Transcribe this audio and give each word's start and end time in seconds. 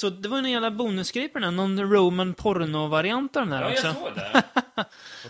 Så 0.00 0.10
det 0.10 0.28
var 0.28 0.38
en 0.38 0.50
jävla 0.50 0.70
bonusgrej 0.70 1.28
på 1.28 1.38
den, 1.38 1.44
här, 1.44 1.50
någon 1.50 1.90
Roman 1.92 2.34
porno-variant 2.34 3.36
av 3.36 3.46
den 3.46 3.60
där 3.60 3.70
också. 3.72 3.94
såg 3.94 4.14
det. 4.14 4.42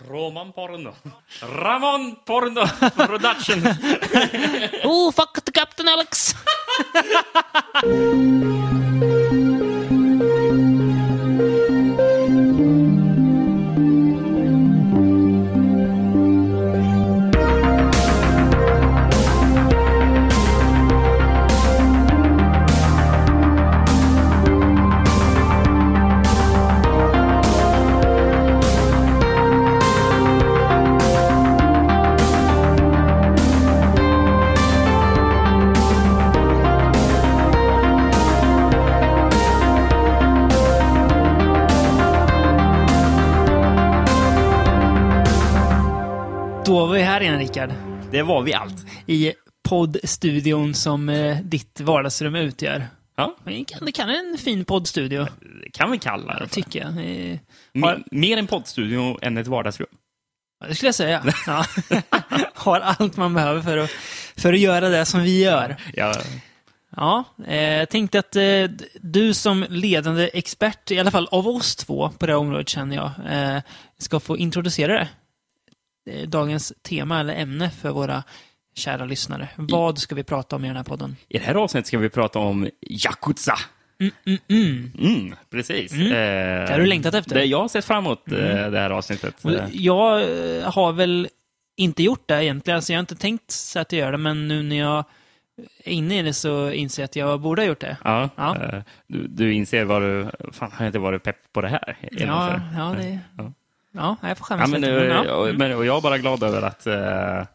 Roman 0.09 0.51
Porno. 0.53 0.93
Ramon 1.41 2.15
Porno 2.25 2.67
Production. 2.89 3.59
Oh, 4.83 5.11
fuck 5.11 5.45
the 5.45 5.51
Captain 5.51 5.87
Alex! 5.87 6.35
Det 48.21 48.25
var 48.25 48.41
vi 48.41 48.53
allt. 48.53 48.85
I 49.07 49.33
poddstudion 49.69 50.73
som 50.73 51.09
eh, 51.09 51.37
ditt 51.37 51.79
vardagsrum 51.79 52.35
utgör. 52.35 52.87
Ja, 53.15 53.35
Men 53.43 53.65
kan- 53.65 53.85
Det 53.85 53.91
kan 53.91 54.09
en 54.09 54.37
fin 54.37 54.65
poddstudio, 54.65 55.27
det 55.63 55.69
kan 55.73 55.91
vi 55.91 55.97
kalla 55.99 56.39
det. 56.39 56.47
tycker 56.47 56.79
jag. 56.79 56.89
Eh, 56.89 57.37
Me- 57.73 58.03
mer 58.11 58.37
en 58.37 58.47
poddstudio 58.47 59.17
än 59.21 59.37
ett 59.37 59.47
vardagsrum. 59.47 59.87
Det 60.67 60.75
skulle 60.75 60.87
jag 60.87 60.95
säga. 60.95 61.23
Ja. 61.47 61.65
Har 62.53 62.79
allt 62.79 63.17
man 63.17 63.33
behöver 63.33 63.61
för 63.61 63.77
att, 63.77 63.89
för 64.37 64.53
att 64.53 64.59
göra 64.59 64.89
det 64.89 65.05
som 65.05 65.21
vi 65.23 65.43
gör. 65.43 65.77
Ja, 65.93 66.13
Ja, 66.95 67.23
eh, 67.47 67.85
tänkte 67.85 68.19
att 68.19 68.35
eh, 68.35 68.63
du 69.01 69.33
som 69.33 69.65
ledande 69.69 70.29
expert, 70.33 70.91
i 70.91 70.99
alla 70.99 71.11
fall 71.11 71.27
av 71.31 71.47
oss 71.47 71.75
två 71.75 72.09
på 72.19 72.25
det 72.25 72.31
här 72.31 72.39
området 72.39 72.69
känner 72.69 72.95
jag, 72.95 73.11
eh, 73.31 73.61
ska 73.97 74.19
få 74.19 74.37
introducera 74.37 74.93
det. 74.93 75.07
Eh, 76.09 76.27
Dagens 76.27 76.73
tema 76.81 77.19
eller 77.19 77.33
ämne 77.35 77.69
för 77.69 77.89
våra 77.91 78.23
kära 78.75 79.05
lyssnare. 79.05 79.47
Vad 79.55 79.97
ska 79.99 80.15
vi 80.15 80.23
prata 80.23 80.55
om 80.55 80.65
i 80.65 80.67
den 80.67 80.77
här 80.77 80.83
podden? 80.83 81.15
I 81.27 81.37
det 81.37 81.43
här 81.43 81.55
avsnittet 81.55 81.87
ska 81.87 81.97
vi 81.97 82.09
prata 82.09 82.39
om 82.39 82.69
Yakuza. 82.89 83.55
Mm, 83.99 84.11
mm, 84.25 84.39
mm. 84.49 84.91
Mm, 84.99 85.35
precis. 85.49 85.91
Mm. 85.93 86.09
Det 86.09 86.67
har 86.71 86.79
du 86.79 86.85
längtat 86.85 87.13
efter. 87.13 87.35
Det, 87.35 87.45
jag 87.45 87.59
har 87.61 87.67
sett 87.67 87.85
fram 87.85 88.05
emot 88.05 88.31
eh, 88.31 88.37
det 88.71 88.79
här 88.79 88.89
avsnittet. 88.89 89.45
Eh, 89.45 89.65
Jag 89.71 90.21
eh, 90.21 90.63
har 90.73 90.91
väl 90.93 91.27
inte 91.77 92.03
gjort 92.03 92.23
det 92.27 92.43
egentligen, 92.43 92.75
alltså 92.75 92.93
jag 92.93 92.97
har 92.97 93.01
inte 93.01 93.15
tänkt 93.15 93.51
så 93.51 93.79
att 93.79 93.91
jag 93.91 93.99
gör 93.99 94.11
det, 94.11 94.17
men 94.17 94.47
nu 94.47 94.63
när 94.63 94.75
jag 94.79 95.05
är 95.83 95.91
inne 95.91 96.19
i 96.19 96.21
det 96.21 96.33
så 96.33 96.71
inser 96.71 97.01
jag 97.01 97.05
att 97.05 97.15
jag 97.15 97.39
borde 97.41 97.61
ha 97.61 97.67
gjort 97.67 97.79
det. 97.81 97.97
Ja, 98.03 98.29
Ja. 98.35 98.55
eh, 98.63 98.81
Du, 99.07 99.27
du 99.27 99.53
inser 99.53 99.83
vad 99.85 100.01
du... 100.01 100.29
Fan, 100.51 100.71
har 100.71 100.85
jag 100.85 100.89
inte 100.89 100.99
varit 100.99 101.23
pepp 101.23 101.53
på 101.53 101.61
det 101.61 101.67
här? 101.69 101.97
Ja, 102.11 102.61
ja, 102.77 102.95
det... 102.97 103.19
Ja. 103.37 103.53
Ja, 103.91 104.17
jag 104.21 104.37
får 104.37 104.45
Ja, 104.49 104.55
skämmas 104.57 104.69
men, 104.71 104.81
lite. 104.81 104.93
eh, 104.93 105.07
men, 105.07 105.25
ja. 105.25 105.53
men, 105.57 105.73
och 105.77 105.85
jag 105.85 105.97
är 105.97 106.01
bara 106.01 106.17
glad 106.17 106.43
över 106.43 106.61
att 106.61 106.87
eh, 106.87 107.47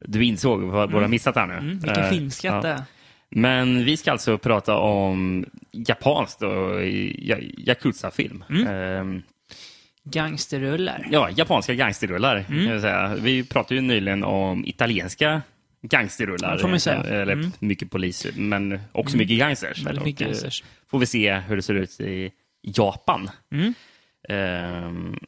du 0.00 0.24
insåg 0.24 0.62
vad 0.62 0.90
du 0.90 0.96
har 0.96 1.08
missat 1.08 1.34
här 1.36 1.46
nu. 1.46 1.54
Mm, 1.54 1.78
vilken 1.78 2.04
Eh, 2.04 2.10
filmskatt 2.10 2.62
det 2.62 2.68
ja. 2.68 2.74
är. 2.74 2.82
Men 3.30 3.84
vi 3.84 3.96
ska 3.96 4.12
alltså 4.12 4.38
prata 4.38 4.76
om 4.76 5.44
japanskt 5.72 6.42
och 6.42 6.84
ja, 7.18 7.36
Yakuza-film. 7.58 8.44
Mm. 8.50 8.66
Eh, 9.16 9.22
Gangsterrullar. 10.04 11.06
ja, 11.10 11.30
japanska 11.36 11.74
gangsterrullar. 11.74 12.44
Mm. 12.48 13.22
Vi 13.22 13.44
pratade 13.44 13.74
ju 13.74 13.80
nyligen 13.80 14.24
om 14.24 14.64
italienska 14.66 15.42
gangsterrullar. 15.82 16.52
Ja, 16.52 16.58
får 16.58 16.68
man 16.68 16.80
säga. 16.80 17.02
Eller 17.02 17.32
Mm. 17.32 17.52
mycket 17.58 17.90
poliser, 17.90 18.32
men 18.36 18.80
också 18.92 19.16
mycket 19.16 19.38
gangsters. 19.38 19.82
Väldigt 19.86 20.04
mycket 20.04 20.20
eh, 20.20 20.26
gangsters. 20.26 20.64
Får 20.90 20.98
vi 20.98 21.06
se 21.06 21.34
hur 21.34 21.56
det 21.56 21.62
ser 21.62 21.74
ut 21.74 22.00
i 22.00 22.30
Japan. 22.62 23.30
Mm. 23.52 23.74
Ehm, 24.28 25.18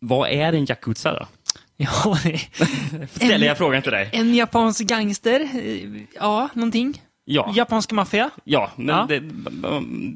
vad 0.00 0.30
är 0.30 0.52
en 0.52 0.64
Yakuza 0.68 1.12
då? 1.14 1.26
Ja, 1.76 2.18
Ställer 3.10 3.46
jag 3.46 3.58
frågan 3.58 3.82
till 3.82 3.92
dig? 3.92 4.08
en 4.12 4.34
japansk 4.34 4.80
gangster. 4.80 5.40
eh, 5.40 6.02
Ja, 6.14 6.48
någonting. 6.54 7.02
Ja. 7.24 7.52
Japansk 7.56 7.92
maffia. 7.92 8.30
Ja, 8.44 8.70
men 8.76 8.86
Ja. 8.88 9.06
Det, 9.08 9.22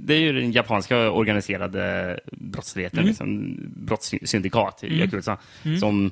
det 0.06 0.14
är 0.14 0.18
ju 0.18 0.32
den 0.40 0.52
japanska 0.52 1.10
organiserade 1.10 2.20
brottsligheten, 2.32 2.98
Mm. 2.98 3.08
liksom, 3.08 3.56
brottssyndikat, 3.76 4.82
Yakuza, 4.84 5.38
som, 5.80 6.10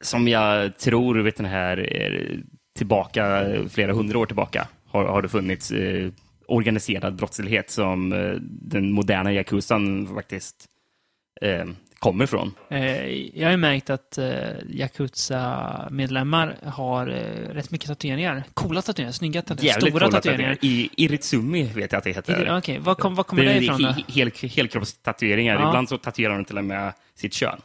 som 0.00 0.28
jag 0.28 0.78
tror, 0.78 1.14
vet 1.18 1.36
den 1.36 1.46
här, 1.46 1.76
är 1.76 2.40
tillbaka, 2.76 3.46
flera 3.70 3.92
hundra 3.92 4.18
år 4.18 4.26
tillbaka, 4.26 4.68
har, 4.86 5.04
har 5.04 5.22
det 5.22 5.28
funnits 5.28 5.70
eh, 5.70 6.10
organiserad 6.46 7.14
brottslighet 7.16 7.70
som 7.70 8.12
eh, 8.12 8.32
den 8.42 8.92
moderna 8.92 9.32
Yakuzan 9.32 10.06
faktiskt 10.14 10.64
eh, 11.42 11.64
kommer 12.00 12.24
ifrån. 12.24 12.54
Eh, 12.70 13.06
Jag 13.38 13.46
har 13.46 13.50
ju 13.50 13.56
märkt 13.56 13.90
att 13.90 14.18
eh, 14.18 14.24
Yakuza-medlemmar 14.68 16.56
har 16.64 17.06
eh, 17.08 17.54
rätt 17.54 17.70
mycket 17.70 17.88
tatueringar. 17.88 18.44
Coola 18.54 18.82
tatueringar, 18.82 19.12
snygga 19.12 19.42
tatueringar, 19.42 19.74
Jävligt 19.74 19.92
stora 19.94 20.04
coola 20.06 20.16
tatueringar. 20.20 20.56
I 20.60 20.90
Iritsumi 20.96 21.62
vet 21.64 21.92
jag 21.92 21.98
att 21.98 22.04
det 22.04 22.12
heter. 22.12 22.56
Okej, 22.58 22.80
kom- 22.98 23.14
vad 23.14 23.26
kommer 23.26 23.44
det 23.44 23.52
det 23.52 23.64
ifrån 23.64 23.94
hel, 24.08 24.30
helkroppstatueringar. 24.50 25.54
Ja. 25.54 25.68
Ibland 25.68 25.88
så 25.88 25.98
tatuerar 25.98 26.34
de 26.34 26.44
till 26.44 26.58
och 26.58 26.64
med 26.64 26.92
sitt 27.16 27.32
kön. 27.34 27.60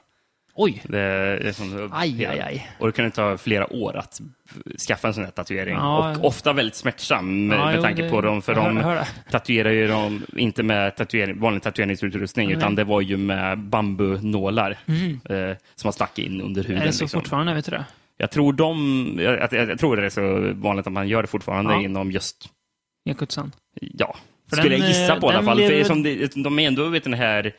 Oj! 0.57 0.81
Det 0.83 0.99
är 0.99 1.51
sån, 1.51 1.89
Aj, 1.93 2.25
aj, 2.25 2.39
aj. 2.39 2.69
Och 2.79 2.87
det 2.87 2.91
kan 2.93 3.11
ta 3.11 3.37
flera 3.37 3.73
år 3.73 3.95
att 3.97 4.21
skaffa 4.87 5.07
en 5.07 5.13
sån 5.13 5.23
här 5.23 5.31
tatuering. 5.31 5.73
Ja. 5.75 6.15
Och 6.19 6.25
ofta 6.25 6.53
väldigt 6.53 6.75
smärtsam 6.75 7.47
med, 7.47 7.59
Ja, 7.59 7.65
med 7.65 7.75
jo, 7.75 7.81
tanke 7.81 8.01
det- 8.01 8.09
på 8.09 8.21
dem. 8.21 8.41
För 8.41 8.53
jag 8.55 8.65
de 8.65 8.77
hör 8.77 9.07
tatuerar 9.31 9.71
ju 9.71 9.87
dem 9.87 10.25
inte 10.37 10.63
med 10.63 10.95
tatuering, 10.95 11.39
vanlig 11.39 11.61
tatueringsutrustning, 11.63 12.47
Nej. 12.47 12.57
utan 12.57 12.75
det 12.75 12.83
var 12.83 13.01
ju 13.01 13.17
med 13.17 13.59
bambunålar 13.59 14.71
eh, 14.71 15.57
som 15.75 15.87
man 15.87 15.93
stack 15.93 16.19
in 16.19 16.41
under 16.41 16.61
huden. 16.61 16.75
Mm. 16.75 16.81
Är 16.83 16.87
det 16.87 16.93
så 16.93 17.03
liksom. 17.03 17.19
fortfarande? 17.21 17.53
Vet 17.53 17.65
du 17.65 17.71
det? 17.71 17.85
Jag 18.17 18.31
tror 18.31 18.53
de, 18.53 19.19
jag, 19.21 19.39
jag, 19.51 19.69
jag 19.69 19.79
tror 19.79 19.97
det 19.97 20.05
är 20.05 20.09
så 20.09 20.53
vanligt 20.61 20.87
att 20.87 20.93
man 20.93 21.07
gör 21.07 21.21
det 21.21 21.27
fortfarande 21.27 21.73
Ja. 21.73 21.81
inom 21.81 22.11
just 22.11 22.49
Yakuzan? 23.09 23.51
Ja, 23.81 24.15
För 24.49 24.55
skulle 24.57 24.75
den, 24.75 24.79
jag 24.79 24.89
gissa 24.89 25.13
eh, 25.13 25.19
på 25.19 25.25
i 25.27 25.29
alla 25.29 25.37
den 25.37 25.45
fall. 25.45 25.57
lever- 25.57 25.77
För 25.77 25.83
som 25.83 26.03
det, 26.03 26.35
de 26.35 26.59
är 26.59 26.67
ändå 26.67 26.89
vet, 26.89 27.03
den 27.03 27.13
här, 27.13 27.53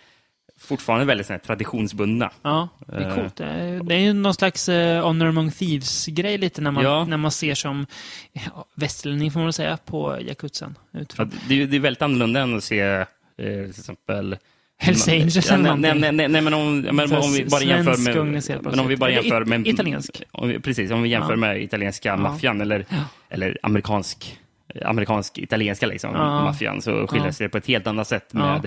fortfarande 0.61 1.05
väldigt 1.07 1.27
sån 1.27 1.35
här, 1.35 1.39
traditionsbundna. 1.41 2.31
Ja, 2.43 2.69
det 2.87 2.97
är 2.97 3.09
Eh. 3.09 3.15
coolt. 3.15 3.37
Det 3.37 3.45
är, 3.45 3.83
det 3.85 3.95
är 3.95 3.99
ju 3.99 4.13
någon 4.13 4.35
slags 4.35 4.69
uh, 4.69 5.01
Honor 5.01 5.27
Among 5.27 5.51
Thieves-grej 5.51 6.39
lite 6.39 6.61
när 6.61 6.71
man, 6.71 6.85
Ja. 6.85 7.05
när 7.05 7.17
man 7.17 7.31
ser 7.31 7.55
som 7.55 7.87
ja, 8.33 8.67
västerlänning, 8.75 9.31
får 9.31 9.41
man 9.41 9.53
säga, 9.53 9.77
på 9.77 10.17
Utifrån. 10.19 10.75
att 11.17 11.29
det, 11.49 11.63
är- 11.63 11.67
det 11.67 11.77
är 11.77 11.81
väldigt 11.81 12.03
annorlunda 12.03 12.41
än 12.41 12.57
att 12.57 12.65
se 12.65 12.81
eh, 12.81 13.05
till 13.37 13.69
exempel 13.69 14.37
Hells 14.79 15.09
Angels 15.09 15.37
ja, 15.37 15.55
eller 15.55 15.63
nej, 15.63 15.91
någonting. 15.91 16.01
nej, 16.01 16.13
nej, 16.13 16.29
nej, 16.29 16.41
men 16.43 16.55
om, 16.55 16.81
men 16.81 17.13
om 17.13 17.33
vi 17.33 17.45
bara 17.45 17.63
jämför 17.63 17.97
med... 17.97 18.63
Men 18.63 18.81
om 18.81 18.89
vi 18.89 18.97
bara 18.97 19.11
brottslighet. 19.11 19.25
jämför 19.25 19.37
Eller 19.37 19.47
med... 19.47 19.61
it- 19.67 19.73
italiensk. 19.75 20.23
Om 20.33 20.49
vi, 20.49 20.61
precis, 20.61 20.91
om 20.91 21.03
vi 21.03 21.09
jämför 21.09 21.33
Ja. 21.33 21.37
med 21.37 21.63
italienska 21.63 22.17
maffian 22.17 22.61
eller, 22.61 22.87
eller 23.31 23.59
amerikansk, 23.63 24.39
amerikansk 24.85 25.39
italienska 25.39 25.87
liksom, 25.87 26.11
Ja. 26.15 26.45
maffian 26.45 26.83
så 26.83 27.07
skiljer 27.07 27.27
Ja. 27.27 27.33
sig 27.33 27.45
det 27.47 27.51
på 27.51 27.59
ett 27.59 27.67
helt 27.67 27.87
annat 27.87 28.09
sätt 28.09 28.29
Ja. 28.33 28.39
med 28.39 28.67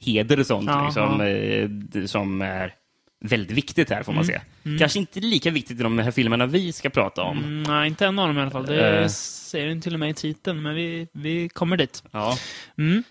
heder 0.00 0.40
och 0.40 0.46
sånt 0.46 0.66
Ja, 0.70 0.84
liksom, 0.84 1.20
ja. 1.20 1.26
eh, 2.00 2.06
som 2.06 2.42
är 2.42 2.74
väldigt 3.24 3.56
viktigt 3.56 3.90
här 3.90 4.02
får 4.02 4.12
man 4.12 4.24
Mm. 4.24 4.40
se. 4.64 4.78
Kanske 4.78 4.98
inte 4.98 5.20
lika 5.20 5.50
viktigt 5.50 5.80
i 5.80 5.82
de 5.82 5.98
här 5.98 6.10
filmerna 6.10 6.46
vi 6.46 6.72
ska 6.72 6.90
prata 6.90 7.22
om. 7.22 7.38
Mm, 7.38 7.62
nej, 7.62 7.88
inte 7.88 8.06
en 8.06 8.18
av 8.18 8.28
dem 8.28 8.38
i 8.38 8.40
alla 8.40 8.50
fall. 8.50 8.66
Det 8.66 9.00
Eh. 9.02 9.08
säger 9.08 9.66
den 9.68 9.80
till 9.80 9.94
och 9.94 10.00
med 10.00 10.10
i 10.10 10.14
titeln, 10.14 10.62
men 10.62 10.74
vi, 10.74 11.08
vi 11.12 11.48
kommer 11.48 11.76
dit. 11.76 12.02
Ja. 12.10 12.38
Mm. 12.78 13.02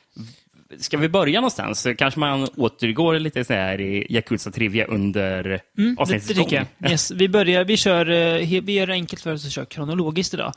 Ska 0.79 0.97
vi 0.97 1.09
börja 1.09 1.39
någonstans? 1.39 1.87
Kanske 1.97 2.19
man 2.19 2.47
återgår 2.57 3.19
lite 3.19 3.45
så 3.45 3.53
här 3.53 3.81
i 3.81 4.05
Yakuza 4.09 4.51
Trivia 4.51 4.85
under 4.85 5.59
Mm, 5.77 5.97
avsnittets 5.99 6.39
gång. 6.39 6.65
Yes, 6.89 7.11
vi, 7.11 7.29
börjar, 7.29 7.63
vi, 7.63 7.77
kör, 7.77 8.09
eh, 8.09 8.61
vi 8.63 8.71
gör 8.73 8.87
det 8.87 8.93
enkelt 8.93 9.21
för 9.21 9.33
oss 9.33 9.45
att 9.45 9.51
köra 9.51 9.65
kronologiskt 9.65 10.33
idag. 10.33 10.53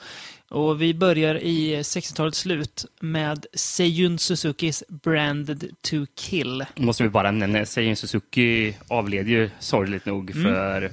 Och 0.53 0.83
vi 0.83 0.95
börjar 0.95 1.35
i 1.35 1.77
60-talets 1.83 2.39
slut 2.39 2.85
med 3.01 3.47
Seijun 3.55 4.19
Suzukis 4.19 4.85
Branded 4.89 5.65
to 5.83 5.97
Kill. 6.17 6.65
Måste 6.77 7.03
vi 7.03 7.09
bara 7.09 7.31
nämna, 7.31 7.67
Seijun 7.67 7.97
Suzuki 7.97 8.77
avled 8.89 9.29
ju 9.29 9.51
sorgligt 9.59 10.07
nog 10.07 10.31
Mm. 10.31 10.43
för, 10.43 10.91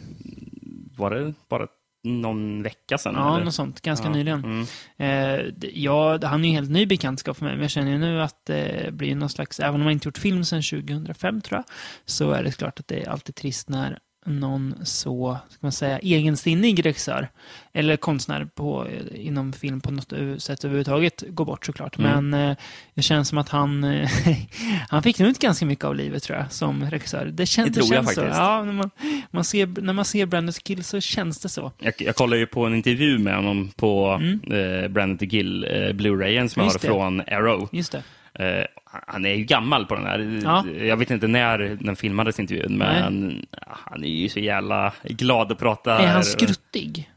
var 0.98 1.12
det 1.12 1.34
bara 1.50 1.68
någon 2.04 2.64
vecka 2.64 2.98
sedan? 2.98 3.14
Ja, 3.18 3.36
eller? 3.36 3.46
något 3.46 3.54
sånt. 3.56 3.82
Ganska 3.82 4.08
Ja, 4.08 4.14
nyligen. 4.14 4.44
mm. 4.44 4.66
Eh, 4.98 5.54
ja, 5.74 6.20
han 6.28 6.46
är 6.46 6.50
ju 6.50 6.56
helt 6.56 6.70
ny 6.70 6.86
bekantskap 6.86 7.38
för 7.38 7.46
mig, 7.46 7.54
men 7.54 7.62
jag 7.62 7.72
känner 7.72 7.92
ju 7.92 7.98
nu 7.98 8.22
att 8.22 8.46
det 8.46 8.90
blir 8.94 9.16
någon 9.16 9.30
slags, 9.30 9.60
även 9.60 9.76
om 9.76 9.82
han 9.82 9.92
inte 9.92 10.08
gjort 10.08 10.18
film 10.18 10.46
sedan 10.46 10.62
2005 10.64 11.42
tror 11.42 11.58
jag, 11.58 11.66
så 12.06 12.32
är 12.32 12.44
det 12.44 12.52
klart 12.58 12.80
att 12.80 12.88
det 12.88 13.04
är 13.04 13.10
alltid 13.10 13.36
trist 13.36 13.70
när 13.70 14.00
någon 14.26 14.76
så, 14.84 15.38
ska 15.50 15.58
man 15.62 15.72
säga, 15.72 16.00
egensinnig 16.00 16.86
regissör 16.86 17.30
eller 17.74 17.98
konstnär 17.98 18.46
på, 18.56 18.88
inom 19.16 19.54
film 19.54 19.82
på 19.82 19.92
något 19.92 20.14
sätt 20.42 20.64
överhuvudtaget 20.64 21.24
går 21.28 21.46
bort 21.46 21.66
såklart. 21.66 21.98
Mm. 21.98 22.30
Men 22.30 22.50
eh, 22.50 22.58
det 22.94 23.02
känns 23.02 23.30
som 23.30 23.38
att 23.38 23.50
han, 23.50 23.84
eh, 23.84 24.10
han 24.90 25.04
fick 25.04 25.20
nog 25.20 25.30
ut 25.30 25.40
ganska 25.40 25.66
mycket 25.66 25.86
av 25.86 25.96
livet 25.96 26.24
tror 26.24 26.38
jag, 26.38 26.52
som 26.52 26.90
regissör. 26.90 27.26
Det, 27.26 27.46
kän, 27.46 27.66
Det 27.66 27.74
tror 27.74 27.94
jag 27.94 28.06
så. 28.06 28.16
faktiskt. 28.16 28.38
Ja, 28.38 28.64
när, 28.64 28.74
man, 28.74 28.90
man 29.32 29.44
ser, 29.44 29.82
när 29.82 29.94
man 29.94 30.06
ser 30.06 30.26
Brandon 30.26 30.54
Kill 30.54 30.84
så 30.84 31.00
känns 31.02 31.40
det 31.40 31.50
så. 31.50 31.72
Jag, 31.80 31.94
jag 31.98 32.16
kollade 32.16 32.40
ju 32.40 32.46
på 32.48 32.66
en 32.66 32.76
intervju 32.76 33.18
med 33.20 33.36
honom 33.36 33.72
på 33.76 34.22
eh, 34.52 34.88
Brandon 34.90 35.28
Gill 35.30 35.64
eh, 35.64 35.94
Blu-rayen 35.94 36.50
som 36.50 36.64
jag 36.64 36.70
Mm. 36.70 36.74
Just 36.74 36.84
har 36.84 37.12
det. 37.12 37.26
från 37.28 37.38
Arrow. 37.40 37.70
Just 37.72 37.92
det. 37.92 38.04
Eh, 38.40 38.66
han 39.08 39.26
är 39.26 39.34
ju 39.34 39.44
gammal 39.44 39.86
på 39.86 39.96
den 39.96 40.06
här. 40.06 40.42
Ja. 40.44 40.66
Jag 40.86 40.98
vet 40.98 41.12
inte 41.12 41.28
när 41.28 41.78
den 41.82 41.96
filmades 41.96 42.40
intervjun, 42.40 42.78
men 42.78 43.46
han 43.68 44.04
är 44.04 44.08
ju 44.08 44.30
så 44.30 44.40
jävla 44.40 44.94
glad 45.04 45.52
att 45.52 45.60
prata. 45.60 46.00
Är 46.00 46.08
han 46.08 46.24
skruttig? 46.24 47.10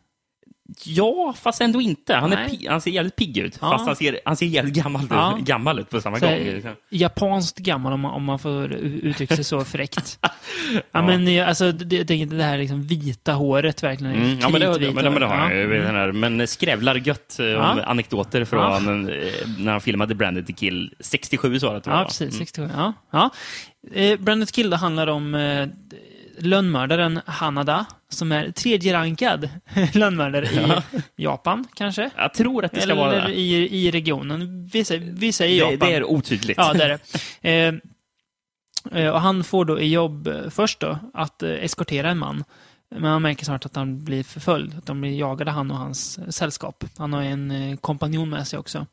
Ja, 0.85 1.35
fast 1.43 1.61
ändå 1.61 1.81
inte. 1.81 2.15
Han, 2.15 2.33
är 2.33 2.69
han 2.71 2.81
ser 2.81 2.91
jävligt 2.91 3.17
pigg 3.17 3.39
ut, 3.39 3.59
Ja. 3.61 3.71
fast 3.71 3.87
han 3.87 3.97
ser, 3.97 4.21
han 4.25 4.37
ser 4.37 4.47
jävligt 4.47 4.75
gammal, 4.75 5.03
Ja. 5.11 5.39
gammal 5.41 5.79
ut 5.79 5.91
på 5.91 6.01
samma 6.01 6.19
Så 6.19 6.27
gång. 6.27 6.35
här, 6.35 6.75
japanskt 6.91 7.59
gammal 7.59 7.93
om 7.93 8.01
man, 8.01 8.13
om 8.13 8.25
man 8.25 8.39
får 8.39 8.73
uttrycka 8.73 9.35
sig 9.37 9.45
så 9.45 9.65
fräckt. 9.65 10.19
ja, 10.23 10.29
Ja. 10.93 11.03
men 11.03 11.29
eh, 11.29 11.49
alltså 11.49 11.73
det, 11.73 12.05
det, 12.05 12.43
här 12.43 12.59
liksom 12.59 12.83
vita 12.83 13.33
håret 13.33 13.83
verkligen. 13.83 14.15
Mm, 14.15 14.39
ja, 14.39 14.49
men 14.49 14.61
det, 14.61 14.79
det, 14.79 14.93
men 14.95 15.15
det 15.15 15.27
har 15.27 15.51
ju. 15.51 15.75
Ja. 15.85 16.13
Men 16.13 16.47
skrävlar 16.47 16.95
gött 16.95 17.39
eh, 17.39 17.45
om 17.47 17.53
Ja. 17.53 17.85
anekdoter 17.85 18.45
från 18.45 19.09
eh, 19.09 19.17
när 19.59 19.73
han 19.73 19.81
filmade 19.81 20.15
Branded 20.15 20.47
to 20.47 20.53
Kill 20.53 20.95
67 21.01 21.59
så 21.59 21.67
var 21.67 21.75
det 21.75 21.83
Ja, 21.87 21.99
jag. 21.99 22.07
precis. 22.07 22.21
Mm. 22.35 22.39
67. 22.47 22.69
Ja. 22.77 22.93
Ja. 23.13 23.31
Eh, 23.95 24.19
Brandon 24.21 24.47
Kill 24.47 24.73
handlar 24.73 25.07
om 25.07 25.35
eh, 25.35 25.67
lönnmördaren 26.39 27.21
Hanada, 27.27 27.87
som 28.13 28.33
är 28.33 28.51
tredje 28.51 28.93
rankad 28.93 29.49
lönnmördare 29.95 30.47
i 30.47 30.73
Japan, 31.23 31.67
kanske? 31.75 32.11
Jag 32.17 32.35
tror 32.35 32.65
att 32.65 32.73
det 32.73 32.81
ska 32.81 32.95
vara 32.95 33.13
Eller 33.15 33.27
det. 33.29 33.35
i, 33.35 33.87
i 33.87 33.91
regionen. 33.91 34.67
Vi 34.73 34.85
säger, 34.85 35.13
vi 35.13 35.33
säger 35.33 35.65
Det, 35.67 35.73
Japan. 35.73 35.89
det 35.89 35.95
är 35.97 36.05
otydligt. 36.05 36.59
Ja, 36.59 36.73
det 36.73 36.85
är 36.85 36.99
det. 37.43 37.79
Eh, 38.93 39.03
eh, 39.05 39.11
och 39.11 39.21
han 39.21 39.45
får 39.45 39.65
då 39.65 39.81
i 39.81 39.89
jobb 39.93 40.27
eh, 40.27 40.51
först 40.51 40.81
då 40.81 40.99
att 41.15 41.43
eh, 41.43 41.51
eskortera 41.51 42.11
en 42.11 42.19
man. 42.19 42.45
Men 42.95 43.05
han 43.05 43.23
märker 43.23 43.45
snart 43.45 43.67
att 43.67 43.77
han 43.77 44.05
blir 44.05 44.23
förföljd. 44.23 44.79
Att 44.79 44.87
de 44.87 45.01
blir 45.01 45.19
jagade, 45.19 45.51
han 45.51 45.71
och 45.71 45.77
hans 45.77 46.19
eh, 46.19 46.29
sällskap. 46.29 46.85
Han 46.99 47.13
har 47.13 47.23
en 47.23 47.51
eh, 47.51 47.77
kompanjon 47.77 48.31
med 48.31 48.49
sig 48.49 48.59
också. 48.59 48.87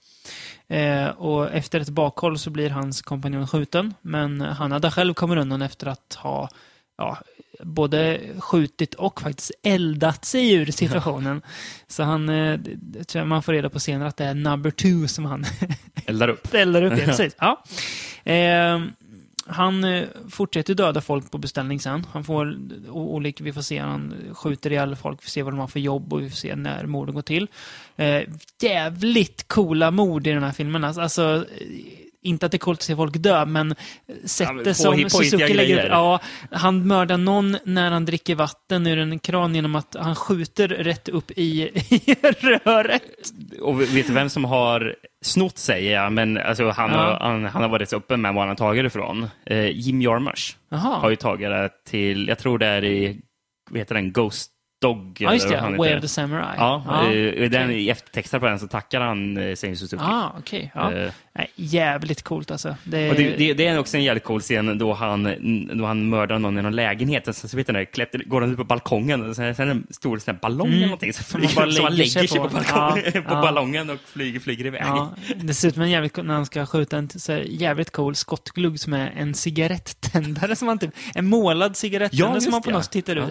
Eh, 0.68 1.08
och 1.08 1.52
efter 1.54 1.80
ett 1.80 1.90
bakhåll 1.90 2.40
så 2.40 2.50
blir 2.50 2.70
hans 2.70 3.02
kompanjon 3.02 3.48
skjuten. 3.48 3.94
Men 4.02 4.42
han 4.42 4.72
hade 4.72 4.92
själv 4.92 5.14
kommer 5.14 5.38
undan 5.38 5.62
efter 5.62 5.88
att 5.88 6.18
ha 6.20 6.50
ja, 6.98 7.18
både 7.64 8.20
skjutit 8.40 8.94
och 8.94 9.22
faktiskt 9.22 9.52
eldat 9.64 10.26
sig 10.26 10.54
ur 10.54 10.72
situationen. 10.72 11.42
Så 11.88 12.04
han, 12.04 12.30
eh, 12.30 12.60
man 13.26 13.44
får 13.44 13.54
reda 13.54 13.70
på 13.70 13.80
senare 13.80 14.08
att 14.08 14.18
det 14.18 14.26
är 14.26 14.34
number 14.34 14.72
two 14.72 15.08
som 15.08 15.26
han 15.26 15.46
Eldar 16.06 16.28
upp. 16.28 16.54
eldar 16.54 16.84
upp 16.84 16.96
det. 16.96 17.06
Precis. 17.06 17.36
Ja. 17.40 17.64
Eh, 18.32 18.80
han 19.52 20.06
fortsätter 20.30 20.74
döda 20.76 21.02
folk 21.02 21.32
på 21.32 21.38
beställning 21.38 21.80
sen. 21.80 22.06
Han 22.12 22.24
får 22.24 22.58
olika, 22.90 23.44
vi 23.44 23.54
får 23.54 23.62
se, 23.62 23.80
han 23.80 24.14
skjuter 24.34 24.72
ihjäl 24.72 24.96
folk, 24.96 25.20
vi 25.22 25.24
får 25.24 25.30
se 25.30 25.44
vad 25.44 25.54
de 25.54 25.60
har 25.60 25.68
för 25.68 25.80
jobb 25.80 26.14
och 26.14 26.22
vi 26.22 26.30
får 26.30 26.38
se 26.38 26.56
när 26.56 26.86
morden 26.86 27.16
går 27.16 27.22
till. 27.22 27.48
Eh, 27.96 28.22
jävligt 28.62 29.48
coola 29.48 29.92
mord 29.92 30.28
i 30.28 30.32
den 30.32 30.44
här 30.44 30.52
filmen. 30.52 30.84
Alltså, 30.84 31.02
alltså, 31.02 31.46
inte 32.24 32.46
att 32.46 32.52
det 32.52 32.56
är 32.56 32.60
coolt 32.60 32.80
att 32.80 32.84
se 32.84 32.96
folk 32.96 33.18
dö, 33.18 33.46
men 33.46 33.76
sättet 34.26 34.64
på- 34.64 34.74
som 34.74 35.10
Suzuki 35.10 35.54
lägger. 35.54 35.88
Ja, 35.90 36.20
han 36.52 36.88
mördar 36.88 37.18
någon 37.18 37.58
när 37.64 37.92
han 37.92 38.06
dricker 38.06 38.36
vatten 38.36 38.88
ur 38.88 38.98
en 39.00 39.20
kran 39.20 39.56
genom 39.56 39.76
att 39.76 39.96
han 40.00 40.16
skjuter 40.16 40.68
rätt 40.68 41.10
upp 41.10 41.32
i, 41.32 41.62
i 41.90 42.16
röret. 42.66 43.04
Och 43.62 43.82
vet 43.82 44.08
du 44.08 44.14
vem 44.14 44.30
som 44.30 44.46
har 44.46 44.96
snott 45.26 45.58
säger 45.58 45.94
jag, 46.02 46.14
men 46.14 46.38
alltså, 46.38 46.70
han, 46.70 46.90
Ja. 46.92 46.98
har, 46.98 47.20
han, 47.30 47.46
han 47.46 47.62
har 47.62 47.70
varit 47.70 47.90
så 47.90 47.96
öppen 47.98 48.22
med 48.22 48.34
var 48.34 48.42
han 48.42 48.50
har 48.50 48.56
tagit 48.56 48.84
det 48.84 48.88
ifrån. 48.88 49.28
Eh, 49.46 49.68
Jim 49.70 50.02
Jarmusch 50.02 50.58
har 50.72 51.10
ju 51.10 51.16
tagit 51.16 51.50
det 51.50 51.70
till, 51.90 52.28
jag 52.28 52.40
tror 52.40 52.58
det 52.60 52.66
är 52.68 52.84
i, 52.84 53.20
vad 53.72 53.80
heter 53.80 53.96
den, 53.96 54.12
Ghost 54.12 54.52
Dog? 54.82 55.18
Ja, 55.20 55.34
just 55.34 55.50
det. 55.50 55.76
Way 55.78 55.96
of 55.96 56.02
the 56.02 56.08
Samurai. 56.08 56.56
Ja, 56.58 56.84
ja. 56.88 57.12
eh, 57.12 57.18
i 57.18 57.48
den, 57.50 57.66
okej. 57.66 57.82
i 57.86 57.90
eftertexten 57.90 58.40
på 58.40 58.46
den 58.46 58.60
så 58.60 58.68
tackar 58.68 59.02
han 59.02 59.38
eh, 59.38 59.56
Seiji 59.56 59.76
Suzuki. 59.76 60.04
Ah, 60.08 60.30
okej. 60.40 60.72
Ja. 60.76 60.92
Nej, 61.40 61.52
jävligt 61.56 62.24
coolt 62.24 62.52
alltså. 62.52 62.76
Det, 62.84 63.10
det, 63.14 63.36
det, 63.38 63.54
det 63.54 63.66
är 63.68 63.80
också 63.80 63.98
en 63.98 64.04
jävligt 64.04 64.24
cool 64.24 64.42
scen 64.42 64.78
då 64.78 64.94
han, 64.94 65.24
då 65.78 65.86
han 65.86 66.10
mördar 66.10 66.40
någon 66.40 66.58
i 66.58 66.62
någon 66.62 66.76
lägenhet. 66.76 67.28
Och 67.28 67.36
så, 67.36 67.48
så 67.48 67.58
vet 67.58 67.68
när 67.68 67.86
klättrar, 67.86 68.22
går 68.26 68.42
han 68.42 68.52
ut 68.52 68.58
på 68.58 68.64
balkongen 68.64 69.30
och 69.30 69.36
sen, 69.36 69.56
sen 69.56 69.68
det 69.68 69.72
en 69.72 69.88
stor 69.90 70.18
sån 70.20 70.34
här 70.36 70.42
ballong 70.42 70.68
eller 70.72 70.82
någonting. 70.82 71.14
Så, 71.14 71.20
Mm. 71.40 71.48
Som 71.48 71.50
flyger, 71.50 71.56
bara 71.56 71.72
så 71.72 71.84
han 71.84 71.96
lägger 71.96 72.10
sig 72.10 72.22
lägger 72.22 72.28
sig 72.28 72.40
på, 72.40 72.50
på. 72.50 72.54
balkongen, 72.54 73.04
Ja, 73.16 73.22
på 73.22 73.34
ja. 73.34 73.42
ballongen 73.42 73.90
och 73.90 74.00
flyger, 74.06 74.40
flyger 74.40 74.66
iväg. 74.66 74.82
Ja, 74.86 75.14
dessutom 75.36 75.82
en 75.82 75.90
jävligt, 75.90 76.18
när 76.18 76.34
han 76.34 76.46
ska 76.46 76.66
skjuta 76.66 76.98
en 76.98 77.10
så 77.10 77.38
jävligt 77.46 77.92
cool 77.92 78.16
skottglugg 78.16 78.80
som 78.80 78.94
är 78.94 79.14
en 79.18 79.34
cigarettändare 79.34 80.56
som 80.56 80.66
man 80.66 80.80
typ, 80.80 80.92
en 81.16 81.26
målad 81.26 81.72
Ja, 81.72 81.74
cigarettändare 81.74 82.34
just 82.34 82.44
som 82.44 82.52
man 82.52 82.62
på 82.62 82.70
det, 82.70 82.76
något 82.76 82.92
tittar 82.92 83.16
ut. 83.16 83.30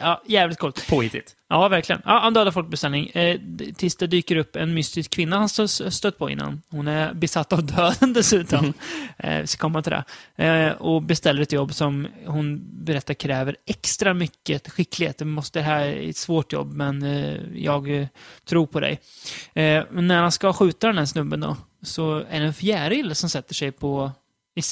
Ja, 0.00 0.22
jävligt 0.26 0.58
coolt. 0.58 0.86
Påhittigt. 0.88 1.36
Ja, 1.52 1.68
verkligen. 1.68 2.02
Ja, 2.04 2.18
han 2.20 2.34
dödar 2.34 2.50
folk 2.50 2.66
på 2.66 2.70
beställning. 2.70 3.06
Eh, 3.08 3.40
tills 3.76 3.96
det 3.96 4.06
dyker 4.06 4.36
upp 4.36 4.56
en 4.56 4.74
mystisk 4.74 5.10
kvinna 5.10 5.38
han 5.38 5.46
stö- 5.46 5.90
stött 5.90 6.18
på 6.18 6.30
innan. 6.30 6.62
Hon 6.70 6.88
är 6.88 7.14
besatt 7.14 7.52
av 7.52 7.66
döden 7.66 8.12
dessutom. 8.14 8.72
eh, 9.18 9.40
vi 9.40 9.46
ska 9.46 9.60
komma 9.60 9.82
till 9.82 9.92
det. 9.92 10.04
Eh, 10.44 10.72
och 10.72 11.02
beställer 11.02 11.42
ett 11.42 11.52
jobb 11.52 11.74
som 11.74 12.06
hon 12.26 12.60
berättar 12.84 13.14
kräver 13.14 13.56
extra 13.66 14.14
mycket 14.14 14.68
skicklighet. 14.70 15.18
Det, 15.18 15.24
måste, 15.24 15.58
det 15.58 15.62
här 15.62 15.86
är 15.86 16.08
ett 16.10 16.16
svårt 16.16 16.52
jobb, 16.52 16.72
men 16.72 17.02
eh, 17.02 17.36
jag 17.54 18.00
eh, 18.00 18.06
tror 18.48 18.66
på 18.66 18.80
dig. 18.80 19.00
Eh, 19.54 19.84
men 19.90 20.06
när 20.06 20.22
han 20.22 20.32
ska 20.32 20.52
skjuta 20.52 20.86
den 20.86 20.98
här 20.98 21.04
snubben 21.06 21.40
då, 21.40 21.56
så 21.82 22.16
är 22.30 22.40
det 22.40 22.46
en 22.46 22.54
fjäril 22.54 23.14
som 23.14 23.30
sätter 23.30 23.54
sig 23.54 23.72
på 23.72 24.10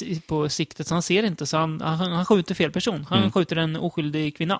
i, 0.01 0.19
på 0.27 0.49
siktet, 0.49 0.87
så 0.87 0.95
han 0.95 1.01
ser 1.03 1.23
inte. 1.23 1.45
Så 1.45 1.57
han, 1.57 1.81
han, 1.81 2.11
han 2.11 2.25
skjuter 2.25 2.55
fel 2.55 2.71
person. 2.71 3.05
Han 3.09 3.19
Mm. 3.19 3.31
skjuter 3.31 3.55
en 3.55 3.75
oskyldig 3.75 4.37
kvinna. 4.37 4.59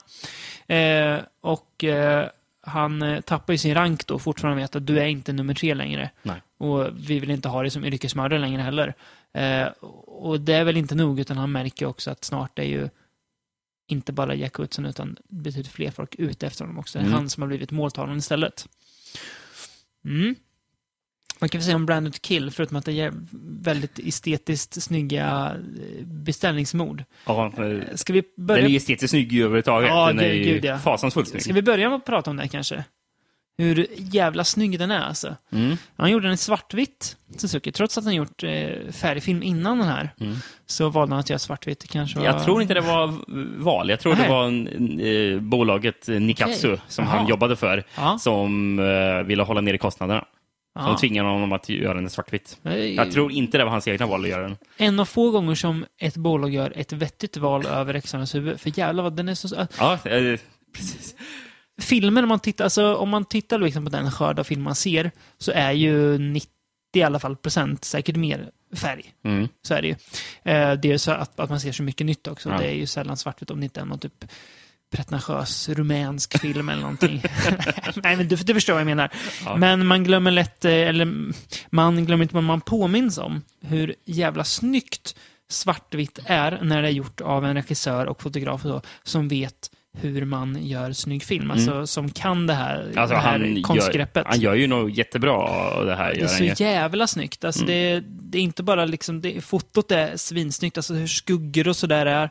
Eh, 0.67 1.19
och 1.41 1.83
eh, 1.83 2.29
han 2.61 3.01
eh, 3.01 3.21
tappar 3.21 3.53
ju 3.53 3.57
sin 3.57 3.73
rank 3.73 4.05
då, 4.07 4.19
fortfarande 4.19 4.61
vet 4.61 4.75
att 4.75 4.87
du 4.87 4.99
är 4.99 5.05
inte 5.05 5.33
nummer 5.33 5.53
tre 5.53 5.73
längre. 5.73 6.09
Nej. 6.23 6.41
Och 6.57 6.87
vi 6.95 7.19
vill 7.19 7.29
inte 7.31 7.49
ha 7.49 7.61
dig 7.61 7.71
som 7.71 7.85
yrkesmördare 7.85 8.39
längre 8.39 8.61
heller. 8.61 8.93
Eh, 9.33 9.67
och 10.07 10.41
det 10.41 10.53
är 10.53 10.63
väl 10.63 10.77
inte 10.77 10.95
nog, 10.95 11.19
utan 11.19 11.37
han 11.37 11.51
märker 11.51 11.85
också 11.85 12.11
att 12.11 12.23
snart 12.25 12.59
är 12.59 12.63
ju 12.63 12.89
inte 13.87 14.13
bara 14.13 14.35
Jack 14.35 14.55
Hudson, 14.55 14.85
utan 14.85 15.17
betydligt 15.29 15.71
fler 15.71 15.91
folk 15.91 16.15
ute 16.15 16.47
efter 16.47 16.63
honom 16.65 16.79
också. 16.79 16.97
Det 16.97 17.03
är 17.03 17.07
Mm. 17.07 17.13
han 17.19 17.29
som 17.29 17.43
har 17.43 17.47
blivit 17.47 17.71
måltavlan 17.71 18.17
istället. 18.17 18.67
Mm. 20.05 20.35
Man 21.41 21.49
kan 21.49 21.59
väl 21.59 21.65
säga 21.65 21.75
om 21.75 21.85
Branded 21.85 22.21
Kill, 22.21 22.51
förutom 22.51 22.77
att 22.77 22.85
det 22.85 23.01
är 23.01 23.13
väldigt 23.61 23.99
estetiskt 23.99 24.83
snygga 24.83 25.51
eh, 25.55 26.05
beställningsmord. 26.05 27.03
Ja, 27.25 27.45
eh, 27.57 27.95
Ska 27.95 28.13
vi 28.13 28.23
den 28.35 28.45
börja 28.45 28.65
är 28.65 28.69
ju 28.69 28.77
estetiskt 28.77 29.09
snygg 29.11 29.33
överhuvudtaget. 29.37 29.89
Ja, 29.89 30.07
den 30.07 30.19
är 30.19 30.33
gud, 30.33 30.43
gud, 30.45 30.65
ja. 30.65 30.77
fasansfullt 30.77 31.27
snygg. 31.29 31.43
Ska 31.43 31.53
vi 31.53 31.61
börja 31.61 31.89
med 31.89 31.95
att 31.95 32.05
prata 32.05 32.29
om 32.31 32.37
det 32.37 32.47
kanske? 32.47 32.83
Hur 33.57 33.87
jävla 33.97 34.43
snygg 34.43 34.79
den 34.79 34.91
är 34.91 34.99
alltså. 35.01 35.35
Mm. 35.51 35.77
Han 35.97 36.11
gjorde 36.11 36.25
den 36.27 36.33
i 36.33 36.37
svartvitt, 36.37 37.17
Suzuki. 37.37 37.71
Trots 37.71 37.97
att 37.97 38.03
han 38.03 38.15
gjort 38.15 38.43
eh, 38.43 38.49
färgfilm 38.91 39.43
innan 39.43 39.77
den 39.77 39.87
här, 39.87 40.09
Mm. 40.19 40.35
så 40.65 40.89
valde 40.89 41.13
han 41.13 41.19
att 41.19 41.29
göra 41.29 41.39
svartvitt. 41.39 41.87
Kanske 41.89 42.19
var... 42.19 42.25
Jag 42.25 42.43
tror 42.43 42.61
inte 42.61 42.73
det 42.73 42.81
var 42.81 43.13
val. 43.63 43.89
Jag 43.89 43.99
tror 43.99 44.13
Nej. 44.15 44.23
det 44.23 44.29
var 44.29 44.45
en, 44.47 44.99
eh, 45.35 45.39
bolaget 45.41 46.09
eh, 46.09 46.19
Nikatsu 46.19 46.67
Okej. 46.73 46.81
som 46.87 47.05
Jaha. 47.05 47.17
han 47.17 47.27
jobbade 47.27 47.55
för 47.55 47.83
Ja. 47.97 48.17
som 48.19 48.79
eh, 48.79 49.23
ville 49.27 49.43
hålla 49.43 49.61
nere 49.61 49.77
kostnaderna. 49.77 50.25
Ja. 50.75 50.81
De 50.81 50.97
tvingade 50.97 51.29
honom 51.29 51.51
att 51.51 51.69
göra 51.69 51.93
den 51.93 52.09
svartvitt. 52.09 52.59
Jag 52.95 53.11
tror 53.11 53.31
inte 53.31 53.57
det 53.57 53.63
var 53.63 53.71
hans 53.71 53.87
egna 53.87 54.05
val 54.05 54.23
att 54.23 54.29
göra 54.29 54.41
den. 54.41 54.57
En 54.77 54.99
av 54.99 55.05
få 55.05 55.31
gånger 55.31 55.55
som 55.55 55.85
ett 55.97 56.17
bolag 56.17 56.53
gör 56.53 56.73
ett 56.75 56.93
vettigt 56.93 57.37
val 57.37 57.65
över 57.65 57.93
externas 57.93 58.35
huvud. 58.35 58.59
För 58.59 58.79
jävlar 58.79 59.03
vad 59.03 59.15
den 59.15 59.29
är 59.29 59.35
så... 59.35 59.67
Ja, 59.77 59.93
eh, 59.93 60.39
precis. 60.73 61.15
Filmen, 61.81 62.23
om 62.23 62.29
man 62.29 62.39
tittar, 62.39 62.63
alltså, 62.63 62.95
om 62.95 63.09
man 63.09 63.25
tittar 63.25 63.59
liksom 63.59 63.85
på 63.85 63.91
den 63.91 64.11
skörd 64.11 64.39
av 64.39 64.43
film 64.43 64.61
man 64.61 64.75
ser, 64.75 65.11
så 65.37 65.51
är 65.51 65.71
ju 65.71 66.17
90 66.17 66.49
i 66.95 67.03
alla 67.03 67.19
fall 67.19 67.35
procent, 67.35 67.85
säkert 67.85 68.15
mer, 68.15 68.49
färg. 68.73 69.13
Mm. 69.23 69.47
Så 69.61 69.73
är 69.73 69.81
det 69.81 69.87
ju. 69.87 69.95
Eh, 70.51 70.73
det 70.73 70.91
är 70.91 70.97
så 70.97 71.11
att, 71.11 71.39
att 71.39 71.49
man 71.49 71.59
ser 71.59 71.71
så 71.71 71.83
mycket 71.83 72.05
nytt 72.05 72.27
också. 72.27 72.49
Ja. 72.49 72.57
Det 72.57 72.65
är 72.65 72.75
ju 72.75 72.85
sällan 72.85 73.17
svartvitt 73.17 73.51
om 73.51 73.59
det 73.59 73.63
inte 73.63 73.79
är 73.79 73.85
någon 73.85 73.99
typ 73.99 74.25
pretentiös 74.89 75.69
rumänsk 75.69 76.39
film 76.39 76.69
eller 76.69 76.81
någonting. 76.81 77.23
Nej, 77.95 78.15
men 78.17 78.27
du, 78.27 78.35
du 78.35 78.53
förstår 78.53 78.73
vad 78.73 78.81
jag 78.81 78.85
menar. 78.85 79.09
Ja. 79.45 79.55
Men 79.55 79.85
man 79.87 80.03
glömmer 80.03 80.31
lätt, 80.31 80.65
eh, 80.65 80.71
eller 80.71 81.33
man 81.69 82.05
glömmer 82.05 82.23
inte 82.23 82.35
vad 82.35 82.43
man 82.43 82.61
påminns 82.61 83.17
om 83.17 83.41
hur 83.61 83.95
jävla 84.05 84.43
snyggt 84.43 85.15
svartvitt 85.49 86.19
är 86.25 86.59
när 86.61 86.81
det 86.81 86.87
är 86.87 86.91
gjort 86.91 87.21
av 87.21 87.45
en 87.45 87.55
regissör 87.55 88.05
och 88.05 88.21
fotograf 88.21 88.65
och 88.65 88.71
så, 88.71 88.81
som 89.03 89.27
vet 89.27 89.71
hur 89.97 90.25
man 90.25 90.67
gör 90.67 90.91
snygg 90.91 91.23
film. 91.23 91.51
Alltså 91.51 91.87
som 91.87 92.09
kan 92.11 92.47
det 92.47 92.53
här, 92.53 92.81
Mm. 92.81 92.97
Alltså, 92.97 93.15
det 93.15 93.21
här 93.21 93.39
han, 93.39 93.61
konstgreppet. 93.63 94.23
gör, 94.25 94.31
han 94.31 94.39
gör 94.39 94.53
ju 94.53 94.67
nog 94.67 94.89
jättebra 94.89 95.31
av 95.33 95.85
det 95.85 95.95
här. 95.95 96.13
Det 96.15 96.21
är 96.21 96.27
så 96.27 96.43
ju. 96.43 96.53
jävla 96.57 97.07
snyggt. 97.07 97.43
Alltså 97.43 97.65
det, 97.65 98.03
det 98.05 98.37
är 98.37 98.41
inte 98.41 98.63
bara 98.63 98.85
liksom, 98.85 99.21
det, 99.21 99.41
fotot 99.41 99.91
är 99.91 100.17
svinsnyggt, 100.17 100.77
alltså 100.77 100.93
hur 100.93 101.07
skuggor 101.07 101.67
och 101.67 101.75
sådär 101.75 102.05
är, 102.05 102.29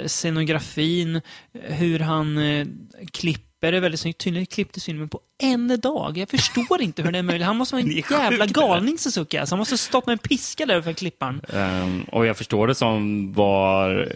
eh, 0.00 0.06
scenografin, 0.06 1.20
hur 1.52 1.98
han 1.98 2.38
eh, 2.38 2.66
klipper 3.12 3.49
är 3.68 3.80
väldigt 3.80 4.00
snyggt. 4.00 4.20
Tydligen 4.20 4.46
klipptes 4.46 4.84
filmen 4.84 5.08
på 5.08 5.20
en 5.38 5.80
dag. 5.80 6.18
Jag 6.18 6.28
förstår 6.28 6.82
inte 6.82 7.02
hur 7.02 7.12
det 7.12 7.18
är 7.18 7.22
möjligt. 7.22 7.46
Han 7.46 7.56
måste 7.56 7.74
vara 7.74 7.82
en 7.82 7.90
jävla 8.10 8.46
galning 8.46 8.98
Suzuki. 8.98 9.38
Alltså, 9.38 9.54
han 9.54 9.58
måste 9.58 9.72
ha 9.72 9.78
stått 9.78 10.06
med 10.06 10.12
en 10.12 10.18
piska 10.18 10.66
där 10.66 10.82
för 10.82 10.92
klipparen. 10.92 11.40
Ehm, 11.54 12.02
och 12.02 12.26
jag 12.26 12.36
förstår 12.36 12.66
det 12.66 12.74
som 12.74 13.32
var... 13.32 14.12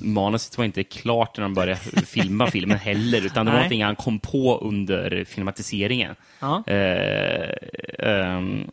Manuset 0.00 0.58
var 0.58 0.64
inte 0.64 0.84
klart 0.84 1.36
när 1.36 1.42
de 1.42 1.54
började 1.54 1.80
filma 2.06 2.50
filmen 2.50 2.78
heller, 2.78 3.26
utan 3.26 3.46
det 3.46 3.52
var 3.52 3.58
Nej. 3.58 3.62
någonting 3.62 3.84
han 3.84 3.96
kom 3.96 4.18
på 4.18 4.58
under 4.58 5.24
filmatiseringen. 5.24 6.14
Eh, 6.66 7.48
ehm, 7.98 8.70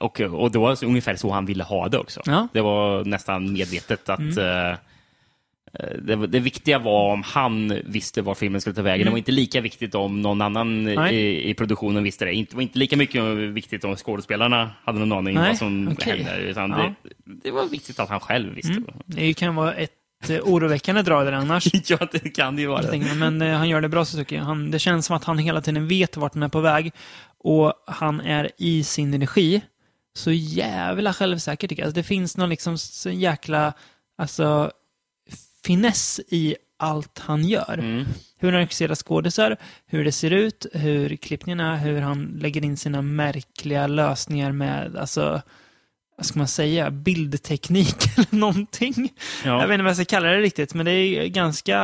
och, 0.00 0.20
och 0.20 0.50
det 0.50 0.58
var 0.58 0.84
ungefär 0.84 1.16
så 1.16 1.30
han 1.30 1.46
ville 1.46 1.64
ha 1.64 1.88
det 1.88 1.98
också. 1.98 2.20
Ja. 2.24 2.32
Mm. 2.32 2.48
Det 2.52 2.60
var 2.60 3.04
nästan 3.04 3.52
medvetet 3.52 4.08
att 4.08 4.36
eh, 4.36 4.74
det, 5.98 6.26
det 6.26 6.40
viktiga 6.40 6.78
var 6.78 7.12
om 7.12 7.22
han 7.22 7.80
visste 7.84 8.22
var 8.22 8.34
filmen 8.34 8.60
skulle 8.60 8.76
ta 8.76 8.82
vägen. 8.82 9.04
Det 9.04 9.10
var 9.10 9.18
inte 9.18 9.32
lika 9.32 9.60
viktigt 9.60 9.94
om 9.94 10.22
någon 10.22 10.42
annan 10.42 10.66
Mm. 10.86 11.14
I, 11.14 11.50
i 11.50 11.54
produktionen 11.54 12.04
visste 12.04 12.24
det. 12.24 12.30
Det 12.30 12.54
var 12.54 12.62
inte 12.62 12.78
lika 12.78 12.96
mycket 12.96 13.22
viktigt 13.36 13.84
om 13.84 13.96
skådespelarna 13.96 14.70
hade 14.84 14.98
någon 14.98 15.12
aning 15.12 15.34
Nej, 15.34 15.48
vad 15.48 15.58
som 15.58 15.88
okej. 15.88 16.22
hände. 16.22 16.36
Utan 16.50 16.70
Ja. 16.70 16.80
Mm. 16.80 16.94
det, 17.02 17.32
det 17.42 17.50
var 17.50 17.66
viktigt 17.66 18.00
att 18.00 18.08
han 18.08 18.20
själv 18.20 18.54
visste. 18.54 18.82
Det 19.06 19.34
kan 19.34 19.54
vara 19.54 19.74
ett 19.74 19.90
eh, 20.28 20.38
oroväckande 20.42 21.02
drag 21.02 21.26
där 21.26 21.32
annars. 21.32 21.66
ja, 21.90 21.98
det 22.12 22.18
kan 22.18 22.56
det 22.56 22.62
ju 22.62 22.68
vara. 22.68 22.82
Tänker, 22.82 23.14
Men 23.14 23.42
eh, 23.42 23.56
han 23.56 23.68
gör 23.68 23.80
det 23.80 23.88
bra 23.88 24.04
Suzuki. 24.04 24.36
Han, 24.36 24.70
det 24.70 24.78
känns 24.78 25.06
som 25.06 25.16
att 25.16 25.24
han 25.24 25.38
hela 25.38 25.60
tiden 25.60 25.88
vet 25.88 26.16
vart 26.16 26.34
han 26.34 26.42
är 26.42 26.48
på 26.48 26.60
väg. 26.60 26.92
Och 27.38 27.72
han 27.86 28.20
är 28.20 28.50
i 28.58 28.84
sin 28.84 29.14
energi 29.14 29.62
så 30.14 30.32
jävla 30.32 31.12
självsäker 31.12 31.68
tycker 31.68 31.82
jag. 31.82 31.86
Alltså, 31.86 32.00
det 32.00 32.02
finns 32.04 32.36
någon 32.36 32.48
liksom 32.48 32.76
jäkla 33.10 33.72
alltså, 34.18 34.70
finess 35.66 36.20
i 36.28 36.56
allt 36.78 37.18
han 37.18 37.44
gör. 37.44 37.78
Mm. 37.78 38.04
Hur 38.38 38.52
han 38.52 38.60
regisserar 38.60 38.94
skådisar, 38.94 39.56
hur 39.86 40.04
det 40.04 40.12
ser 40.12 40.30
ut, 40.30 40.66
hur 40.72 41.16
klippningen 41.16 41.60
är, 41.60 41.76
hur 41.76 42.00
han 42.00 42.38
lägger 42.40 42.64
in 42.64 42.76
sina 42.76 43.02
märkliga 43.02 43.86
lösningar 43.86 44.52
med, 44.52 44.96
alltså, 44.96 45.42
vad 46.16 46.26
ska 46.26 46.38
man 46.38 46.48
säga, 46.48 46.90
bildteknik 46.90 47.96
eller 48.16 48.34
någonting. 48.38 49.12
Ja. 49.44 49.60
Jag 49.60 49.68
vet 49.68 49.74
inte 49.74 49.82
vad 49.82 49.90
jag 49.90 49.96
ska 49.96 50.04
kalla 50.04 50.28
det 50.28 50.40
riktigt, 50.40 50.74
men 50.74 50.86
det 50.86 50.92
är 50.92 51.26
ganska, 51.28 51.74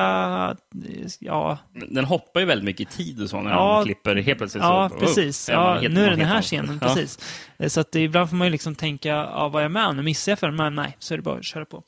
ja, 1.18 1.58
Den 1.90 2.04
hoppar 2.04 2.40
ju 2.40 2.46
väldigt 2.46 2.64
mycket 2.64 2.80
i 2.94 2.96
tid 2.96 3.22
och 3.22 3.30
så 3.30 3.40
när 3.40 3.50
Ja. 3.50 3.74
han 3.74 3.84
klipper 3.84 4.16
helt 4.16 4.38
plötsligt. 4.38 4.62
ja 4.62 4.88
så, 4.92 4.98
precis. 4.98 5.48
man 5.48 5.56
Ja, 5.82 5.88
nu 5.88 6.04
är 6.04 6.10
det 6.10 6.16
den 6.16 6.26
här 6.28 6.42
scenen, 6.42 6.78
Ja. 6.82 6.86
precis. 6.94 7.18
Eh, 7.58 7.68
Så 7.68 7.80
att 7.80 7.92
det, 7.92 8.00
ibland 8.00 8.28
får 8.30 8.36
man 8.36 8.46
ju 8.46 8.50
liksom 8.50 8.74
tänka, 8.74 9.08
ja, 9.08 9.48
vad 9.48 9.60
är 9.60 9.64
jag 9.64 9.72
med 9.72 9.96
nu? 9.96 10.02
Missar 10.02 10.32
jag 10.32 10.38
för 10.38 10.50
Men 10.50 10.74
nej, 10.74 10.96
så 10.98 11.14
är 11.14 11.18
det 11.18 11.22
bara 11.22 11.38
att 11.38 11.44
köra 11.44 11.64
på. 11.64 11.82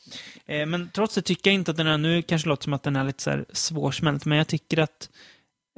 Eh, 0.46 0.66
Men 0.66 0.90
trots 0.94 1.14
det 1.14 1.22
tycker 1.22 1.50
jag 1.50 1.54
inte 1.54 1.70
att 1.70 1.76
den 1.76 1.86
är, 1.86 1.98
nu 1.98 2.22
kanske 2.22 2.48
låter 2.48 2.64
som 2.64 2.72
att 2.72 2.82
den 2.82 2.96
är 2.96 3.04
lite 3.04 3.22
så 3.22 3.30
här 3.30 3.44
svårsmält, 3.52 4.24
men 4.24 4.38
jag 4.38 4.46
tycker 4.46 4.78
att 4.78 5.08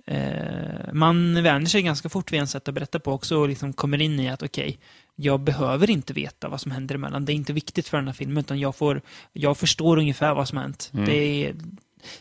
eh, 0.07 0.93
man 0.93 1.43
vänjer 1.43 1.69
sig 1.69 1.83
ganska 1.83 2.09
fort 2.09 2.33
vid 2.33 2.41
en 2.41 2.47
sätt 2.47 2.69
att 2.69 2.75
berätta 2.75 3.01
på 3.01 3.13
också 3.13 3.37
och 3.39 3.49
liksom 3.49 3.73
kommer 3.73 4.01
in 4.03 4.21
i 4.21 4.29
att 4.31 4.43
okej, 4.43 4.79
jag 5.17 5.41
behöver 5.41 5.91
inte 5.91 6.13
veta 6.13 6.49
vad 6.49 6.61
som 6.61 6.71
händer 6.73 6.95
emellan. 6.95 7.25
Det 7.25 7.33
är 7.33 7.35
inte 7.35 7.53
viktigt 7.53 7.89
för 7.89 7.97
den 7.97 8.07
här 8.07 8.15
filmen, 8.15 8.39
utan 8.39 8.59
jag, 8.59 8.77
får, 8.77 9.01
jag 9.33 9.59
förstår 9.59 9.97
ungefär 9.97 10.35
vad 10.35 10.49
som 10.49 10.57
har 10.57 10.63
hänt. 10.63 10.91
Mm. 10.95 11.07
Det 11.07 11.15
är, 11.15 11.57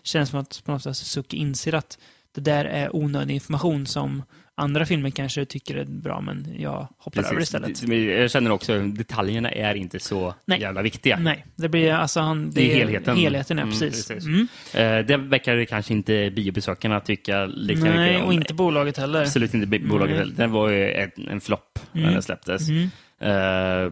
känns 0.03 0.29
som 0.29 0.39
att 0.39 0.61
på 0.65 0.71
något 0.71 0.83
sätt 0.83 0.97
Suzuki 0.97 1.37
inser 1.37 1.73
att 1.73 1.97
det 2.31 2.41
där 2.41 2.65
är 2.65 2.95
onödig 2.95 3.33
information 3.33 3.87
som 3.87 4.23
andra 4.57 4.85
filmer 4.85 5.09
kanske 5.09 5.45
tycker 5.45 5.75
är 5.75 5.85
bra, 5.85 6.21
men 6.21 6.47
jag 6.59 6.87
hoppar 6.97 7.19
över 7.21 7.29
Precis. 7.29 7.43
istället. 7.43 7.81
Det- 7.81 7.87
men 7.87 8.03
Jag 8.05 8.31
känner 8.31 8.51
också 8.51 8.73
att 8.73 8.95
detaljerna 8.95 9.51
är 9.51 9.75
inte 9.75 9.99
så 9.99 10.33
Nej. 10.45 10.61
jävla 10.61 10.81
viktiga. 10.81 11.17
Nej, 11.19 11.45
det 11.55 11.69
blir 11.69 11.93
alltså 11.93 12.19
han... 12.19 12.51
Det 12.51 12.71
är 12.71 12.75
helheten. 12.75 13.17
Helheten, 13.17 13.57
ja, 13.57 13.63
Mm, 13.63 13.79
precis. 13.79 14.07
precis. 14.07 14.25
Mm. 14.25 14.47
Eh, 14.73 15.05
Det 15.05 15.17
verkar 15.17 15.65
kanske 15.65 15.93
inte 15.93 16.31
biobesökarna 16.35 16.99
tycka 16.99 17.45
lika 17.45 17.79
Nej, 17.83 18.07
mycket 18.09 18.21
om. 18.21 18.27
och 18.27 18.33
inte 18.33 18.53
bolaget 18.53 18.97
heller. 18.97 19.21
Absolut 19.21 19.53
inte 19.53 19.67
bolaget 19.79 20.09
Nej. 20.09 20.17
heller. 20.19 20.33
Den 20.35 20.51
var 20.51 20.69
ju 20.69 20.91
en, 20.91 21.11
en 21.29 21.41
flopp 21.41 21.79
när 21.91 22.01
Mm. 22.01 22.13
den 22.13 22.23
släpptes. 22.23 22.69
Mm. 22.69 22.83
Eh, 23.19 23.91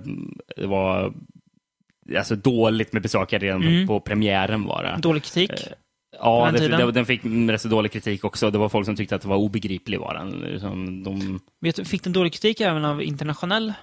Det 0.58 0.67
var 0.67 1.13
alltså 2.17 2.36
dåligt 2.36 2.93
med 2.93 3.01
besökare 3.01 3.39
redan 3.46 3.63
Mm. 3.63 3.88
på 3.88 4.00
premiären 4.00 4.63
var 4.63 4.84
det. 4.84 5.01
Dålig 5.01 5.24
kritik. 5.24 5.51
Ja, 6.24 6.51
den 6.51 6.72
det, 6.72 6.77
det, 6.77 6.92
den 6.92 7.06
fick 7.06 7.22
rätt 7.50 7.62
så 7.62 7.68
dålig 7.68 7.92
kritik 7.92 8.24
också. 8.24 8.51
Det 8.51 8.58
var 8.58 8.70
folk 8.70 8.86
som 8.86 8.96
tyckte 8.96 9.15
att 9.15 9.22
det 9.22 9.27
var 9.27 9.38
obegriplig 9.38 10.00
var 10.00 10.13
den. 10.13 10.60
Som 10.60 11.03
de... 11.03 11.39
Vet 11.62 11.88
fick 11.88 12.03
den 12.03 12.13
dålig 12.13 12.34
kritik 12.34 12.62
även 12.62 12.86
av 12.86 13.03
internationell? 13.03 13.74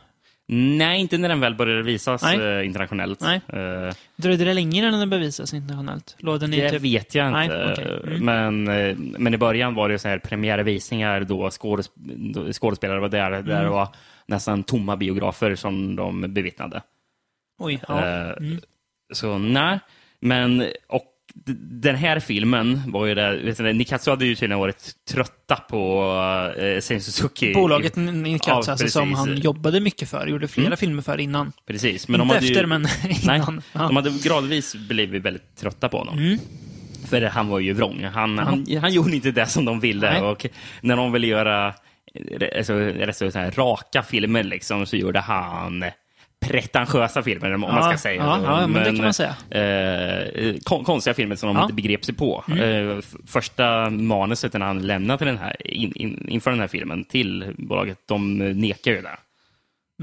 Nej, 0.52 1.00
inte 1.00 1.18
när 1.18 1.28
den 1.28 1.40
väl 1.40 1.54
började 1.54 1.82
visas 1.82 2.22
Nej. 2.22 2.40
eh, 2.58 2.66
internationellt. 2.66 3.20
Nej. 3.20 3.40
Eh, 3.48 3.94
Dröjde 4.16 4.44
det 4.44 4.54
länge 4.54 4.78
innan 4.78 5.00
den 5.00 5.10
bevisas 5.10 5.54
internationellt? 5.54 6.16
Låg 6.18 6.40
den 6.40 6.50
Det 6.50 6.70
typ... 6.70 6.82
vet 6.82 7.14
jag 7.14 7.32
Nej, 7.32 7.44
inte. 7.44 7.72
okej. 7.72 8.16
Mm. 8.16 8.24
Men, 8.24 8.68
eh, 8.88 8.96
men 9.18 9.34
i 9.34 9.38
början 9.38 9.74
var 9.74 9.88
det 9.88 9.98
så 9.98 10.08
här 10.08 10.18
premiärvisningar 10.18 11.20
då, 11.20 11.50
skådes, 11.50 11.90
då 12.34 12.52
skådespelare 12.52 13.00
var 13.00 13.08
där. 13.08 13.30
Där 13.30 13.38
Mm. 13.38 13.62
det 13.62 13.68
var 13.68 13.88
nästan 14.26 14.62
tomma 14.62 14.96
biografer 14.96 15.54
som 15.54 15.96
de 15.96 16.34
bevittnade. 16.34 16.82
Oj, 17.58 17.80
ja. 17.88 18.02
Mm. 18.04 18.58
Så 19.12 19.38
nej, 19.38 19.78
men 20.20 20.64
och 20.88 21.04
den 21.82 21.96
här 21.96 22.20
filmen 22.20 22.82
var 22.86 23.06
ju 23.06 23.14
där, 23.14 23.36
vet 23.44 23.56
du, 23.56 23.72
Nikatsu 23.72 24.10
hade 24.10 24.26
ju 24.26 24.34
tydligen 24.34 24.58
varit 24.58 24.90
trötta 25.10 25.56
på 25.56 26.02
uh, 26.60 26.80
Sen 26.80 27.00
Suzuki. 27.00 27.54
Bolaget 27.54 27.96
Nikatsu, 27.96 28.50
Ja, 28.50 28.56
alltså, 28.56 28.72
precis. 28.72 28.92
som 28.92 29.14
han 29.14 29.36
jobbade 29.36 29.80
mycket 29.80 30.08
för, 30.10 30.26
gjorde 30.26 30.48
flera 30.48 30.66
Mm. 30.66 30.76
filmer 30.76 31.02
för 31.02 31.20
innan. 31.20 31.52
Precis, 31.66 32.08
men 32.08 32.20
Inte 32.20 32.28
de 32.34 32.34
hade 32.34 32.46
efter, 32.46 32.60
ju, 32.60 32.66
men 32.66 32.82
Nej, 33.24 33.36
innan. 33.36 33.62
Ja. 33.72 33.80
de 33.80 33.96
hade 33.96 34.10
gradvis 34.22 34.74
blivit 34.74 35.22
väldigt 35.22 35.56
trötta 35.56 35.88
på 35.88 35.98
honom. 35.98 36.18
Mm. 36.18 36.38
För 37.08 37.22
han 37.22 37.48
var 37.48 37.58
ju 37.60 37.72
vrång. 37.72 38.04
Han, 38.04 38.38
han, 38.38 38.66
han 38.80 38.92
gjorde 38.92 39.16
inte 39.16 39.30
det 39.30 39.46
som 39.46 39.64
de 39.64 39.80
ville. 39.80 40.10
Nej. 40.12 40.22
Och 40.22 40.46
när 40.80 40.96
de 40.96 41.12
ville 41.12 41.26
göra 41.26 41.66
eh, 42.14 42.58
alltså, 42.58 42.74
rätt 42.74 43.16
så 43.16 43.30
så 43.30 43.38
här, 43.38 43.50
raka 43.50 44.02
filmer 44.02 44.42
liksom, 44.42 44.86
så 44.86 44.96
gjorde 44.96 45.20
han 45.20 45.84
pretentiösa 46.40 47.22
filmer, 47.22 47.54
om 47.54 47.60
man 47.60 47.76
Ja, 47.76 47.82
ska 47.90 47.98
säga. 47.98 48.22
ja, 48.22 48.40
ja, 48.60 48.66
men 48.66 48.82
det 48.84 48.96
kan 48.96 49.04
man 49.04 49.14
säga. 49.14 49.36
Eh, 49.50 50.54
kon 50.64 50.84
konstiga 50.84 51.14
filmer 51.14 51.36
som 51.36 51.46
de 51.46 51.56
Ja. 51.56 51.62
inte 51.62 51.74
begrep 51.74 52.04
sig 52.04 52.14
på. 52.14 52.44
Mm. 52.48 52.88
Eh, 52.90 52.98
första 53.26 53.90
manuset 53.90 54.52
när 54.52 54.60
han 54.66 54.78
lämnade 54.86 55.18
till 55.18 55.26
den 55.26 55.38
här, 55.38 55.66
in, 55.66 55.92
in, 55.96 56.28
inför 56.28 56.50
den 56.50 56.60
här 56.60 56.68
filmen 56.68 57.04
till 57.04 57.54
bolaget, 57.58 57.98
de 58.06 58.38
nekar 58.38 58.90
ju 58.90 59.02
det. 59.02 59.18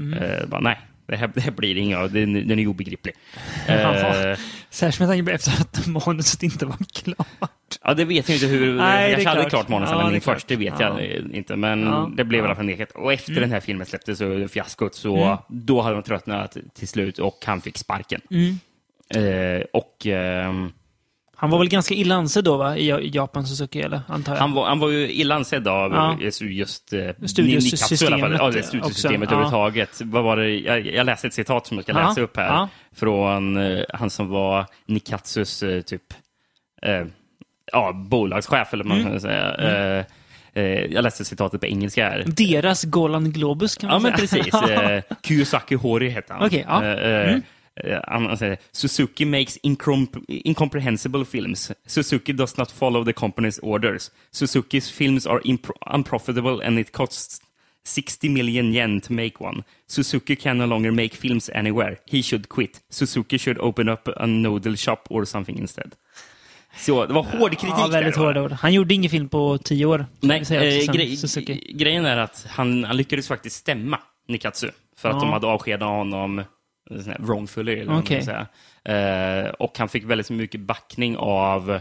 Mm. 0.00 0.18
Eh, 0.18 0.46
bara, 0.46 0.60
nej, 0.60 0.80
det 1.06 1.16
här, 1.16 1.30
det 1.34 1.40
här 1.40 1.50
blir 1.50 1.76
inga, 1.76 2.06
den, 2.08 2.48
den 2.48 2.58
är 2.58 2.66
obegriplig. 2.66 3.14
Eh, 3.68 4.38
Särskilt 4.70 5.08
med 5.08 5.26
tanke 5.26 5.50
på 5.50 5.78
att 5.78 5.86
manuset 6.06 6.42
inte 6.42 6.66
var 6.66 6.76
klart. 6.92 7.50
Ja, 7.84 7.94
det 7.94 8.04
vet 8.04 8.28
jag 8.28 8.36
inte 8.36 8.46
hur... 8.46 8.74
Nej, 8.74 9.02
jag 9.10 9.14
kanske 9.22 9.28
hade 9.28 9.50
klart. 9.50 9.66
klart 9.66 10.12
Ja, 10.14 10.20
först, 10.20 10.48
det 10.48 10.56
vet 10.56 10.74
Ja. 10.80 11.00
jag 11.00 11.20
inte. 11.32 11.56
Men 11.56 11.82
Ja. 11.82 12.10
det 12.16 12.24
blev 12.24 12.42
i 12.44 12.46
alla 12.46 12.54
fall 12.56 12.64
nekat. 12.64 12.90
Och 12.94 13.12
efter 13.12 13.30
Mm. 13.30 13.40
den 13.42 13.50
här 13.50 13.60
filmen 13.60 13.86
släpptes, 13.86 14.22
fiaskot, 14.52 14.94
så 14.94 15.16
Mm. 15.16 15.36
då 15.48 15.80
hade 15.80 15.94
de 15.96 16.02
tröttnat 16.02 16.56
till 16.74 16.88
slut 16.88 17.18
och 17.18 17.38
han 17.46 17.60
fick 17.60 17.78
sparken. 17.78 18.20
Mm. 18.30 18.58
Eh, 19.14 19.62
och 19.72 20.06
ehm, 20.06 20.72
Han 21.40 21.50
var 21.50 21.58
väl 21.58 21.68
ganska 21.68 21.94
illa 21.94 22.14
ansedd 22.14 22.44
då, 22.44 22.56
va? 22.56 22.76
I 22.76 23.10
Japan 23.14 23.46
Suzuki, 23.46 23.80
eller? 23.80 24.00
Antar 24.08 24.32
jag. 24.32 24.40
han, 24.40 24.52
var, 24.52 24.66
han 24.68 24.78
var 24.78 24.88
ju 24.90 25.12
illa 25.12 25.34
ansedd 25.34 25.68
av 25.68 25.92
Ja. 25.92 26.16
just, 26.44 26.92
eh, 26.92 27.10
Studiosystemet 27.26 27.62
Nikatsu 27.90 28.04
i 28.04 28.06
alla 28.06 28.18
fall. 28.18 28.32
Ja, 28.32 28.50
det 28.50 28.74
överhuvudtaget. 29.14 30.00
Vad 30.04 30.24
var 30.24 30.36
det? 30.36 30.50
Jag, 30.58 30.86
jag 30.86 31.06
läste 31.06 31.26
ett 31.26 31.34
citat 31.34 31.66
som 31.66 31.76
jag 31.76 31.84
ska 31.84 31.92
läsa 31.92 32.20
upp 32.20 32.36
här. 32.36 32.68
Från 32.96 33.56
eh, 33.56 33.84
han 33.94 34.10
som 34.10 34.28
var 34.28 34.66
Nikatsus 34.86 35.62
eh, 35.62 35.82
typ 35.82 36.02
eh, 36.82 37.04
ja, 37.72 37.92
bolagschef, 37.92 38.72
eller 38.72 38.84
vad 38.84 38.96
man 38.98 39.06
Mm. 39.06 39.20
säga. 39.20 39.54
Eh, 39.54 40.04
eh, 40.62 40.84
jag 40.84 41.02
läste 41.02 41.24
citatet 41.24 41.60
på 41.60 41.66
engelska 41.66 42.08
här. 42.10 42.24
Deras 42.26 42.84
Golan 42.84 43.30
Globus, 43.30 43.76
kan 43.76 43.90
Ja, 43.90 43.98
man 43.98 44.02
men 44.18 44.28
säga. 44.28 44.42
precis. 44.44 44.70
Eh, 44.70 45.02
Kiyosaki 45.22 45.74
Hori 45.74 46.08
heter 46.08 46.34
han. 46.34 46.46
Okej, 46.46 46.64
ja. 46.68 46.82
Mm. 46.84 47.42
han, 48.06 48.36
säger 48.38 48.56
Suzuki 48.72 49.24
makes 49.24 49.58
incom- 49.62 50.24
incomprehensible 50.28 51.24
films. 51.24 51.72
Suzuki 51.86 52.32
does 52.32 52.56
not 52.56 52.70
follow 52.72 53.04
the 53.04 53.12
company's 53.12 53.58
orders. 53.62 54.10
Suzuki's 54.30 54.90
films 54.90 55.26
are 55.26 55.40
unprofitable 55.94 56.66
and 56.66 56.78
it 56.78 56.92
costs 56.92 57.40
60 57.84 58.28
million 58.28 58.72
yen 58.72 59.00
to 59.00 59.12
make 59.12 59.32
one. 59.44 59.62
Suzuki 59.86 60.36
can 60.36 60.58
no 60.58 60.66
longer 60.66 60.90
make 60.92 61.16
films 61.16 61.50
anywhere. 61.54 61.96
He 62.06 62.22
should 62.22 62.48
quit. 62.48 62.80
Suzuki 62.90 63.38
should 63.38 63.58
open 63.60 63.88
up 63.88 64.08
a 64.16 64.26
noodle 64.26 64.76
shop 64.76 65.06
or 65.10 65.24
something 65.24 65.58
instead. 65.58 65.92
Så 66.78 67.06
det 67.06 67.12
var 67.14 67.22
hård 67.22 67.50
kritik 67.50 67.74
Ja, 67.78 67.86
väldigt 67.92 68.14
där. 68.14 68.20
hårda 68.24 68.42
ord. 68.42 68.52
Han 68.52 68.72
gjorde 68.72 68.94
ingen 68.94 69.10
film 69.10 69.28
på 69.28 69.58
tio 69.58 69.86
år. 69.86 70.06
Nej, 70.20 70.44
säga 70.44 70.78
eh, 70.82 70.92
grej, 70.92 71.16
grejen 71.74 72.04
är 72.06 72.16
att 72.16 72.46
han, 72.50 72.84
han 72.84 72.96
lyckades 72.96 73.28
faktiskt 73.28 73.56
stämma 73.56 73.98
Nikatsu 74.28 74.68
för 74.96 75.08
att 75.08 75.14
Ja. 75.14 75.20
de 75.20 75.30
hade 75.32 75.46
avskedat 75.46 75.88
honom 75.88 76.38
eh, 76.38 76.44
wrongfully. 77.18 77.72
Eller 77.80 78.02
ska 78.02 78.22
säga. 78.22 78.46
Eh, 78.84 79.48
och 79.50 79.78
han 79.78 79.88
fick 79.88 80.04
väldigt 80.04 80.30
mycket 80.30 80.60
backning 80.60 81.16
av 81.16 81.80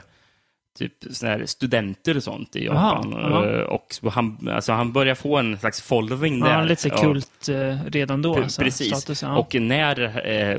typ 0.80 0.94
såna 1.12 1.48
studenter 1.48 2.18
och 2.18 2.24
sånt 2.24 2.56
i 2.56 2.66
Japan. 2.66 3.14
Aha, 3.14 3.28
aha. 3.28 3.46
Eh, 3.46 3.62
Och 3.62 4.12
han, 4.14 4.50
alltså 4.52 4.72
han 4.74 4.92
börjar 4.94 5.16
få 5.16 5.38
en 5.38 5.60
slags 5.60 5.82
following 5.82 6.40
där. 6.40 6.52
Ja, 6.60 6.64
lite 6.64 6.90
kult 6.90 7.50
eh, 7.50 7.78
redan 7.88 8.22
då. 8.22 8.36
Alltså, 8.36 8.62
Precis. 8.62 8.88
Status, 8.88 9.22
ja. 9.22 9.38
Och 9.38 9.56
när 9.56 10.28
eh, 10.30 10.58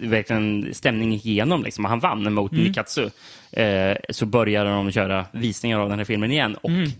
verkligen 0.00 0.74
stämningen 0.74 1.12
gick 1.14 1.26
igenom, 1.26 1.62
liksom, 1.64 1.84
och 1.84 1.88
han 1.90 2.00
vann 2.00 2.32
mot 2.34 2.52
Mm. 2.52 2.64
Nikatsu, 2.64 3.10
eh, 3.52 3.96
så 4.10 4.26
började 4.26 4.70
de 4.70 4.90
köra 4.92 5.24
visningar 5.32 5.78
av 5.78 5.88
den 5.88 5.98
här 5.98 6.04
filmen 6.04 6.30
igen 6.32 6.54
och 6.62 6.70
Mm. 6.70 6.90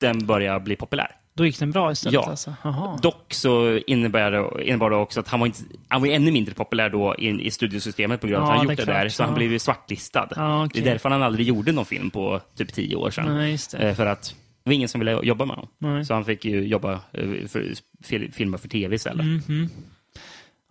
den 0.00 0.26
börjar 0.26 0.60
bli 0.60 0.76
populär. 0.76 1.10
Då 1.36 1.46
gick 1.46 1.58
den 1.58 1.70
bra 1.70 1.92
istället 1.92 2.14
Ja. 2.14 2.30
alltså? 2.30 2.54
Dock 3.02 3.34
så 3.34 3.76
innebär 3.86 4.30
det, 4.30 4.64
innebar 4.68 4.90
det 4.90 4.96
också 4.96 5.20
att 5.20 5.28
han 5.28 5.40
var, 5.40 5.46
inte, 5.46 5.58
han 5.88 6.00
var 6.00 6.08
ännu 6.08 6.30
mindre 6.30 6.54
populär 6.54 6.90
då 6.90 7.14
i, 7.18 7.46
i 7.46 7.50
studiosystemet 7.50 8.20
på 8.20 8.26
grund 8.26 8.42
av 8.42 8.48
Ja, 8.48 8.52
att 8.52 8.58
han 8.58 8.66
det 8.66 8.72
gjort 8.72 8.80
är 8.80 8.86
det, 8.86 8.92
där, 8.92 9.08
så 9.08 9.22
han 9.22 9.32
Ja. 9.32 9.36
blev 9.36 9.52
ju 9.52 9.58
svartlistad. 9.58 10.28
Ja, 10.36 10.64
okej. 10.64 10.82
Det 10.82 10.88
är 10.88 10.92
därför 10.92 11.10
han 11.10 11.22
aldrig 11.22 11.46
gjorde 11.46 11.72
någon 11.72 11.84
film 11.84 12.10
på 12.10 12.40
typ 12.56 12.72
tio 12.72 12.96
år 12.96 13.10
sedan. 13.10 13.36
Det. 13.36 13.74
Eh, 13.88 13.94
För 13.94 14.06
att 14.06 14.22
det 14.64 14.70
var 14.70 14.72
ingen 14.72 14.88
som 14.88 14.98
ville 15.00 15.12
jobba 15.22 15.44
med 15.44 15.56
honom. 15.56 15.70
Nej. 15.78 16.04
Så 16.04 16.14
han 16.14 16.24
fick 16.24 16.44
ju 16.44 16.66
jobba 16.66 16.92
eh, 16.92 17.28
för, 17.48 17.72
fil- 18.04 18.32
filma 18.32 18.58
för 18.58 18.68
tv 18.68 18.94
istället. 18.96 19.26
Mhm. 19.26 19.70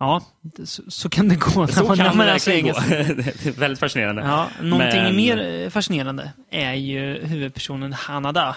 Ja, 0.04 0.20
det- 0.42 0.66
så, 0.66 0.82
så 0.88 1.08
kan 1.08 1.28
det 1.28 1.34
gå. 1.36 1.66
Så 1.66 1.84
man- 1.86 1.96
kan 1.96 2.06
det 2.10 2.14
man 2.16 2.26
är 2.28 2.32
verkligen 2.32 2.74
så 2.74 2.80
gå. 2.80 2.86
det 2.88 3.46
är 3.46 3.52
väldigt 3.52 3.80
fascinerande. 3.80 4.22
Ja, 4.22 4.48
någonting 4.62 5.02
Men- 5.02 5.16
mer 5.16 5.62
eh, 5.64 5.70
fascinerande 5.70 6.32
är 6.50 6.72
ju 6.74 7.26
huvudpersonen 7.26 7.92
Hanada. 7.92 8.56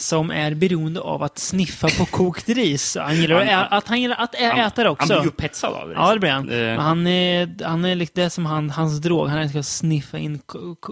Som 0.00 0.30
är 0.30 0.54
beroende 0.54 1.00
av 1.00 1.22
att 1.22 1.38
sniffa 1.38 1.88
på 1.98 2.04
kokt 2.04 2.48
ris. 2.48 2.96
Han 3.00 3.16
gillar 3.16 3.40
att, 3.40 3.48
Han- 3.48 3.66
att, 3.78 3.88
han 3.88 4.00
gillar 4.00 4.16
att 4.16 4.34
ä- 4.34 4.50
Han, 4.50 4.60
äta 4.60 4.82
det 4.82 4.88
han 4.88 4.92
också. 4.92 5.06
blir 5.06 5.22
ju 5.22 5.28
upphetsad 5.28 5.72
av 5.74 5.88
det. 5.88 5.94
Ja, 5.94 6.14
det 6.14 6.20
blir 6.20 6.30
han. 6.30 6.48
Eh, 6.50 6.56
Men 6.56 6.78
han 6.78 7.06
är, 7.06 7.64
han 7.64 7.84
är 7.84 7.94
lite 7.94 8.20
det 8.20 8.30
som 8.30 8.46
han, 8.46 8.70
hans 8.70 8.98
drog. 9.00 9.28
Han 9.28 9.38
älskar 9.38 9.58
att 9.60 9.66
sniffa 9.66 10.18
in 10.18 10.40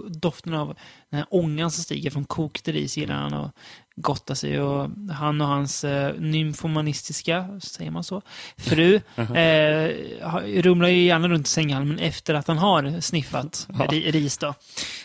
doften 0.07 0.53
av 0.53 0.67
den 1.09 1.17
här 1.19 1.25
ångan 1.29 1.71
som 1.71 1.83
stiger 1.83 2.11
från 2.11 2.25
kokt 2.25 2.67
ris. 2.67 2.97
Gillar 2.97 3.15
han 3.15 3.33
att 3.33 3.51
gotta 3.95 4.35
sig. 4.35 4.61
Och 4.61 4.89
han 5.13 5.41
och 5.41 5.47
hans 5.47 5.83
eh, 5.83 6.13
nymfomanistiska, 6.19 7.59
säger 7.61 7.91
man 7.91 8.03
så, 8.03 8.21
fru 8.57 8.95
eh, 9.15 10.61
rumlar 10.61 10.87
ju 10.87 11.01
gärna 11.03 11.27
runt 11.27 11.47
i 11.47 11.49
sänghalmen 11.49 11.99
efter 11.99 12.33
att 12.33 12.47
han 12.47 12.57
har 12.57 13.01
sniffat 13.01 13.67
Ja. 13.79 13.85
ri, 13.85 14.11
ris. 14.11 14.37
Då. 14.37 14.53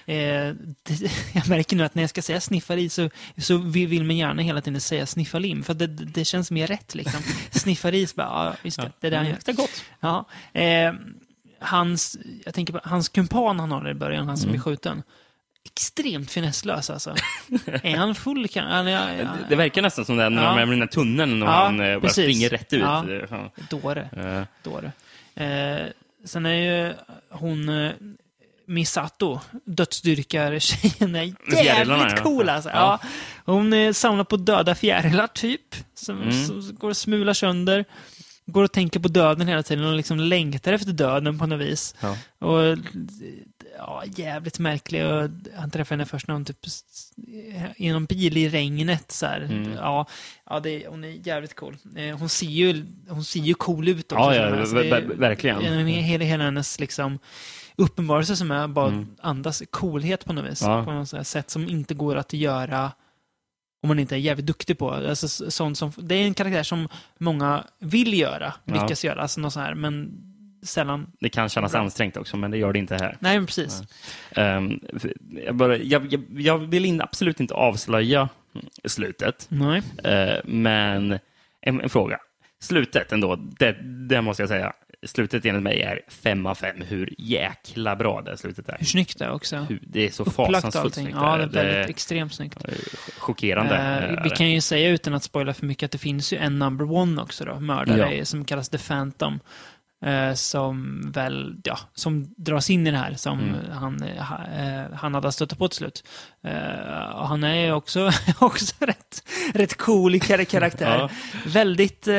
Eh, 0.06 0.16
jag 1.32 1.48
märker 1.48 1.76
nu 1.76 1.84
att 1.84 1.94
när 1.94 2.02
jag 2.02 2.10
ska 2.10 2.22
säga 2.22 2.40
sniffa 2.40 2.76
ris 2.76 2.94
så, 2.94 3.10
så 3.38 3.56
vill 3.56 4.04
man 4.04 4.16
gärna 4.16 4.42
hela 4.42 4.60
tiden 4.60 4.80
säga 4.80 5.06
sniffa 5.06 5.38
lim. 5.38 5.62
För 5.62 5.74
det, 5.74 5.86
det 5.86 6.24
känns 6.24 6.50
mer 6.50 6.66
rätt 6.66 6.94
liksom. 6.94 7.20
Sniffa 7.50 7.90
ris, 7.90 8.14
bara, 8.14 8.26
ja, 8.26 8.54
just 8.62 8.76
det, 8.80 8.92
det 9.00 9.06
är 9.06 9.10
det 9.10 9.16
han 9.16 9.26
gör. 9.26 9.38
det 9.44 9.52
är 9.52 9.56
gott. 9.56 9.84
Ja, 10.00 10.24
eh, 10.60 10.92
hans, 11.60 12.16
jag 12.44 12.54
tänker 12.54 12.72
på 12.72 12.80
hans 12.84 13.08
kumpan 13.08 13.60
han 13.60 13.72
har 13.72 13.88
i 13.90 13.94
början, 13.94 14.28
han 14.28 14.36
som 14.36 14.48
Mm. 14.48 14.60
är 14.60 14.64
skjuten. 14.64 15.02
Extremt 15.66 16.30
finesslös 16.30 16.90
alltså. 16.90 17.14
är 17.82 17.96
han 17.96 18.14
full 18.14 18.48
kan 18.48 18.66
han? 18.70 18.86
Ja, 18.86 19.12
ja, 19.14 19.28
Det, 19.48 19.56
verkar 19.56 19.82
nästan 19.82 20.04
som 20.04 20.16
det 20.16 20.30
när 20.30 20.42
Ja. 20.42 20.48
de 20.50 20.58
är 20.58 20.66
i 20.66 20.70
den 20.70 20.80
här 20.80 20.86
tunneln 20.86 21.42
och 21.42 21.48
Ja, 21.48 21.52
han 21.64 21.80
eh, 21.80 21.86
bara 21.94 22.00
precis. 22.00 22.24
springer 22.24 22.48
rätt 22.50 22.72
ut. 22.72 22.80
Ja. 22.80 23.04
Ja. 23.30 23.50
dåre. 23.70 24.46
Dåre. 24.62 24.92
Eh, 25.34 25.86
sen 26.24 26.46
är 26.46 26.54
ju 26.54 26.94
hon 27.30 27.68
Misato, 28.66 29.40
dödsdyrkar-tjejen, 29.66 31.14
är 31.14 31.64
jävligt 31.64 32.22
cool 32.22 32.48
alltså. 32.48 32.70
Ja. 32.70 32.98
Hon 33.44 33.72
eh, 33.72 33.92
samlar 33.92 34.24
på 34.24 34.36
döda 34.36 34.74
fjärilar 34.74 35.26
typ, 35.26 35.74
som, 35.94 36.22
Mm. 36.22 36.46
som 36.46 36.74
går 36.78 36.88
och 36.90 36.96
smular 36.96 37.32
sönder. 37.34 37.84
Går 38.46 38.64
och 38.64 38.72
tänker 38.72 39.00
på 39.00 39.08
döden 39.08 39.48
hela 39.48 39.62
tiden 39.62 39.84
och 39.84 39.96
liksom 39.96 40.20
längtar 40.20 40.72
efter 40.72 40.92
döden 40.92 41.38
på 41.38 41.46
något 41.46 41.60
vis. 41.60 41.94
ja. 42.00 42.16
Och 42.38 42.78
ja, 43.78 44.02
jävligt 44.16 44.58
märklig. 44.58 45.04
Och 45.06 45.28
han 45.56 45.70
träffade 45.70 45.94
henne 45.98 46.06
först 46.06 46.26
när 46.28 46.34
hon 46.34 46.44
typ 46.44 46.58
i 47.76 47.92
någon 47.92 48.04
bil 48.06 48.36
i 48.36 48.48
regnet. 48.48 49.12
Så. 49.12 49.26
Mm. 49.26 49.72
Ja, 49.72 50.06
ja 50.50 50.60
det, 50.60 50.86
hon 50.88 51.04
är 51.04 51.26
jävligt 51.26 51.54
cool. 51.54 51.76
Eh, 51.96 52.18
Hon 52.18 52.28
ser 52.28 52.46
ju, 52.46 52.86
hon 53.08 53.24
ser 53.24 53.40
ju 53.40 53.54
cool 53.54 53.88
ut 53.88 54.12
också. 54.12 54.24
Ja, 54.24 54.34
ja, 54.34 54.42
känner 54.42 54.58
jag. 54.58 54.68
Så 54.68 54.76
ver- 54.76 55.08
det 55.08 55.14
verkligen. 55.14 55.60
Hela, 55.60 56.24
hela 56.24 56.44
hennes 56.44 56.80
liksom, 56.80 57.18
uppenbarelse 57.76 58.36
som 58.36 58.50
är 58.50 58.68
bara 58.68 58.88
Mm. 58.88 59.06
andas 59.22 59.62
coolhet 59.70 60.24
på 60.24 60.32
något 60.32 60.50
vis. 60.52 60.62
Ja. 60.62 60.84
På 60.84 60.92
något 60.92 61.26
sätt 61.26 61.50
som 61.50 61.68
inte 61.68 61.94
går 61.94 62.16
att 62.16 62.32
göra 62.32 62.92
om 63.82 63.88
man 63.88 63.98
inte 63.98 64.14
är 64.14 64.18
jävligt 64.18 64.46
duktig 64.46 64.78
på. 64.78 64.90
Alltså, 64.90 65.50
sånt 65.50 65.78
som, 65.78 65.92
det 65.96 66.14
är 66.14 66.24
en 66.24 66.34
karaktär 66.34 66.62
som 66.62 66.88
många 67.18 67.64
vill 67.78 68.18
göra, 68.18 68.52
Ja. 68.64 68.82
lyckas 68.82 69.04
göra, 69.04 69.22
alltså 69.22 69.40
något 69.40 69.52
så 69.52 69.60
här, 69.60 69.74
men 69.74 70.12
sällan. 70.62 71.06
Det 71.20 71.28
kan 71.28 71.48
kännas 71.48 71.72
Bra. 71.72 71.80
ansträngt 71.80 72.16
också, 72.16 72.36
men 72.36 72.50
det 72.50 72.56
gör 72.58 72.72
det 72.72 72.78
inte 72.78 72.94
här. 72.94 73.16
Nej, 73.20 73.38
men 73.38 73.46
precis. 73.46 73.82
Ehm, 74.30 74.80
för- 74.98 75.12
jag, 75.46 75.56
bara, 75.56 75.76
jag, 75.76 76.12
jag, 76.12 76.24
jag 76.30 76.58
vill 76.58 76.84
in, 76.84 77.00
absolut 77.00 77.40
inte 77.40 77.54
avslöja 77.54 78.28
slutet, 78.84 79.46
Nej. 79.48 79.82
Eh, 80.04 80.38
men 80.44 81.18
en, 81.60 81.80
en 81.80 81.88
fråga. 81.90 82.18
Slutet 82.60 83.12
ändå, 83.12 83.36
det, 83.36 83.72
det 84.08 84.22
måste 84.22 84.42
jag 84.42 84.48
säga. 84.48 84.72
Slutet 85.06 85.44
enligt 85.44 85.62
mig 85.62 85.82
är 85.82 86.00
fem 86.08 86.46
av 86.46 86.54
fem. 86.54 86.76
Hur 86.88 87.14
jäkla 87.18 87.96
bra 87.96 88.22
det 88.22 88.36
slutet 88.38 88.68
är. 88.68 88.76
Hur 88.78 88.86
snyggt 88.86 89.18
det 89.18 89.24
är 89.24 89.32
också. 89.32 89.66
Det 89.82 90.06
är 90.06 90.10
så 90.10 90.22
Upplagt 90.22 90.52
fasansfullt 90.52 90.84
allting. 90.84 91.04
snyggt. 91.04 91.16
Ja, 91.20 91.36
det 91.36 91.42
är 91.42 91.46
det 91.46 91.52
väldigt 91.62 91.74
är 91.86 91.88
extremt 91.90 92.34
snyggt. 92.34 92.58
chockerande. 93.18 93.74
Eh, 93.74 93.80
är 93.86 94.20
vi 94.22 94.28
det. 94.28 94.36
kan 94.36 94.50
ju 94.50 94.60
säga 94.60 94.88
utan 94.90 95.14
att 95.14 95.22
spoila 95.24 95.54
för 95.54 95.66
mycket 95.66 95.84
att 95.86 95.90
det 95.92 95.98
finns 95.98 96.32
ju 96.32 96.36
en 96.36 96.58
number 96.58 96.92
one 96.92 97.22
också 97.22 97.44
då, 97.44 97.60
mördare 97.60 98.16
Ja. 98.16 98.24
som 98.24 98.44
kallas 98.44 98.68
The 98.68 98.78
Phantom. 98.78 99.40
eh, 100.04 100.34
som 100.34 101.00
väl, 101.12 101.56
ja, 101.64 101.78
som 101.94 102.34
dras 102.36 102.70
in 102.70 102.86
i 102.86 102.90
det 102.90 102.96
här 102.96 103.14
som 103.14 103.38
Mm. 103.40 103.54
han, 103.72 104.02
eh, 104.02 104.22
ha- 104.24 104.46
eh, 104.46 104.84
han 104.94 105.14
hade 105.14 105.32
stött 105.32 105.58
på 105.58 105.68
till 105.68 105.76
slut. 105.76 106.04
Eh, 106.46 107.08
och 107.14 107.28
han 107.28 107.44
är 107.44 107.72
också, 107.74 108.10
också 108.40 108.74
rätt, 108.84 109.22
rätt 109.54 109.76
cool 109.78 110.20
karaktär. 110.20 110.98
Ja. 110.98 111.10
Väldigt, 111.46 112.08
eh, 112.08 112.14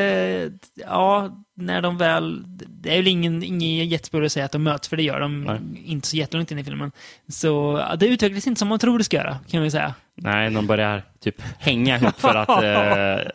ja, 0.86 1.45
när 1.58 1.82
de 1.82 1.98
väl, 1.98 2.44
det 2.68 2.92
är 2.94 2.98
väl 2.98 3.08
ingen, 3.08 3.44
ingen 3.44 3.88
jättespoiler 3.90 4.26
att 4.26 4.32
säga 4.32 4.46
att 4.46 4.52
de 4.52 4.64
möts, 4.64 4.88
för 4.88 4.98
det 4.98 5.04
gör 5.04 5.20
de 5.20 5.44
Nej. 5.44 5.60
inte 5.86 6.08
så 6.08 6.18
jättelångt 6.18 6.52
in 6.52 6.60
i 6.60 6.64
filmen. 6.64 6.92
Så 7.28 7.84
ja, 7.90 7.96
det 7.96 8.08
utvecklas 8.08 8.48
inte 8.48 8.60
som 8.60 8.68
man 8.68 8.80
tror 8.80 8.98
det 8.98 9.04
ska 9.04 9.18
göra, 9.18 9.38
kan 9.50 9.62
vi 9.62 9.72
säga. 9.72 9.94
Nej, 10.18 10.52
de 10.52 10.68
börjar 10.68 11.04
typ 11.24 11.42
hänga 11.60 11.98
ihop 11.98 12.20
för 12.20 12.36
att 12.36 12.50
eh, 12.64 13.32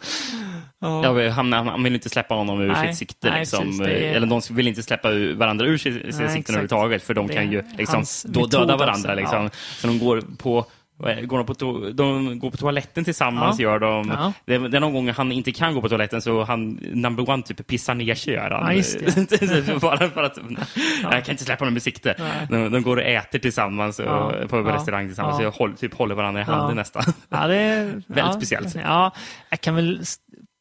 Ja. 0.83 1.31
han, 1.31 1.53
han 1.53 1.83
vill 1.83 1.95
inte 1.95 2.09
släppa 2.09 2.35
honom 2.35 2.61
ur 2.61 2.69
Nej, 2.69 2.89
sitt 2.89 2.99
sikte. 2.99 3.31
nej, 3.31 3.41
liksom. 3.41 3.65
precis, 3.65 3.81
är- 3.81 3.87
Eller 4.15 4.27
de 4.27 4.41
vill 4.51 4.69
inte 4.69 4.83
släppa 4.83 5.09
varandra 5.35 5.67
ur 5.67 5.79
sitt, 5.79 5.95
sikten 5.95 6.25
exakt. 6.25 6.49
överhuvudtaget, 6.51 7.03
för 7.03 7.15
de 7.15 7.29
kan 7.29 7.53
ju 7.53 7.63
liksom, 7.79 8.05
då 8.25 8.47
döda 8.47 8.77
varandra. 8.77 9.15
Liksom. 9.15 9.43
ja. 9.45 9.51
Så 9.53 9.87
de 9.87 9.99
går 9.99 10.21
på 10.39 10.67
Går 11.01 11.37
de, 11.39 11.47
på 11.47 11.55
to- 11.55 11.93
de 11.93 12.39
går 12.39 12.51
på 12.51 12.57
toaletten 12.57 13.05
tillsammans, 13.05 13.59
Ja. 13.59 13.63
gör 13.63 13.79
de. 13.79 14.09
Ja. 14.09 14.33
Det, 14.45 14.59
det 14.69 14.77
är 14.77 14.81
någon 14.81 14.93
gång 14.93 15.09
han 15.11 15.33
inte 15.33 15.53
kan 15.53 15.75
gå 15.75 15.81
på 15.81 15.89
toaletten, 15.89 16.23
så 16.23 16.45
han, 16.45 16.71
number 16.93 17.31
one, 17.31 17.43
typ 17.43 17.67
pissar 17.67 17.95
ner 17.95 18.15
sig, 18.15 18.35
gör 18.35 18.51
han. 18.51 18.63
Ja, 18.67 18.73
just 18.73 18.99
Bara 19.81 20.11
för 20.11 20.23
att, 20.23 20.39
jag 21.03 21.25
kan 21.25 21.33
inte 21.33 21.45
släppa 21.45 21.65
honom 21.65 21.77
ur 21.77 21.81
sikte. 21.81 22.15
De, 22.51 22.73
de 22.73 22.83
går 22.83 22.97
och 22.97 23.03
äter 23.03 23.39
tillsammans, 23.39 23.99
och, 23.99 24.05
Ja. 24.07 24.33
på 24.49 24.57
Ja. 24.57 24.75
restaurang 24.75 25.07
tillsammans, 25.07 25.41
Ja. 25.41 25.49
och 25.49 25.55
håll, 25.55 25.77
typ 25.77 25.95
håller 25.95 26.15
varandra 26.15 26.41
i 26.41 26.45
handen 26.45 26.69
Ja. 26.69 26.75
nästan. 26.75 27.03
Ja, 27.29 27.47
det 27.47 27.57
är 27.57 28.03
ja, 28.17 28.33
speciellt. 28.33 28.75
Ja, 28.75 29.13
jag 29.51 29.61
kan 29.61 29.75
väl 29.75 30.03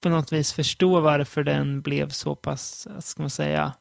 på 0.04 0.10
något 0.10 0.34
vis 0.34 0.54
förstå 0.54 1.00
varför 1.00 1.44
den 1.44 1.82
blev 1.82 2.10
så 2.10 2.36
pass, 2.36 2.88
ska 3.00 3.24
man 3.24 3.30
säga, 3.30 3.74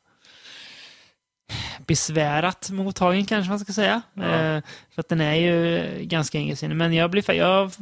besvärat 1.87 2.71
mottagen 2.71 3.27
kanske 3.27 3.51
man 3.51 3.59
ska 3.59 3.73
säga. 3.73 4.03
Ja. 4.15 4.23
Eh, 4.23 4.63
för 4.95 5.01
att 5.01 5.09
den 5.09 5.21
är 5.21 5.35
ju 5.35 5.89
ganska 6.05 6.39
egensinnig. 6.39 6.77
Men 6.77 6.93
jag 6.93 7.11
blir 7.11 7.31
jag, 7.35 7.73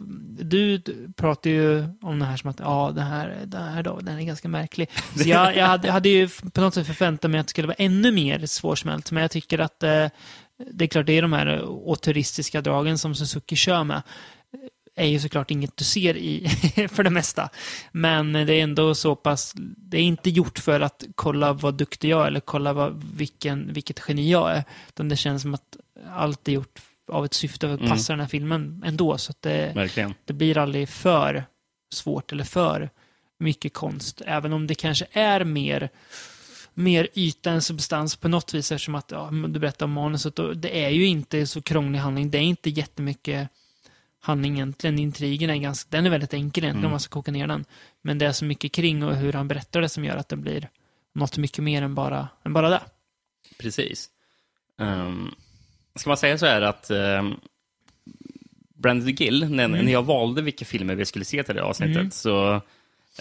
du 0.41 0.83
pratar 1.17 1.51
ju 1.51 1.89
om 2.03 2.19
det 2.19 2.25
här 2.25 2.37
som 2.37 2.51
att 2.51 2.61
ja, 2.61 2.93
det 2.95 3.03
här, 3.03 3.37
det 3.45 3.59
här 3.59 3.83
då, 3.83 4.01
den 4.01 4.19
är 4.19 4.23
ganska 4.23 4.49
märklig. 4.49 4.91
Så 5.17 5.29
jag, 5.29 5.57
jag, 5.57 5.67
hade, 5.67 5.89
jag 5.89 5.93
hade 5.93 6.09
ju 6.09 6.29
på 6.53 6.61
något 6.61 6.75
sätt 6.75 6.87
förväntat 6.87 7.31
mig 7.31 7.41
att 7.41 7.47
det 7.47 7.51
skulle 7.51 7.69
vara 7.69 7.77
ännu 7.79 8.13
mer 8.13 8.47
svårsmält. 8.47 9.11
Men 9.11 9.21
jag 9.21 9.31
tycker 9.31 9.59
att 9.59 9.83
eh, 9.83 10.07
det 10.71 10.85
är 10.85 10.89
klart, 10.89 11.07
det 11.07 11.13
är 11.13 11.23
de 11.23 11.33
här 11.33 11.47
autoristiska 11.87 12.61
dragen 12.61 12.99
som 12.99 13.15
Suzuki 13.15 13.57
kör 13.57 13.85
med 13.85 14.03
är 14.97 15.07
ju 15.07 15.21
såklart 15.21 15.51
inget 15.51 15.77
du 15.77 15.85
ser 15.85 16.17
i 16.17 16.49
för 16.93 17.03
det 17.03 17.11
mesta. 17.11 17.49
Men 17.93 18.33
det 18.33 18.55
är 18.55 18.63
ändå 18.63 18.95
så 18.95 19.17
pass, 19.17 19.53
det 19.77 19.97
är 19.99 20.03
inte 20.03 20.31
gjort 20.31 20.59
för 20.59 20.81
att 20.81 21.05
kolla 21.15 21.53
vad 21.53 21.75
duktig 21.75 22.09
jag 22.09 22.23
är 22.23 22.27
eller 22.27 22.41
kolla 22.41 22.73
vad, 22.73 23.05
vilken, 23.17 23.73
vilket 23.73 24.01
geni 24.09 24.31
jag 24.31 24.51
är. 24.53 24.65
Utan 24.89 25.09
det 25.09 25.17
känns 25.17 25.43
som 25.43 25.55
att 25.55 25.77
allt 26.15 26.49
är 26.49 26.53
gjort 26.53 26.81
av 27.09 27.25
ett 27.25 27.35
syfte 27.35 27.73
att 27.73 27.81
Mm. 27.81 27.91
passa 27.91 28.13
den 28.13 28.21
här 28.21 28.27
filmen 28.29 28.83
ändå. 28.87 29.19
Så 29.19 29.31
att 29.31 29.43
det, 29.43 29.73
det 30.25 30.33
blir 30.33 30.59
aldrig 30.59 30.89
för 30.89 31.45
svårt 31.95 32.33
eller 32.33 32.45
för 32.45 32.91
mycket 33.39 33.73
konst. 33.75 34.23
Även 34.27 34.53
om 34.53 34.67
det 34.67 34.75
kanske 34.75 35.07
är 35.13 35.45
mer, 35.45 35.89
mer 36.75 37.09
yta 37.15 37.51
än 37.51 37.63
substans 37.63 38.17
på 38.17 38.29
något 38.29 38.55
vis. 38.55 38.73
Eftersom 38.73 38.95
att, 38.95 39.11
ja, 39.11 39.31
du 39.49 39.59
berättar 39.61 39.87
om 39.87 39.93
manuset, 39.93 40.39
och 40.39 40.57
det 40.57 40.85
är 40.85 40.91
ju 40.91 41.07
inte 41.07 41.47
så 41.47 41.63
krånglig 41.63 41.99
handling. 41.99 42.31
Det 42.31 42.39
är 42.39 42.43
inte 42.43 42.71
jättemycket 42.71 43.49
handling 44.27 44.55
egentligen. 44.55 44.99
Intrigen 44.99 45.51
är 45.51 45.57
ganska, 45.57 45.89
den 45.91 46.07
är 46.07 46.11
väldigt 46.11 46.35
enkel 46.35 46.65
egentligen 46.65 46.77
Mm. 46.77 46.85
om 46.85 46.91
man 46.91 47.01
ska 47.01 47.13
koka 47.13 47.33
ner 47.33 47.47
den. 47.47 47.65
Men 48.03 48.19
det 48.19 48.27
är 48.27 48.33
så 48.33 48.45
mycket 48.45 48.73
kring 48.73 49.03
och 49.05 49.17
hur 49.17 49.33
han 49.33 49.49
berättar 49.49 49.81
det 49.81 49.89
som 49.89 50.05
gör 50.05 50.17
att 50.17 50.29
det 50.29 50.37
blir 50.37 50.69
något 51.13 51.39
mycket 51.39 51.65
mer 51.65 51.83
än 51.83 51.95
bara, 51.95 52.29
än 52.45 52.53
bara 52.53 52.69
det. 52.69 52.81
Precis. 53.59 54.11
Um, 54.79 55.35
ska 55.95 56.11
man 56.11 56.17
säga 56.17 56.39
så 56.39 56.47
här 56.47 56.63
att 56.63 56.91
um, 56.91 57.41
Brandon 58.75 59.09
Gill, 59.09 59.51
när, 59.51 59.69
när 59.69 59.93
jag 59.93 60.03
valde 60.03 60.43
vilka 60.43 60.65
filmer 60.65 60.95
vi 60.95 61.05
skulle 61.05 61.25
se 61.25 61.43
till 61.43 61.55
det 61.55 61.63
avsnittet, 61.63 62.15
så 62.15 62.55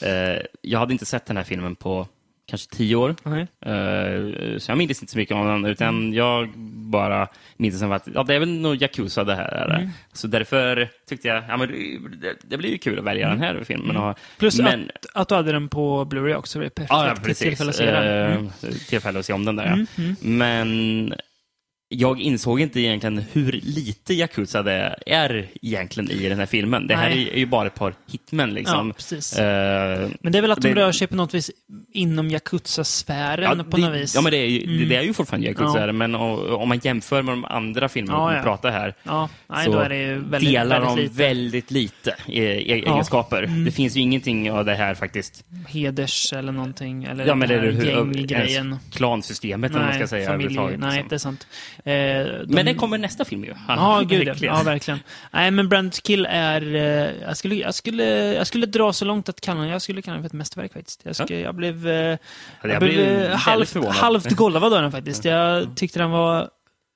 eh, 0.02 0.42
jag 0.62 0.80
hade 0.80 0.94
inte 0.94 1.06
sett 1.06 1.26
den 1.26 1.38
här 1.38 1.44
filmen 1.44 1.76
på 1.76 2.08
kanske 2.46 2.76
tio 2.76 2.96
år. 2.96 3.10
Eh, 3.10 4.58
så 4.58 4.72
jag 4.72 4.78
minns 4.78 5.02
inte 5.02 5.12
så 5.12 5.18
mycket 5.18 5.36
om 5.36 5.48
den, 5.48 5.66
utan 5.66 6.14
jag 6.14 6.50
bara 6.92 7.28
minns 7.58 7.80
som 7.80 7.92
att 7.92 8.08
ja, 8.14 8.24
det 8.24 8.36
är 8.36 8.40
väl 8.40 8.50
nog 8.60 8.82
Yakuza 8.82 9.24
det 9.24 9.36
här. 9.36 9.48
är 9.52 9.68
det. 9.68 9.90
Så 10.14 10.28
därför 10.28 10.90
tyckte 11.10 11.28
jag 11.28 11.44
ja, 11.50 11.58
men 11.58 11.70
det, 12.22 12.36
det 12.42 12.58
blir 12.58 12.70
ju 12.70 12.78
kul 12.78 13.00
att 13.00 13.06
välja 13.06 13.30
den 13.30 13.40
här 13.40 13.64
filmen. 13.64 13.98
Och, 13.98 14.18
Plus 14.40 14.60
men, 14.60 14.92
att, 14.96 15.06
att 15.14 15.30
du 15.30 15.36
hade 15.36 15.52
den 15.52 15.70
på 15.70 16.06
Blu-ray 16.06 16.36
också. 16.36 16.60
Det 16.60 16.66
är 16.66 16.70
perfekt 16.70 16.92
Ja, 16.92 17.08
ja, 17.08 17.16
precis. 17.24 17.38
tillfälle 17.48 17.70
att 17.70 17.76
se 17.76 17.86
den. 17.92 18.32
Mm. 18.32 18.46
Eh, 18.64 18.70
Tillfälle 18.90 19.20
att 19.20 19.26
se 19.26 19.34
om 19.34 19.46
den 19.46 19.56
där, 19.56 19.86
ja. 19.96 20.04
Men 20.22 21.14
jag 22.00 22.22
insåg 22.22 22.62
inte 22.62 22.80
egentligen 22.80 23.24
hur 23.34 23.52
lite 23.52 24.14
Yakuza 24.14 24.64
det 24.64 24.96
är 25.06 25.48
egentligen 25.62 26.12
i 26.12 26.30
den 26.30 26.40
här 26.40 26.46
filmen. 26.46 26.88
Det 26.88 26.96
här 26.96 27.10
Nej. 27.10 27.30
är 27.34 27.38
ju 27.38 27.46
bara 27.46 27.68
ett 27.68 27.76
par 27.76 27.94
hitmen 28.12 28.54
liksom. 28.54 28.94
Ja. 29.12 29.18
Eh, 29.44 30.10
Men 30.22 30.32
det 30.32 30.38
är 30.38 30.42
väl 30.42 30.52
att 30.52 30.62
de 30.62 30.68
det- 30.70 30.76
rör 30.82 30.92
sig 30.92 31.08
på 31.08 31.16
något 31.16 31.34
vis 31.34 31.52
inom 31.94 32.30
Yakuza-sfären 32.32 33.64
på 33.64 33.78
det, 33.78 33.84
något 33.88 33.96
vis. 33.96 34.16
Ja, 34.16 34.22
men 34.22 34.32
det 34.32 34.38
är 34.38 34.46
ju, 34.48 34.78
det, 34.80 34.86
det 34.86 34.96
är 34.96 35.02
ju 35.04 35.14
fortfarande 35.14 35.48
Yakuza, 35.48 35.86
Ja. 35.86 35.92
men 35.92 36.16
o- 36.16 36.56
om 36.56 36.70
man 36.70 36.80
jämför 36.84 37.22
med 37.22 37.34
de 37.34 37.46
andra 37.46 37.90
filmerna 37.90 38.18
Ja, 38.20 38.28
vi 38.30 38.36
ja. 38.36 38.44
pratar 38.44 38.72
här, 38.72 38.94
Ja, 39.04 39.30
nej, 39.48 39.66
så 39.66 39.72
väldigt, 39.72 40.40
delar 40.42 40.80
väldigt 40.82 40.96
de 40.96 41.02
lite 41.02 41.14
väldigt 41.24 41.72
lite 41.72 42.16
i, 42.28 42.40
i 42.42 42.72
egenskaper. 42.72 43.42
Det 43.66 43.72
finns 43.72 43.96
ju 43.98 44.02
ingenting 44.02 44.52
av 44.52 44.66
det 44.66 44.76
här 44.76 44.96
faktiskt. 44.96 45.44
heders 45.68 46.34
eller 46.34 46.52
någonting. 46.52 47.04
Eller 47.04 47.26
Ja, 47.28 47.36
men 47.36 47.50
det 47.50 47.56
är 47.56 47.60
här 47.60 47.86
gänggrejen. 47.86 48.76
klansystemet, 48.92 49.72
eller 49.72 49.80
vad 49.80 49.90
man 49.90 49.98
ska 49.98 50.08
säga. 50.08 50.30
familj, 50.30 50.56
nej, 50.60 50.70
liksom. 50.72 51.08
det 51.10 51.16
är 51.16 51.20
sant. 51.20 51.48
Eh, 51.88 51.94
de, 51.94 52.46
Men 52.48 52.66
det 52.66 52.74
kommer 52.74 52.98
nästa 52.98 53.26
film 53.26 53.44
ju. 53.44 53.54
Ja, 53.68 54.04
gud 54.10 54.22
ja. 54.22 54.26
Verkligen. 54.26 54.56
ja, 54.56 54.64
verkligen. 54.64 55.00
Nej, 55.32 55.52
men 55.52 55.70
Brand 55.70 55.94
Kill 56.04 56.28
är... 56.30 56.76
Eh, 56.76 57.12
jag, 57.22 57.38
skulle, 57.38 57.56
jag, 57.56 57.76
skulle, 57.76 58.06
jag 58.34 58.48
skulle 58.48 58.66
dra 58.66 58.94
så 58.94 59.06
långt 59.06 59.30
att 59.30 59.42
kalla 59.42 59.68
Jag 59.68 59.82
skulle 59.82 60.02
kalla 60.02 60.14
den 60.14 60.24
för 60.24 60.28
ett 60.28 60.34
mästerverk 60.34 60.74
faktiskt. 60.74 61.02
Jag, 61.04 61.16
skulle, 61.16 61.40
jag 61.40 61.56
blev, 61.56 61.88
eh, 61.88 61.94
jag 61.94 62.18
jag 62.62 62.80
blev 62.80 62.94
blev 62.94 63.32
halvt, 63.32 64.32
golvad 64.36 64.74
av 64.74 64.82
den 64.82 64.92
faktiskt. 64.92 65.26
Jag 65.26 65.78
tyckte 65.78 66.00
den 66.00 66.12
var... 66.12 66.50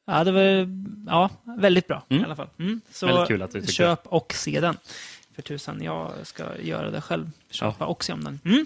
Ja, 0.07 0.23
det 0.23 0.31
var 0.31 0.69
ja, 1.07 1.29
väldigt 1.59 1.87
bra 1.87 2.03
Mm. 2.09 2.21
i 2.21 2.25
alla 2.25 2.35
fall. 2.35 2.49
Mm. 2.59 2.81
Så 2.91 3.27
köp 3.67 4.07
och 4.07 4.33
se 4.33 4.59
den. 4.59 4.77
För 5.35 5.41
tusan, 5.41 5.83
jag 5.83 6.11
ska 6.23 6.43
göra 6.61 6.91
det 6.91 7.01
själv. 7.01 7.31
Köpa 7.51 7.85
och 7.85 8.03
se 8.03 8.13
om 8.13 8.23
den. 8.23 8.39
Mm. 8.45 8.65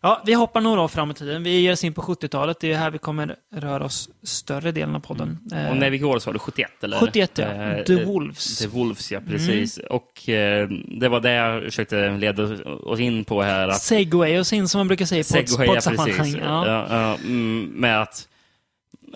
Ja, 0.00 0.22
vi 0.26 0.32
hoppar 0.34 0.60
några 0.60 0.80
år 0.80 0.88
fram 0.88 1.10
i 1.10 1.14
tiden. 1.14 1.42
Vi 1.42 1.60
ger 1.60 1.72
oss 1.72 1.84
in 1.84 1.94
på 1.94 2.02
70-talet. 2.02 2.60
Det 2.60 2.72
är 2.72 2.76
här 2.78 2.90
vi 2.90 2.98
kommer 2.98 3.36
röra 3.54 3.84
oss 3.84 4.08
större 4.22 4.72
delen 4.72 4.94
av 4.96 5.00
podden. 5.00 5.38
Eh, 5.52 5.70
Och 5.70 5.76
när 5.76 5.90
vi 5.90 5.98
går 5.98 6.18
sa 6.18 6.32
du 6.32 6.38
71 6.38 6.84
eller? 6.84 6.98
71 6.98 7.30
ja. 7.38 7.44
Eh, 7.44 7.84
The 7.84 8.04
Wolves. 8.04 8.58
The 8.58 8.66
Wolves, 8.66 9.12
ja 9.12 9.20
precis. 9.28 9.78
Och 9.78 10.28
eh, 10.28 10.68
det 10.88 11.08
var 11.08 11.20
det 11.20 11.32
jag 11.32 11.62
försökte 11.62 12.10
leda 12.10 12.42
oss 12.64 13.00
in 13.00 13.24
på 13.24 13.42
här. 13.42 13.68
Att 13.68 13.80
Segway 13.82 14.38
och 14.38 14.46
sin 14.46 14.68
som 14.68 14.78
man 14.78 14.88
brukar 14.88 15.04
säga 15.06 15.20
i 15.20 15.66
poddsammanhang. 15.66 16.34
Ja. 16.44 16.66
Ja, 16.66 16.86
ja, 16.90 17.14
mm, 17.24 17.64
med 17.74 18.02
att 18.02 18.28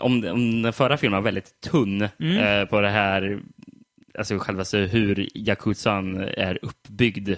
om, 0.01 0.25
om 0.33 0.63
den 0.63 0.73
förra 0.73 0.97
filmen 0.97 1.17
var 1.17 1.25
väldigt 1.25 1.61
tunn 1.61 2.09
Mm. 2.21 2.39
eh, 2.63 2.69
på 2.69 2.81
det 2.81 2.89
här, 2.91 3.41
alltså 4.19 4.39
själva 4.39 4.65
så 4.65 4.77
hur 4.79 5.29
Yakuzan 5.35 6.19
är 6.21 6.59
uppbyggd 6.63 7.31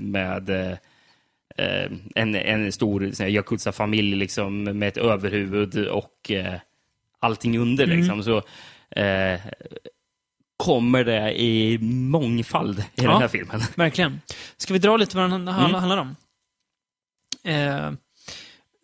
med 0.00 0.50
eh, 0.50 0.76
en, 2.14 2.34
en 2.34 2.72
stor 2.72 3.20
Yakuza-familj 3.22 4.16
liksom, 4.16 4.64
med 4.64 4.88
ett 4.88 4.96
överhuvud 4.96 5.86
och 5.88 6.30
eh, 6.30 6.54
allting 7.18 7.58
under. 7.58 7.84
Mm. 7.84 7.98
Liksom. 7.98 8.22
Så, 8.22 8.36
eh, 9.00 9.40
kommer 10.56 11.04
det 11.04 11.40
i 11.40 11.78
mångfald 11.78 12.78
i 12.78 12.84
Ja. 12.94 13.10
den 13.10 13.20
här 13.20 13.28
filmen. 13.28 13.60
Verkligen. 13.74 14.20
Ska 14.56 14.72
vi 14.72 14.78
dra 14.78 14.96
lite 14.96 15.16
vad 15.16 15.24
den 15.30 15.48
Mm. 15.48 15.54
handlar, 15.74 15.96
om? 15.98 16.16
Eh, 17.44 17.90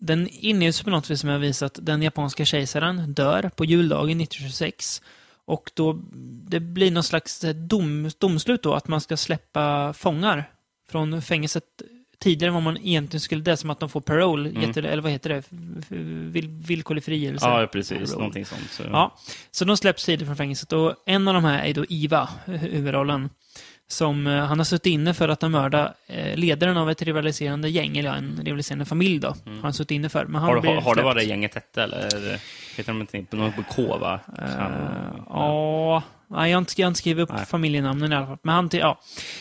den 0.00 0.28
inleds 0.28 0.82
på 0.82 0.90
något 0.90 1.10
vis 1.10 1.24
med 1.24 1.36
att 1.36 1.42
visa 1.42 1.66
att 1.66 1.78
den 1.82 2.02
japanska 2.02 2.44
kejsaren 2.44 3.12
dör 3.14 3.50
på 3.56 3.64
juldagen 3.64 4.20
1926. 4.20 5.02
Och 5.44 5.70
då 5.74 6.00
det 6.48 6.60
blir 6.60 6.90
någon 6.90 7.02
slags 7.04 7.44
eh, 7.44 7.54
dom, 7.54 8.10
domslut 8.18 8.62
då, 8.62 8.74
att 8.74 8.88
man 8.88 9.00
ska 9.00 9.16
släppa 9.16 9.92
fångar 9.92 10.50
från 10.90 11.22
fängelset 11.22 11.64
tidigare 12.20 12.48
än 12.48 12.54
vad 12.54 12.62
man 12.62 12.76
egentligen 12.76 13.20
skulle. 13.20 13.42
Det 13.42 13.56
som 13.56 13.70
att 13.70 13.80
de 13.80 13.88
får 13.88 14.00
parole, 14.00 14.50
jätte, 14.66 14.80
eller 14.80 15.02
vad 15.02 15.12
heter 15.12 15.30
det? 15.30 15.42
Vill, 16.32 16.48
villkorlig 16.48 17.04
frigörelse. 17.04 17.46
Mm. 17.46 17.60
Ja, 17.60 17.66
precis. 17.66 17.98
Parole. 17.98 18.12
Någonting 18.18 18.44
sånt. 18.46 18.70
Så. 18.70 18.82
Ja, 18.82 19.16
så 19.50 19.64
de 19.64 19.76
släpps 19.76 20.04
tidigt 20.04 20.26
från 20.26 20.36
fängelset 20.36 20.72
och 20.72 20.94
en 21.06 21.28
av 21.28 21.34
de 21.34 21.44
här 21.44 21.64
är 21.64 21.74
då 21.74 21.84
Iva, 21.88 22.28
hu- 22.46 22.56
huvudrollen. 22.56 23.30
Som, 23.90 24.26
eh, 24.26 24.44
han 24.44 24.58
har 24.58 24.64
suttit 24.64 24.86
inne 24.86 25.14
för 25.14 25.28
att 25.28 25.42
ha 25.42 25.48
mördat 25.48 25.92
eh, 26.06 26.36
ledaren 26.36 26.76
av 26.76 26.90
ett 26.90 27.02
rivaliserande 27.02 27.68
gäng, 27.68 27.96
eller 27.98 28.08
ja, 28.10 28.16
en 28.16 28.40
rivaliserande 28.44 28.84
familj 28.84 29.18
då. 29.18 29.28
Har 29.28 29.62
han 29.62 29.72
suttit 29.72 29.90
inne 29.90 30.08
för. 30.08 30.24
Men 30.24 30.34
han 30.40 30.50
Mm. 30.50 30.54
Har, 30.54 30.60
blir 30.60 30.74
har, 30.74 30.80
har 30.82 30.94
det 30.94 31.02
varit 31.02 31.16
det 31.18 31.24
gänget 31.24 31.54
hette 31.54 31.82
eller? 31.82 32.04
Heter 32.76 32.92
de 32.92 33.06
inte 33.16 33.36
något 33.36 33.56
på 33.56 33.62
K 33.62 33.98
va? 33.98 34.20
Eh, 34.38 34.44
Ja, 35.28 36.02
nej, 36.26 36.50
jag 36.50 36.56
har 36.56 36.80
inte, 36.80 36.98
skrivit 36.98 37.22
upp 37.22 37.32
Nej. 37.36 37.46
familjenamnen 37.46 38.12
i 38.12 38.16
alla 38.16 38.26
fall. 38.26 38.38
Men 38.42 38.54
han, 38.54 38.70
ja. 38.72 39.00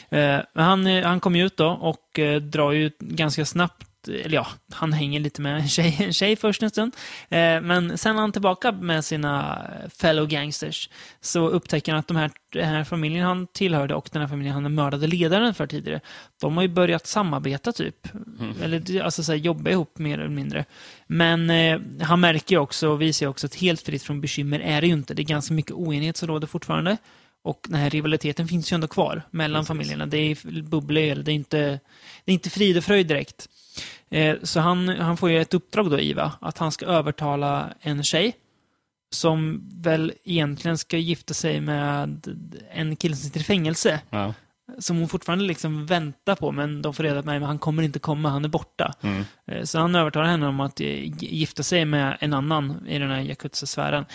Men 0.10 0.46
han, 0.66 0.86
han 0.86 1.20
kom 1.20 1.36
ju 1.36 1.46
ut 1.46 1.58
då 1.58 1.68
och 1.68 2.20
drar 2.42 2.72
ju 2.72 2.92
ganska 3.00 3.46
snabbt 3.46 3.87
eller 4.08 4.36
ja, 4.36 4.48
han 4.72 4.94
hänger 4.94 5.20
lite 5.20 5.42
med 5.42 5.56
en 5.56 5.68
tjej, 5.68 5.98
en 6.00 6.14
tjej 6.14 6.36
först 6.36 6.64
en 6.64 6.70
stund. 6.70 6.96
Eh, 7.30 7.62
men 7.62 7.98
sen 7.98 8.16
är 8.16 8.22
han 8.22 8.32
tillbaka 8.32 8.72
med 8.72 9.06
sina 9.06 9.62
fellow 9.98 10.28
gangsters. 10.28 10.90
Så 11.22 11.48
upptäcker 11.50 11.92
han 11.92 12.00
att 12.00 12.08
de 12.08 12.18
här, 12.18 12.32
den 12.54 12.66
här 12.66 12.84
familjen 12.84 13.26
han 13.26 13.48
tillhörde 13.48 13.96
och 13.96 14.10
den 14.12 14.22
här 14.22 14.30
familjen 14.30 14.54
han 14.54 14.76
mördade 14.76 15.08
ledaren 15.08 15.54
för 15.54 15.68
tidigare, 15.68 16.00
de 16.42 16.56
har 16.56 16.64
ju 16.64 16.70
börjat 16.70 17.08
samarbeta 17.08 17.72
typ. 17.72 18.08
Eller 18.64 19.02
alltså 19.02 19.24
så 19.24 19.32
här, 19.32 19.40
jobba 19.40 19.70
ihop 19.70 19.98
mer 19.98 20.20
eller 20.20 20.30
mindre. 20.30 20.66
Men 21.08 21.50
eh, 21.50 21.80
han 22.02 22.20
märker 22.20 22.56
ju 22.56 22.60
också 22.60 22.90
och 22.90 23.02
visar 23.02 23.26
ju 23.26 23.30
också 23.30 23.48
att 23.48 23.56
helt 23.56 23.82
fritt 23.82 24.04
från 24.04 24.22
bekymmer 24.22 24.60
är 24.60 24.82
det 24.82 24.88
ju 24.88 24.94
inte. 24.94 25.14
Det 25.14 25.22
är 25.22 25.24
ganska 25.24 25.54
mycket 25.54 25.72
oenighet 25.72 26.18
som 26.18 26.28
råder 26.28 26.48
fortfarande. 26.48 26.98
Och 27.48 27.66
den 27.70 27.80
här 27.80 27.90
rivaliteten 27.90 28.48
finns 28.48 28.72
ju 28.72 28.76
ändå 28.76 28.88
kvar 28.88 29.22
mellan 29.32 29.66
familjerna. 29.66 30.06
Det 30.06 30.18
är 30.18 30.62
bubbel, 30.62 31.24
det 31.24 31.32
är 31.32 31.36
inte, 31.36 31.80
det 32.26 32.32
är 32.32 32.34
inte 32.34 32.50
frid 32.50 32.78
och 32.78 32.84
fröjd 32.84 33.08
direkt. 33.08 33.50
Eh, 34.10 34.36
så 34.44 34.60
han, 34.60 34.90
han 34.90 35.18
får 35.18 35.30
ju 35.30 35.42
ett 35.42 35.54
uppdrag 35.54 35.92
då, 35.92 36.00
Iva, 36.00 36.34
att 36.42 36.58
han 36.58 36.72
ska 36.72 36.86
övertala 36.86 37.70
en 37.80 38.04
tjej 38.04 38.36
som 39.10 39.70
väl 39.82 40.14
egentligen 40.24 40.78
ska 40.78 40.98
gifta 40.98 41.34
sig 41.34 41.62
med 41.62 42.28
en 42.72 42.96
kille 42.96 43.16
som 43.16 43.26
sitter 43.26 43.40
i 43.40 43.44
fängelse. 43.44 44.00
Ja. 44.10 44.34
Som 44.80 44.98
hon 44.98 45.10
fortfarande 45.10 45.46
liksom 45.46 45.86
väntar 45.86 46.36
på, 46.36 46.52
men 46.52 46.82
de 46.82 46.94
får 46.94 47.04
reda 47.04 47.24
på 47.24 47.32
att 47.32 47.42
han 47.42 47.60
kommer 47.60 47.84
inte 47.84 48.00
komma, 48.00 48.30
han 48.30 48.46
är 48.46 48.50
borta. 48.50 48.94
Mm. 49.02 49.24
Eh, 49.46 49.64
Så 49.64 49.80
han 49.80 49.96
övertalar 49.96 50.28
henne 50.28 50.48
om 50.48 50.60
att 50.60 50.80
eh, 50.82 51.24
gifta 51.24 51.64
sig 51.64 51.86
med 51.86 52.18
en 52.20 52.34
annan 52.34 52.88
i 52.88 53.00
den 53.00 53.10
här 53.12 53.22
Yakuza-sfären. 53.22 54.06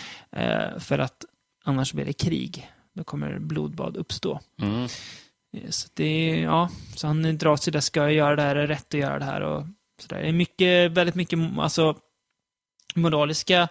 För 0.79 0.99
att 0.99 1.25
annars 1.63 1.93
blir 1.93 2.05
det 2.05 2.13
krig. 2.13 2.71
Då 2.95 3.03
kommer 3.03 3.39
blodbad 3.39 3.97
uppstå. 3.97 4.39
Mm. 4.61 4.87
Så, 5.69 5.89
det, 5.93 6.39
ja, 6.39 6.69
så 6.95 7.07
han 7.07 7.37
drar 7.37 7.55
sig 7.55 7.73
där, 7.73 7.79
ska 7.79 7.99
jag 7.99 8.13
göra 8.13 8.35
det 8.35 8.41
här, 8.41 8.55
är 8.55 8.67
det 8.67 8.73
rätt 8.73 8.93
att 8.93 8.99
göra 8.99 9.19
det 9.19 9.25
här 9.25 9.41
och 9.41 9.63
sådär. 10.03 10.21
Det 10.21 10.27
är 10.27 10.33
mycket, 10.33 10.91
väldigt 10.91 11.15
mycket 11.15 11.39
alltså, 11.57 11.97
moraliska 12.95 13.67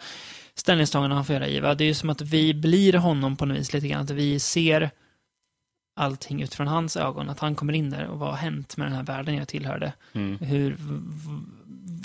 ställningstaganden 0.54 1.16
han 1.16 1.24
får 1.24 1.34
göra 1.34 1.48
Iva. 1.48 1.74
Det 1.74 1.84
är 1.84 1.86
ju 1.86 1.94
som 1.94 2.10
att 2.10 2.20
vi 2.20 2.54
blir 2.54 2.92
honom 2.92 3.36
på 3.36 3.46
något 3.46 3.58
vis 3.58 3.72
lite 3.72 3.88
grann. 3.88 4.02
Att 4.02 4.10
vi 4.10 4.40
ser 4.40 4.90
allting 5.96 6.42
utifrån 6.42 6.66
hans 6.66 6.96
ögon. 6.96 7.30
Att 7.30 7.40
han 7.40 7.54
kommer 7.54 7.72
in 7.72 7.90
där 7.90 8.06
och 8.06 8.18
vad 8.18 8.30
har 8.30 8.36
hänt 8.36 8.76
med 8.76 8.86
den 8.86 8.94
här 8.94 9.02
världen 9.02 9.34
jag 9.34 9.48
tillhörde. 9.48 9.92
Mm. 10.12 10.38
Hur, 10.38 10.76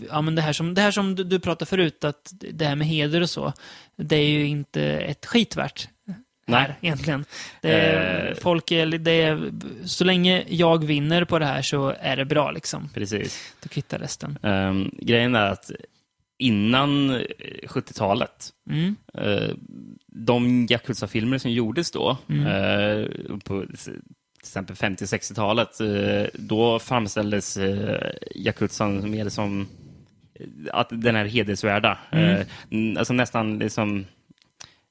ja 0.10 0.22
men 0.22 0.36
det 0.36 0.42
här 0.42 0.54
som, 0.54 0.74
det 0.74 0.82
här 0.82 0.92
som 0.92 1.16
du, 1.16 1.24
du 1.24 1.40
pratade 1.40 1.70
förut, 1.70 2.04
att 2.04 2.34
det 2.52 2.66
här 2.66 2.76
med 2.76 2.88
heder 2.88 3.22
och 3.22 3.30
så, 3.30 3.54
det 3.96 4.16
är 4.16 4.30
ju 4.30 4.48
inte 4.48 4.84
ett 4.84 5.26
skit 5.26 5.56
värt. 5.56 5.90
Nej. 6.48 6.60
Här, 6.62 6.76
egentligen. 6.82 7.26
Det 7.62 7.72
är, 7.72 8.28
Eh. 8.30 8.36
folk 8.36 8.72
är, 8.72 8.86
det 8.86 9.12
är, 9.22 9.52
så 9.86 10.04
länge 10.04 10.44
jag 10.48 10.86
vinner 10.86 11.26
på 11.26 11.40
det 11.40 11.46
här 11.46 11.62
så 11.62 11.94
är 12.00 12.16
det 12.18 12.26
bra 12.26 12.52
liksom. 12.52 12.90
Precis. 12.94 13.54
Då 13.64 13.70
kvittar 13.70 14.00
resten. 14.00 14.38
Ehm, 14.44 14.92
grejen 15.02 15.36
är 15.36 15.46
att 15.52 15.72
innan 16.40 17.10
eh, 17.10 17.22
70-talet, 17.68 18.50
Mm. 18.70 18.96
eh, 19.14 19.50
de 20.08 20.68
Yakuza-filmer 20.70 21.38
som 21.38 21.52
gjordes 21.52 21.92
då, 21.92 22.18
Mm. 22.30 22.46
eh, 22.48 23.08
på 23.46 23.66
till 23.66 23.90
exempel 24.40 24.76
50-60-talet, 24.76 25.80
eh, 25.80 26.30
då 26.34 26.80
framställdes 26.80 27.58
eh, 27.58 28.12
Yakuzan 28.36 29.12
mer 29.12 29.30
som 29.30 29.68
eh, 30.40 30.46
att 30.74 30.88
den 30.92 31.16
är 31.16 31.26
hedersvärda. 31.26 31.98
Mm. 32.12 32.30
Eh, 32.94 33.00
alltså 33.00 33.14
nästan 33.14 33.60
liksom 33.60 34.06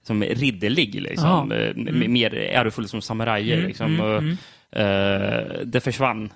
som 0.07 0.23
ridderlig, 0.23 0.95
liksom. 1.01 1.51
Jaha. 1.51 1.61
Eh, 1.61 1.71
m- 1.77 2.13
mer 2.13 2.35
ärofull 2.35 2.89
som 2.89 3.03
samurajer. 3.03 3.57
Mm, 3.57 3.67
Liksom. 3.69 3.95
mm, 3.95 4.01
Och, 4.01 4.19
mm. 4.19 4.37
eh, 4.73 5.61
det 5.65 5.81
försvann 5.81 6.33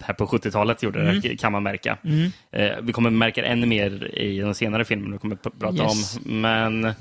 här 0.00 0.14
på 0.14 0.26
70-talet, 0.26 0.82
gjorde 0.82 1.02
det, 1.04 1.10
Mm. 1.26 1.36
kan 1.36 1.52
man 1.52 1.62
märka. 1.62 1.98
Mm. 2.04 2.30
Eh, 2.52 2.76
vi 2.82 2.92
kommer 2.92 3.10
märka 3.10 3.40
det 3.42 3.46
ännu 3.48 3.66
mer 3.66 4.18
i 4.18 4.40
de 4.40 4.54
senare 4.54 4.84
filmerna 4.84 5.12
vi 5.12 5.18
kommer 5.18 5.34
att 5.34 5.58
prata 5.58 5.82
Yes. 5.82 6.16
om. 6.16 6.40
Men 6.40 6.92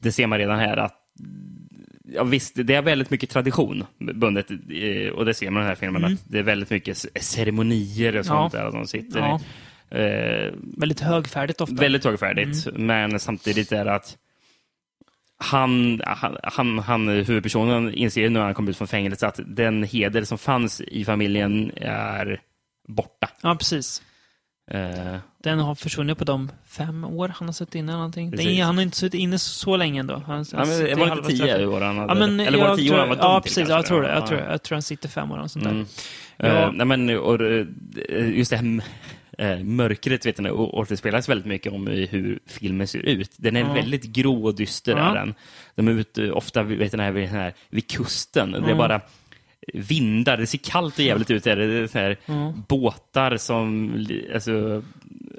det 0.00 0.12
ser 0.12 0.26
man 0.26 0.38
redan 0.38 0.58
här 0.58 0.76
att 0.76 0.94
ja, 2.14 2.24
visst, 2.24 2.52
det 2.56 2.74
är 2.74 2.82
väldigt 2.82 3.10
mycket 3.10 3.30
tradition 3.30 3.84
bundet, 4.14 4.50
eh, 4.50 5.08
och 5.12 5.24
det 5.24 5.34
ser 5.34 5.50
man 5.50 5.60
i 5.62 5.64
den 5.64 5.68
här 5.68 5.74
filmen, 5.74 6.04
att 6.04 6.24
det 6.28 6.38
är 6.38 6.42
väldigt 6.42 6.70
mycket 6.70 7.06
ceremonier 7.20 8.16
och 8.18 8.26
sånt 8.26 8.52
Ja. 8.54 8.60
där. 8.64 8.72
De 8.72 8.86
sitter 8.86 9.18
Ja. 9.20 9.40
eh, 9.98 10.52
Väldigt 10.76 11.00
högfärdigt 11.00 11.60
ofta. 11.60 11.74
väldigt 11.74 12.04
högfärdigt, 12.04 12.66
men 12.74 13.20
samtidigt 13.20 13.72
är 13.72 13.84
det 13.84 13.92
att 13.94 14.16
han, 15.38 16.02
han, 16.06 16.36
han, 16.42 16.78
han, 16.78 17.08
huvudpersonen 17.08 17.94
inser 17.94 18.22
nu 18.22 18.28
när 18.28 18.40
han 18.40 18.54
kommer 18.54 18.70
ut 18.70 18.76
från 18.76 18.88
fängelse 18.88 19.26
att 19.26 19.40
den 19.46 19.82
heder 19.82 20.24
som 20.24 20.38
fanns 20.38 20.80
i 20.80 21.04
familjen 21.04 21.72
är 21.76 22.40
borta. 22.88 23.28
Ja, 23.42 23.54
precis. 23.54 24.02
Eh, 24.70 25.16
Den 25.42 25.58
har 25.58 25.74
försvunnit 25.74 26.18
på 26.18 26.24
de 26.24 26.50
fem 26.66 27.04
år 27.04 27.28
han 27.38 27.48
har 27.48 27.52
suttit 27.52 27.74
inne. 27.74 27.92
Någonting. 27.92 28.30
Det 28.30 28.42
är, 28.44 28.64
han 28.64 28.74
har 28.76 28.82
inte 28.82 28.96
suttit 28.96 29.20
inne 29.20 29.38
så 29.38 29.76
länge 29.76 30.00
ändå. 30.00 30.14
Han, 30.14 30.24
han 30.26 30.44
ja, 30.52 30.64
men, 30.64 30.84
det 30.84 30.94
var 30.94 31.06
halva 31.06 31.30
inte 31.30 31.44
tio 31.44 31.66
år 31.66 31.80
han 31.80 31.96
hade, 31.98 32.12
Ja, 32.12 32.26
men 32.26 32.40
eller 32.40 32.58
var 32.58 32.70
det 32.70 32.76
tio 32.76 32.88
tror, 32.88 32.96
år 32.96 33.00
han 33.00 33.08
var 33.08 33.16
Ja, 33.16 33.22
dömd 33.32 33.42
till 33.42 33.50
precis. 33.50 33.68
kanske? 33.68 33.74
Jag 33.74 33.86
tror 33.86 34.02
det. 34.02 34.08
Jag 34.08 34.22
Ja. 34.22 34.26
tror, 34.26 34.40
jag 34.40 34.62
tror 34.62 34.76
han 34.76 34.82
sitter 34.82 35.08
fem 35.08 35.30
år 35.32 35.38
eller 35.38 35.48
sånt 35.48 35.64
där. 35.64 35.70
Mm. 35.70 35.86
Ja. 36.36 36.46
Eh, 36.46 36.72
nej, 36.72 36.86
men, 36.86 37.18
och, 37.18 37.40
eh, 37.40 37.66
just 38.38 38.50
det 38.50 38.56
här 38.56 38.82
eh, 39.38 39.58
mörkret 39.58 40.26
vet 40.26 40.38
ni, 40.38 40.50
återspelas 40.50 41.28
väldigt 41.28 41.46
mycket 41.46 41.72
om 41.72 41.86
hur 41.86 42.38
filmen 42.46 42.88
ser 42.88 42.98
ut. 42.98 43.30
Den 43.36 43.56
är 43.56 43.60
Ja. 43.60 43.72
väldigt 43.72 44.02
grå 44.04 44.44
och 44.44 44.54
dyster. 44.54 44.96
Är 44.96 45.14
den. 45.14 45.34
De 45.74 45.88
är 45.88 45.92
ute 45.92 46.30
ofta 46.32 46.62
vet 46.62 46.92
ni, 46.92 47.10
vid, 47.10 47.28
här, 47.28 47.52
vid 47.70 47.86
kusten. 47.90 48.50
Det 48.50 48.58
är 48.58 48.62
Mm. 48.62 48.78
bara 48.78 49.00
vindar, 49.74 50.36
det 50.36 50.46
ser 50.46 50.58
kallt 50.58 50.98
och 50.98 51.04
jävligt 51.04 51.30
ut. 51.30 51.44
Det 51.44 51.50
är 51.52 51.86
så 51.86 51.98
här, 51.98 52.16
Mm. 52.26 52.52
båtar 52.68 53.36
som 53.36 53.92
li- 53.96 54.28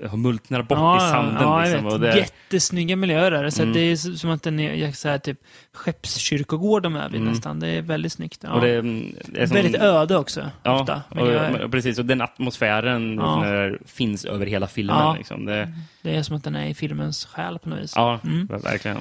alltså, 0.02 0.18
multnar 0.18 0.62
bort 0.62 0.78
Ja, 0.78 0.98
i 0.98 1.00
sanden. 1.12 1.44
ja, 1.44 1.62
liksom, 1.66 1.86
och 1.86 2.00
det, 2.00 2.18
Jättesnygga 2.18 2.96
miljöer 2.96 3.32
är 3.32 3.44
det. 3.44 3.52
Så 3.52 3.62
Mm. 3.62 3.74
det 3.74 3.80
är 3.80 3.96
som 3.96 4.30
att 4.30 4.44
den 4.44 4.60
är 4.60 4.92
så 4.92 5.10
här, 5.10 5.18
typ 5.18 5.40
skeppskyrkogård 5.74 6.84
de 6.84 6.96
är 6.96 7.10
vid 7.10 7.22
Mm. 7.22 7.34
nästan. 7.34 7.60
Det 7.60 7.68
är 7.68 7.82
väldigt 7.82 8.12
snyggt. 8.14 8.40
Ja. 8.44 8.54
och 8.54 8.62
det, 8.62 8.82
det 8.82 9.42
är 9.42 9.48
som, 9.48 9.56
väldigt 9.56 9.82
öde 9.82 10.18
också, 10.18 10.50
Ja, 10.64 10.80
ofta. 10.82 11.02
och, 11.10 11.64
och 11.66 11.72
precis. 11.72 12.00
Och 12.00 12.06
den 12.06 12.22
atmosfären 12.22 13.16
när, 13.16 13.80
finns 13.86 14.26
över 14.26 14.46
hela 14.46 14.68
filmen. 14.68 15.18
Liksom. 15.18 15.46
Det, 15.46 15.74
Det 16.02 16.16
är 16.16 16.24
som 16.24 16.36
att 16.36 16.44
den 16.44 16.56
är 16.56 16.68
i 16.68 16.74
filmens 16.74 17.26
själ 17.26 17.60
på 17.60 17.70
något 17.70 17.80
vis. 17.80 17.94
ja, 17.96 18.20
Mm. 18.24 18.48
verkligen. 18.48 18.98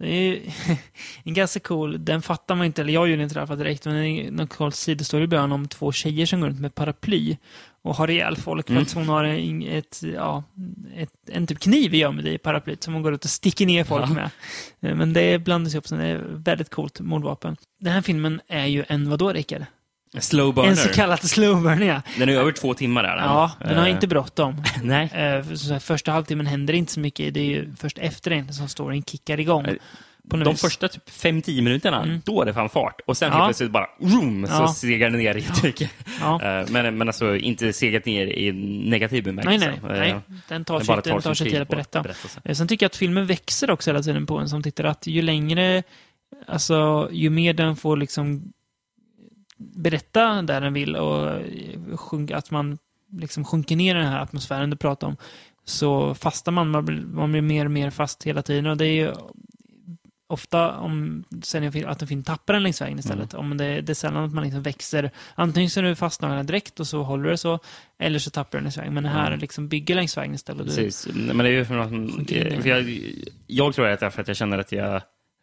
Det 0.00 0.08
är 0.08 0.38
en 1.24 1.34
ganska 1.34 1.60
cool, 1.60 2.04
den 2.04 2.22
fattar 2.22 2.54
man 2.54 2.66
inte, 2.66 2.82
eller 2.82 2.92
jag 2.92 3.08
gjorde 3.08 3.22
inte 3.22 3.34
det 3.34 3.40
här 3.40 3.46
för 3.46 3.56
direkt, 3.56 3.84
men 3.84 3.94
det 3.94 4.06
är 4.08 4.40
en 4.40 4.46
cool 4.46 4.72
sidostory 4.72 5.24
i 5.24 5.26
början 5.26 5.52
om 5.52 5.68
två 5.68 5.92
tjejer 5.92 6.26
som 6.26 6.40
går 6.40 6.48
runt 6.48 6.60
med 6.60 6.74
paraply 6.74 7.36
och 7.88 7.94
har 7.96 8.10
ihjäl 8.10 8.36
folk 8.36 8.66
för 8.66 8.72
Mm. 8.72 8.82
att 8.82 8.92
hon 8.92 9.08
har 9.08 9.24
en, 9.24 9.62
ett, 9.62 10.02
ja, 10.14 10.42
ett, 10.96 11.10
en 11.32 11.46
typ 11.46 11.58
kniv 11.60 11.94
gömd 11.94 12.26
i 12.26 12.38
paraplyt 12.38 12.82
som 12.82 12.94
hon 12.94 13.02
går 13.02 13.14
ut 13.14 13.24
och 13.24 13.30
sticker 13.30 13.66
ner 13.66 13.84
folk 13.84 14.04
Ja. 14.08 14.14
med. 14.14 14.30
Eh, 14.90 14.96
Men 14.96 15.12
det 15.12 15.38
blandas 15.38 15.74
ihop, 15.74 15.86
så 15.88 15.94
det 15.94 16.04
är 16.06 16.20
väldigt 16.28 16.70
coolt 16.70 17.00
mordvapen. 17.00 17.56
Den 17.80 17.92
här 17.92 18.02
filmen 18.02 18.40
är 18.48 18.66
ju 18.66 18.84
en 18.88 19.10
vadå, 19.10 19.32
Rickard? 19.32 19.62
Slow 20.18 20.54
burner. 20.54 20.68
En 20.70 20.76
så 20.76 20.88
kallad 20.88 21.22
slow 21.28 21.62
burn, 21.62 21.82
ja. 21.86 22.02
Den 22.18 22.28
är 22.28 22.32
över 22.32 22.52
två 22.52 22.74
timmar. 22.74 23.04
Är 23.04 23.16
den. 23.16 23.24
Ja, 23.24 23.52
den 23.60 23.76
har 23.78 23.86
Eh, 23.86 23.90
inte 23.92 24.06
bråttom. 24.06 24.62
Nej. 24.82 25.10
Eh, 25.14 25.78
första 25.78 26.12
halvtimmen 26.12 26.46
händer 26.46 26.74
inte 26.74 26.92
så 26.92 27.00
mycket, 27.00 27.34
det 27.34 27.40
är 27.40 27.44
ju 27.44 27.74
först 27.76 27.98
efter 27.98 28.30
egentligen 28.32 28.54
som 28.54 28.68
storyn 28.68 29.02
kickar 29.02 29.40
igång. 29.40 29.66
Nej, 30.36 30.44
De 30.44 30.50
vis. 30.50 30.60
första 30.60 30.88
typ 30.88 31.10
5-10 31.10 31.62
minuterna, 31.62 32.02
Mm. 32.02 32.20
då 32.24 32.42
är 32.42 32.46
det 32.46 32.54
fan 32.54 32.68
fart. 32.68 33.00
Och 33.06 33.16
sen 33.16 33.28
Ja. 33.32 33.34
helt 33.38 33.48
plötsligt 33.48 33.70
bara 33.70 33.86
vroom, 33.98 34.46
så 34.46 34.52
Ja. 34.52 34.68
segar 34.68 35.10
det 35.10 35.16
ner 35.18 35.34
jättemycket. 35.34 35.90
Ja. 36.20 36.42
Eh, 36.42 36.66
Men, 36.70 36.98
men 36.98 37.08
alltså 37.08 37.36
inte 37.36 37.72
segat 37.72 38.06
ner 38.06 38.26
i 38.26 38.52
negativ 38.90 39.24
Nej, 39.26 39.32
bemärkelse. 39.32 39.66
nej, 39.82 39.96
Eh, 40.08 40.14
nej. 40.14 40.20
Den 40.48 40.64
tar 40.64 40.78
det 40.78 40.84
sig, 40.84 40.92
bara 40.96 41.00
den 41.00 41.22
tar 41.22 41.34
sig 41.34 41.44
tid 41.44 41.52
tid 41.52 41.62
att 41.62 41.68
berätta. 41.68 42.02
berättelsen. 42.02 42.42
Eh, 42.44 42.54
Sen 42.54 42.68
tycker 42.68 42.84
jag 42.84 42.88
att 42.88 42.96
filmen 42.96 43.26
växer 43.26 43.70
också 43.70 43.90
hela 43.90 44.02
tiden 44.02 44.26
på 44.26 44.38
en 44.38 44.48
som 44.48 44.62
tittar. 44.62 44.84
Att 44.84 45.06
ju 45.06 45.22
längre, 45.22 45.82
alltså 46.46 47.08
ju 47.12 47.30
mer 47.30 47.52
den 47.52 47.76
får 47.76 47.96
liksom 47.96 48.52
berätta 49.58 50.42
där 50.42 50.60
den 50.60 50.72
vill 50.72 50.96
och 50.96 51.40
sjunk, 51.96 52.30
att 52.30 52.50
man 52.50 52.78
liksom 53.12 53.44
sjunker 53.44 53.76
ner 53.76 53.94
i 53.94 53.98
den 53.98 54.06
här 54.08 54.20
atmosfären 54.20 54.70
du 54.70 54.76
pratar 54.76 55.06
om, 55.06 55.16
så 55.64 56.14
fastar 56.14 56.52
man, 56.52 56.70
man 56.70 56.84
blir, 56.84 56.96
man 57.00 57.32
blir 57.32 57.42
mer 57.42 57.64
och 57.64 57.70
mer 57.70 57.90
fast 57.90 58.24
hela 58.24 58.42
tiden. 58.42 58.66
Och 58.66 58.76
det 58.76 58.86
är 58.86 58.92
ju 58.92 59.12
ofta 60.30 60.72
om 60.78 61.24
att 61.86 62.02
en 62.02 62.08
film 62.08 62.22
tappar 62.22 62.54
den 62.54 62.62
längs 62.62 62.80
vägen 62.82 62.98
istället. 62.98 63.34
Om 63.34 63.56
det, 63.56 63.80
det 63.80 63.92
är 63.92 63.94
sällan 63.94 64.24
att 64.24 64.32
man 64.32 64.44
liksom 64.44 64.62
växer. 64.62 65.10
Antingen 65.34 65.70
så 65.70 65.80
är 65.80 65.84
du 65.84 65.94
fastnar 65.94 66.36
den 66.36 66.46
direkt 66.46 66.80
och 66.80 66.86
så 66.86 67.02
håller 67.02 67.24
du 67.24 67.30
det 67.30 67.38
så, 67.38 67.58
eller 67.98 68.18
så 68.18 68.30
tappar 68.30 68.58
den 68.58 68.64
längs 68.64 68.78
vägen. 68.78 68.94
Men 68.94 69.02
det 69.02 69.08
här 69.08 69.30
Ja. 69.30 69.36
liksom 69.36 69.68
bygger 69.68 69.94
längs 69.94 70.16
vägen 70.16 70.34
istället. 70.34 70.66
Precis. 70.66 71.08
Men 71.14 71.38
det 71.38 71.44
är 71.48 71.52
ju 71.52 71.64
för 71.64 71.94
in 71.94 72.26
i 72.28 72.60
för 72.62 72.68
jag, 72.68 73.00
jag 73.46 73.74
tror 73.74 73.88
att 73.88 74.00
det 74.00 74.06
är 74.06 74.10
för 74.10 74.22
att 74.22 74.28
jag 74.28 74.36
känner 74.36 74.58
att 74.58 74.72
jag 74.72 74.94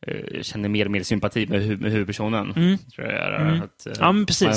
eh, 0.08 0.42
känner 0.42 0.70
mer 0.70 0.86
och 0.86 0.92
mer 0.92 1.04
sympati 1.04 1.48
med, 1.48 1.62
hu- 1.62 1.82
med 1.82 1.92
huvudpersonen. 1.92 2.54
Mm. 2.56 2.78
Tror 2.78 3.08
jag 3.08 3.16
är, 3.20 3.36
Mm. 3.42 3.62
att, 3.62 3.86
eh, 3.88 3.94
Ja. 4.00 4.12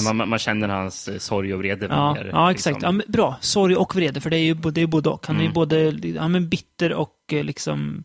Man, 0.04 0.16
man, 0.16 0.28
man 0.28 0.38
känner 0.38 0.68
hans 0.68 1.08
eh, 1.08 1.18
sorg 1.18 1.52
och 1.54 1.58
vrede. 1.60 1.86
Ja, 1.90 2.14
mer, 2.14 2.30
ja 2.32 2.50
exakt. 2.50 2.74
liksom. 2.76 3.02
Ja, 3.06 3.12
bra. 3.12 3.38
Sorg 3.40 3.76
och 3.76 3.94
vrede, 3.96 4.20
för 4.20 4.30
det 4.30 4.36
är 4.36 4.44
ju 4.44 4.54
det 4.54 4.80
är 4.80 4.86
både 4.86 5.08
och. 5.08 5.26
Han 5.26 5.36
är 5.36 5.40
Mm. 5.40 5.52
både 5.52 5.90
ja, 6.02 6.28
men 6.28 6.48
bitter 6.48 6.92
och 6.92 7.14
eh, 7.32 7.44
liksom 7.44 8.04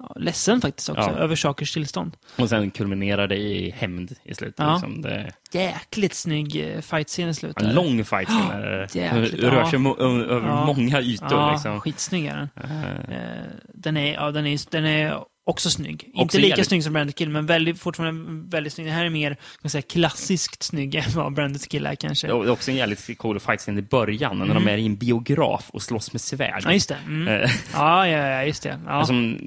ja, 0.00 0.12
ledsen 0.16 0.60
faktiskt 0.60 0.88
också, 0.88 1.02
Ja. 1.10 1.16
över 1.16 1.36
sakers 1.36 1.72
tillstånd. 1.72 2.16
Och 2.38 2.48
sen 2.48 2.70
kulminerar 2.70 3.26
det 3.28 3.36
i 3.36 3.70
hämnd 3.70 4.12
i 4.24 4.34
slutet. 4.34 4.54
Ja. 4.58 4.72
Liksom. 4.72 5.02
Det, 5.02 5.30
Jäkligt 5.52 6.14
snygg 6.14 6.56
eh, 6.56 6.80
fight-scen 6.80 7.28
i 7.28 7.34
slutet. 7.34 7.62
en 7.62 7.74
lång 7.74 8.04
fight 8.04 8.28
som 8.30 8.50
är, 8.50 8.88
jäkligt, 8.96 9.34
rör 9.44 9.56
ja. 9.56 9.70
sig 9.70 9.78
ö- 9.78 10.24
över 10.34 10.48
Ja. 10.48 10.64
många 10.66 11.00
ytor. 11.00 11.28
Ja, 11.30 11.52
Liksom. 11.52 11.80
skitsnygg 11.80 12.26
är 12.26 12.36
den. 12.36 12.48
Eh, 12.64 13.44
Den 13.74 13.96
är, 13.96 14.14
ja, 14.14 14.30
den 14.30 14.46
är, 14.46 14.58
den 14.70 14.84
är 14.86 15.18
också 15.46 15.70
snygg. 15.70 16.04
Inte 16.04 16.20
Också 16.22 16.36
lika 16.36 16.48
jävligt- 16.48 16.66
snygg 16.68 16.84
som 16.84 16.92
Branded 16.92 17.14
Kill, 17.16 17.28
men 17.28 17.46
väldigt, 17.46 17.80
fortfarande 17.80 18.50
väldigt 18.56 18.72
snygg. 18.72 18.86
Det 18.86 18.92
här 18.92 19.04
är 19.04 19.10
mer 19.10 19.34
ska 19.34 19.58
man 19.62 19.70
säga, 19.70 19.82
klassiskt 19.82 20.62
snygg 20.62 20.94
än 20.94 21.04
vad 21.14 21.34
Branded 21.34 21.68
Kill 21.68 21.86
är 21.86 21.94
kanske. 21.94 22.26
Det 22.26 22.32
är 22.32 22.50
också 22.50 22.70
en 22.70 22.76
jävligt 22.76 23.18
cool 23.18 23.40
fight 23.40 23.68
i 23.68 23.82
början, 23.82 24.38
när 24.38 24.54
de 24.54 24.68
är 24.68 24.76
i 24.76 24.86
en 24.86 24.96
biograf 24.96 25.70
och 25.70 25.82
slåss 25.82 26.12
med 26.12 26.20
svärd. 26.20 26.48
Mm. 26.50 26.62
Ja, 26.64 26.72
just 26.72 26.88
det. 26.88 26.96
Mm. 27.06 27.28
Eh, 27.28 27.50
Ja, 27.74 28.08
ja, 28.08 28.44
just 28.44 28.62
det. 28.62 28.78
Ja. 28.86 29.06
Som, 29.06 29.38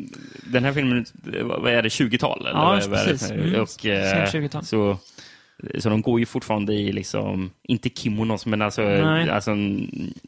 den 0.44 0.64
här 0.64 0.74
filmen, 0.74 1.06
vad 1.44 1.72
är 1.74 1.82
det, 1.82 1.90
20-tal? 1.90 2.40
Eller 2.48 2.60
Ja, 2.60 2.82
precis. 2.90 3.32
Mm. 3.32 3.62
Och, 3.62 3.86
eh, 3.86 4.30
Sent 4.30 4.44
20-tal. 4.44 4.66
så, 4.66 4.98
så 5.80 5.90
de 5.90 6.02
går 6.02 6.20
ju 6.20 6.26
fortfarande 6.26 6.74
i, 6.74 6.92
liksom, 6.92 7.52
inte 7.64 7.90
kimonos, 7.90 8.46
men 8.46 8.62
alltså, 8.62 8.82
Nej. 8.82 9.30
alltså 9.30 9.52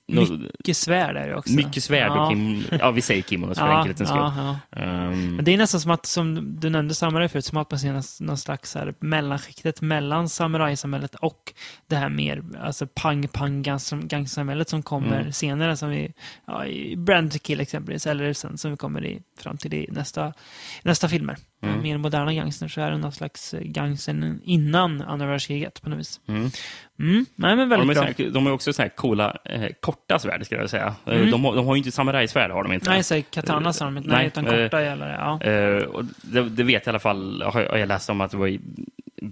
Mycket 0.07 0.77
svärd 0.77 1.17
är 1.17 1.27
det 1.27 1.35
också. 1.35 1.53
mycket 1.53 1.83
svärd 1.83 2.07
ja. 2.11 2.23
och 2.23 2.29
kim, 2.31 2.63
ja, 2.79 2.91
vi 2.91 3.01
säger 3.01 3.21
kimonos 3.23 3.57
för 3.59 3.67
ja, 3.67 3.77
enkelhetens 3.77 4.09
skull. 4.09 4.19
ja, 4.21 4.57
ja. 4.71 4.79
Ehm, 4.81 5.35
Men 5.35 5.45
det 5.45 5.53
är 5.53 5.57
nästan 5.57 5.81
som 5.81 5.91
att, 5.91 6.05
som 6.05 6.59
du 6.59 6.69
nämnde 6.69 6.93
samurai 6.93 7.29
förut, 7.29 7.45
som 7.45 7.57
att 7.57 7.71
man 7.71 7.79
ser 7.79 8.23
någon- 8.23 8.37
slags 8.37 8.75
här 8.75 8.93
mellanskiktet 8.99 9.81
mellan 9.81 10.29
samurajsamhället 10.29 11.15
och 11.15 11.53
det 11.87 11.95
här 11.95 12.09
mer 12.09 12.43
alltså 12.61 12.87
pang-pang 12.87 13.63
gangsamhället 14.07 14.69
som 14.69 14.83
kommer 14.83 15.19
Mm. 15.19 15.31
senare, 15.31 15.77
som 15.77 15.89
vi, 15.89 16.13
ja, 16.47 16.65
i 16.65 16.95
Brand 16.97 17.41
Kill 17.41 17.59
exempelvis, 17.59 18.07
eller 18.07 18.33
sen 18.33 18.57
som 18.57 18.71
vi 18.71 18.77
kommer 18.77 19.05
i, 19.05 19.21
fram 19.41 19.57
till 19.57 19.73
i 19.73 19.87
nästa, 19.91 20.33
nästa 20.83 21.09
filmer. 21.09 21.37
Mm. 21.67 21.81
Mer 21.83 21.97
moderna 21.97 22.33
gangster 22.33 22.67
så 22.67 22.81
är 22.81 22.91
det 22.91 22.97
någon 22.97 23.11
slags 23.11 23.53
eh, 23.53 23.61
gangstern 23.61 24.41
innan 24.43 25.01
andra 25.01 25.27
världskriget 25.27 25.81
på 25.81 25.89
något 25.89 25.99
vis. 25.99 26.19
mm. 26.27 26.49
Mm, 26.99 27.25
nej 27.35 27.55
men 27.55 27.59
Och 27.59 27.69
De, 27.69 27.69
väldigt 27.87 27.97
är 27.97 28.01
bra. 28.01 28.13
här, 28.25 28.29
de 28.33 28.45
har 28.45 28.53
också 28.53 28.73
så 28.73 28.81
här 28.81 28.89
coola, 28.89 29.37
eh, 29.45 29.67
korta 29.79 30.19
svärd, 30.19 30.45
skulle 30.45 30.61
jag 30.61 30.69
säga. 30.69 30.95
Eh, 31.05 31.15
Mm. 31.17 31.31
De, 31.31 31.45
har- 31.45 31.55
de 31.55 31.65
har 31.65 31.75
ju 31.75 31.77
inte 31.77 31.91
samurajsvärd, 31.91 32.51
har 32.51 32.63
de 32.63 32.73
inte. 32.73 32.89
Nej, 32.89 33.03
så 33.03 33.21
katana 33.29 33.73
sa 33.73 33.85
de 33.85 33.97
inte, 33.97 34.09
nej, 34.09 34.17
Nej, 34.17 34.27
utan 34.27 34.47
eh, 34.47 34.63
korta 34.65 34.81
gäller 34.83 35.07
det. 35.07 35.13
Ja. 35.13 35.41
Eh, 35.41 35.83
och 35.83 36.03
det, 36.21 36.49
det 36.49 36.63
vet 36.63 36.85
jag 36.85 36.87
i 36.87 36.89
alla 36.89 36.99
fall, 36.99 37.41
har 37.41 37.61
jag, 37.61 37.69
har 37.69 37.77
jag 37.77 37.87
läst 37.87 38.09
om 38.09 38.21
att 38.21 38.31
det 38.31 38.37
var 38.37 38.47
i 38.47 38.59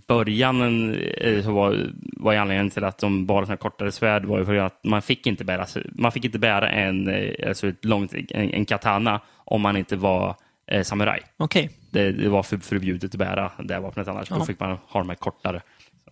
början 0.08 0.94
eh, 1.18 1.44
så 1.44 1.52
var, 1.54 1.78
var 1.96 2.36
anledningen 2.36 2.70
till 2.70 2.84
att 2.84 2.98
de 2.98 3.26
bar 3.26 3.44
såna 3.46 3.58
kortare 3.58 3.92
svärd 3.92 4.26
var 4.26 4.40
ju 4.40 4.46
för 4.46 4.56
att 4.56 4.80
man 4.84 5.02
fick 5.02 5.28
inte 5.28 5.44
bära, 5.44 5.66
man 5.92 6.12
fick 6.12 6.26
inte 6.26 6.40
bära 6.40 6.70
en, 6.70 7.08
eh, 7.08 7.48
alltså 7.48 7.68
ett 7.68 7.86
långt, 7.86 8.14
en, 8.14 8.50
en 8.54 8.66
katana 8.66 9.20
om 9.36 9.62
man 9.62 9.78
inte 9.78 9.96
var 9.96 10.36
eh, 10.68 10.84
samuraj. 10.84 11.22
Okej, 11.38 11.70
Det, 11.94 12.12
det 12.12 12.30
var 12.30 12.44
för, 12.44 12.58
förbjudet 12.58 13.14
att 13.14 13.18
bära 13.20 13.52
det 13.60 13.80
vapnet 13.80 14.08
annars. 14.08 14.30
Ja. 14.30 14.36
Då 14.38 14.46
fick 14.46 14.60
man 14.60 14.78
ha 14.88 15.00
de 15.00 15.10
här 15.10 15.16
kortare. 15.16 15.62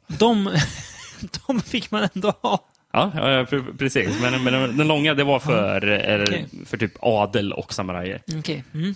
de, 0.07 0.57
de 1.47 1.61
fick 1.61 1.91
man 1.91 2.07
ändå 2.15 2.33
ha. 2.41 2.67
Ja, 2.93 3.11
ja, 3.15 3.29
ja, 3.31 3.43
pre- 3.43 3.77
precis. 3.77 4.21
Men, 4.21 4.43
men 4.43 4.77
den 4.77 4.87
långa, 4.87 5.13
det 5.13 5.23
var 5.23 5.39
för, 5.39 5.87
eh, 5.89 6.23
Okej. 6.23 6.47
för 6.65 6.77
typ 6.77 6.91
adel 7.01 7.53
och 7.53 7.73
samurajer. 7.73 8.21
Okej. 8.37 8.63
Mm. 8.73 8.95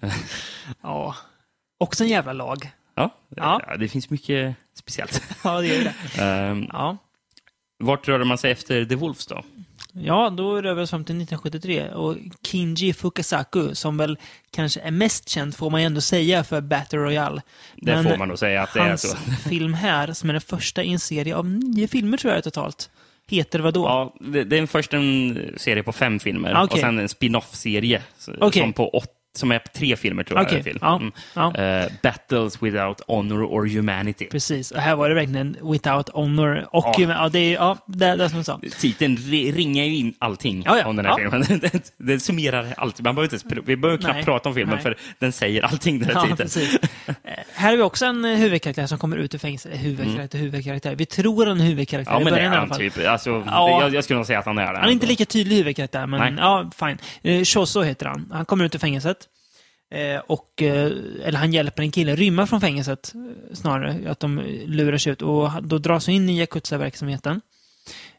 ja. 0.82 1.14
Också 1.78 2.04
en 2.04 2.10
jävla 2.10 2.32
lag. 2.32 2.70
Ja. 2.94 3.10
ja, 3.36 3.62
det 3.78 3.88
finns 3.88 4.10
mycket 4.10 4.56
speciellt. 4.74 5.22
Ja, 5.44 5.60
det 5.60 5.66
gör 5.66 5.92
det. 6.16 6.50
Um, 6.50 6.66
Ja. 6.72 6.96
vart 7.78 8.08
rörde 8.08 8.24
man 8.24 8.38
sig 8.38 8.50
efter 8.52 8.84
The 8.84 8.94
Wolves 8.94 9.26
då? 9.26 9.42
Ja, 9.92 10.30
då 10.30 10.62
rör 10.62 10.74
vi 10.74 10.82
oss 10.82 10.90
fram 10.90 11.04
till 11.04 11.14
1973 11.22 11.88
och 11.90 12.16
Kinji 12.46 12.92
Fukasaku, 12.92 13.74
som 13.74 13.96
väl 13.96 14.18
kanske 14.50 14.80
är 14.80 14.90
mest 14.90 15.28
känd, 15.28 15.56
får 15.56 15.70
man 15.70 15.80
ju 15.80 15.86
ändå 15.86 16.00
säga, 16.00 16.44
för 16.44 16.60
Battle 16.60 16.98
Royale. 16.98 17.42
Det 17.76 17.94
Men 17.94 18.04
får 18.04 18.16
man 18.16 18.28
nog 18.28 18.38
säga 18.38 18.62
att 18.62 18.72
det 18.74 18.80
är 18.80 18.88
Hans 18.88 19.10
så. 19.10 19.16
film 19.48 19.74
här, 19.74 20.12
som 20.12 20.28
är 20.28 20.34
den 20.34 20.40
första 20.40 20.82
i 20.82 20.92
en 20.92 20.98
serie 20.98 21.36
av 21.36 21.46
nio 21.48 21.88
filmer 21.88 22.16
tror 22.16 22.34
jag 22.34 22.44
totalt, 22.44 22.90
heter 23.28 23.58
vadå? 23.58 23.84
Ja, 23.84 24.14
det, 24.20 24.44
det 24.44 24.58
är 24.58 24.66
först 24.66 24.94
en 24.94 25.38
serie 25.56 25.82
på 25.82 25.92
fem 25.92 26.18
filmer 26.20 26.54
Ah, 26.54 26.64
okej. 26.64 26.74
och 26.74 26.80
sen 26.80 26.98
en 26.98 27.08
spin-off-serie 27.08 28.02
Okej. 28.40 28.62
som 28.62 28.72
på 28.72 28.96
åt, 28.96 29.10
som 29.36 29.52
är 29.52 29.58
på 29.58 29.68
tre 29.68 29.96
filmer 29.96 30.22
tror 30.22 30.40
jag. 30.40 30.52
Är 30.52 30.62
till. 30.62 30.78
ja, 30.80 30.96
Mm. 30.96 31.12
ja. 31.34 31.54
Eh, 31.56 31.86
Battles 32.02 32.62
without 32.62 33.00
honor 33.06 33.44
or 33.44 33.66
humanity. 33.66 34.26
Precis. 34.26 34.70
Och 34.70 34.80
här 34.80 34.96
var 34.96 35.08
det 35.08 35.14
verkligen 35.14 35.56
without 35.62 36.08
honor. 36.08 36.66
Och 36.72 36.94
Ja. 36.98 37.14
ja, 37.14 37.28
det 37.28 37.38
är 37.38 37.52
ja, 37.52 37.76
det, 37.86 38.16
det 38.16 38.24
är 38.24 38.28
som 38.28 38.38
du 38.38 38.44
sa. 38.44 38.60
Titeln 38.80 39.16
ri- 39.16 39.52
ringar 39.52 39.84
ju 39.84 39.96
in 39.96 40.14
allting 40.18 40.62
Ja, 40.66 40.86
om 40.86 40.96
den 40.96 41.06
här 41.06 41.16
filmen. 41.16 41.40
Den, 41.72 41.80
den 41.96 42.20
summerar 42.20 42.74
allt. 42.76 43.00
Man 43.00 43.14
behöver 43.14 43.34
inte, 43.34 43.60
vi 43.66 43.76
behöver 43.76 43.98
knappt 44.02 44.14
Nej. 44.14 44.24
prata 44.24 44.48
om 44.48 44.54
filmen 44.54 44.74
Nej. 44.74 44.82
för 44.82 44.96
den 45.18 45.32
säger 45.32 45.62
allting, 45.62 45.98
den 45.98 46.16
här 46.16 46.26
titeln. 46.36 46.78
Eh, 47.06 47.14
här 47.54 47.70
har 47.70 47.76
vi 47.76 47.82
också 47.82 48.06
en 48.06 48.24
eh, 48.24 48.36
huvudkaraktär 48.36 48.86
som 48.86 48.98
kommer 48.98 49.16
ut 49.16 49.34
ur 49.34 49.38
fängelset. 49.38 49.72
Huvudkaraktär, 49.74 50.38
huvudkaraktär. 50.38 50.94
Vi 50.94 51.06
tror 51.06 51.48
är 51.48 51.54
huvudkaraktär 51.54 52.12
Mm. 52.16 52.16
Ja, 52.16 52.20
i 52.20 52.24
men 52.24 52.32
det 52.34 52.40
är 52.40 52.50
början 52.50 52.52
i 52.52 52.56
alla 52.56 52.74
han 52.74 52.78
typ. 52.78 53.08
Alltså, 53.08 53.42
Ja. 53.46 53.80
jag, 53.82 53.94
jag 53.94 54.04
skulle 54.04 54.16
nog 54.16 54.26
säga 54.26 54.38
att 54.38 54.44
han 54.46 54.58
är 54.58 54.72
det. 54.72 54.78
Han 54.78 54.88
är 54.88 54.92
inte 54.92 55.06
lika 55.06 55.24
tydlig 55.24 55.56
huvudkaraktär, 55.56 56.06
men 56.06 56.20
Nej. 56.20 56.34
ja, 56.38 56.70
fine. 56.78 56.98
Eh, 57.22 57.44
Choso 57.44 57.82
heter 57.82 58.06
han. 58.06 58.28
Han 58.32 58.44
kommer 58.44 58.64
ut 58.64 58.74
ur 58.74 58.78
fängelset. 58.78 59.19
Eh, 59.90 60.18
och, 60.18 60.62
eh, 60.62 60.92
eller 61.24 61.38
han 61.38 61.52
hjälper 61.52 61.82
en 61.82 61.90
kille 61.90 62.16
rymma 62.16 62.46
från 62.46 62.60
fängelset, 62.60 63.12
eh, 63.14 63.54
snarare. 63.54 64.10
Att 64.10 64.20
de 64.20 64.38
lurar 64.66 64.98
sig 64.98 65.12
ut. 65.12 65.22
Och 65.22 65.50
då 65.62 65.78
dras 65.78 66.06
han 66.06 66.14
in 66.14 66.28
i 66.28 66.38
Yakuza-verksamheten. 66.38 67.40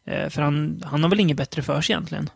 För 0.04 0.42
han, 0.42 0.82
han 0.86 1.02
har 1.02 1.10
väl 1.10 1.20
inget 1.20 1.36
bättre 1.36 1.62
för 1.62 1.80
sig 1.80 1.92
egentligen. 1.92 2.30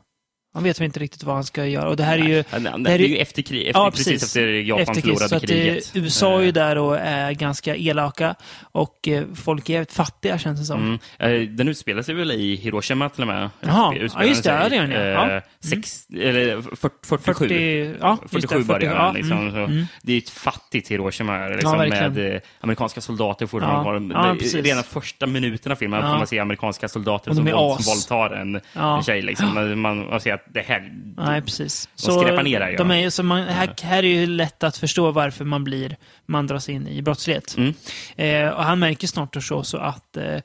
Han 0.57 0.65
vet 0.65 0.81
inte 0.81 1.01
riktigt 1.01 1.23
vad 1.25 1.35
han 1.35 1.45
ska 1.45 1.67
göra. 1.67 1.89
Och 1.89 1.97
det 1.97 2.03
här 2.05 2.19
är 2.19 2.23
ju... 2.29 2.45
Han- 2.51 2.67
han- 2.67 2.83
det 2.83 2.89
Det 2.89 2.91
här 2.93 2.99
är 2.99 3.05
är- 3.05 3.09
ju 3.09 3.17
efter, 3.17 3.43
krig, 3.43 3.67
efter, 3.67 3.81
Ja, 3.81 3.91
precis. 3.91 4.07
precis. 4.07 4.23
efter 4.29 4.49
Japan 4.49 4.83
efterkrig, 4.83 5.03
förlorade 5.05 5.29
så 5.29 5.35
eh, 5.37 5.41
kriget. 5.41 5.91
USA 5.95 6.39
är 6.39 6.43
ju 6.43 6.49
Eh, 6.49 6.53
där 6.53 6.79
och 6.79 6.99
är 6.99 7.33
ganska 7.33 7.77
elaka. 7.77 8.35
Och 8.73 9.09
eh, 9.09 9.25
folk 9.35 9.69
är 9.69 9.73
jävligt 9.75 9.93
fattiga, 9.93 10.39
känns 10.39 10.61
det 10.61 10.67
som. 10.67 10.99
Mm. 11.19 11.57
Den 11.57 11.69
utspelar 11.69 12.03
sig 12.03 12.15
väl 12.15 12.33
i 12.33 12.57
Hiroshima 12.57 13.09
till 13.09 13.23
och 13.23 13.29
med? 13.29 13.51
Jaha. 13.61 13.95
Ja, 14.15 14.25
just 14.25 14.45
det. 14.45 14.51
Ja, 14.51 14.69
det 14.69 14.77
gör 14.77 14.83
den, 14.83 14.91
ja. 14.91 14.99
eh, 14.99 15.07
Ja. 15.07 15.25
Mm. 15.25 15.43
sex, 15.61 16.07
eller 16.21 16.63
40, 16.77 16.95
47. 17.07 17.33
40, 17.49 17.95
ja, 18.01 18.19
just 18.23 18.33
47 18.33 18.59
det, 18.59 18.65
40, 18.65 18.67
börjar 18.67 18.95
ja, 18.95 19.13
liksom. 19.13 19.39
mm, 19.49 19.65
mm. 19.65 19.87
Det 20.03 20.13
är 20.13 20.19
ett 20.19 20.31
fattigt 20.31 20.89
Hiroshima 20.91 21.49
liksom, 21.49 21.79
verkligen. 21.79 22.13
med 22.13 22.35
eh, 22.35 22.41
amerikanska 22.61 23.01
soldater 23.01 23.47
fortfarande. 23.47 24.15
Ja, 24.15 24.27
ja, 24.29 24.37
det-. 24.41 24.63
Redan 24.63 24.85
första 24.85 25.27
minuten 25.27 25.73
av 25.73 25.77
filmen 25.77 26.01
Ja. 26.01 26.11
får 26.11 26.17
man 26.19 26.27
se 26.27 26.39
amerikanska 26.39 26.89
soldater 26.89 27.35
som, 27.35 27.47
är 27.49 27.53
våld, 27.53 27.81
våldtar 27.87 28.31
en, 28.37 28.61
Ja. 28.73 28.97
en 28.97 29.03
tjej. 29.03 29.23
Liksom. 29.23 29.55
Man, 29.55 29.79
man, 29.87 30.07
man 30.11 30.21
ser 30.21 30.35
att 30.35 30.45
det 30.53 30.61
här... 30.61 30.93
Nej, 31.17 31.43
precis. 31.43 31.89
De 32.07 32.21
skräpar 32.21 32.43
ner 32.43 32.61
ja. 32.61 32.79
de 32.79 32.91
är, 32.91 33.11
så 33.11 33.23
man, 33.23 33.43
här, 33.43 33.75
här 33.83 34.03
är 34.03 34.09
ju 34.09 34.27
lätt 34.27 34.63
att 34.63 34.77
förstå 34.77 35.11
varför 35.11 35.45
man 35.45 35.65
blir, 35.65 35.97
man 36.27 36.47
dras 36.47 36.69
in 36.69 36.89
i 36.89 37.03
brottslighet. 37.03 37.57
Mm. 37.57 37.75
Eh, 38.17 38.49
och 38.49 38.65
han 38.65 38.79
märker 38.79 39.07
snart 39.07 39.37
och 39.37 39.43
så, 39.43 39.63
så 39.63 39.79
att 39.79 40.17
eh, 40.17 40.41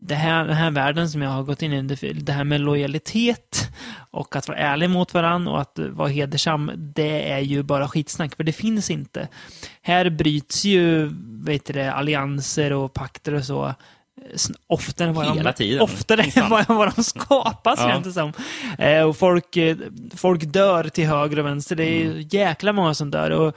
det 0.00 0.14
här, 0.14 0.44
den 0.44 0.56
här 0.56 0.70
världen 0.70 1.10
som 1.10 1.22
jag 1.22 1.30
har 1.30 1.42
gått 1.42 1.62
in 1.62 1.72
i, 1.72 2.12
det, 2.12 2.32
här 2.32 2.44
med 2.44 2.60
lojalitet 2.60 3.70
och 4.10 4.36
att 4.36 4.48
vara 4.48 4.58
ärlig 4.58 4.90
mot 4.90 5.14
varandra 5.14 5.52
och 5.52 5.60
att 5.60 5.78
vara 5.78 6.08
hedersam, 6.08 6.70
det 6.76 7.32
är 7.32 7.38
ju 7.38 7.62
bara 7.62 7.88
skitsnack, 7.88 8.36
för 8.36 8.44
det 8.44 8.52
finns 8.52 8.90
inte. 8.90 9.28
Här 9.82 10.10
bryts 10.10 10.64
ju 10.64 11.10
vet 11.44 11.64
du 11.64 11.72
det, 11.72 11.92
allianser 11.92 12.72
och 12.72 12.94
pakter 12.94 13.34
och 13.34 13.44
så 13.44 13.74
oftare 14.66 15.08
än 15.08 15.14
vad 15.14 15.26
Hela 15.36 15.50
de, 15.52 15.56
tiden. 15.56 15.80
Oftare 15.80 16.22
än 16.22 16.50
vad, 16.50 16.68
vad 16.68 16.92
de 16.96 17.04
skapas, 17.04 17.78
Ja. 17.80 18.00
det 18.04 18.12
som. 18.12 18.32
Eh, 18.78 19.02
och 19.02 19.16
folk, 19.16 19.56
eh, 19.56 19.76
folk 20.16 20.42
dör 20.44 20.84
till 20.84 21.06
höger 21.06 21.38
och 21.38 21.46
vänster. 21.46 21.76
Det 21.76 21.84
är 21.84 22.04
Mm. 22.06 22.26
jäkla 22.30 22.72
många 22.72 22.94
som 22.94 23.10
dör. 23.10 23.30
Och 23.30 23.56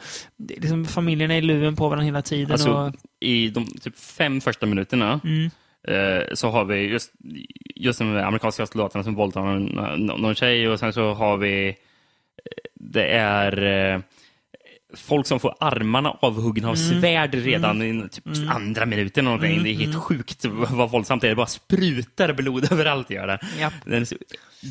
liksom, 0.50 0.86
familjerna 0.86 1.34
är 1.34 1.38
i 1.38 1.42
luven 1.42 1.76
på 1.76 1.84
varandra 1.90 2.06
hela 2.06 2.22
tiden. 2.22 2.52
Alltså, 2.52 2.72
och, 2.74 2.94
I 3.20 3.50
de 3.50 3.66
typ 3.66 4.00
fem 4.00 4.42
första 4.42 4.66
minuterna 4.66 5.20
mm, 5.24 5.50
eh, 5.88 6.24
så 6.34 6.50
har 6.50 6.66
vi 6.66 6.76
just, 6.76 7.12
just 7.76 8.00
de 8.00 8.18
amerikanska 8.18 8.66
soldaterna 8.66 9.04
som 9.04 9.16
våldtar 9.16 9.42
någon, 9.42 9.66
någon 10.06 10.22
någon 10.22 10.36
tjej 10.36 10.70
och 10.70 10.80
sen 10.80 10.94
så 10.94 11.14
har 11.14 11.38
vi 11.38 11.68
eh, 11.68 11.74
det 12.76 13.08
är 13.08 13.64
eh, 13.94 14.00
folk 14.94 15.28
som 15.28 15.40
får 15.40 15.56
armarna 15.60 16.10
avhuggna 16.22 16.70
av 16.70 16.76
Mm. 16.76 17.02
svärd 17.02 17.36
redan 17.36 17.82
i 17.82 18.10
typ 18.12 18.24
andra 18.50 18.86
minuten. 18.86 19.28
Mm, 19.28 19.64
Det 19.64 19.70
är 19.70 19.74
helt 19.74 19.96
sjukt 19.96 20.46
vad 20.70 20.92
våldsamt 20.92 21.22
det 21.22 21.28
är. 21.28 21.30
Det 21.30 21.36
bara 21.36 21.46
sprutar 21.48 22.34
blod 22.34 22.68
överallt. 22.72 23.10
Gör 23.10 23.28
det. 23.28 23.40
ja. 23.60 23.72
Den 23.86 24.02
är 24.02 24.06
så 24.06 24.16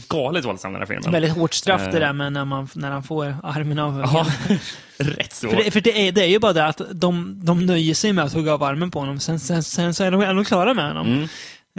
galet 0.08 0.44
våldsam 0.44 0.72
den 0.72 0.80
här 0.82 0.86
filmen. 0.86 1.12
Väldigt 1.12 1.32
hårt 1.32 1.54
straff 1.54 1.80
det 1.80 1.86
Eh. 1.86 1.92
där 2.00 2.12
med 2.12 2.32
när, 2.32 2.44
man, 2.44 2.68
när 2.74 2.90
han 2.90 3.02
får 3.02 3.36
armen 3.42 3.78
av. 3.78 4.00
Ja, 4.00 4.26
rätt 4.98 5.32
så. 5.32 5.48
För, 5.48 5.56
det, 5.56 5.70
för 5.70 5.80
det, 5.80 6.08
är, 6.08 6.12
det 6.12 6.22
är 6.22 6.28
ju 6.28 6.38
bara 6.38 6.52
det 6.52 6.66
att 6.66 6.80
de, 6.92 7.40
de 7.44 7.66
nöjer 7.66 7.94
sig 7.94 8.12
med 8.12 8.24
att 8.24 8.32
hugga 8.32 8.52
av 8.54 8.62
armen 8.62 8.90
på 8.90 8.98
honom. 9.00 9.20
Sen, 9.20 9.40
sen, 9.40 9.62
sen 9.62 9.94
så 9.94 10.04
är 10.04 10.10
de 10.10 10.22
ändå 10.22 10.44
klara 10.44 10.74
med 10.74 10.88
honom. 10.88 11.28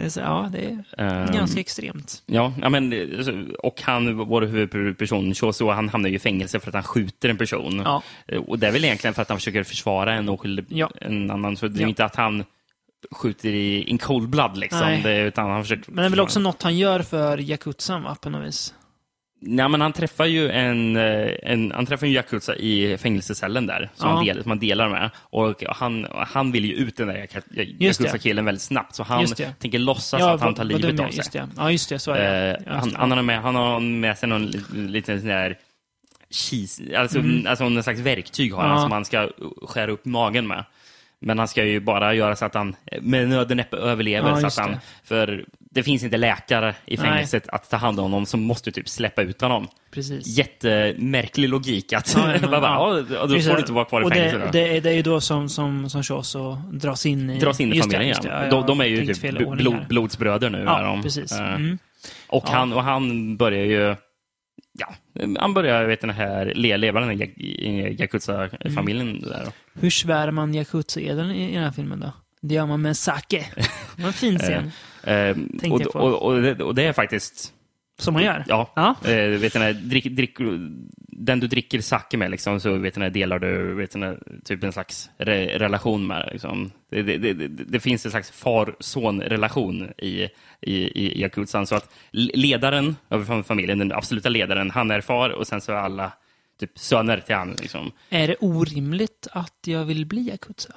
Så, 0.08 0.20
ja, 0.20 0.48
det 0.52 0.58
är 0.64 0.84
Ehm, 0.98 1.32
ganska 1.34 1.60
extremt. 1.60 2.22
Ja, 2.26 2.52
men, 2.70 2.92
och 3.58 3.82
han, 3.82 4.16
vår 4.16 4.42
huvudperson, 4.42 5.34
Choso, 5.34 5.70
han 5.70 5.88
hamnar 5.88 6.08
ju 6.08 6.16
i 6.16 6.18
fängelse 6.18 6.60
för 6.60 6.68
att 6.68 6.74
han 6.74 6.82
skjuter 6.82 7.28
en 7.28 7.38
person. 7.38 7.82
Ja. 7.84 8.02
Eh, 8.28 8.38
Och 8.40 8.58
det 8.58 8.66
är 8.66 8.72
väl 8.72 8.84
egentligen 8.84 9.14
för 9.14 9.22
att 9.22 9.28
han 9.28 9.38
försöker 9.38 9.62
försvara 9.62 10.14
en 10.14 10.28
oskyldig, 10.28 10.64
Ja. 10.68 10.90
en 11.00 11.30
annan. 11.30 11.56
Så 11.56 11.68
det 11.68 11.78
är 11.78 11.82
Ja. 11.82 11.88
inte 11.88 12.04
att 12.04 12.16
han 12.16 12.44
skjuter 13.10 13.48
i 13.48 13.82
in 13.82 13.98
cold 13.98 14.28
blood, 14.28 14.56
liksom. 14.58 15.00
Det, 15.02 15.20
utan 15.20 15.50
han 15.50 15.62
försöker 15.62 15.84
Men 15.92 15.96
det 15.96 16.04
är 16.06 16.10
väl 16.10 16.20
också 16.20 16.40
något 16.40 16.62
han 16.62 16.76
gör 16.78 17.02
för 17.02 17.38
Yakuzan, 17.38 18.02
va, 18.02 18.16
på 18.20 18.30
något 18.30 18.48
vis? 18.48 18.74
Nej, 19.44 19.68
men 19.68 19.80
han 19.80 19.92
träffar 19.92 20.24
ju 20.24 20.50
en, 20.50 20.96
eh, 20.96 21.30
en, 21.42 21.72
han 21.74 21.86
träffar 21.86 22.06
en 22.06 22.12
Yakuza 22.12 22.56
i 22.56 22.98
fängelsecellen 22.98 23.66
där, 23.66 23.90
som, 23.94 24.08
Ja. 24.08 24.14
han, 24.16 24.24
del, 24.24 24.42
som 24.42 24.50
han 24.50 24.58
delar 24.58 24.88
med. 24.88 25.10
Och 25.16 25.62
han, 25.68 26.06
han 26.12 26.52
vill 26.52 26.64
ju 26.64 26.72
ut 26.74 26.96
den 26.96 27.08
där. 27.08 27.26
Yakuza-killen 27.80 28.44
väldigt 28.44 28.62
snabbt, 28.62 28.94
så 28.94 29.02
han 29.02 29.26
tänker 29.58 29.78
låtsas 29.78 30.20
Ja, 30.20 30.30
att 30.34 30.40
han 30.40 30.54
tar 30.54 30.64
livet 30.64 31.00
av 31.00 31.06
sig. 31.08 31.16
Just 31.16 31.32
det. 31.32 31.48
Ja, 31.56 31.70
just 31.70 31.88
det. 31.88 31.98
Så 31.98 32.10
är 32.12 32.18
det. 32.32 32.54
Eh, 32.66 32.74
han, 32.76 32.94
han, 32.94 33.10
har 33.10 33.22
med, 33.22 33.42
han 33.42 33.54
har 33.54 33.80
med 33.80 34.18
sig 34.18 34.28
någon 34.28 34.46
li- 34.46 34.60
liten 34.72 35.18
sån 35.20 35.28
där 35.28 35.56
cheese, 36.30 36.98
alltså, 36.98 37.18
Mm. 37.18 37.46
alltså 37.46 37.64
en 37.64 37.82
slags 37.82 38.00
verktyg 38.00 38.54
har 38.54 38.62
han 38.68 38.80
som 38.80 38.92
han 38.92 39.04
ska 39.04 39.28
skära 39.62 39.90
upp 39.90 40.04
magen 40.04 40.46
med. 40.46 40.64
Men 41.22 41.38
han 41.38 41.48
ska 41.48 41.64
ju 41.64 41.80
bara 41.80 42.14
göra 42.14 42.36
så 42.36 42.44
att 42.44 42.54
han 42.54 42.76
med 43.00 43.28
nöd 43.28 43.50
och 43.50 43.56
näppe 43.56 43.76
överlever. 43.76 44.30
Ja, 44.30 44.36
så 44.40 44.46
att 44.46 44.56
han, 44.56 44.70
det. 44.70 44.80
för 45.04 45.44
det 45.70 45.82
finns 45.82 46.02
inte 46.04 46.16
läkare 46.16 46.74
i 46.86 46.96
Nej. 46.96 47.06
fängelset 47.06 47.48
att 47.48 47.70
ta 47.70 47.76
hand 47.76 47.98
om 47.98 48.02
honom, 48.04 48.26
som 48.26 48.40
måste 48.42 48.72
typ 48.72 48.88
släppa 48.88 49.22
ut 49.22 49.40
honom. 49.40 49.68
Precis. 49.90 50.26
Jättemärklig 50.38 51.48
logik 51.48 51.92
att 51.92 52.14
Ja, 52.16 52.34
ja, 52.42 52.48
bara, 52.48 52.60
ja. 52.62 52.98
ja. 53.10 53.26
då 53.26 53.40
får 53.40 53.52
du 53.52 53.58
inte 53.58 53.72
vara 53.72 53.84
kvar 53.84 54.02
i 54.02 54.04
och 54.04 54.12
fängelse. 54.12 54.38
det, 54.38 54.50
det, 54.52 54.76
är- 54.76 54.80
det 54.80 54.90
är 54.90 54.94
ju 54.94 55.02
då 55.02 55.20
som, 55.20 55.48
som, 55.48 55.90
som 55.90 56.02
Shoso 56.02 56.52
dras 56.72 57.06
in 57.06 57.30
i... 57.30 57.38
Dras 57.38 57.60
in 57.60 57.72
i 57.72 57.76
just 57.76 57.90
det, 57.90 57.96
familjen, 57.96 58.16
just 58.16 58.24
ja. 58.24 58.38
det. 58.40 58.50
De, 58.50 58.66
de 58.66 58.80
är 58.80 58.84
ju 58.84 59.14
typ 59.14 59.30
blod, 59.58 59.86
blodsbröder 59.88 60.50
nu. 60.50 60.58
är 60.58 60.64
Ja, 60.64 60.82
de. 60.82 61.02
precis. 61.02 61.32
Eh, 61.32 61.54
Mm. 61.54 61.78
Och, 62.28 62.44
Ja. 62.46 62.52
han, 62.56 62.72
och 62.72 62.82
han 62.82 63.36
börjar 63.36 63.64
ju... 63.64 63.96
Ja, 64.78 64.94
han 65.38 65.54
börjar 65.54 65.84
vet, 65.84 66.00
den 66.00 66.10
här, 66.10 66.52
le, 66.54 66.76
leva 66.76 67.00
den 67.00 67.08
här 67.08 67.30
Yakuza-familjen. 68.00 69.08
Mm. 69.08 69.20
Där. 69.22 69.46
Hur 69.74 69.90
svär 69.90 70.30
man 70.30 70.54
Yakuza-eden 70.54 71.30
i, 71.30 71.50
i 71.50 71.54
den 71.54 71.64
här 71.64 71.70
filmen 71.70 72.00
då? 72.00 72.12
Det 72.40 72.54
gör 72.54 72.66
man 72.66 72.82
med 72.82 72.96
sake. 72.96 73.46
Det 73.96 74.02
var 74.02 74.06
en 74.06 74.12
fin 74.12 74.38
scen. 74.38 74.72
Eh, 75.02 75.34
Tänkte 75.34 75.70
och, 75.70 75.80
jag 75.80 75.92
på. 75.92 75.98
och, 75.98 76.22
och, 76.22 76.42
det, 76.42 76.62
och 76.64 76.74
det 76.74 76.84
är 76.84 76.92
faktiskt... 76.92 77.52
Som 77.98 78.14
man 78.14 78.22
gör. 78.22 78.44
Ja. 78.48 78.72
Ja. 78.76 79.10
Eh, 79.10 79.28
vet 79.28 79.52
den, 79.52 79.62
här, 79.62 79.72
drick, 79.72 80.04
drick, 80.04 80.38
den 80.96 81.40
du 81.40 81.46
dricker 81.46 81.80
sake 81.80 82.16
med, 82.16 82.30
liksom, 82.30 82.60
så 82.60 82.76
vet 82.76 82.96
här, 82.96 83.10
delar 83.10 83.38
du 83.38 83.74
vet 83.74 83.94
här, 83.94 84.18
typ 84.44 84.64
en 84.64 84.72
slags 84.72 85.10
re, 85.18 85.58
relation 85.58 86.06
med. 86.06 86.28
Liksom. 86.32 86.70
Det, 86.90 87.02
det, 87.02 87.32
det, 87.32 87.48
det, 87.48 87.80
finns 87.80 88.04
en 88.04 88.10
slags 88.10 88.30
far-son-relation 88.30 89.92
i, 89.98 90.28
i, 90.60 90.74
i 90.74 91.20
Yakuzan. 91.20 91.66
Så 91.66 91.74
att 91.74 91.94
ledaren 92.12 92.96
över 93.10 93.42
familjen, 93.42 93.78
den 93.78 93.92
absoluta 93.92 94.28
ledaren, 94.28 94.70
han 94.70 94.90
är 94.90 95.00
far 95.00 95.30
och 95.30 95.46
sen 95.46 95.60
så 95.60 95.72
är 95.72 95.76
alla 95.76 96.12
typ 96.60 96.78
söner 96.78 97.20
till 97.20 97.34
han. 97.34 97.56
Liksom. 97.60 97.92
Är 98.10 98.28
det 98.28 98.36
orimligt 98.40 99.26
att 99.32 99.56
jag 99.66 99.84
vill 99.84 100.06
bli 100.06 100.20
Yakuza? 100.28 100.72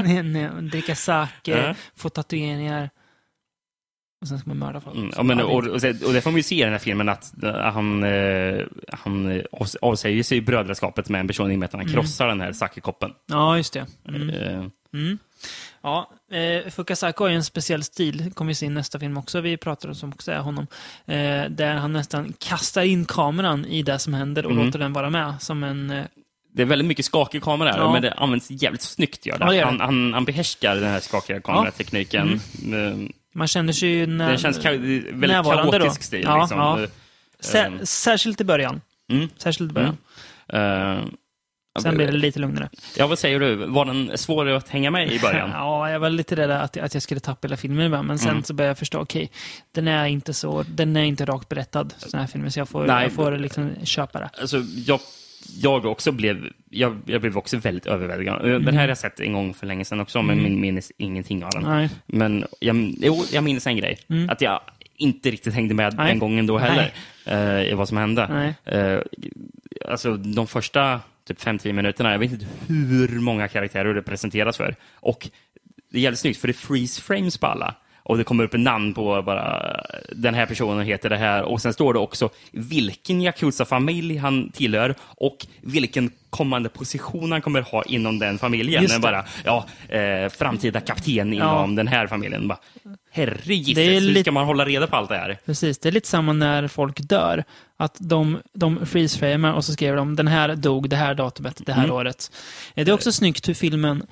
Nej, 0.00 0.22
nej, 0.22 0.50
Dricka 0.62 0.94
sake, 0.94 1.50
Ja. 1.66 1.74
få 1.96 2.08
tatueringar 2.08 2.90
och 4.22 4.28
sen 4.28 4.38
ska 4.38 4.50
man 4.50 4.58
mörda 4.58 4.80
folk. 4.80 4.96
Mm, 4.96 5.10
ja, 5.16 5.22
men, 5.22 5.40
och, 5.40 5.66
och, 5.66 5.80
det- 5.80 6.02
och 6.06 6.12
det 6.12 6.20
får 6.20 6.30
man 6.30 6.36
ju 6.36 6.42
se 6.42 6.54
i 6.54 6.62
den 6.62 6.72
här 6.72 6.78
filmen 6.78 7.08
att 7.08 7.42
eh, 7.44 7.54
han, 7.54 8.04
eh, 8.04 8.64
han 8.92 9.30
eh, 9.30 9.42
avs- 9.52 9.76
avsäger 9.82 10.22
sig 10.22 10.40
brödraskapet 10.40 11.08
med 11.08 11.20
en 11.20 11.26
person 11.26 11.50
i 11.52 11.54
och 11.54 11.58
med 11.58 11.66
att 11.66 11.72
han 11.72 11.80
Mm. 11.80 11.92
krossar 11.92 12.28
den 12.28 12.40
här 12.40 12.52
sakekoppen. 12.52 13.10
Ja, 13.26 13.56
just 13.56 13.72
det. 13.72 13.86
Mm. 14.08 14.30
Eh, 14.30 14.64
Mm. 14.94 15.18
Ja, 15.82 16.10
eh, 16.32 16.70
Fukasako 16.70 17.24
har 17.24 17.28
ju 17.28 17.36
en 17.36 17.44
speciell 17.44 17.84
stil, 17.84 18.32
kommer 18.34 18.48
vi 18.48 18.54
se 18.54 18.66
i 18.66 18.68
nästa 18.68 18.98
film 18.98 19.16
också, 19.16 19.40
vi 19.40 19.56
pratar 19.56 19.88
om 20.04 20.12
också 20.12 20.32
är 20.32 20.38
honom. 20.38 20.66
Eh, 21.06 21.44
där 21.50 21.74
han 21.74 21.92
nästan 21.92 22.32
kastar 22.38 22.82
in 22.82 23.04
kameran 23.04 23.64
i 23.66 23.82
det 23.82 23.98
som 23.98 24.14
händer 24.14 24.46
och 24.46 24.52
Mm. 24.52 24.66
låter 24.66 24.78
den 24.78 24.92
vara 24.92 25.10
med 25.10 25.34
som 25.42 25.62
en... 25.64 25.90
Eh, 25.90 26.04
Det 26.54 26.62
är 26.62 26.66
väldigt 26.66 26.88
mycket 26.88 27.04
skakig 27.04 27.42
kamera 27.42 27.74
Ja. 27.76 27.92
men 27.92 28.02
det 28.02 28.12
används 28.12 28.50
jävligt 28.50 28.82
snyggt. 28.82 29.26
Gör 29.26 29.38
det. 29.38 29.44
Ja, 29.44 29.50
det 29.50 29.56
det. 29.56 29.64
Han, 29.64 29.80
han, 29.80 30.12
han 30.14 30.24
behärskar 30.24 30.74
den 30.74 30.84
här 30.90 31.00
skakiga 31.00 31.40
kameratekniken. 31.40 32.40
Mm. 32.64 33.12
man 33.34 33.46
känner 33.48 33.72
sig 33.72 33.88
ju 33.88 34.06
när, 34.06 34.28
Den 34.28 34.38
känns 34.38 34.58
ka- 34.60 34.78
väldigt 34.78 35.14
närvarande 35.30 35.78
då. 35.78 35.84
kaotisk 35.84 36.02
stil. 36.02 36.22
Ja, 36.24 36.40
liksom. 36.40 36.58
ja. 36.58 36.82
Eh, 36.82 36.88
Sär, 37.40 37.78
särskilt 37.84 38.40
i 38.40 38.44
början. 38.44 38.80
Mm. 39.10 39.28
Särskilt 39.38 39.70
i 39.70 39.74
början. 39.74 39.96
eh, 40.48 41.04
Sen 41.82 41.96
blir 41.96 42.06
det 42.06 42.12
lite 42.12 42.38
lugnare. 42.40 42.68
Ja, 42.96 43.06
vad 43.06 43.18
säger 43.18 43.40
du? 43.40 43.54
Var 43.56 43.84
den 43.84 44.18
svår 44.18 44.48
att 44.48 44.68
hänga 44.68 44.90
med 44.90 45.12
i 45.12 45.20
början? 45.20 45.50
Ja, 45.54 45.90
jag 45.90 46.00
var 46.00 46.10
lite 46.10 46.36
rädd 46.36 46.50
att, 46.50 46.76
att 46.76 46.94
jag 46.94 47.02
skulle 47.02 47.20
tappa 47.20 47.46
hela 47.48 47.56
filmen 47.56 48.06
men 48.06 48.18
sen 48.18 48.30
Mm. 48.30 48.42
så 48.42 48.54
började 48.54 48.70
jag 48.70 48.78
förstå, 48.78 48.98
okej, 49.00 49.30
den 49.72 49.88
är 49.88 50.06
inte 50.06 50.34
så, 50.34 50.64
den 50.68 50.96
är 50.96 51.02
inte 51.04 51.24
rakt 51.24 51.48
berättad, 51.48 51.94
sån 51.98 52.20
här 52.20 52.26
filmer, 52.26 52.48
så 52.50 52.60
jag 52.60 52.68
får, 52.68 52.86
Nej. 52.86 53.02
jag 53.02 53.12
får 53.12 53.38
liksom 53.38 53.70
köpa 53.84 54.20
det. 54.20 54.30
Alltså, 54.40 54.56
jag, 54.86 55.00
jag 55.62 55.86
också 55.86 56.12
blev, 56.12 56.46
jag, 56.70 57.00
jag 57.06 57.20
blev 57.20 57.36
också 57.38 57.56
väldigt 57.56 57.86
överväldigad. 57.86 58.42
Den 58.44 58.74
här 58.74 58.80
har 58.82 58.88
jag 58.88 58.98
sett 58.98 59.20
en 59.20 59.32
gång 59.32 59.54
för 59.54 59.66
länge 59.66 59.84
sedan 59.84 60.00
också, 60.00 60.22
men 60.22 60.42
min 60.42 60.60
minns 60.60 60.92
ingenting 60.98 61.44
av 61.44 61.50
den. 61.50 61.62
Nej. 61.62 61.88
Men 62.06 62.44
jag, 62.60 62.94
jo, 63.00 63.24
jag 63.32 63.44
minns 63.44 63.66
en 63.66 63.76
grej. 63.76 63.98
Att 64.28 64.40
jag 64.40 64.60
inte 64.96 65.30
riktigt 65.30 65.54
hängde 65.54 65.74
med 65.74 65.94
Nej. 65.96 66.08
den 66.08 66.18
gången 66.18 66.46
då 66.46 66.58
heller, 66.58 66.92
eh, 67.24 67.70
i 67.70 67.74
vad 67.74 67.88
som 67.88 67.96
hände. 67.96 68.28
Nej. 68.64 68.78
Eh, 68.80 69.00
alltså 69.88 70.16
de 70.16 70.46
första 70.46 71.00
typ 71.24 71.38
5-10 71.38 71.72
minuterna, 71.72 72.12
jag 72.12 72.18
vet 72.18 72.32
inte 72.32 72.46
hur 72.68 73.20
många 73.20 73.48
karaktärer 73.48 73.94
det 73.94 74.02
presenteras 74.02 74.56
för. 74.56 74.76
Och 74.94 75.30
det 75.90 75.98
är 75.98 76.02
jävligt 76.02 76.20
snyggt, 76.20 76.40
för 76.40 76.48
det 76.48 76.52
är 76.52 76.66
freeze 76.66 77.00
frames 77.00 77.38
på 77.38 77.46
alla. 77.46 77.74
Och 78.10 78.18
det 78.18 78.24
kommer 78.24 78.44
upp 78.44 78.54
en 78.54 78.62
namn 78.64 78.94
på 78.94 79.22
bara 79.22 79.76
den 80.12 80.34
här 80.34 80.46
personen 80.46 80.86
heter 80.86 81.10
det 81.10 81.16
här. 81.16 81.42
Och 81.42 81.62
sen 81.62 81.72
står 81.72 81.92
det 81.94 81.98
också 82.00 82.28
vilken 82.52 83.20
Yakuza-familj 83.22 84.16
han 84.16 84.50
tillhör 84.50 84.94
och 85.00 85.46
vilken 85.60 86.10
kommande 86.30 86.68
position 86.68 87.32
han 87.32 87.42
kommer 87.42 87.60
ha 87.62 87.82
inom 87.84 88.18
den 88.18 88.38
familjen. 88.38 88.82
Just 88.82 88.94
det. 88.94 89.00
bara, 89.00 89.24
ja, 89.44 89.66
eh, 89.88 90.28
framtida 90.28 90.80
kapten 90.80 91.32
inom 91.32 91.74
den 91.74 91.88
här 91.88 92.06
familjen. 92.06 92.48
Bara, 92.48 92.58
Herre 93.12 93.54
Jesus, 93.54 93.84
hur 93.84 94.00
lite- 94.00 94.20
ska 94.20 94.32
man 94.32 94.46
hålla 94.46 94.64
reda 94.64 94.86
på 94.86 94.96
allt 94.96 95.08
det 95.08 95.16
här? 95.16 95.38
Precis, 95.46 95.78
det 95.78 95.88
är 95.88 95.92
lite 95.92 96.08
samma 96.08 96.32
när 96.32 96.68
folk 96.68 97.00
dör. 97.00 97.44
Att 97.76 97.96
de, 98.00 98.38
de 98.52 98.86
freeze-framar 98.86 99.52
och 99.52 99.64
så 99.64 99.72
skriver 99.72 99.96
de 99.96 100.16
den 100.16 100.28
här 100.28 100.56
dog 100.56 100.88
det 100.88 100.96
här 100.96 101.14
datumet, 101.14 101.62
det 101.66 101.72
här 101.72 101.84
Mm. 101.84 101.96
året. 101.96 102.30
Eh, 102.74 102.84
Det 102.84 102.90
är 102.90 102.94
också 102.94 103.12
snyggt 103.12 103.48
hur 103.48 103.54
filmen, 103.54 104.02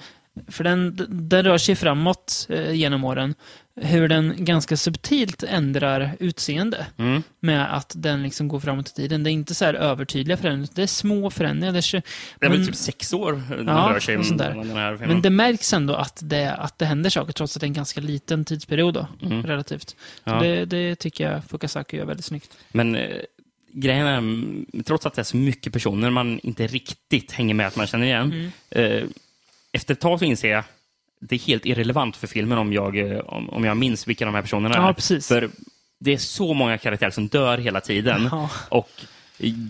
för 0.49 0.65
den, 0.65 1.07
den 1.09 1.45
rör 1.45 1.59
sig 1.59 1.77
framåt 1.77 2.47
eh, 2.51 2.73
genom 2.73 3.05
åren, 3.05 3.35
hur 3.83 4.09
den 4.09 4.35
ganska 4.45 4.77
subtilt 4.77 5.43
ändrar 5.43 6.17
utseende. 6.21 6.87
Mm. 6.97 7.23
Med 7.41 7.77
att 7.77 7.93
den 7.97 8.23
liksom 8.23 8.49
går 8.49 8.61
framåt 8.61 8.89
i 8.89 8.93
tiden. 8.93 9.23
Det 9.25 9.31
är 9.31 9.33
inte 9.33 9.55
så 9.55 9.65
här 9.65 9.75
övertydliga 9.75 10.37
förändringar, 10.37 10.69
det 10.75 10.83
är 10.83 10.87
små 10.87 11.31
förändringar. 11.31 11.73
Det 11.73 11.79
är, 11.79 11.83
så- 11.83 11.97
Det 12.39 12.47
är 12.47 12.51
väl 12.51 12.59
men- 12.59 12.67
typ 12.67 12.77
sex 12.77 13.13
år 13.13 13.43
den 13.49 13.67
Ja, 13.67 13.91
rör 13.95 14.01
sig 14.01 14.17
den 14.17 14.41
här 14.41 14.93
filmen. 14.97 15.09
Men 15.09 15.23
det 15.23 15.31
märks 15.31 15.73
ändå 15.73 15.95
att 15.95 16.21
det, 16.25 16.53
att 16.55 16.79
det 16.79 16.87
händer 16.87 17.11
saker, 17.11 17.33
trots 17.33 17.57
att 17.57 17.61
det 17.61 17.65
är 17.65 17.69
en 17.69 17.73
ganska 17.75 18.01
liten 18.01 18.45
tidsperiod 18.45 18.95
då, 18.95 19.07
Mm. 19.23 19.43
relativt. 19.47 19.97
Ja. 20.25 20.41
det, 20.41 20.65
det 20.65 20.95
tycker 20.97 21.31
jag 21.31 21.45
Fukasaku 21.45 21.97
gör 21.97 22.05
väldigt 22.05 22.25
snyggt. 22.27 22.51
Men 22.73 22.95
eh, 22.97 23.17
grejen 23.73 24.07
är, 24.07 24.19
mm, 24.19 24.67
trots 24.87 25.07
att 25.07 25.15
det 25.15 25.23
är 25.23 25.25
så 25.25 25.37
mycket 25.37 25.73
personer 25.73 26.11
man 26.11 26.41
inte 26.43 26.67
riktigt 26.67 27.33
hänger 27.33 27.55
med 27.55 27.67
att 27.67 27.77
man 27.77 27.87
känner 27.87 28.07
igen. 28.07 28.33
Mm. 28.33 28.51
Eh, 29.01 29.05
efter 29.73 29.95
ett 29.95 30.01
tag 30.01 30.19
så 30.19 30.25
inser 30.25 30.49
jag 30.51 30.65
det 31.21 31.35
är 31.35 31.39
helt 31.39 31.67
irrelevant 31.67 32.17
för 32.17 32.27
filmen 32.27 32.59
om 32.59 32.73
jag, 32.73 32.99
eh, 32.99 33.19
om, 33.19 33.51
om 33.51 33.65
jag 33.65 33.77
minns 33.77 34.09
vilka 34.09 34.25
de 34.25 34.35
här 34.35 34.43
personerna 34.43 34.75
Ja, 34.77 34.89
är. 34.89 34.93
precis. 34.93 35.29
För 35.29 35.51
det 36.01 36.13
är 36.13 36.19
så 36.19 36.55
många 36.55 36.79
karaktärer 36.79 37.11
som 37.11 37.29
dör 37.29 37.59
hela 37.59 37.81
tiden. 37.81 38.29
Ja. 38.31 38.51
Och 38.69 38.91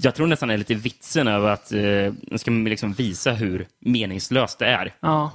jag 0.03 0.15
tror 0.15 0.27
nästan 0.27 0.49
det 0.49 0.55
är 0.55 0.59
lite 0.59 0.75
vitsen 0.75 1.29
över 1.29 1.49
att 1.49 1.73
eh, 1.73 2.37
ska 2.37 2.51
liksom 2.51 2.93
visa 2.93 3.33
hur 3.33 3.67
meningslöst 3.81 4.59
det 4.59 4.67
är. 4.67 4.93
Ja, 5.01 5.31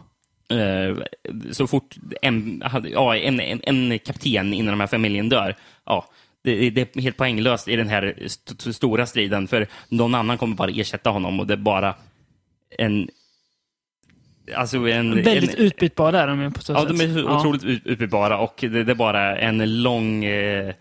Eh, 0.53 0.97
så 1.51 1.67
fort 1.67 1.95
en, 2.21 2.63
ja, 2.91 3.17
en, 3.17 3.39
en, 3.39 3.61
en 3.63 3.99
kapten 3.99 4.53
inom 4.53 4.71
den 4.71 4.79
här 4.79 4.87
familjen 4.87 5.29
dör, 5.29 5.55
ja, 5.85 6.05
det, 6.43 6.69
det 6.69 6.95
är 6.95 7.01
helt 7.01 7.17
poänglöst 7.17 7.67
i 7.67 7.75
den 7.75 7.89
här 7.89 8.13
st 8.25 8.73
stora 8.73 9.05
striden, 9.05 9.47
för 9.47 9.67
någon 9.89 10.15
annan 10.15 10.37
kommer 10.37 10.55
bara 10.55 10.71
ersätta 10.71 11.09
honom 11.09 11.39
och 11.39 11.47
det 11.47 11.53
är 11.53 11.57
bara 11.57 11.95
en... 12.77 13.07
Alltså 14.55 14.77
en... 14.77 15.23
väldigt 15.23 15.53
en, 15.55 15.59
utbytbara 15.65 16.19
är 16.21 16.27
de 16.27 16.51
på 16.53 16.61
så 16.61 16.73
Ja, 16.73 16.79
sätt. 16.87 16.97
de 16.97 17.03
är 17.03 17.13
så 17.13 17.29
otroligt 17.37 17.63
ut- 17.63 17.85
utbytbara 17.85 18.37
och 18.37 18.55
det, 18.59 18.83
det 18.83 18.91
är 18.91 18.95
bara 18.95 19.37
en 19.37 19.81
lång 19.81 20.25
eh, 20.25 20.73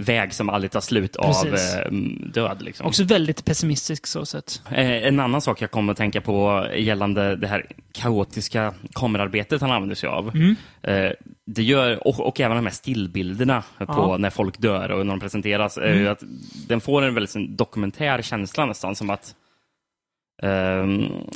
väg 0.00 0.34
som 0.34 0.48
aldrig 0.50 0.70
tar 0.70 0.80
slut 0.80 1.16
av 1.16 1.32
Precis. 1.44 1.74
eh, 1.74 1.92
död. 2.32 2.62
Liksom. 2.62 2.86
Också 2.86 3.04
väldigt 3.04 3.44
pessimistisk 3.44 4.06
så 4.06 4.26
sätt. 4.26 4.62
Eh, 4.70 4.90
En 5.06 5.20
annan 5.20 5.40
sak 5.40 5.62
jag 5.62 5.70
kommer 5.70 5.92
att 5.92 5.96
tänka 5.98 6.20
på 6.20 6.66
gällande 6.76 7.36
det 7.36 7.46
här 7.46 7.66
kaotiska 7.92 8.74
kamerarbetet 8.94 9.60
han 9.60 9.70
använder 9.70 9.96
sig 9.96 10.08
av. 10.08 10.28
Mm. 10.36 10.56
Eh, 10.82 11.12
Det 11.46 11.62
gör, 11.62 12.06
och, 12.06 12.20
och 12.20 12.40
även 12.40 12.56
de 12.56 12.66
här 12.66 12.72
stillbilderna 12.72 13.62
på 13.78 13.84
Ja. 13.88 14.08
Mm. 14.08 14.20
när 14.22 14.30
folk 14.30 14.58
dör 14.58 14.90
och 14.90 15.06
när 15.06 15.12
de 15.12 15.20
presenteras. 15.20 15.76
är 15.78 15.94
ju 15.94 16.08
Att 16.08 16.22
den 16.68 16.80
får 16.80 17.02
en 17.02 17.14
väldigt 17.14 17.30
sån 17.30 17.56
dokumentär 17.56 18.22
känsla 18.22 18.66
nästan, 18.66 18.94
som 18.96 19.10
att 19.10 19.34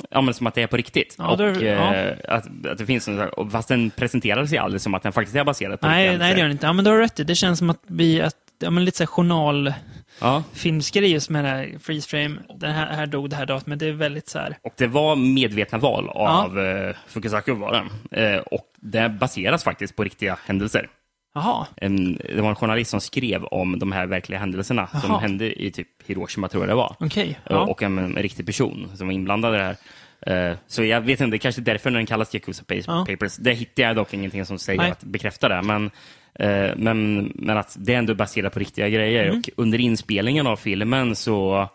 ja, 0.09 0.21
men 0.21 0.33
som 0.33 0.47
att 0.47 0.55
det 0.55 0.61
är 0.61 0.67
på 0.67 0.77
riktigt. 0.77 1.15
Ja, 1.17 1.31
och 1.31 1.37
det 1.37 1.61
ja. 1.61 1.95
eh, 1.95 2.13
att, 2.27 2.65
att 2.65 2.77
det 2.77 2.85
finns 2.85 3.07
en, 3.07 3.29
fast 3.51 3.67
den 3.67 3.89
presenterar 3.89 4.45
sig 4.45 4.57
aldrig 4.57 4.81
som 4.81 4.93
att 4.93 5.03
den 5.03 5.13
faktiskt 5.13 5.35
är 5.35 5.43
baserad 5.43 5.79
på 5.79 5.87
Nej, 5.87 6.17
nej, 6.17 6.33
det 6.33 6.39
gör 6.39 6.45
den 6.45 6.51
inte. 6.51 6.65
Ja, 6.65 6.73
men 6.73 6.85
du 6.85 6.91
har 6.91 6.97
rätt 6.97 7.19
i. 7.19 7.23
Det 7.23 7.35
känns 7.35 7.59
som 7.59 7.69
att 7.69 7.79
vi, 7.87 8.21
att, 8.21 8.35
ja, 8.59 8.69
men 8.69 8.85
lite 8.85 8.97
så 8.97 9.03
här 9.03 9.07
journalfilmsgrej 9.07 11.03
Ja, 11.09 11.13
just 11.13 11.29
med 11.29 11.45
det 11.45 11.49
här 11.49 11.73
freeze 11.81 12.09
frame. 12.09 12.35
Det 12.59 12.67
här, 12.67 12.93
här 12.93 13.05
dog 13.05 13.29
det 13.29 13.35
här 13.35 13.45
datumet. 13.45 13.79
Det 13.79 13.87
är 13.87 13.91
väldigt 13.91 14.29
så 14.29 14.39
här. 14.39 14.57
och 14.61 14.73
det 14.77 14.87
var 14.87 15.15
medvetna 15.15 15.77
val 15.77 16.09
av 16.09 16.57
ja. 16.57 16.93
Fukusaku 17.07 17.53
var 17.53 17.87
det. 18.11 18.21
Eh, 18.21 18.39
och 18.39 18.65
det 18.81 19.09
baseras 19.09 19.63
faktiskt 19.63 19.95
på 19.95 20.03
riktiga 20.03 20.37
händelser. 20.45 20.89
Jaha, 21.35 21.67
En, 21.75 22.15
det 22.35 22.41
var 22.41 22.49
en 22.49 22.55
journalist 22.55 22.91
som 22.91 23.01
skrev 23.01 23.43
om 23.43 23.79
de 23.79 23.91
här 23.91 24.05
verkliga 24.05 24.39
händelserna 24.39 24.87
som 24.87 24.99
Jaha. 25.09 25.19
hände 25.19 25.61
i 25.63 25.71
typ 25.71 25.87
Hiroshima, 26.05 26.47
tror 26.47 26.63
jag 26.63 26.69
det 26.69 26.75
var. 26.75 26.95
okej. 26.99 27.39
Ja. 27.43 27.51
Ja. 27.55 27.59
Och 27.61 27.83
en, 27.83 27.97
en 27.97 28.15
riktig 28.15 28.45
person 28.45 28.91
som 28.95 29.07
var 29.07 29.13
inblandad 29.13 29.55
i 29.55 29.57
det 29.57 29.63
här. 29.63 29.77
Eh, 30.51 30.57
Så 30.67 30.83
jag 30.83 31.01
vet 31.01 31.21
inte, 31.21 31.31
det 31.31 31.39
kanske 31.39 31.61
är 31.61 31.63
därför 31.63 31.91
den 31.91 32.05
kallas 32.05 32.33
Yakuza 32.35 32.63
Pa- 32.67 32.73
Ja. 32.75 33.05
Papers. 33.09 33.35
Det 33.37 33.53
hittar 33.53 33.83
jag 33.83 33.95
dock 33.95 34.13
ingenting 34.13 34.45
som 34.45 34.59
säger 34.59 34.79
Nej. 34.81 34.91
att 34.91 35.03
bekräfta 35.03 35.49
det. 35.49 35.61
Men, 35.61 35.85
eh, 36.35 36.71
men, 36.77 37.31
men 37.35 37.57
att 37.57 37.75
det 37.79 37.93
är 37.93 37.97
ändå 37.97 38.15
baserat 38.15 38.53
på 38.53 38.59
riktiga 38.59 38.89
grejer. 38.89 39.23
Mm. 39.25 39.37
Och 39.39 39.49
under 39.57 39.79
inspelningen 39.79 40.47
av 40.47 40.55
filmen 40.55 41.15
så, 41.15 41.69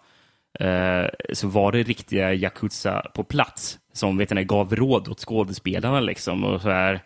eh, 0.60 1.04
så 1.32 1.48
var 1.48 1.72
det 1.72 1.82
riktiga 1.82 2.34
Yakuza 2.34 3.02
på 3.14 3.24
plats 3.24 3.78
som 3.92 4.16
vet 4.18 4.30
ni, 4.30 4.44
gav 4.44 4.76
råd 4.76 5.08
åt 5.08 5.20
skådespelarna. 5.20 6.00
Liksom, 6.00 6.44
och 6.44 6.60
så, 6.60 6.70
här, 6.70 6.94
eh, 6.94 7.00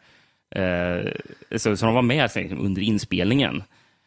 så, 1.57 1.77
så 1.77 1.87
de 1.87 1.95
var 1.95 2.03
med 2.03 2.31
liksom, 2.35 2.61
under 2.61 2.83
inspelningen. 2.83 3.63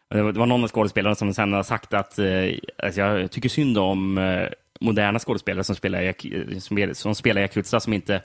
Det 0.09 0.21
var, 0.21 0.45
någon 0.45 0.63
av 0.63 0.69
skådespelarna 0.69 1.15
som 1.15 1.33
sen 1.33 1.53
har 1.53 1.63
sagt 1.63 1.93
att 1.93 2.19
eh, 2.19 2.25
alltså 2.83 3.01
jag 3.01 3.31
tycker 3.31 3.49
synd 3.49 3.77
om 3.77 4.17
eh, 4.17 4.47
moderna 4.79 5.19
skådespelare 5.19 5.63
som 5.63 5.75
spelar, 5.75 6.93
som, 6.93 7.15
spelar 7.15 7.41
Yakuza 7.41 7.79
som 7.79 7.93
inte 7.93 8.21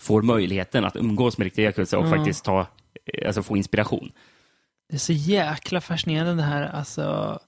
får 0.00 0.22
möjligheten 0.22 0.84
att 0.84 0.96
umgås 0.96 1.38
med 1.38 1.44
riktiga 1.44 1.64
Yakuza 1.66 1.98
och 1.98 2.06
Ja. 2.06 2.10
faktiskt 2.16 2.44
ta, 2.44 2.66
eh, 3.14 3.26
alltså 3.26 3.42
få 3.42 3.56
inspiration. 3.56 4.12
Det 4.90 4.96
är 4.96 4.98
så 4.98 5.12
jäkla 5.12 5.80
fascinerande 5.80 6.34
det 6.42 6.42
här, 6.48 6.62
alltså, 6.68 7.38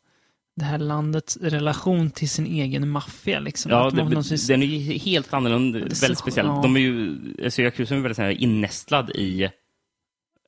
det 0.56 0.64
här 0.64 0.78
landets 0.78 1.36
relation 1.36 2.10
till 2.10 2.30
sin 2.30 2.46
egen 2.46 2.88
maffia. 2.88 3.38
Liksom. 3.40 3.72
Ja, 3.72 3.90
det, 3.90 4.04
vis- 4.16 4.46
den 4.46 4.62
är 4.62 4.66
ju 4.66 4.98
helt 4.98 5.32
annorlunda, 5.34 5.78
så- 5.94 6.00
väldigt 6.04 6.18
speciell. 6.18 6.46
ja. 6.46 6.60
De 6.62 6.76
är 6.76 6.80
ju, 6.80 7.16
alltså 7.44 7.62
Yakuza 7.62 7.94
är 7.94 7.98
väldigt 8.00 8.18
här 8.18 8.30
innästlad 8.42 9.10
i 9.10 9.48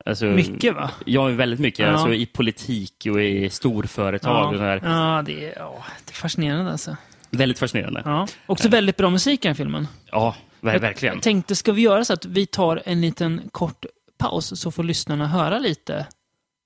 Alltså, 0.07 0.25
mycket 0.25 0.75
va? 0.75 0.91
Ja, 1.07 1.25
väldigt 1.25 1.61
mycket. 1.61 1.87
Ja. 1.87 1.93
Alltså, 1.93 2.15
I 2.15 2.27
politik 2.27 3.07
och 3.11 3.23
i 3.23 3.51
storföretag. 3.51 4.49
Och 4.53 4.57
så 4.59 4.63
här. 4.63 4.81
ja 4.85 5.23
det, 5.27 5.45
är, 5.47 5.55
ja, 5.59 5.85
det 6.05 6.11
är 6.13 6.15
fascinerande 6.15 6.73
alltså. 6.73 6.97
Väldigt 7.31 7.59
fascinerande. 7.59 8.03
Ja, 8.05 8.11
Ja. 8.11 8.27
Också 8.47 8.69
väldigt 8.69 8.97
bra 8.97 9.11
musik 9.11 9.45
i 9.45 9.49
den 9.49 9.55
filmen. 9.55 9.89
ver- 10.61 10.79
verkligen. 10.81 11.15
Jag 11.15 11.23
tänkte, 11.23 11.57
ska 11.57 11.73
vi 11.73 11.83
göra 11.83 12.05
så 12.05 12.13
att 12.13 12.25
vi 12.25 12.47
tar 12.47 12.83
en 12.85 13.01
liten 13.01 13.41
kort 13.53 13.85
paus 14.19 14.61
så 14.61 14.71
får 14.71 14.85
lyssnarna 14.85 15.27
höra 15.29 15.59
lite 15.59 16.07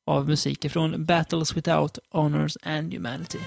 av 0.06 0.28
musiken 0.28 0.70
från 0.70 1.04
Battles 1.04 1.56
Without 1.56 1.98
Honors 2.10 2.56
and 2.62 2.94
Humanity. 2.94 3.38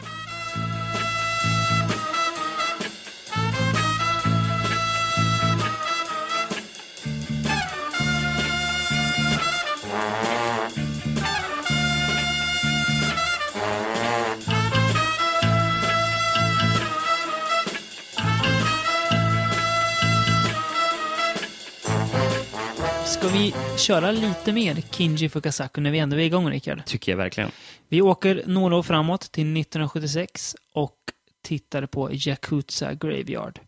Vi 23.33 23.53
köra 23.77 24.11
lite 24.11 24.53
mer 24.53 24.75
Kinji 24.91 25.29
Fukasaku 25.29 25.81
när 25.81 25.91
vi 25.91 25.99
ändå 25.99 26.15
är 26.15 26.19
igång, 26.19 26.49
Rickard? 26.49 26.85
Tycker 26.85 27.11
jag 27.11 27.17
verkligen. 27.17 27.51
Vi 27.89 28.01
åker 28.01 28.43
några 28.45 28.75
år 28.75 28.83
framåt 28.83 29.21
till 29.21 29.57
1976 29.57 30.55
och 30.73 30.95
tittar 31.43 31.85
på 31.85 32.13
Yakuza 32.13 32.93
Graveyard. 32.93 33.59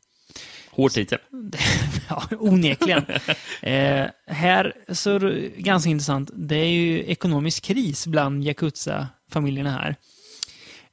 Hård 0.71 0.91
titel. 0.91 1.19
ja, 2.09 2.23
onekligen. 2.39 3.05
eh, 3.61 4.07
här 4.27 4.73
så 4.89 5.09
är 5.11 5.19
det 5.19 5.49
ganska 5.57 5.89
intressant. 5.89 6.31
Det 6.33 6.55
är 6.55 6.69
ju 6.69 7.03
ekonomisk 7.03 7.63
kris 7.63 8.07
bland 8.07 8.43
Yakuza-familjerna 8.43 9.71
här. 9.71 9.95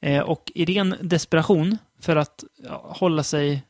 Eh, 0.01 0.21
och 0.21 0.51
i 0.55 0.65
ren 0.65 0.95
desperation 1.01 1.77
för 2.01 2.15
att 2.15 2.43
ja, 2.63 2.95
hålla 2.99 3.23
sig 3.23 3.63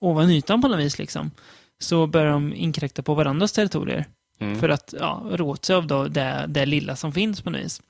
ovan 0.00 0.30
ytan 0.30 0.62
på 0.62 0.68
något 0.68 0.80
vis 0.80 0.98
liksom, 0.98 1.30
så 1.78 2.06
börjar 2.06 2.32
de 2.32 2.54
inkräkta 2.54 3.02
på 3.02 3.14
varandras 3.14 3.52
territorier. 3.52 4.06
Mm. 4.38 4.60
För 4.60 4.68
att 4.68 4.94
ja, 5.00 5.22
rå 5.30 5.50
åt 5.50 5.64
sig 5.64 5.76
av 5.76 5.86
då 5.86 6.08
det, 6.08 6.44
det 6.48 6.66
lilla 6.66 6.96
som 6.96 7.12
finns 7.12 7.40
på 7.40 7.50
något 7.50 7.60
vis. 7.60 7.82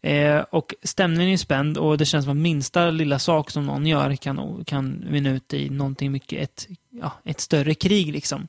Eh, 0.00 0.40
och 0.50 0.74
stämningen 0.82 1.32
är 1.32 1.36
spänd 1.36 1.78
och 1.78 1.98
det 1.98 2.04
känns 2.04 2.24
som 2.24 2.32
att 2.32 2.42
minsta 2.42 2.90
lilla 2.90 3.18
sak 3.18 3.50
som 3.50 3.66
någon 3.66 3.86
gör 3.86 4.16
kan, 4.16 4.64
kan 4.64 5.04
vinna 5.10 5.30
ut 5.30 5.54
i 5.54 5.70
någonting 5.70 6.12
mycket, 6.12 6.42
ett, 6.42 6.68
ja, 6.90 7.12
ett 7.24 7.40
större 7.40 7.74
krig 7.74 8.12
liksom. 8.12 8.48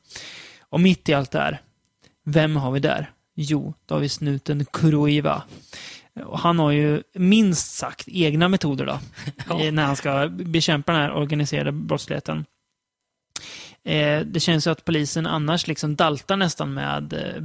Och 0.62 0.80
mitt 0.80 1.10
i 1.10 1.14
allt 1.14 1.32
det 1.32 1.40
här, 1.40 1.62
vem 2.26 2.56
har 2.56 2.72
vi 2.72 2.80
där? 2.80 3.12
Jo, 3.36 3.74
då 3.86 3.96
har 3.96 4.00
vi 4.00 4.10
snuten 4.10 4.66
Kuroiva. 4.66 5.44
Och 6.26 6.40
han 6.40 6.60
har 6.60 6.72
ju 6.72 7.04
minst 7.14 7.76
sagt 7.76 8.08
egna 8.08 8.48
metoder 8.48 8.86
då, 8.86 9.00
ja. 9.50 9.72
när 9.72 9.86
han 9.86 9.96
ska 9.96 10.28
bekämpa 10.28 10.92
den 10.92 11.02
här 11.02 11.14
organiserade 11.14 11.72
brottsligheten. 11.72 12.46
Eh, 13.84 14.20
det 14.20 14.40
känns 14.40 14.68
ju 14.68 14.72
att 14.72 14.86
polisen 14.86 15.26
annars 15.26 15.68
liksom 15.68 15.96
daltar 15.96 16.38
nästan 16.38 16.74
med 16.74 17.14
eh, 17.14 17.44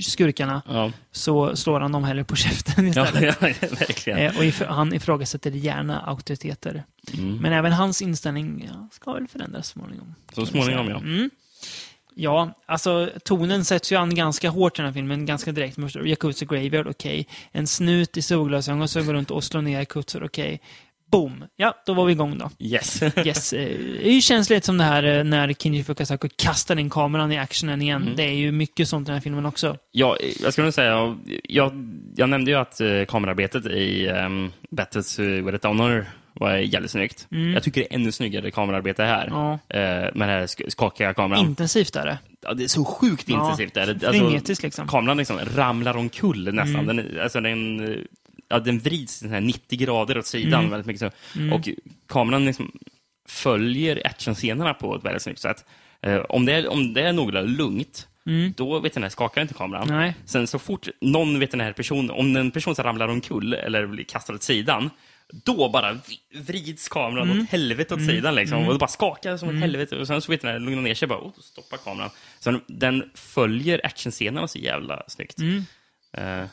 skurkarna. 0.00 0.62
Ja. 0.68 0.92
Så 1.12 1.56
slår 1.56 1.80
han 1.80 1.92
dem 1.92 2.04
hellre 2.04 2.24
på 2.24 2.36
käften 2.36 2.86
istället. 2.88 3.36
Ja, 3.40 3.48
ja, 3.48 3.54
verkligen. 3.60 4.18
Eh, 4.18 4.36
och 4.36 4.44
if 4.44 4.62
han 4.62 4.94
ifrågasätter 4.94 5.50
gärna 5.50 6.00
auktoriteter. 6.00 6.84
Mm. 7.12 7.36
Men 7.36 7.52
även 7.52 7.72
hans 7.72 8.02
inställning 8.02 8.70
ska 8.92 9.12
väl 9.12 9.28
förändras 9.28 9.68
småningom. 9.68 10.14
Så 10.32 10.46
småningom, 10.46 10.88
ja. 10.88 10.96
Mm. 10.96 11.30
Ja, 12.16 12.54
alltså 12.66 13.10
tonen 13.24 13.64
sätts 13.64 13.92
ju 13.92 13.96
an 13.96 14.14
ganska 14.14 14.50
hårt 14.50 14.78
i 14.78 14.82
den 14.82 14.86
här 14.86 14.92
filmen, 14.92 15.26
ganska 15.26 15.52
direkt. 15.52 15.78
Yakuza 16.04 16.44
Graveyard, 16.44 16.86
okej. 16.86 17.20
Okay. 17.20 17.34
En 17.52 17.66
snut 17.66 18.16
i 18.16 18.22
solglasögon 18.22 18.88
som 18.88 19.06
går 19.06 19.14
runt 19.14 19.30
och 19.30 19.44
slår 19.44 19.62
ner 19.62 19.80
Yakuza, 19.80 20.18
okej. 20.18 20.26
Okay. 20.26 20.58
Boom! 21.14 21.44
Ja, 21.56 21.82
då 21.86 21.94
var 21.94 22.04
vi 22.04 22.12
igång 22.12 22.38
då. 22.38 22.50
Yes. 22.58 23.02
yes. 23.24 23.52
Eh, 23.52 23.78
det 24.04 24.20
känns 24.20 24.50
lite 24.50 24.66
som 24.66 24.78
det 24.78 24.84
här 24.84 25.18
eh, 25.18 25.24
när 25.24 25.52
Kinji 25.52 25.84
Fukasaku 25.84 26.28
kastar 26.36 26.78
in 26.78 26.90
kameran 26.90 27.32
i 27.32 27.38
actionen 27.38 27.82
igen. 27.82 28.02
Mm. 28.02 28.16
Det 28.16 28.22
är 28.22 28.34
ju 28.34 28.52
mycket 28.52 28.88
sånt 28.88 29.08
i 29.08 29.10
den 29.10 29.14
här 29.14 29.20
filmen 29.20 29.46
också. 29.46 29.76
Ja, 29.92 30.16
jag 30.42 30.52
skulle 30.52 30.72
säga, 30.72 31.16
jag, 31.44 31.72
jag 32.16 32.28
nämnde 32.28 32.50
ju 32.50 32.56
att 32.56 32.80
kamerarbetet 33.08 33.66
i 33.66 34.08
um, 34.08 34.52
Battles 34.70 35.18
with 35.18 35.54
a 35.54 35.58
Honor 35.62 36.06
var 36.32 36.56
jävligt 36.56 36.90
snyggt. 36.90 37.26
Mm. 37.30 37.52
Jag 37.52 37.62
tycker 37.62 37.80
det 37.80 37.92
är 37.92 37.94
ännu 37.94 38.12
snyggare 38.12 38.50
kamerarbete 38.50 39.04
här. 39.04 39.28
Ja. 39.30 39.58
Med 39.68 40.12
den 40.14 40.28
här 40.28 40.70
skakiga 40.70 41.14
kameran. 41.14 41.46
Intensivt 41.46 41.96
är 41.96 42.06
det. 42.06 42.18
Ja, 42.42 42.54
det 42.54 42.64
är 42.64 42.68
så 42.68 42.84
sjukt 42.84 43.28
intensivt. 43.28 43.72
Ja. 43.74 43.82
Är 43.82 43.94
det. 43.94 44.08
Alltså, 44.08 44.62
liksom. 44.62 44.88
Kameran 44.88 45.16
liksom 45.16 45.38
ramlar 45.56 45.96
omkull 45.96 46.54
nästan. 46.54 46.88
Mm. 46.88 46.96
Den, 46.96 47.20
alltså, 47.20 47.40
den 47.40 48.06
ja, 48.54 48.60
den 48.60 48.78
vrids 48.78 49.22
90 49.22 49.78
grader 49.78 50.18
åt 50.18 50.26
sidan 50.26 50.60
mm. 50.60 50.70
väldigt 50.70 50.86
mycket. 50.86 51.00
Så. 51.00 51.38
Mm. 51.38 51.52
Och 51.52 51.68
kameran 52.08 52.44
liksom 52.44 52.72
följer 53.28 54.06
actionscenerna 54.06 54.74
på 54.74 54.96
ett 54.96 55.04
väldigt 55.04 55.22
snyggt 55.22 55.40
sätt. 55.40 55.64
Eh, 56.02 56.18
om, 56.18 56.46
det 56.46 56.52
är, 56.52 56.68
om 56.68 56.94
det 56.94 57.02
är 57.02 57.12
någorlunda 57.12 57.62
lugnt, 57.64 58.08
Mm. 58.26 58.54
Då 58.56 58.78
vet 58.78 58.94
den 58.94 59.10
skakar 59.10 59.42
inte 59.42 59.54
kameran. 59.54 59.88
Nej. 59.88 60.14
Sen 60.24 60.46
så 60.46 60.58
fort 60.58 60.88
någon 61.00 61.38
vet 61.38 61.50
den 61.50 61.60
här 61.60 61.72
person, 61.72 62.10
om 62.10 62.36
en 62.36 62.50
person 62.50 62.74
ramlar 62.74 63.08
omkull 63.08 63.54
eller 63.54 63.86
blir 63.86 64.04
kastad 64.04 64.34
åt 64.34 64.42
sidan, 64.42 64.90
då 65.44 65.68
bara 65.68 65.98
vrids 66.34 66.88
kameran 66.88 67.30
mm. 67.30 67.42
åt 67.42 67.50
helvete 67.50 67.94
åt 67.94 68.00
mm. 68.00 68.14
sidan 68.14 68.34
liksom. 68.34 68.56
Mm. 68.56 68.68
Och 68.68 68.74
det 68.74 68.78
bara 68.78 68.88
skakar 68.88 69.36
som 69.36 69.48
ett 69.48 69.52
mm. 69.52 69.62
helvete. 69.62 69.96
Och 69.96 70.06
sen 70.06 70.22
så 70.22 70.32
vet 70.32 70.42
den 70.42 70.50
här, 70.50 70.58
lugnar 70.58 70.82
ner 70.82 70.94
sig 70.94 71.08
bara, 71.08 71.18
och 71.18 71.34
stoppar 71.40 71.76
kameran. 71.76 72.10
Så 72.40 72.60
den 72.66 73.10
följer 73.14 73.80
actionscenerna 73.86 74.48
så 74.48 74.58
jävla 74.58 75.02
snyggt. 75.08 75.40
Uh, 75.40 76.44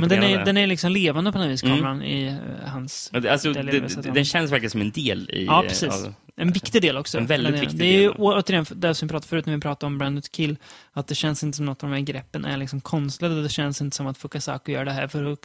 men 0.00 0.08
den 0.08 0.22
är, 0.22 0.44
den 0.44 0.56
är 0.56 0.66
liksom 0.66 0.92
levande 0.92 1.32
på 1.32 1.38
något 1.38 1.48
vis, 1.48 1.62
mm. 1.62 1.76
kameran, 1.76 1.96
mm. 1.96 2.08
i 2.08 2.28
uh, 2.28 2.68
hans... 2.68 3.10
Alltså, 3.30 3.52
det, 3.52 4.12
den 4.14 4.24
känns 4.24 4.52
verkligen 4.52 4.70
som 4.70 4.80
en 4.80 4.90
del 4.90 5.30
i... 5.30 5.44
Ja, 5.44 5.64
precis. 5.68 6.04
Av, 6.04 6.14
en 6.36 6.52
viktig 6.52 6.82
del 6.82 6.96
också. 6.96 7.18
En 7.18 7.26
väldigt 7.26 7.62
viktig 7.62 7.78
det 7.78 7.84
är 7.84 8.00
ju 8.00 8.10
återigen 8.10 8.66
det 8.70 8.94
som 8.94 9.08
vi 9.08 9.12
pratade 9.12 9.28
förut 9.28 9.46
när 9.46 9.54
vi 9.54 9.60
pratade 9.60 9.86
om 9.86 9.98
Branded 9.98 10.32
Kill, 10.32 10.56
att 10.92 11.06
det 11.06 11.14
känns 11.14 11.42
inte 11.42 11.56
som 11.56 11.66
något 11.66 11.82
av 11.82 11.90
de 11.90 11.96
här 11.96 12.02
greppen 12.02 12.44
är 12.44 12.56
liksom 12.56 12.80
konstlade. 12.80 13.42
Det 13.42 13.48
känns 13.48 13.80
inte 13.80 13.96
som 13.96 14.06
att 14.06 14.18
Fukasaku 14.18 14.72
gör 14.72 14.84
det 14.84 14.92
här 14.92 15.08
för 15.08 15.32
att 15.32 15.38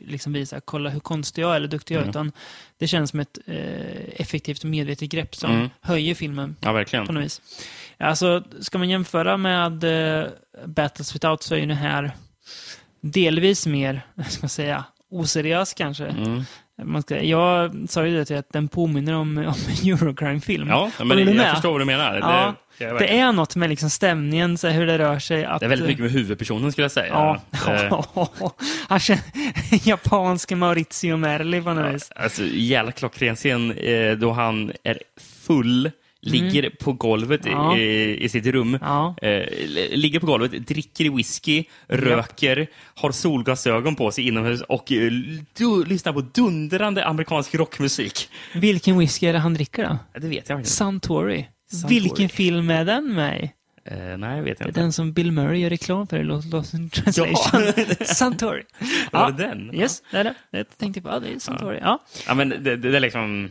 liksom 0.00 0.32
visa, 0.32 0.60
kolla 0.60 0.90
hur 0.90 1.00
konstig 1.00 1.42
jag 1.42 1.52
är 1.52 1.56
eller 1.56 1.68
duktig 1.68 1.94
jag 1.94 1.98
är, 1.98 2.02
mm. 2.02 2.10
utan 2.10 2.32
det 2.78 2.86
känns 2.86 3.10
som 3.10 3.20
ett 3.20 3.38
eh, 3.46 3.56
effektivt 4.16 4.64
och 4.64 4.70
medvetet 4.70 5.10
grepp 5.10 5.34
som 5.34 5.50
mm. 5.50 5.68
höjer 5.80 6.14
filmen 6.14 6.56
ja, 6.60 6.72
verkligen. 6.72 7.06
på 7.06 7.12
något 7.12 7.24
vis. 7.24 7.40
Alltså, 7.98 8.44
ska 8.60 8.78
man 8.78 8.88
jämföra 8.88 9.36
med 9.36 9.84
eh, 9.84 10.26
Battles 10.66 11.14
Without 11.14 11.42
så 11.42 11.54
är 11.54 11.58
ju 11.58 11.66
det 11.66 11.74
här 11.74 12.12
delvis 13.04 13.66
mer, 13.66 14.00
ska 14.28 14.42
man 14.42 14.48
säga, 14.48 14.84
oseriös 15.10 15.74
kanske. 15.74 16.06
Mm. 16.06 16.44
Man 16.82 17.02
ska, 17.02 17.22
jag 17.22 17.74
sa 17.88 18.06
ju 18.06 18.16
det 18.16 18.24
till 18.24 18.36
att 18.36 18.52
den 18.52 18.68
påminner 18.68 19.14
om, 19.14 19.38
om 19.38 19.44
en 19.44 19.90
Eurocrime-film. 19.92 20.68
Ja, 20.68 20.90
men 20.98 21.18
jag 21.18 21.36
med? 21.36 21.50
förstår 21.50 21.70
vad 21.70 21.80
du 21.80 21.84
menar. 21.84 22.18
Ja, 22.18 22.54
det, 22.78 22.84
det, 22.84 22.98
det 22.98 23.18
är 23.18 23.32
något 23.32 23.56
med 23.56 23.70
liksom 23.70 23.90
stämningen, 23.90 24.58
så 24.58 24.68
hur 24.68 24.86
det 24.86 24.98
rör 24.98 25.18
sig. 25.18 25.44
Att, 25.44 25.60
det 25.60 25.66
är 25.66 25.70
väldigt 25.70 25.88
mycket 25.88 26.02
med 26.02 26.12
huvudpersonen 26.12 26.72
skulle 26.72 26.84
jag 26.84 26.92
säga. 26.92 27.40
Ja. 27.52 28.52
Han 28.88 29.00
känner 29.00 29.22
japanska 29.88 30.56
Maurizio 30.56 31.16
Merli 31.16 31.62
på 31.62 31.74
något 31.74 31.94
vis. 31.94 32.12
Alltså, 32.16 32.42
jävla 32.52 32.92
klockren 32.92 33.36
scen 33.36 33.70
eh, 33.70 34.12
då 34.12 34.32
han 34.32 34.72
är 34.82 34.98
full 35.42 35.90
ligger 36.24 36.62
mm. 36.62 36.72
på 36.80 36.92
golvet 36.92 37.40
ja. 37.44 37.78
i, 37.78 38.24
i, 38.24 38.28
sitt 38.28 38.46
rum, 38.46 38.78
ja. 38.80 39.14
eh, 39.22 39.46
ligger 39.90 40.20
på 40.20 40.26
golvet, 40.26 40.66
dricker 40.66 41.16
whisky, 41.16 41.64
röker, 41.88 42.56
ja. 42.56 42.66
har 42.94 43.12
solglasögon 43.12 43.96
på 43.96 44.10
sig 44.10 44.28
inomhus 44.28 44.62
och 44.62 44.92
eh, 44.92 45.12
du, 45.56 45.84
lyssnar 45.84 46.12
på 46.12 46.20
dundrande 46.20 47.04
amerikansk 47.04 47.54
rockmusik. 47.54 48.28
Vilken 48.54 48.98
whisky 48.98 49.26
är 49.26 49.32
det 49.32 49.38
han 49.38 49.54
dricker 49.54 49.88
då? 49.88 50.20
Det 50.20 50.28
vet 50.28 50.48
jag 50.48 50.58
inte. 50.58 50.70
Suntory. 50.70 51.44
Suntory. 51.70 52.00
Vilken 52.00 52.28
film 52.28 52.70
är 52.70 52.84
den 52.84 53.14
med? 53.14 53.48
Uh, 53.92 54.16
nej, 54.16 54.36
jag 54.36 54.44
vet 54.44 54.60
inte. 54.60 54.80
Den 54.80 54.92
som 54.92 55.12
Bill 55.12 55.32
Murray 55.32 55.60
gör 55.60 55.70
reklam 55.70 56.06
för 56.06 56.18
i 56.18 56.22
Lost 56.22 56.74
in 56.74 56.90
Translation. 56.90 57.62
Ja. 57.76 57.84
Suntory. 58.04 58.62
Var 59.12 59.30
det 59.32 59.46
den? 59.46 59.74
Yes, 59.74 60.02
det 60.10 60.18
är 60.18 60.24
det. 60.24 60.34
Jag 60.50 60.78
tänkte 60.78 61.00
på, 61.00 61.08
ja, 61.08 61.18
det 61.18 61.28
är 61.28 61.38
Suntory. 61.38 61.78
Ja, 61.80 62.04
ja 62.26 62.34
men 62.34 62.48
det, 62.48 62.76
det 62.76 62.96
är 62.96 63.00
liksom 63.00 63.50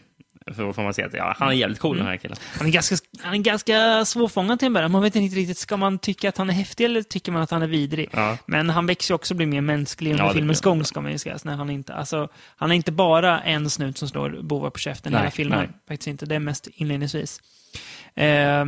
så 0.55 0.73
får 0.73 0.83
man 0.83 0.93
säga 0.93 1.07
att 1.07 1.13
ja, 1.13 1.35
han 1.37 1.49
är 1.49 1.53
jävligt 1.53 1.79
cool 1.79 1.95
mm. 1.95 2.05
den 2.05 2.11
här 2.11 2.17
killen. 2.17 2.37
Han 2.57 2.67
är 2.67 2.71
ganska, 2.71 2.95
han 3.21 3.33
är 3.33 3.37
ganska 3.37 4.05
svårfångad 4.05 4.59
till 4.59 4.65
en 4.65 4.73
början. 4.73 4.91
Man 4.91 5.01
vet 5.01 5.15
inte 5.15 5.35
riktigt, 5.35 5.57
ska 5.57 5.77
man 5.77 5.99
tycka 5.99 6.29
att 6.29 6.37
han 6.37 6.49
är 6.49 6.53
häftig 6.53 6.85
eller 6.85 7.01
tycker 7.01 7.31
man 7.31 7.41
att 7.41 7.51
han 7.51 7.61
är 7.61 7.67
vidrig? 7.67 8.09
Ja. 8.11 8.37
Men 8.45 8.69
han 8.69 8.85
växer 8.85 9.13
också 9.13 9.33
och 9.33 9.37
blir 9.37 9.47
mer 9.47 9.61
mänsklig 9.61 10.11
under 10.11 10.25
ja, 10.25 10.33
filmens 10.33 10.61
gång, 10.61 10.85
ska 10.85 11.01
man 11.01 11.11
ju 11.11 11.17
säga. 11.17 11.37
När 11.43 11.55
han, 11.55 11.69
inte, 11.69 11.93
alltså, 11.93 12.27
han 12.55 12.71
är 12.71 12.75
inte 12.75 12.91
bara 12.91 13.41
en 13.41 13.69
snut 13.69 13.97
som 13.97 14.09
slår 14.09 14.41
bovar 14.41 14.69
på 14.69 14.79
käften 14.79 15.13
i 15.13 15.17
hela 15.17 15.31
filmen. 15.31 15.59
Nej. 15.59 15.69
Faktiskt 15.87 16.07
inte. 16.07 16.25
Det 16.25 16.35
är 16.35 16.39
mest 16.39 16.67
inledningsvis. 16.67 17.41
Eh, 18.15 18.65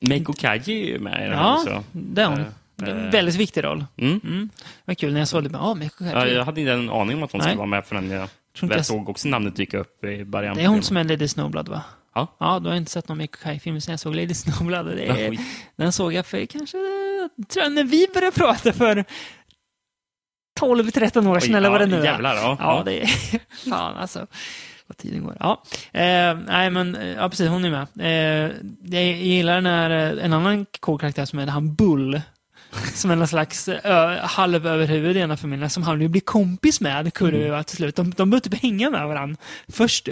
Meiko 0.00 0.32
Kaji 0.32 0.94
är 0.94 0.98
med 0.98 1.26
i 1.26 1.28
den 1.28 1.38
Ja, 1.38 1.54
också. 1.54 1.84
det 1.92 2.22
är 2.22 2.26
hon. 2.26 2.38
Uh, 2.38 2.88
en 2.88 3.10
väldigt 3.10 3.34
viktig 3.34 3.64
roll. 3.64 3.84
Mm. 3.96 4.20
Mm. 4.24 4.50
Vad 4.84 4.98
kul 4.98 5.12
när 5.12 5.20
jag 5.20 5.28
såg 5.28 5.44
det. 5.44 5.50
Ja, 5.52 5.74
Meiko 5.74 5.98
Kaji. 5.98 6.12
Ja, 6.12 6.26
jag 6.26 6.44
hade 6.44 6.60
inte 6.60 6.72
en 6.72 6.90
aning 6.90 7.16
om 7.16 7.22
att 7.22 7.32
hon 7.32 7.40
skulle 7.40 7.56
vara 7.56 7.66
med 7.66 7.84
förrän 7.84 8.10
jag 8.10 8.28
jag, 8.60 8.78
jag 8.78 8.86
såg 8.86 9.08
också 9.08 9.28
namnet 9.28 9.56
dyka 9.56 9.78
upp 9.78 10.04
i 10.04 10.24
början. 10.24 10.56
Det 10.56 10.62
är 10.62 10.68
hon 10.68 10.82
som 10.82 10.96
är 10.96 11.04
Lady 11.04 11.28
Snowblood, 11.28 11.68
va? 11.68 11.82
Ja. 12.14 12.36
Ja, 12.40 12.58
då 12.58 12.70
har 12.70 12.76
inte 12.76 12.90
sett 12.90 13.08
någon 13.08 13.18
Mikko 13.18 13.38
Kai-film 13.42 13.80
sen 13.80 13.92
jag 13.92 14.00
såg 14.00 14.14
Lady 14.14 14.34
Snowblood. 14.34 14.86
Det 14.86 15.06
är, 15.06 15.38
den 15.76 15.92
såg 15.92 16.12
jag 16.12 16.26
för 16.26 16.46
kanske, 16.46 16.76
tror 17.48 17.64
jag, 17.64 17.72
när 17.72 17.84
vi 17.84 18.08
började 18.14 18.36
prata 18.36 18.72
för 18.72 19.04
12-13 20.60 21.28
år 21.28 21.40
sedan, 21.40 21.50
Oj, 21.50 21.56
eller 21.56 21.70
vad 21.70 21.80
det 21.80 21.86
nu 21.86 21.96
är. 22.00 22.04
Jävlar, 22.04 22.34
ja. 22.34 22.56
Ja, 22.60 22.82
det 22.84 23.02
är... 23.02 23.06
Fan, 23.70 23.96
alltså. 23.96 24.26
Vad 24.86 24.96
tiden 24.96 25.24
går. 25.24 25.36
Ja, 25.40 25.62
eh, 25.92 26.38
nej 26.46 26.70
men, 26.70 26.98
ja 27.16 27.28
precis, 27.28 27.48
hon 27.48 27.64
är 27.64 27.70
med. 27.70 27.86
Eh, 28.00 28.52
jag 28.82 29.04
gillar 29.04 29.60
när 29.60 29.90
en 30.16 30.32
annan 30.32 30.66
cool 30.80 30.98
karaktär 30.98 31.24
som 31.24 31.38
är 31.38 31.46
han 31.46 31.74
Bull 31.74 32.20
som 32.94 33.10
är 33.10 33.16
någon 33.16 33.28
slags 33.28 33.68
ö, 33.68 34.18
halvöverhuvud 34.22 35.16
i 35.16 35.20
ena 35.20 35.36
familjen 35.36 35.70
som 35.70 35.82
han 35.82 35.98
vill 35.98 36.08
bli 36.08 36.20
kompis 36.20 36.80
med, 36.80 37.14
Kurva 37.14 37.54
mm. 37.54 37.64
till 37.64 37.76
slut. 37.76 37.96
De, 37.96 38.10
de 38.10 38.30
börjar 38.30 38.40
typ 38.40 38.62
hänga 38.62 38.90
med 38.90 39.08
varandra. 39.08 39.36
Först, 39.68 40.08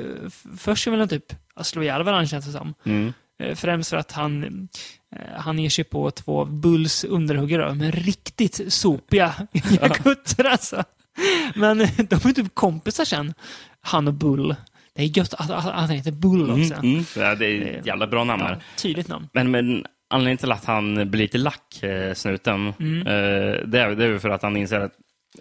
först 0.59 0.87
vill 0.87 0.99
de 0.99 1.09
typ 1.09 1.33
slå 1.63 1.83
ihjäl 1.83 2.03
varandra 2.03 2.27
känns 2.27 2.47
det 2.47 2.53
som. 2.53 2.75
Mm. 2.85 3.13
Främst 3.55 3.91
för 3.91 3.97
att 3.97 4.13
han, 4.13 4.69
han 5.37 5.59
ger 5.59 5.71
sig 5.71 5.85
på 5.85 6.11
två 6.11 6.45
Bulls 6.45 7.05
underhuggare 7.05 7.75
med 7.75 7.95
riktigt 7.95 8.73
sopiga 8.73 9.35
jakutser 9.81 10.45
alltså. 10.45 10.85
Men 11.55 11.79
de 11.97 12.15
är 12.15 12.33
typ 12.33 12.55
kompisar 12.55 13.05
sen, 13.05 13.35
han 13.81 14.09
och 14.09 14.15
Bull. 14.15 14.57
Det 14.95 15.03
är 15.03 15.19
gött 15.19 15.35
att, 15.35 15.51
han 15.65 15.91
heter 15.91 16.13
Bull 16.13 16.51
också. 16.51 16.75
Mm, 16.75 16.93
mm. 16.93 17.05
Ja, 17.17 17.35
det 17.35 17.47
är 17.47 17.79
ett 17.79 17.87
jävla 17.87 18.07
bra 18.07 18.25
namn. 18.25 18.43
Ja, 18.43 18.57
tydligt 18.77 19.09
namn. 19.09 19.29
Men, 19.33 19.51
men 19.51 19.85
anledningen 20.09 20.39
till 20.39 20.53
att 20.53 20.65
han 20.65 21.11
blir 21.11 21.23
lite 21.23 21.39
lack, 21.39 21.83
eh, 21.83 22.15
snuten, 22.15 22.73
mm. 22.81 23.07
Eh, 23.07 23.61
det, 23.67 23.81
är, 23.81 23.95
det 23.95 24.05
är 24.05 24.19
för 24.19 24.31
att 24.31 24.43
han 24.43 24.57
inser 24.57 24.81
att 24.81 24.93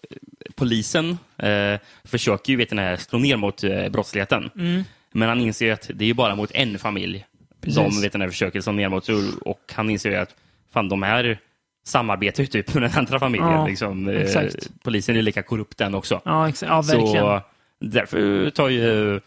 eh, 0.10 0.18
polisen 0.56 1.18
eh, 1.38 1.80
försöker 2.04 2.52
ju 2.52 2.58
vet 2.58 2.72
ni, 2.72 2.96
slå 3.00 3.20
ner 3.20 3.38
mot 3.38 3.64
eh, 3.64 3.90
brottsligheten. 3.90 4.50
Mm. 4.56 4.84
Men 5.12 5.30
han 5.30 5.42
inser 5.42 5.74
att 5.74 5.90
det 5.94 6.10
är 6.10 6.14
bara 6.14 6.36
mot 6.36 6.52
en 6.52 6.80
familj 6.80 7.26
Precis. 7.62 7.76
de 7.76 8.02
vet 8.02 8.14
ni, 8.14 8.28
försöker 8.28 8.62
slå 8.62 8.72
ner 8.72 8.90
mot. 8.90 9.10
Och 9.42 9.74
han 9.76 9.90
inser 9.90 10.18
att 10.18 10.36
fan, 10.74 10.90
de 10.90 11.04
här 11.04 11.40
samarbetar 11.86 12.44
ju 12.44 12.48
typ 12.48 12.74
med 12.74 12.84
den 12.84 12.92
andra 12.96 13.20
familjen. 13.20 13.52
Ja, 13.52 13.68
liksom. 13.68 14.08
eh, 14.10 14.48
polisen 14.84 15.16
är 15.16 15.22
lika 15.22 15.44
korrupt 15.44 15.78
den 15.78 15.96
också. 15.96 16.22
Ja, 16.26 16.52
ja 16.62 16.82
verkligen. 16.82 17.08
Så 17.08 17.42
därför 17.80 18.50
tar 18.50 18.70
ju 18.70 19.20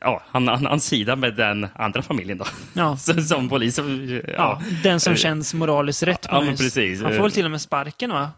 ja, 0.00 0.22
han, 0.26 0.48
han, 0.48 0.66
han 0.66 0.80
sida 0.80 1.16
med 1.16 1.34
den 1.34 1.68
andra 1.74 2.02
familjen 2.02 2.38
då. 2.38 2.44
Ja. 2.72 2.96
som 3.28 3.48
polis. 3.48 3.78
Ja. 3.78 3.84
ja. 4.36 4.62
den 4.82 5.00
som 5.00 5.16
känns 5.16 5.54
moraliskt 5.54 6.02
rätt. 6.02 6.26
Ja, 6.30 6.40
men 6.40 6.56
precis. 6.56 7.02
Han 7.02 7.14
får 7.14 7.22
väl 7.22 7.32
till 7.32 7.44
och 7.44 7.50
med 7.50 7.60
sparken 7.60 8.10
va? 8.10 8.30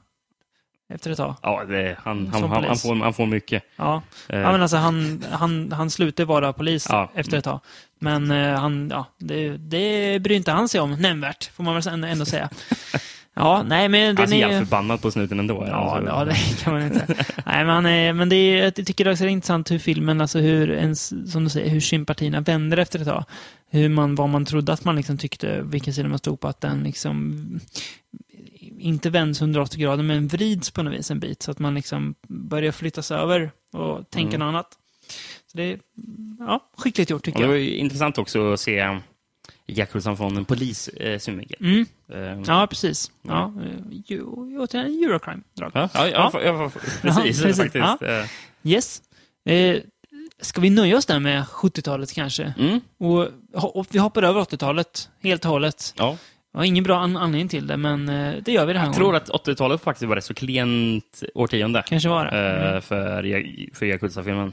efter 0.94 1.10
ett 1.10 1.16
tag. 1.16 1.34
Ja, 1.42 1.64
det, 1.64 1.96
han, 2.04 2.26
han, 2.26 2.40
Som 2.40 2.50
han, 2.50 2.64
han, 2.64 2.76
får, 2.76 2.94
han 2.96 3.14
får 3.14 3.26
mycket. 3.26 3.64
Ja, 3.76 4.02
Eh, 4.28 4.40
ja 4.40 4.52
men 4.52 4.62
alltså 4.62 4.76
han, 4.76 5.24
han, 5.30 5.72
han 5.72 5.90
slutar 5.90 6.24
vara 6.24 6.52
polis 6.52 6.86
Ja. 6.90 7.10
efter 7.14 7.38
ett 7.38 7.44
tag. 7.44 7.60
Men 7.98 8.30
eh, 8.30 8.60
han, 8.60 8.88
ja, 8.90 9.06
det, 9.18 9.56
det 9.56 10.18
bryr 10.22 10.36
inte 10.36 10.52
han 10.52 10.68
sig 10.68 10.80
om 10.80 10.92
nämnvärt, 10.92 11.44
får 11.44 11.64
man 11.64 11.74
väl 11.74 12.04
ändå 12.04 12.24
säga. 12.24 12.48
Ja, 13.34 13.62
nej 13.66 13.88
men 13.88 14.16
den 14.16 14.28
ser 14.28 14.46
är 14.48 14.52
ju... 14.52 14.58
förbannad 14.58 15.02
på 15.02 15.10
snuten 15.10 15.38
ändå. 15.40 15.64
Ja, 15.68 15.74
alltså. 15.74 16.08
ja, 16.10 16.24
det 16.24 16.62
kan 16.64 16.72
man 16.72 16.82
inte. 16.82 17.06
Nej, 17.46 17.64
men, 17.64 17.86
är, 17.86 18.12
men 18.12 18.28
det 18.28 18.36
är, 18.36 18.62
jag 18.64 18.74
tycker 18.74 19.10
också 19.12 19.24
det 19.24 19.30
är 19.30 19.32
intressant 19.32 19.70
hur 19.70 19.78
filmen, 19.78 20.20
alltså 20.20 20.38
hur 20.38 20.70
ens, 20.70 21.32
som 21.32 21.44
du 21.44 21.50
säger, 21.50 21.70
hur 21.70 21.80
sympatierna 21.80 22.40
vänder 22.40 22.76
efter 22.76 22.98
ett 22.98 23.06
tag. 23.06 23.24
Hur 23.70 23.88
man, 23.88 24.14
vad 24.14 24.28
man 24.28 24.44
trodde 24.44 24.72
att 24.72 24.84
man 24.84 24.96
liksom 24.96 25.18
tyckte, 25.18 25.62
vilken 25.62 25.94
sida 25.94 26.08
man 26.08 26.18
stod 26.18 26.40
på, 26.40 26.48
att 26.48 26.60
den 26.60 26.82
liksom 26.82 27.60
inte 28.78 29.10
vänds 29.10 29.40
180 29.40 29.80
grader, 29.80 30.02
men 30.02 30.28
vrids 30.28 30.70
på 30.70 30.82
något 30.82 30.94
vis 30.94 31.10
en 31.10 31.20
bit, 31.20 31.42
så 31.42 31.50
att 31.50 31.58
man 31.58 31.74
liksom 31.74 32.14
börjar 32.28 32.72
flyttas 32.72 33.10
över 33.10 33.50
och 33.72 34.10
tänka 34.10 34.36
Mm. 34.36 34.40
något 34.46 34.54
annat. 34.54 34.66
Så 35.52 35.56
det 35.58 35.62
är, 35.62 35.78
ja, 36.38 36.70
skickligt 36.76 37.10
gjort 37.10 37.24
tycker 37.24 37.40
det 37.40 37.46
var 37.46 37.54
jag. 37.54 37.64
intressant 37.66 38.18
också 38.18 38.52
att 38.52 38.60
se 38.60 38.98
Yakuza 39.66 40.16
från 40.16 40.36
en 40.36 40.44
polis 40.44 40.88
eh, 40.88 41.18
synvinkel. 41.18 41.56
Mm, 41.60 41.86
Eh, 42.12 42.42
ja, 42.46 42.66
precis. 42.70 43.10
Ja, 43.22 43.52
eh, 43.64 43.98
ju- 44.06 44.24
återigen 44.58 44.86
Eurocrime-drag. 45.04 45.70
Ja, 45.74 45.88
ja, 45.94 46.08
ja, 46.08 46.30
Ja. 46.34 46.40
ja. 46.44 46.70
precis. 47.02 47.42
precis. 47.42 47.56
faktiskt. 47.56 47.84
Ja. 48.00 48.06
Eh, 48.06 48.24
Yes. 48.64 49.02
Eh, 49.44 49.76
ska 50.40 50.60
vi 50.60 50.70
nöja 50.70 50.96
oss 50.96 51.06
där 51.06 51.18
med 51.20 51.44
70-talet 51.46 52.12
kanske? 52.12 52.54
Mm, 52.58 52.80
Och, 52.98 53.28
och 53.76 53.86
vi 53.90 53.98
hoppar 53.98 54.22
över 54.22 54.40
80-talet 54.40 55.08
helt 55.22 55.44
och 55.44 55.50
hållet. 55.50 55.94
ja. 55.98 56.16
Jag 56.52 56.60
har 56.60 56.64
ingen 56.64 56.84
bra 56.84 56.98
an 56.98 57.16
anledning 57.16 57.48
till 57.48 57.66
det, 57.66 57.76
men 57.76 58.08
eh, 58.08 58.34
det 58.44 58.52
gör 58.52 58.66
vi 58.66 58.72
det 58.72 58.78
här 58.78 58.86
Jag 58.86 58.94
tror 58.96 59.16
att 59.16 59.28
80-talet 59.30 59.80
faktiskt 59.82 60.08
var 60.08 60.16
ett 60.16 60.24
så 60.24 60.34
klent 60.34 61.22
årtionde 61.34 61.82
Kanske 61.86 62.08
var 62.08 62.24
det. 62.24 62.30
eh, 62.30 62.68
Mm. 62.68 62.82
för, 62.82 63.22
Ja- 63.22 63.68
för 63.74 63.86
Yakuza-filmen. 63.86 64.52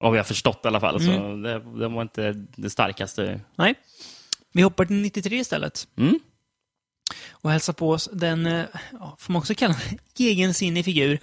Vad 0.00 0.12
vi 0.12 0.18
har 0.18 0.24
förstått 0.24 0.60
i 0.64 0.68
alla 0.68 0.80
fall. 0.80 1.00
Så 1.00 1.10
Mm. 1.10 1.42
det, 1.42 1.52
det 1.78 1.88
var 1.88 2.02
inte 2.02 2.32
det 2.56 2.70
starkaste. 2.70 3.40
Nej. 3.56 3.74
Vi 4.52 4.62
hoppar 4.62 4.84
till 4.84 4.96
93 4.96 5.38
istället. 5.38 5.88
Mm. 5.96 6.18
Och 7.30 7.50
hälsar 7.50 7.72
på 7.72 7.90
oss 7.90 8.08
den, 8.12 8.46
eh, 8.46 8.64
ja, 8.92 9.16
får 9.18 9.32
man 9.32 9.40
också 9.40 9.54
kalla 9.54 9.74
egensinnig 10.18 10.84
figur. 10.84 11.18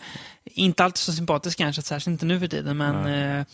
Inte 0.45 0.83
alltid 0.83 0.97
så 0.97 1.13
sympatisk 1.13 1.57
kanske, 1.57 1.81
särskilt 1.81 2.13
inte 2.13 2.25
nu 2.25 2.39
för 2.39 2.47
tiden, 2.47 2.77
men 2.77 3.05
eh, 3.05 3.45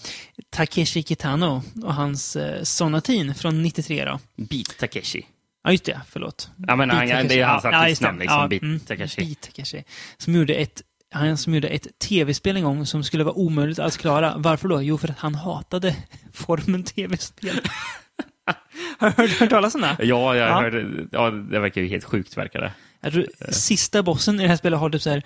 Takeshi 0.50 1.04
Kitano 1.04 1.64
och 1.84 1.94
hans 1.94 2.36
eh, 2.36 2.64
Sonatin 2.64 3.36
från 3.36 3.62
93 3.64 4.06
då. 4.06 4.20
Beat 4.36 4.78
Takeshi. 4.78 5.26
Ja, 5.64 5.72
just 5.72 5.84
det. 5.86 6.02
Förlåt. 6.10 6.50
Ja, 6.68 6.76
men 6.76 6.90
han, 6.90 7.08
det 7.08 7.14
är 7.14 7.46
hans 7.46 7.64
Ja, 7.64 7.72
ja, 7.72 7.84
artistnamn, 7.86 8.20
liksom. 8.20 8.40
Ja, 8.40 8.48
Beat 8.48 8.62
mm. 8.62 8.80
Takeshi. 8.80 9.26
Beat 9.26 9.42
Takeshi. 9.42 9.84
Som 10.18 10.36
gjorde 10.36 10.54
ett, 10.54 10.82
han 11.14 11.38
som 11.38 11.54
gjorde 11.54 11.68
ett 11.68 12.00
tv-spel 12.00 12.58
en 12.58 12.64
gång 12.64 12.86
som 12.86 13.04
skulle 13.04 13.24
vara 13.24 13.36
omöjligt 13.36 13.80
att 13.80 13.98
klara. 13.98 14.34
Varför 14.38 14.68
då? 14.70 14.82
Jo, 14.82 14.98
för 14.98 15.08
att 15.10 15.18
han 15.18 15.36
hatade 15.36 15.96
formen 16.34 16.84
tv-spel. 16.84 17.60
Har 18.98 19.10
du 19.10 19.16
hört, 19.24 19.40
hört 19.40 19.50
talas 19.50 19.76
om 19.76 19.82
det? 19.82 19.96
Ja, 20.00 20.36
jag 20.36 20.50
Ja. 20.50 20.54
hörde. 20.62 20.86
Ja, 21.12 21.30
det 21.30 21.60
verkar 21.60 21.82
ju 21.82 21.88
helt 21.88 22.04
sjukt, 22.04 22.38
verkar 22.38 22.62
det. 22.62 22.72
Jag 23.02 23.14
tror 23.14 23.28
sista 23.50 24.04
bossen 24.04 24.40
i 24.40 24.44
det 24.44 24.50
här 24.50 24.56
spelet 24.56 24.80
har 24.80 24.90
typ 24.90 25.02
så 25.02 25.10
här 25.10 25.24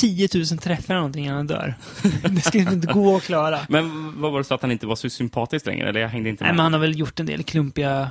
10 0.00 0.28
000 0.34 0.44
träffar 0.46 0.94
eller 0.94 1.00
någonting 1.00 1.24
innan 1.24 1.36
han 1.36 1.46
dör. 1.46 1.74
Det 2.28 2.40
ska 2.40 2.58
inte 2.58 2.86
gå 2.92 3.16
att 3.16 3.22
klara. 3.22 3.58
Men 3.68 4.12
vad 4.20 4.32
var 4.32 4.38
det 4.38 4.44
så 4.44 4.54
att 4.54 4.62
han 4.62 4.72
inte 4.72 4.86
var 4.86 4.96
så 4.96 5.10
sympatisk 5.10 5.66
längre? 5.66 5.88
Eller 5.88 6.00
jag 6.00 6.08
hängde 6.08 6.28
inte 6.28 6.44
Nej, 6.44 6.50
med. 6.52 6.56
men 6.56 6.62
han 6.64 6.72
har 6.72 6.80
väl 6.80 6.98
gjort 6.98 7.20
en 7.20 7.26
del 7.26 7.42
klumpiga 7.42 8.10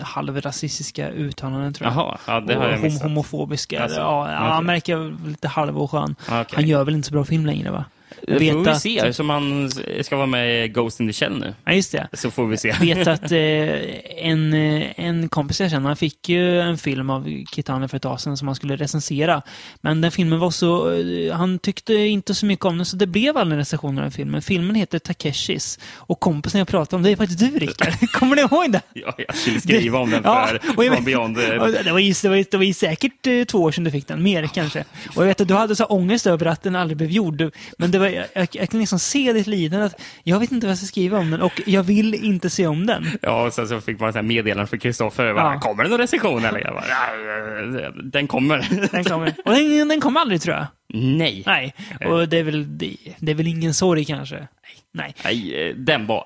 halvrasistiska 0.00 1.10
uttalanden 1.10 1.72
tror 1.72 1.90
jag. 1.90 1.96
Jaha, 1.96 2.18
ja, 2.26 2.40
det 2.40 2.54
har 2.54 2.66
och 2.66 2.72
jag 2.72 2.80
missat. 2.80 3.02
homofobiska. 3.02 3.82
Alltså, 3.82 4.00
ja, 4.00 4.26
han 4.26 4.66
verkar 4.66 4.96
väl 4.96 5.16
lite 5.26 5.48
halvoskön. 5.48 6.16
Ah, 6.28 6.40
okej. 6.40 6.56
Han 6.56 6.66
gör 6.66 6.84
väl 6.84 6.94
inte 6.94 7.08
så 7.08 7.14
bra 7.14 7.24
film 7.24 7.46
längre 7.46 7.70
va? 7.70 7.84
Det 8.26 8.38
vet 8.38 8.52
får 8.52 8.64
vi 8.64 8.70
att- 8.70 8.82
se, 8.82 9.12
som 9.12 9.30
han 9.30 9.70
ska 10.02 10.16
vara 10.16 10.26
med 10.26 10.64
i 10.64 10.68
Ghost 10.68 11.00
in 11.00 11.06
the 11.06 11.12
Shell 11.12 11.38
nu. 11.38 11.54
Ja, 11.64 11.72
just 11.72 11.92
det. 11.92 12.08
Så 12.12 12.30
får 12.30 12.46
vi 12.46 12.56
se. 12.56 12.72
vet 12.80 13.06
att 13.08 13.22
eh, 13.32 14.28
en, 14.28 14.52
eh, 14.52 14.86
en 14.96 15.28
kompis 15.28 15.60
jag 15.60 15.70
känner, 15.70 15.86
han 15.88 15.96
fick 15.96 16.28
ju 16.28 16.60
en 16.60 16.78
film 16.78 17.10
av 17.10 17.44
Kitano 17.54 17.88
för 17.88 17.96
ett 17.96 18.02
tag 18.02 18.20
sedan 18.20 18.36
som 18.36 18.48
han 18.48 18.54
skulle 18.54 18.76
recensera. 18.76 19.42
Men 19.80 20.00
den 20.00 20.10
filmen 20.10 20.38
var 20.38 20.50
så, 20.50 20.92
eh, 20.92 21.34
han 21.36 21.58
tyckte 21.58 21.94
inte 21.94 22.34
så 22.34 22.46
mycket 22.46 22.64
om 22.64 22.76
den 22.76 22.86
så 22.86 22.96
det 22.96 23.06
blev 23.06 23.36
aldrig 23.36 23.52
en 23.54 23.58
recension 23.58 23.96
av 23.98 24.02
den 24.02 24.12
filmen. 24.12 24.42
Filmen 24.42 24.76
heter 24.76 24.98
Takeshis 24.98 25.78
och 25.96 26.20
kompisen 26.20 26.58
jag 26.58 26.68
pratade 26.68 26.96
om, 26.96 27.02
det 27.02 27.10
är 27.10 27.16
faktiskt 27.16 27.40
du 27.40 27.58
Rickard. 27.58 27.94
Kommer 28.12 28.36
ni 28.36 28.42
ihåg 28.42 28.72
det? 28.72 28.80
Ja, 28.94 29.14
jag 29.18 29.36
skulle 29.36 29.60
skriva 29.60 29.98
om 29.98 30.10
den 30.10 30.22
Ja, 30.24 30.46
för 30.46 30.60
jag 30.66 30.74
From 30.74 30.94
vet- 30.94 31.04
Beyond. 31.04 31.38
eh, 31.38 31.44
Det 31.48 31.58
var, 31.58 31.68
ju, 31.68 31.72
det, 31.82 31.92
var, 32.28 32.36
ju- 32.36 32.44
det 32.50 32.56
var 32.56 32.64
ju 32.64 32.74
säkert 32.74 33.26
eh, 33.26 33.44
två 33.44 33.58
år 33.58 33.72
sedan 33.72 33.84
du 33.84 33.90
fick 33.90 34.06
den, 34.08 34.22
mer 34.22 34.46
kanske. 34.54 34.84
Och 35.16 35.22
jag 35.22 35.26
vet 35.26 35.40
att 35.40 35.48
du 35.48 35.54
hade 35.54 35.76
så 35.76 35.84
ångest 35.84 36.26
över 36.26 36.46
att 36.46 36.62
den 36.62 36.76
aldrig 36.76 36.96
blev 36.96 37.10
gjord. 37.10 37.36
Du- 37.36 37.50
Men 37.78 37.90
det 37.96 38.00
var, 38.00 38.08
jag, 38.34 38.48
jag, 38.52 38.70
kan 38.70 38.80
liksom 38.80 38.98
se 38.98 39.32
ditt 39.32 39.46
lidande. 39.46 39.86
Att 39.86 40.00
jag 40.22 40.40
vet 40.40 40.52
inte 40.52 40.66
vad 40.66 40.70
jag 40.70 40.78
ska 40.78 40.86
skriva 40.86 41.18
om 41.18 41.30
den 41.30 41.40
och 41.42 41.60
jag 41.66 41.82
vill 41.82 42.14
inte 42.14 42.50
se 42.50 42.66
om 42.66 42.86
den. 42.86 43.06
Ja, 43.22 43.46
och 43.46 43.52
sen 43.52 43.68
så 43.68 43.80
fick 43.80 44.00
man 44.00 44.08
ett 44.16 44.24
meddelande 44.24 44.66
från 44.66 44.78
Kristoffer. 44.78 45.24
Ja. 45.24 45.60
Kommer 45.60 45.84
det 45.84 45.90
någon 45.90 45.98
recension? 45.98 46.44
Eller? 46.44 46.60
Jag 46.60 46.74
bara, 46.74 46.84
"Ja, 46.88 47.90
den 48.04 48.26
kommer. 48.28 48.88
Den 48.92 49.04
kommer. 49.04 49.34
Och 49.44 49.52
den, 49.54 49.88
den 49.88 50.00
kommer 50.00 50.20
aldrig 50.20 50.40
tror 50.42 50.56
jag. 50.56 50.66
Nej. 50.94 51.42
Nej, 51.46 51.74
och 52.06 52.28
det 52.28 52.38
är 52.38 52.42
väl, 52.42 52.78
det, 52.78 52.96
det 53.18 53.30
är 53.32 53.34
väl 53.36 53.46
ingen 53.46 53.74
sorg 53.74 54.04
kanske. 54.04 54.48
Nej. 54.94 55.14
Nej, 55.24 55.68
eh, 55.68 55.74
den 55.76 56.06
var 56.06 56.24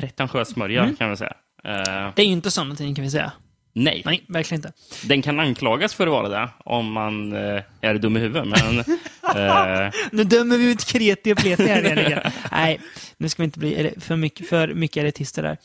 pretentiös 0.00 0.48
smörja 0.48 0.82
Mm. 0.82 0.96
kan 0.96 1.08
man 1.08 1.16
säga. 1.16 1.32
Eh, 1.64 2.10
Det 2.14 2.22
är 2.22 2.26
ju 2.26 2.32
inte 2.32 2.50
sådana 2.50 2.74
ting 2.76 2.94
kan 2.94 3.04
vi 3.04 3.10
säga. 3.10 3.32
nej. 3.74 4.02
Nej, 4.04 4.24
verkligen 4.28 4.58
inte. 4.58 4.72
den 5.04 5.22
kan 5.22 5.40
anklagas 5.40 5.94
för 5.94 6.06
att 6.06 6.12
vara 6.12 6.28
det 6.28 6.48
om 6.64 6.92
man 6.92 7.32
eh, 7.32 7.62
är 7.80 7.94
dum 7.94 8.16
i 8.16 8.20
huvudet. 8.20 8.46
Men 8.48 8.84
eh, 9.36 9.90
Nu 10.12 10.24
dömer 10.24 10.58
vi 10.58 10.70
ut 10.70 10.84
kreti 10.84 11.32
och 11.32 11.36
pleti 11.38 11.66
här 11.66 11.82
egentligen. 11.84 12.32
Nej, 12.52 12.80
nu 13.16 13.28
ska 13.28 13.42
vi 13.42 13.44
inte 13.44 13.58
bli 13.58 13.94
för 14.00 14.16
mycket, 14.16 14.48
för 14.48 14.74
mycket 14.74 14.96
elitister 15.00 15.42
där. 15.42 15.56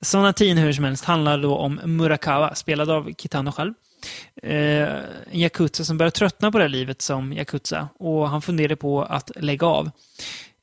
Sonatin 0.00 0.58
hur 0.58 0.72
som 0.72 0.84
helst 0.84 1.04
handlar 1.04 1.38
då 1.38 1.56
om 1.56 1.80
Murakawa, 1.84 2.54
spelad 2.54 2.90
av 2.90 3.12
Kitano 3.18 3.52
själv. 3.52 3.72
Eh, 4.42 4.52
en 4.52 5.00
yakuza 5.32 5.84
som 5.84 5.98
börjar 5.98 6.10
tröttna 6.10 6.52
på 6.52 6.58
det 6.58 6.64
här 6.64 6.68
livet 6.68 7.02
som 7.02 7.32
yakuza 7.32 7.88
och 7.98 8.28
han 8.28 8.42
funderar 8.42 8.74
på 8.76 9.02
att 9.02 9.30
lägga 9.36 9.66
av. 9.66 9.86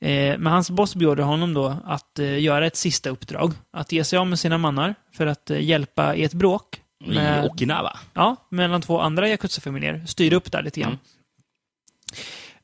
Eh, 0.01 0.37
men 0.37 0.45
hans 0.47 0.69
boss 0.69 0.95
bjuder 0.95 1.23
honom 1.23 1.53
då 1.53 1.75
att 1.85 2.19
eh, 2.19 2.39
göra 2.39 2.65
ett 2.67 2.75
sista 2.75 3.09
uppdrag. 3.09 3.53
Att 3.73 3.91
ge 3.91 4.03
sig 4.03 4.19
av 4.19 4.27
med 4.27 4.39
sina 4.39 4.57
mannar 4.57 4.95
för 5.17 5.27
att 5.27 5.49
hjälpa 5.59 6.15
i 6.15 6.23
ett 6.23 6.33
bråk. 6.33 6.81
i 7.05 7.09
med- 7.09 7.45
Okinawa. 7.45 7.99
Ja, 8.13 8.35
mellan 8.49 8.81
två 8.81 8.99
andra 8.99 9.29
yakuza-familjer. 9.29 10.03
Styr 10.07 10.33
upp 10.33 10.51
där 10.51 10.61
lite 10.63 10.79
grann. 10.81 10.97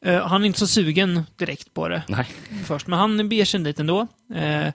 Eh, 0.02 0.28
han 0.28 0.42
är 0.42 0.46
inte 0.46 0.60
så 0.60 0.68
sugen 0.68 1.24
direkt 1.36 1.74
på 1.74 1.88
det 1.88 2.04
Nej. 2.08 2.28
först, 2.66 2.88
men 2.88 3.00
han 3.00 3.30
beger 3.30 3.46
sig 3.46 3.60
dit 3.60 3.80
ändå. 3.80 4.08
Eh, 4.36 4.74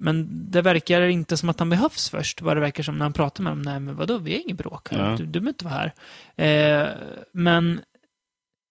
men 0.00 0.28
det 0.50 0.62
verkar 0.62 1.02
inte 1.02 1.36
som 1.36 1.48
att 1.48 1.58
han 1.58 1.70
behövs 1.70 2.10
först, 2.10 2.42
vad 2.42 2.56
det 2.56 2.60
verkar 2.60 2.82
som 2.82 2.98
när 2.98 3.04
han 3.04 3.12
pratar 3.12 3.42
med 3.42 3.52
dem. 3.52 3.62
Nej, 3.62 3.80
men 3.80 3.96
vadå, 3.96 4.18
vi 4.18 4.32
har 4.32 4.40
inget 4.40 4.58
bråk 4.58 4.88
här. 4.90 5.10
Ja. 5.10 5.16
Du, 5.16 5.26
du 5.26 5.40
behöver 5.40 5.48
inte 5.48 5.64
vara 5.64 5.74
här. 5.74 5.92
Eh, 6.36 6.88
men 7.32 7.80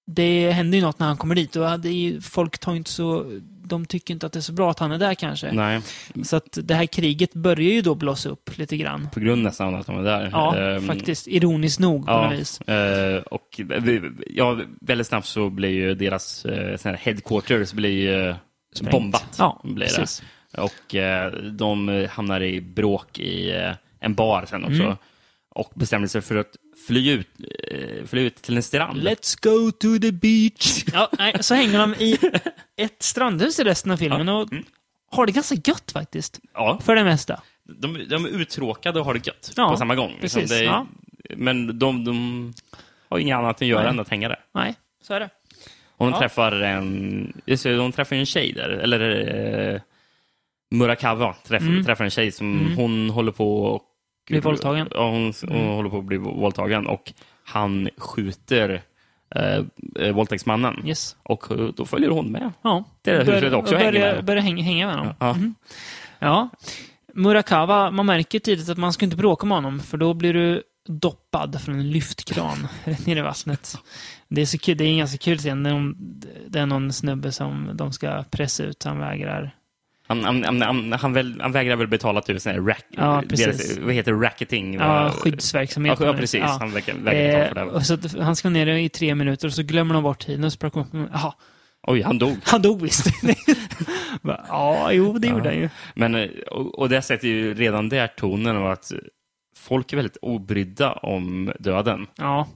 det 0.08 0.52
händer 0.52 0.78
ju 0.78 0.84
något 0.84 1.00
när 1.00 1.08
han 1.08 1.18
kommer 1.18 1.36
dit 1.36 1.56
och 1.56 1.80
det 1.80 1.90
är 1.90 2.22
folk 2.22 2.60
tar 2.60 2.76
inte 2.76 2.90
så... 2.90 3.26
De 3.68 3.86
tycker 3.86 4.14
inte 4.14 4.26
att 4.26 4.34
det 4.34 4.40
är 4.40 4.42
så 4.42 4.54
bra 4.54 4.72
att 4.72 4.80
han 4.80 4.92
är 4.92 4.98
där 4.98 5.14
kanske. 5.14 5.52
Nej, 5.52 5.82
Så 6.24 6.36
att 6.36 6.58
det 6.64 6.74
här 6.76 6.86
kriget 6.86 7.34
börjar 7.34 7.72
ju 7.72 7.82
då 7.82 7.96
blåsa 7.96 8.30
upp 8.30 8.58
lite 8.58 8.78
grann. 8.78 9.10
på 9.14 9.20
grund 9.20 9.44
nästan 9.44 9.68
av 9.74 9.80
att 9.80 9.86
de 9.88 9.98
är 10.00 10.04
där. 10.04 10.30
Ja, 10.32 10.56
Ehm, 10.58 10.88
faktiskt. 10.88 11.28
Ironiskt 11.28 11.80
nog 11.80 12.06
på 12.06 12.12
Ja, 12.12 12.30
något 12.30 12.40
vis. 12.40 12.62
eh, 12.62 13.22
och 13.22 13.62
ja, 14.30 14.60
väldigt 14.82 15.08
snabbt 15.08 15.28
så 15.28 15.50
blir 15.50 15.70
ju 15.70 15.96
deras 15.96 16.46
eh, 16.46 16.94
headquarters 16.96 17.74
blir 17.74 18.36
Sprängt. 18.74 18.92
bombat. 18.92 19.36
Ja, 19.38 19.62
blir 19.64 19.86
det. 19.88 19.96
precis. 19.96 20.24
Och 20.58 20.96
eh, 20.96 21.32
de 21.34 21.90
eh, 21.90 22.10
hamnar 22.10 22.42
i 22.44 22.62
bråk 22.62 23.20
i 23.20 23.52
eh, 23.56 23.72
en 24.00 24.14
bar 24.16 24.46
sen 24.50 24.64
också. 24.64 24.84
Mm. 24.84 24.96
Och 25.50 25.72
bestämmer 25.76 26.08
sig 26.08 26.22
för 26.22 26.36
att 26.36 26.56
fly 26.88 27.10
ut, 27.12 27.28
eh, 27.72 28.06
fly 28.06 28.22
ut 28.22 28.36
till 28.36 28.58
en 28.58 28.64
strand. 28.64 29.02
Let's 29.02 29.38
go 29.42 29.72
to 29.72 30.00
the 30.02 30.12
beach. 30.12 30.84
Ja, 30.94 31.10
nej, 31.18 31.34
så 31.40 31.56
hänger 31.56 31.80
de 31.80 31.94
i 31.94 32.20
ett 32.78 33.04
strandhus 33.04 33.60
i 33.60 33.64
resten 33.64 33.92
av 33.92 33.98
filmen 33.98 34.30
och 34.30 34.50
har 35.12 35.26
det 35.26 35.32
ganska 35.32 35.56
gött 35.56 35.92
faktiskt. 35.92 36.40
Ja, 36.54 36.80
För 36.84 36.96
det 36.96 37.04
mesta. 37.04 37.42
de, 37.64 38.06
de 38.10 38.26
är 38.26 38.30
uttråkade 38.30 39.00
och 39.00 39.06
har 39.06 39.14
det 39.14 39.28
gött 39.28 39.54
Ja, 39.56 39.70
på 39.72 39.78
samma 39.78 39.96
gång. 39.96 40.18
Liksom. 40.22 40.42
precis, 40.42 40.50
Det 40.58 40.58
är- 40.60 40.64
ja. 40.64 40.88
Men 41.36 41.80
de, 41.80 42.04
de 42.06 42.54
har 43.10 43.20
inget 43.20 43.36
annat 43.38 43.62
att 43.62 43.68
göra 43.68 43.82
Nej. 43.84 43.90
än 43.90 44.00
att 44.00 44.10
hänga 44.10 44.30
där. 44.30 44.40
Nej, 44.54 44.76
så 45.04 45.14
är 45.14 45.20
det. 45.20 45.30
Och 45.98 46.06
de 46.06 46.14
Ja. 46.14 46.20
träffar 46.20 46.52
en, 46.52 47.34
just 47.46 47.64
det, 47.64 47.76
de 47.78 47.92
träffar 47.92 48.16
en 48.16 48.26
tjej 48.26 48.52
där, 48.54 48.70
eller 48.70 49.74
eh, 49.74 49.82
Murakawa 50.72 51.34
träffar, 51.48 51.66
Mm. 51.68 51.86
träffar 51.86 52.04
en 52.04 52.10
tjej 52.10 52.32
som 52.32 52.60
Mm. 52.60 52.76
hon 52.76 53.10
håller 53.10 53.32
på 53.32 53.64
och 53.66 53.84
Blir 54.28 54.42
våldtagen. 54.42 54.88
Ja, 54.96 55.10
hon, 55.10 55.34
hon 55.42 55.52
Mm. 55.58 55.68
håller 55.76 55.90
på 55.90 55.98
att 55.98 56.04
bli 56.04 56.18
våldtagen 56.18 56.88
och 56.88 57.14
han 57.44 57.90
skjuter 57.98 58.82
eh, 59.36 59.62
eh, 60.00 60.14
våldtäktsmannen. 60.16 60.84
Yes. 60.88 61.16
Och 61.24 61.46
då 61.76 61.86
följer 61.86 62.10
hon 62.10 62.32
med. 62.32 62.52
Ja. 62.62 62.84
Det 63.02 63.12
är 63.12 63.26
huset 63.26 63.54
också 63.54 63.74
och 63.76 63.80
hänger 63.82 63.92
börjar, 64.00 64.16
med. 64.16 64.26
börjar 64.26 64.42
hänga, 64.42 64.64
hänga 64.64 64.88
med 64.88 64.96
honom. 64.98 65.14
Ja. 65.20 65.36
Ja. 66.20 66.50
Murakawa, 67.14 67.92
man 67.92 68.06
märker 68.06 68.40
tidigt 68.40 68.70
att 68.70 68.78
man 68.78 68.94
ska 68.94 69.06
inte 69.06 69.18
bråka 69.18 69.46
med 69.46 69.58
honom, 69.58 69.80
för 69.80 69.98
då 69.98 70.14
blir 70.14 70.34
du 70.34 70.64
doppad 70.88 71.62
från 71.62 71.76
en 71.76 71.92
lyftkran 71.92 72.68
rätt 72.84 73.06
ner 73.06 73.18
i 73.18 73.22
vattnet. 73.22 73.78
Det 74.28 74.42
är, 74.42 74.46
så 74.46 74.58
kul, 74.58 74.78
det 74.78 74.84
är 74.84 74.90
en 74.90 74.98
ganska 74.98 75.18
kul 75.18 75.38
scen. 75.38 75.64
Det 76.48 76.60
är 76.60 76.66
någon 76.66 76.94
snubbe 76.94 77.32
som 77.32 77.70
de 77.74 77.94
ska 77.94 78.24
pressa 78.32 78.64
ut. 78.64 78.84
Han 78.84 79.00
vägrar. 79.00 79.56
Han, 80.08 80.24
han, 80.24 80.62
han, 80.62 80.94
han, 80.94 81.14
väl, 81.14 81.42
han 81.42 81.52
vägrar 81.52 81.76
väl 81.76 81.88
betala 81.88 82.22
sån 82.22 82.52
här 82.52 82.60
rack, 82.60 82.86
Ja, 82.90 83.24
deras, 83.30 83.78
vad 83.78 83.94
heter 83.94 84.14
racketing? 84.14 84.74
Ja, 84.74 85.12
skyddsverksamhet. 85.12 86.00
Ja, 86.00 86.14
precis. 86.14 86.40
Ja. 86.40 86.58
Han 86.60 86.72
vägrar, 86.72 86.96
vägrar 86.96 87.50
betala 87.50 87.54
för 87.54 87.62
Eh, 87.62 87.66
det. 87.66 87.72
och 87.72 87.86
så 87.86 87.94
att 87.94 88.14
han 88.26 88.36
ska 88.36 88.50
ner 88.50 88.68
i 88.68 88.90
tre 88.90 89.16
minuter 89.16 89.48
och 89.48 89.54
så 89.54 89.64
glömmer 89.64 89.94
de 89.94 90.04
bort 90.04 90.20
tiden 90.26 90.44
och 90.44 90.54
så 90.54 90.60
plockar 90.60 90.86
de 90.92 91.10
Jaha, 91.14 91.34
Oj, 91.88 92.02
han 92.02 92.20
dog. 92.20 92.38
han 92.44 92.62
dog 92.62 92.82
visst. 92.82 93.06
Ja, 94.48 94.92
jo, 94.92 95.18
det 95.18 95.28
gjorde 95.28 95.50
han 95.50 95.58
ju. 95.58 95.70
Men, 95.96 96.16
eh, 96.16 96.30
och, 96.52 96.80
och 96.80 96.90
det 96.90 97.02
sätter 97.02 97.28
ju 97.28 97.54
redan 97.54 97.90
där 97.90 98.08
tonen 98.08 98.58
av 98.58 98.68
att 98.72 98.92
folk 99.58 99.94
är 99.94 99.98
väldigt 99.98 100.18
obrydda 100.22 100.92
om 100.92 101.52
döden. 101.60 102.08
Ja, 102.18 102.48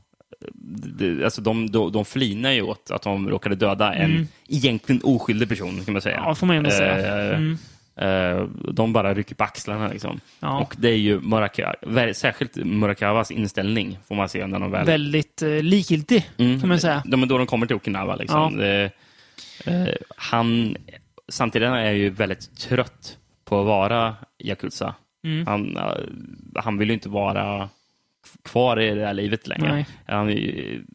Alltså 1.23 1.41
de, 1.41 1.71
de, 1.71 1.91
de 1.91 2.05
flinar 2.05 2.51
ju 2.51 2.61
åt 2.61 2.91
att 2.91 3.01
de 3.01 3.29
råkade 3.29 3.55
döda 3.55 3.93
en 3.93 4.27
egentligen 4.47 5.01
oskyldig 5.03 5.49
person, 5.49 5.85
kan 5.85 5.93
man 5.93 6.01
säga. 6.01 6.15
Mm. 6.17 6.27
ja 6.29 6.35
får 6.35 6.47
man 6.47 6.55
ändå 6.55 6.69
säga. 6.69 7.29
Eh, 7.31 7.37
Mm. 7.37 7.57
eh, 7.95 8.43
de 8.73 8.93
bara 8.93 9.13
rycker 9.13 9.35
på 9.35 9.43
axlarna. 9.43 9.87
Liksom. 9.87 10.19
Ja. 10.39 10.59
Och 10.59 10.75
det 10.77 10.89
är 10.89 10.97
ju 10.97 11.19
Muraka, 11.21 11.75
ver- 11.81 12.13
särskilt 12.13 12.55
Murakawas 12.55 13.31
inställning, 13.31 13.97
får 14.07 14.15
man 14.15 14.29
se 14.29 14.47
när 14.47 14.59
de 14.59 14.71
väl... 14.71 14.85
Väldigt 14.85 15.41
eh, 15.41 15.49
likgiltig, 15.49 16.29
Mm. 16.37 16.59
kan 16.59 16.69
man 16.69 16.79
säga. 16.79 17.03
De, 17.05 17.27
då 17.27 17.37
de 17.37 17.47
kommer 17.47 17.65
till 17.65 17.75
Okinawa. 17.75 18.15
Liksom. 18.15 18.57
Det, 18.57 18.91
eh, 19.65 19.87
han, 20.17 20.77
samtidigt 21.29 21.65
är 21.65 21.69
han 21.69 21.97
ju 21.97 22.09
väldigt 22.09 22.57
trött 22.57 23.17
på 23.45 23.59
att 23.59 23.65
vara 23.65 24.15
Yakuza. 24.43 24.95
Mm. 25.25 25.47
Han, 25.47 25.77
eh, 25.77 25.83
han 26.55 26.77
vill 26.77 26.87
ju 26.87 26.93
inte 26.93 27.09
vara 27.09 27.69
kvar 28.43 28.79
i 28.79 28.95
det 28.95 29.05
här 29.05 29.13
livet 29.13 29.47
längre. 29.47 29.85
Han, 30.05 30.27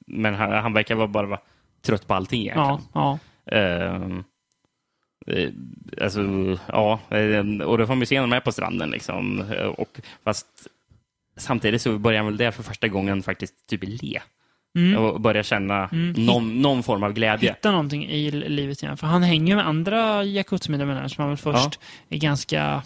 men 0.06 0.34
han, 0.34 0.52
han 0.52 0.72
verkar 0.72 0.94
vara 0.94 1.08
bara 1.08 1.26
vara 1.26 1.40
trött 1.82 2.06
på 2.06 2.14
allting 2.14 2.40
egentligen. 2.40 2.80
Ja, 2.92 3.18
ja. 3.46 3.56
Ehm, 3.56 4.24
eh, 5.26 5.50
alltså, 6.02 6.20
ja, 6.66 7.00
eh, 7.10 7.66
och 7.66 7.78
då 7.78 7.86
får 7.86 7.94
man 7.94 8.00
ju 8.00 8.06
se 8.06 8.14
när 8.14 8.26
de 8.26 8.32
är 8.32 8.40
på 8.40 8.52
stranden. 8.52 8.90
Liksom. 8.90 9.40
Eh, 9.52 9.66
Och, 9.66 10.00
fast 10.24 10.46
samtidigt 11.36 11.82
så 11.82 11.98
börjar 11.98 12.18
han 12.18 12.26
väl 12.26 12.36
där 12.36 12.50
för 12.50 12.62
första 12.62 12.88
gången 12.88 13.22
faktiskt 13.22 13.66
typ 13.68 13.80
le. 13.84 14.20
Mm. 14.78 14.96
Och 14.96 15.20
börja 15.20 15.42
känna 15.42 15.88
någon, 16.16 16.62
någon 16.62 16.82
form 16.82 17.02
av 17.02 17.12
glädje. 17.12 17.50
Hitta 17.50 17.70
någonting 17.70 18.06
i 18.06 18.30
livet 18.30 18.82
igen. 18.82 18.96
För 18.96 19.06
han 19.06 19.22
hänger 19.22 19.56
med 19.56 19.66
andra 19.66 20.24
Yakuza-medlemmar 20.24 21.08
som 21.08 21.22
han 21.22 21.28
väl 21.28 21.36
först 21.36 21.80
är 22.08 22.18
ganska 22.18 22.82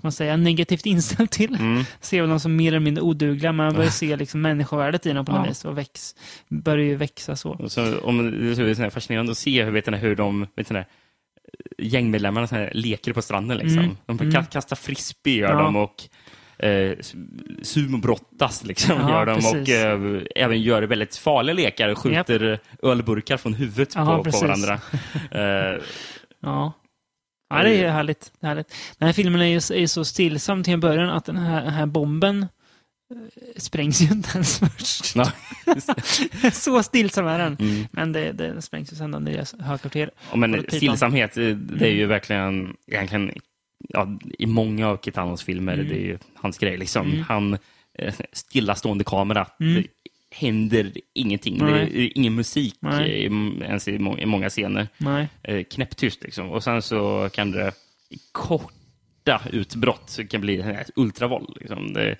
ska 0.00 0.06
man 0.06 0.12
säga, 0.12 0.36
negativt 0.36 0.86
inställd 0.86 1.30
till. 1.30 1.54
Mm. 1.54 1.84
Ser 2.00 2.26
dem 2.26 2.40
som 2.40 2.56
mer 2.56 2.68
eller 2.68 2.80
mindre 2.80 3.02
odugliga, 3.02 3.52
men 3.52 3.66
man 3.66 3.74
börjar 3.74 3.90
se 3.90 4.16
liksom 4.16 4.40
människovärdet 4.40 5.06
i 5.06 5.12
dem 5.12 5.24
på 5.24 5.32
något 5.32 5.40
Ja. 5.44 5.48
vis 5.48 5.64
och 5.64 5.78
väx, 5.78 6.14
börjar 6.48 6.84
ju 6.86 6.96
växa 6.96 7.36
så. 7.36 7.50
Och 7.50 7.72
Så, 7.72 7.98
om, 8.00 8.30
det 8.40 8.62
är 8.84 8.90
fascinerande 8.90 9.32
att 9.32 9.38
se 9.38 9.64
hur, 9.64 9.70
vet 9.72 9.86
ni, 9.86 9.96
hur 9.96 10.16
de 10.16 10.46
vet 10.56 10.70
ni, 10.70 10.84
gängmedlemmarna 11.78 12.46
så 12.46 12.54
här, 12.54 12.70
leker 12.74 13.12
på 13.12 13.22
stranden. 13.22 13.56
Liksom. 13.58 13.78
Mm. 13.78 13.96
De 14.06 14.18
Mm. 14.20 14.32
ka- 14.32 14.50
kastar 14.52 14.76
frisbee 14.76 15.36
gör 15.36 15.50
Ja. 15.52 15.62
de 15.62 15.76
och 15.76 16.02
eh, 16.66 16.92
sumobrottas 17.62 18.64
liksom, 18.64 18.96
Ja, 19.00 19.10
gör 19.10 19.26
de 19.26 19.32
och 19.32 19.52
precis. 19.52 19.74
eh, 19.74 20.42
även 20.44 20.62
gör 20.62 20.82
väldigt 20.82 21.16
farliga 21.16 21.54
lekar. 21.54 21.94
Skjuter 21.94 22.58
ölburkar 22.82 23.36
från 23.36 23.54
huvudet 23.54 23.92
Ja, 23.94 24.22
på, 24.24 24.30
på 24.30 24.38
varandra. 24.38 24.80
Eh, 25.30 25.82
Ja. 26.42 26.72
Ja, 27.50 27.62
det 27.62 27.74
är 27.84 27.90
härligt. 27.90 28.32
Det 28.40 28.46
är 28.46 28.48
härligt. 28.48 28.74
Den 28.98 29.06
här 29.06 29.12
filmen 29.12 29.40
är 29.40 29.46
ju 29.46 29.82
är 29.82 29.86
så 29.86 30.04
stillsam 30.04 30.62
till 30.62 30.72
en 30.74 30.80
början 30.80 31.10
att 31.10 31.24
den 31.24 31.36
här, 31.36 31.62
den 31.64 31.72
här 31.74 31.86
bomben 31.86 32.42
eh, 32.42 33.16
sprängs 33.56 34.00
ju 34.00 34.06
inte 34.12 34.30
ens 34.34 34.58
först. 34.58 35.14
så 36.52 36.82
stillsam 36.82 37.26
är 37.26 37.38
den. 37.38 37.56
Mm. 37.60 37.86
Men 37.92 38.12
det, 38.12 38.32
det 38.32 38.62
sprängs 38.62 38.92
ju 38.92 38.96
sen 38.96 39.14
av 39.14 39.22
deras 39.22 39.54
högkvarter. 39.60 40.10
Ja, 40.30 40.36
Men 40.36 40.64
stillsamhet, 40.68 41.36
eh, 41.36 41.42
det 41.44 41.84
är 41.84 41.88
Mm. 41.88 41.98
ju 41.98 42.06
verkligen 42.06 42.76
egentligen, 42.86 43.32
ja, 43.88 44.08
i 44.38 44.46
många 44.46 44.88
av 44.88 44.96
Kitanos 45.04 45.42
filmer, 45.42 45.74
Mm. 45.74 45.88
det 45.88 45.94
är 45.94 46.04
ju 46.06 46.18
hans 46.34 46.58
grej. 46.58 46.76
Liksom. 46.76 47.06
Mm. 47.10 47.22
Han, 47.22 47.58
eh, 47.98 48.14
stillastående 48.32 49.04
kamera, 49.04 49.46
Mm. 49.60 49.84
Det 50.30 50.36
händer 50.36 50.92
ingenting. 51.14 51.58
Det 51.58 51.64
Nej. 51.64 52.04
är 52.06 52.18
ingen 52.18 52.34
musik 52.34 52.76
Nej. 52.80 53.10
i, 53.10 53.24
ens 53.62 53.88
i, 53.88 53.98
må- 53.98 54.18
i 54.18 54.26
många 54.26 54.48
scener. 54.50 54.88
Nej. 54.98 55.28
Eh, 55.42 55.62
knäpptyst 55.64 56.22
liksom. 56.22 56.50
Och 56.50 56.64
sen 56.64 56.82
så 56.82 57.28
kan 57.32 57.50
det 57.50 57.72
korta 58.32 59.40
utbrott 59.52 60.10
så 60.10 60.26
kan 60.26 60.40
det 60.40 60.44
bli 60.46 60.76
ultravåld. 60.96 61.56
Liksom. 61.60 61.92
Det, 61.92 62.16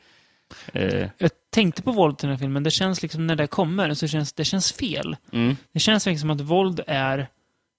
eh, 0.72 1.08
Jag 1.18 1.30
tänkte 1.50 1.82
på 1.82 1.92
våld 1.92 2.14
i 2.14 2.20
den 2.20 2.30
här 2.30 2.36
filmen. 2.38 2.62
Det 2.62 2.70
känns 2.70 3.02
liksom, 3.02 3.26
när 3.26 3.36
det 3.36 3.46
kommer, 3.46 3.94
så 3.94 4.08
känns 4.08 4.32
det 4.32 4.44
känns 4.44 4.72
fel. 4.72 5.16
mm, 5.32 5.56
Det 5.72 5.80
känns 5.80 6.06
verkligen 6.06 6.20
som 6.20 6.30
att 6.30 6.40
våld 6.40 6.80
är, 6.86 7.26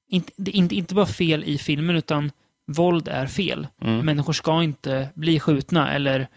inte, 0.10 0.32
det 0.36 0.52
inte, 0.52 0.76
inte 0.76 0.96
bara 0.96 1.06
fel 1.06 1.44
i 1.44 1.58
filmen, 1.58 1.96
utan 1.96 2.32
våld 2.68 3.08
är 3.08 3.28
fel. 3.28 3.68
mm. 3.82 4.06
Människor 4.06 4.34
ska 4.34 4.64
inte 4.64 5.10
bli 5.14 5.40
skjutna 5.40 5.94
eller 5.94 6.28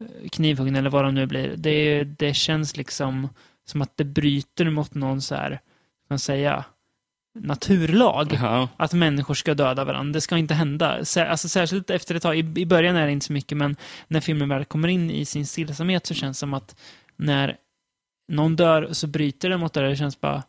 eh, 0.00 0.28
knivhuggna 0.28 0.78
eller 0.78 0.90
vad 0.90 1.04
de 1.04 1.14
nu 1.14 1.26
blir. 1.26 1.56
Det, 1.56 2.04
det 2.04 2.34
känns 2.34 2.76
liksom 2.76 3.28
som 3.66 3.82
att 3.82 3.96
det 3.96 4.04
bryter 4.04 4.70
mot 4.70 4.94
någon 4.94 5.22
så 5.22 5.34
här, 5.34 5.60
kan 6.08 6.18
säga, 6.18 6.64
naturlag. 7.38 8.32
Ja, 8.32 8.68
Att 8.76 8.92
människor 8.92 9.34
ska 9.34 9.54
döda 9.54 9.84
varandra. 9.84 10.12
Det 10.12 10.20
ska 10.20 10.36
inte 10.38 10.54
hända. 10.54 10.98
Sär- 11.04 11.26
Alltså, 11.26 11.48
särskilt 11.48 11.90
efter 11.90 12.14
ett 12.14 12.22
tag. 12.22 12.36
I, 12.36 12.60
I 12.60 12.66
början 12.66 12.96
är 12.96 13.06
det 13.06 13.12
inte 13.12 13.26
så 13.26 13.32
mycket, 13.32 13.58
men 13.58 13.76
när 14.08 14.20
filmen 14.20 14.48
väl 14.48 14.64
kommer 14.64 14.88
in 14.88 15.10
i 15.10 15.24
sin 15.24 15.46
stillsamhet 15.46 16.06
så 16.06 16.14
känns 16.14 16.36
det 16.36 16.40
som 16.40 16.54
att 16.54 16.76
när 17.16 17.56
någon 18.28 18.56
dör 18.56 18.88
så 18.92 19.06
bryter 19.06 19.50
det 19.50 19.56
mot 19.56 19.72
det. 19.72 19.88
Det 19.88 19.96
känns 19.96 20.20
bara, 20.20 20.42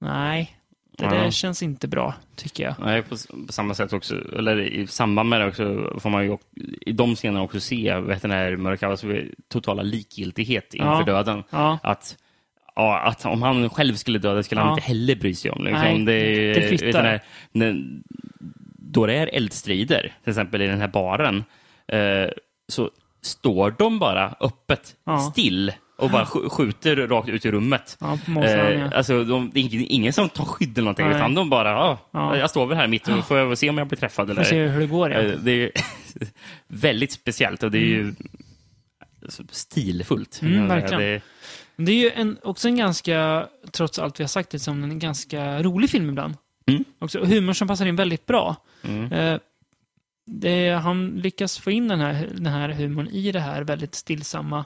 nej, 0.00 0.56
det 0.98 1.04
där 1.08 1.24
Ja. 1.24 1.30
känns 1.30 1.62
inte 1.62 1.88
bra, 1.88 2.14
tycker 2.36 2.64
jag. 2.64 2.74
Nej, 2.80 3.02
på, 3.02 3.16
på 3.46 3.52
samma 3.52 3.74
sätt 3.74 3.92
också, 3.92 4.14
eller 4.38 4.60
i 4.60 4.86
samband 4.86 5.28
med 5.28 5.40
det 5.40 5.46
också, 5.46 5.94
får 6.00 6.10
man 6.10 6.24
ju 6.24 6.36
i 6.80 6.92
de 6.92 7.14
scenerna 7.14 7.42
också 7.42 7.60
se 7.60 7.96
vet, 8.00 8.22
den 8.22 8.30
här 8.30 8.56
Murakawas 8.56 9.04
totala 9.48 9.82
likgiltighet 9.82 10.74
inför 10.74 10.86
Ja. 10.98 11.02
döden. 11.04 11.42
Ja, 11.50 11.78
Att, 11.82 12.16
ja, 12.76 12.98
att 12.98 13.24
om 13.24 13.42
han 13.42 13.70
själv 13.70 13.94
skulle 13.94 14.18
döda 14.18 14.42
skulle 14.42 14.60
han 14.60 14.70
inte 14.70 14.82
heller 14.88 15.16
bry 15.16 15.34
sig 15.34 15.50
om. 15.50 15.64
Liksom. 15.64 15.82
Nej, 15.82 16.04
det, 16.04 16.52
det 16.54 16.68
kvittar. 16.78 17.20
då 18.78 19.06
det 19.06 19.14
är 19.14 19.26
eldstrider, 19.26 20.12
till 20.24 20.30
exempel 20.30 20.62
i 20.62 20.66
den 20.66 20.80
här 20.80 20.88
baren, 20.88 21.44
eh, 21.88 22.30
så 22.68 22.90
står 23.22 23.74
de 23.78 23.98
bara 23.98 24.34
öppet 24.40 24.94
still 25.30 25.72
och 26.02 26.10
bara 26.10 26.24
sk- 26.24 26.48
skjuter 26.48 26.96
rakt 26.96 27.28
ut 27.28 27.44
i 27.44 27.50
rummet. 27.50 27.96
ja 28.00 28.18
sätt, 28.24 28.36
Eh, 28.44 28.70
ja. 28.80 28.90
alltså, 28.94 29.24
de, 29.24 29.50
det 29.54 29.60
är 29.60 29.92
ingen, 29.92 30.12
som 30.12 30.28
tar 30.28 30.44
skydd 30.44 30.78
eller 30.78 30.84
någonting, 30.84 31.06
Nej. 31.06 31.16
utan 31.16 31.34
de 31.34 31.50
bara, 31.50 31.70
ja, 31.70 31.98
Ja. 32.10 32.36
jag 32.36 32.50
står 32.50 32.66
väl 32.66 32.76
här 32.78 32.86
mitt 32.88 33.08
och 33.08 33.26
får 33.26 33.38
jag 33.38 33.58
se 33.58 33.70
om 33.70 33.78
jag 33.78 33.86
blir 33.88 33.98
träffad. 33.98 34.26
Får 34.26 34.32
Eller, 34.34 34.44
se 34.44 34.66
hur 34.66 34.80
det 34.80 34.86
går, 34.86 35.10
ja. 35.12 35.18
Eh, 35.20 35.38
Det 35.38 35.52
är 35.52 35.70
väldigt 36.68 37.12
speciellt 37.12 37.62
och 37.62 37.70
det 37.70 37.78
är 37.78 37.86
ju 37.86 38.14
så 39.28 39.42
stilfullt. 39.50 40.40
Mm, 40.42 40.68
verkligen. 40.68 41.00
Det, 41.02 41.20
Det 41.76 41.92
är 41.92 41.96
ju 41.96 42.10
en, 42.10 42.38
också 42.42 42.68
en 42.68 42.76
ganska, 42.76 43.46
trots 43.72 43.98
allt 43.98 44.20
vi 44.20 44.24
har 44.24 44.28
sagt, 44.28 44.52
liksom, 44.52 44.84
en 44.84 44.98
ganska 44.98 45.62
rolig 45.62 45.90
film 45.90 46.08
ibland. 46.08 46.34
Mm. 46.66 46.84
Också, 46.98 47.24
humor 47.24 47.52
som 47.52 47.68
passar 47.68 47.86
in 47.86 47.96
väldigt 47.96 48.26
bra. 48.26 48.56
mm, 48.82 49.12
Eh, 49.12 49.38
det, 50.26 50.70
han 50.70 51.06
lyckas 51.10 51.58
få 51.58 51.70
in 51.70 51.88
den 51.88 52.00
här, 52.00 52.28
den 52.34 52.46
här 52.46 52.68
humorn 52.68 53.08
i 53.08 53.32
det 53.32 53.40
här 53.40 53.62
väldigt 53.62 53.94
stillsamma 53.94 54.64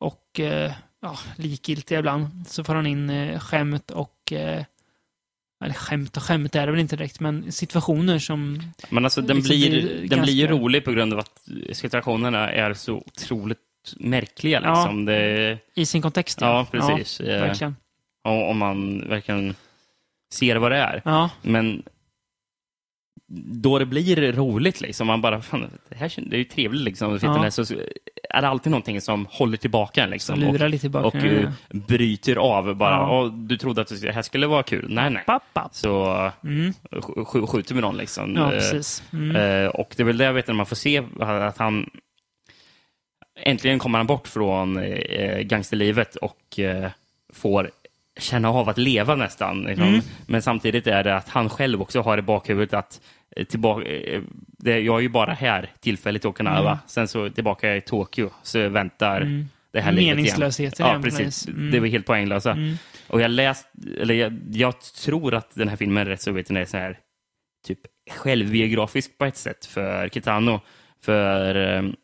och 0.00 0.40
eh, 0.40 0.72
ja, 1.02 1.18
likgiltiga 1.36 1.98
ibland. 1.98 2.26
Så 2.48 2.64
får 2.64 2.74
han 2.74 2.86
in 2.86 3.10
eh, 3.10 3.38
skämt 3.40 3.90
och 3.90 4.32
eh, 4.32 4.64
eller 5.64 5.74
skämt 5.74 6.16
och 6.16 6.22
skämt 6.22 6.54
är 6.54 6.66
det 6.66 6.72
väl 6.72 6.80
inte 6.80 6.96
direkt, 6.96 7.20
men 7.20 7.52
situationer 7.52 8.18
som... 8.18 8.62
men 8.90 9.04
alltså, 9.04 9.20
den, 9.20 9.36
liksom 9.36 9.56
blir, 9.56 9.70
blir 9.70 10.08
den 10.08 10.22
blir 10.22 10.34
ju 10.34 10.46
ganska- 10.46 10.54
rolig 10.64 10.84
på 10.84 10.92
grund 10.92 11.12
av 11.12 11.18
att 11.18 11.48
situationerna 11.72 12.50
är 12.52 12.74
så 12.74 12.96
otroligt 12.96 13.58
märkliga. 13.96 14.60
Ja. 14.64 14.74
Liksom. 14.74 15.04
Det, 15.04 15.58
I 15.74 15.86
sin 15.86 16.02
kontext, 16.02 16.40
ja, 16.40 16.66
precis. 16.70 17.20
Ja, 17.20 17.26
verkligen. 17.26 17.76
om 18.22 18.58
man 18.58 19.08
verkligen 19.08 19.54
ser 20.32 20.56
vad 20.56 20.72
det 20.72 20.76
är. 20.78 21.02
Ja, 21.04 21.30
Men 21.42 21.82
då 23.32 23.78
det 23.78 23.86
blir 23.86 24.32
roligt, 24.32 24.80
liksom, 24.80 25.06
man 25.06 25.20
bara, 25.20 25.40
fan, 25.42 25.70
det 25.88 25.96
här 25.96 26.12
det 26.16 26.36
är 26.36 26.38
ju 26.38 26.44
trevligt, 26.44 26.82
liksom, 26.82 27.18
Ja. 27.22 27.44
ja. 27.44 27.50
så 27.50 27.64
så 27.64 27.74
är 28.30 28.42
det 28.42 28.48
alltid 28.48 28.70
någonting 28.70 29.00
som 29.00 29.26
håller 29.30 29.56
tillbaka 29.56 30.06
Liksom, 30.06 30.40
lurar 30.40 30.68
lite 30.68 30.86
i 30.86 30.90
och, 30.90 31.04
och 31.04 31.14
eh, 31.14 31.50
bryter 31.70 32.36
av. 32.36 32.74
Bara, 32.76 32.90
Ja. 32.94 33.20
"Åh, 33.22 33.32
du 33.32 33.56
trodde 33.56 33.80
att 33.80 34.00
det 34.02 34.12
här 34.12 34.22
skulle 34.22 34.46
vara 34.46 34.62
kul. 34.62 34.86
Nej, 34.88 35.10
nej. 35.10 35.22
Papp, 35.26 35.42
papp. 35.52 35.74
Så 35.74 36.04
Mm. 36.44 36.72
sk- 36.90 37.24
sk- 37.24 37.46
skjuter 37.46 37.74
vi 37.74 37.80
någon. 37.80 37.96
Liksom. 37.96 38.34
Ja, 38.36 38.44
Eh, 38.44 38.50
precis. 38.50 39.02
Mm. 39.12 39.36
eh, 39.36 39.68
och 39.68 39.94
det 39.96 40.02
är 40.02 40.04
väl 40.04 40.16
det 40.18 40.24
jag 40.24 40.32
vet 40.32 40.46
när 40.46 40.54
man 40.54 40.66
får 40.66 40.76
se 40.76 41.02
att 41.20 41.58
han 41.58 41.90
äntligen 43.42 43.78
kommer 43.78 43.98
han 43.98 44.06
bort 44.06 44.28
från 44.28 44.80
gangsterlivet 45.42 46.16
och 46.16 46.60
får 47.32 47.70
känna 48.18 48.48
av 48.50 48.68
att 48.68 48.78
leva 48.78 49.14
nästan. 49.14 49.62
Liksom. 49.62 49.88
Mm. 49.88 50.00
Men 50.26 50.42
samtidigt 50.42 50.86
är 50.86 51.04
det 51.04 51.16
att 51.16 51.28
han 51.28 51.48
själv 51.48 51.82
också 51.82 52.00
har 52.00 52.18
i 52.18 52.22
bakhuvudet 52.22 52.74
att 52.74 53.00
eh, 53.36 53.44
tillbaka, 53.44 53.86
eh, 53.88 54.22
det, 54.58 54.80
jag 54.80 54.96
är 54.96 55.00
ju 55.00 55.08
bara 55.08 55.32
här 55.32 55.70
tillfälligt 55.80 56.24
i 56.24 56.28
Okinawa. 56.28 56.70
Mm. 56.70 56.78
Sen 56.86 57.08
så 57.08 57.30
tillbaka 57.30 57.76
i 57.76 57.80
Tokyo 57.80 58.30
så 58.42 58.68
väntar 58.68 59.20
Mm. 59.20 59.48
det 59.72 59.80
här 59.80 59.92
livet 59.92 60.18
igen. 60.18 60.36
Ja, 60.78 61.00
precis. 61.02 61.48
Mm. 61.48 61.70
Det 61.70 61.80
var 61.80 61.86
helt 61.86 62.06
poänglösa. 62.06 62.56
Och 63.08 63.20
jag 63.20 63.30
läst, 63.30 63.66
eller 64.00 64.14
jag, 64.14 64.38
jag 64.52 64.80
tror 64.80 65.34
att 65.34 65.54
den 65.54 65.68
här 65.68 65.76
filmen 65.76 66.06
rätt 66.06 66.22
så, 66.22 66.32
vet 66.32 66.50
är 66.50 66.64
så 66.64 66.76
här 66.76 66.98
typ 67.66 67.78
självbiografisk 68.10 69.18
på 69.18 69.24
ett 69.24 69.36
sätt 69.36 69.66
för 69.66 70.08
Kitano. 70.08 70.60
För 71.02 71.54
ehm, 71.54 71.96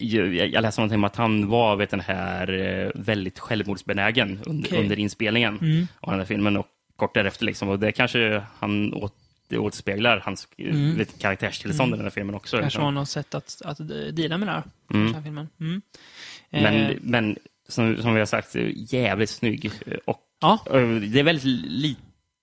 jag, 0.00 0.62
läste 0.62 0.80
någonting 0.80 0.98
om 0.98 1.04
att 1.04 1.16
han 1.16 1.48
var 1.48 1.76
vet 1.76 1.90
den 1.90 2.00
här 2.00 2.52
eh, 2.52 2.90
väldigt 2.94 3.38
självmordsbenägen 3.38 4.40
under, 4.46 4.68
Okej. 4.68 4.82
under 4.82 4.98
inspelningen 4.98 5.58
Mm. 5.58 5.86
av 6.00 6.10
den 6.10 6.18
här 6.20 6.26
filmen 6.26 6.56
och 6.56 6.66
kort 6.96 7.14
därefter. 7.14 7.44
Liksom. 7.44 7.68
Och 7.68 7.78
det 7.78 7.92
kanske 7.92 8.42
han 8.58 8.94
åt, 8.94 9.14
det 9.48 9.58
återspeglar 9.58 10.22
hans 10.24 10.48
mm. 10.58 10.96
vet, 10.98 11.18
karaktärstillstånd 11.18 11.94
i 11.94 11.96
den 11.96 12.04
här 12.06 12.10
filmen 12.10 12.34
också. 12.34 12.60
Kanske 12.60 12.80
var 12.80 12.90
något 12.90 13.08
sätt 13.08 13.34
att, 13.34 13.62
att 13.64 13.78
deala 14.12 14.38
med 14.38 14.48
det 14.48 14.52
här. 14.52 14.62
Mm. 14.94 15.06
Den 15.06 15.14
här 15.14 15.22
filmen. 15.22 15.48
Mm. 15.60 15.82
Men, 16.50 16.74
Eh, 16.74 16.96
men 17.00 17.36
som, 17.68 17.96
som 18.02 18.14
vi 18.14 18.18
har 18.18 18.26
sagt, 18.26 18.56
jävligt 18.74 19.30
snygg. 19.30 19.70
Och, 20.04 20.20
Ja. 20.40 20.58
och 20.70 20.80
det 21.00 21.20
är 21.20 21.22
väldigt 21.22 21.44
li, 21.70 21.96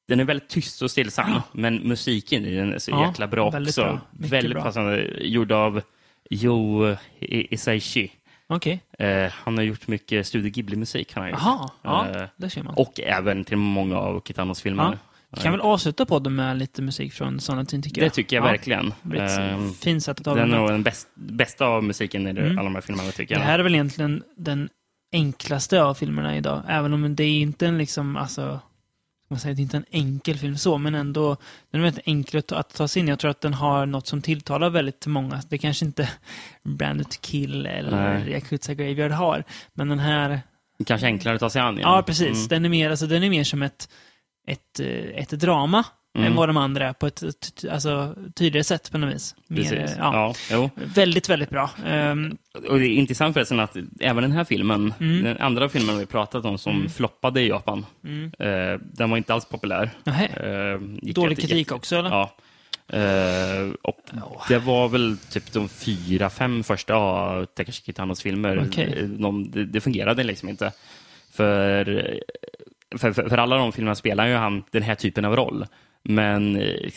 den 0.07 0.19
är 0.19 0.23
väldigt 0.23 0.49
tyst 0.49 0.81
och 0.81 0.91
stillsam, 0.91 1.41
men 1.51 1.75
musiken 1.75 2.45
i 2.45 2.55
den 2.55 2.73
är 2.73 2.79
så 2.79 2.91
Ja, 2.91 3.07
jäkla 3.07 3.27
bra 3.27 3.47
också. 3.47 3.81
bra. 3.81 4.01
Väldigt 4.11 4.51
bra. 4.53 4.63
passande. 4.63 5.07
Gjord 5.21 5.51
av 5.51 5.81
Jo 6.29 6.85
I- 7.19 7.53
Isaichi. 7.53 8.11
Okej. 8.49 8.79
Eh, 8.99 9.31
han 9.33 9.57
har 9.57 9.63
gjort 9.63 9.87
mycket 9.87 10.27
Studio 10.27 10.51
Ghibli-musik. 10.51 11.13
Jaha, 11.15 11.69
ja, 11.81 12.07
Eh, 12.15 12.23
där 12.37 12.49
ser 12.49 12.63
man. 12.63 12.73
och 12.77 12.99
även 12.99 13.43
till 13.45 13.57
många 13.57 13.97
av 13.97 14.21
Kitanos 14.27 14.61
filmer. 14.61 14.97
Ja. 15.31 15.41
Kan 15.41 15.51
väl 15.51 15.61
avsluta 15.61 16.05
podden 16.05 16.35
med 16.35 16.57
lite 16.57 16.81
musik 16.81 17.13
från 17.13 17.39
Sonatin 17.39 17.81
tycker 17.81 18.01
jag. 18.01 18.09
Det 18.11 18.13
tycker 18.15 18.35
jag 18.35 18.45
Ja, 18.45 18.51
verkligen. 18.51 18.93
det 19.01 19.17
ett 19.17 19.39
Ehm, 19.39 19.73
fint 19.73 20.03
sätt 20.03 20.17
att 20.19 20.23
den 20.35 20.53
är 20.53 20.57
nog 20.57 20.69
den 20.69 20.83
bäst, 20.83 21.07
bästa 21.15 21.65
av 21.65 21.83
musiken 21.83 22.27
i 22.27 22.33
det- 22.33 22.41
Mm. 22.41 22.57
alla 22.57 22.63
de 22.63 22.75
här 22.75 22.81
filmerna, 22.81 23.11
tycker 23.11 23.35
Det 23.35 23.41
jag. 23.41 23.45
här 23.47 23.59
är 23.59 23.63
väl 23.63 23.73
egentligen 23.75 24.23
den 24.37 24.69
enklaste 25.13 25.83
av 25.83 25.93
filmerna 25.93 26.37
idag. 26.37 26.63
Även 26.67 26.93
om 26.93 27.15
det 27.15 27.23
är 27.23 27.39
inte 27.41 27.67
en 27.67 27.77
liksom, 27.77 28.17
alltså, 28.17 28.59
man 29.29 29.39
säger, 29.39 29.55
det 29.55 29.61
är 29.61 29.63
inte 29.63 29.77
en 29.77 29.85
enkel 29.91 30.37
film 30.37 30.57
så, 30.57 30.77
men 30.77 30.95
ändå, 30.95 31.37
den 31.71 31.81
är 31.81 31.83
väldigt 31.85 32.07
enkel 32.07 32.39
att 32.39 32.47
ta, 32.47 32.55
att 32.55 32.73
ta 32.73 32.87
sig 32.87 32.99
in. 32.99 33.07
Jag 33.07 33.19
tror 33.19 33.31
att 33.31 33.41
den 33.41 33.53
har 33.53 33.85
något 33.85 34.07
som 34.07 34.21
tilltalar 34.21 34.69
väldigt 34.69 35.07
många. 35.07 35.41
Det 35.49 35.57
kanske 35.57 35.85
inte 35.85 36.09
Branded 36.63 37.21
Kill 37.21 37.65
eller 37.65 38.19
Nej. 38.19 38.31
Yakuza 38.31 38.73
Graveyard 38.73 39.11
har, 39.11 39.43
men 39.73 39.89
den 39.89 39.99
här, 39.99 40.41
Kanske 40.85 41.07
enklare 41.07 41.35
att 41.35 41.39
ta 41.39 41.49
sig 41.49 41.61
an. 41.61 41.77
ja, 41.81 42.03
precis, 42.07 42.37
Mm. 42.37 42.47
den 42.47 42.65
är 42.65 42.69
mer, 42.69 42.89
alltså, 42.89 43.07
den 43.07 43.23
är 43.23 43.29
mer 43.29 43.43
som 43.43 43.61
ett, 43.61 43.89
ett, 44.47 44.79
eh, 44.79 44.87
ett 45.21 45.29
drama 45.29 45.83
Mm. 46.15 46.27
än 46.27 46.35
vad 46.35 46.49
de 46.49 46.57
andra 46.57 46.87
är 46.89 46.93
på 46.93 47.07
ett 47.07 47.23
alltså, 47.71 48.15
tydligare 48.35 48.63
sätt 48.63 48.91
på 48.91 48.97
något 48.97 49.15
vis. 49.15 49.35
Mer, 49.47 49.57
Precis. 49.57 49.95
ja. 49.97 50.33
Ja. 50.51 50.69
Väldigt, 50.75 51.29
väldigt 51.29 51.49
bra. 51.49 51.69
Ehm, 51.85 52.37
Och 52.69 52.79
det 52.79 52.85
är 52.87 52.89
intressant 52.89 53.33
förresten 53.33 53.59
att 53.59 53.77
även 53.99 54.23
den 54.23 54.31
här 54.31 54.43
filmen, 54.43 54.93
Mm. 54.99 55.23
den 55.23 55.37
andra 55.37 55.69
filmen 55.69 55.97
vi 55.97 56.05
pratat 56.05 56.45
om 56.45 56.57
som 56.57 56.89
floppade 56.89 57.41
i 57.41 57.47
Japan, 57.47 57.85
mm. 58.03 58.31
eh, 58.39 58.79
den 58.93 59.09
var 59.09 59.17
inte 59.17 59.33
alls 59.33 59.45
populär. 59.45 59.89
Eh, 60.05 60.79
Dålig 61.13 61.39
kritik 61.39 61.71
också, 61.71 61.95
eller? 61.95 62.09
Ja. 62.09 62.35
Eh, 62.89 63.71
och 63.81 63.99
det 64.49 64.57
var 64.59 64.87
väl 64.89 65.17
typ 65.31 65.51
de 65.53 65.69
fyra, 65.69 66.29
fem 66.29 66.63
första 66.63 66.95
av 66.95 67.45
Takashi 67.45 67.81
Kitanos 67.85 68.21
filmer. 68.21 68.65
Okej. 68.67 68.93
Eh, 68.97 69.03
De, 69.05 69.51
det, 69.51 69.65
det 69.65 69.81
fungerade 69.81 70.23
liksom 70.23 70.49
inte. 70.49 70.71
För, 71.31 71.85
för, 72.97 73.11
för, 73.13 73.29
för 73.29 73.37
alla 73.37 73.57
de 73.57 73.71
filmerna 73.71 73.95
spelar 73.95 74.27
ju 74.27 74.33
han 74.35 74.63
den 74.71 74.83
här 74.83 74.95
typen 74.95 75.25
av 75.25 75.35
roll. 75.35 75.65
Men 76.03 76.55
eh, 76.55 76.89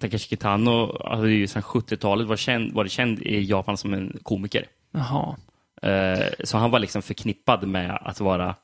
Takashi 0.00 0.18
Kitano 0.28 0.98
hade 1.04 1.30
ju 1.30 1.46
sedan 1.46 1.62
70-talet 1.62 2.26
varit 2.26 2.40
känd, 2.40 2.72
varit 2.72 2.92
känd 2.92 3.18
i 3.22 3.44
Japan 3.44 3.76
som 3.76 3.94
en 3.94 4.18
komiker. 4.22 4.64
Jaha. 4.92 5.36
Eh, 5.82 6.24
Så 6.44 6.58
han 6.58 6.70
var 6.70 6.78
liksom 6.78 7.02
förknippad 7.02 7.68
med 7.68 7.98
att 8.02 8.20
vara 8.20 8.54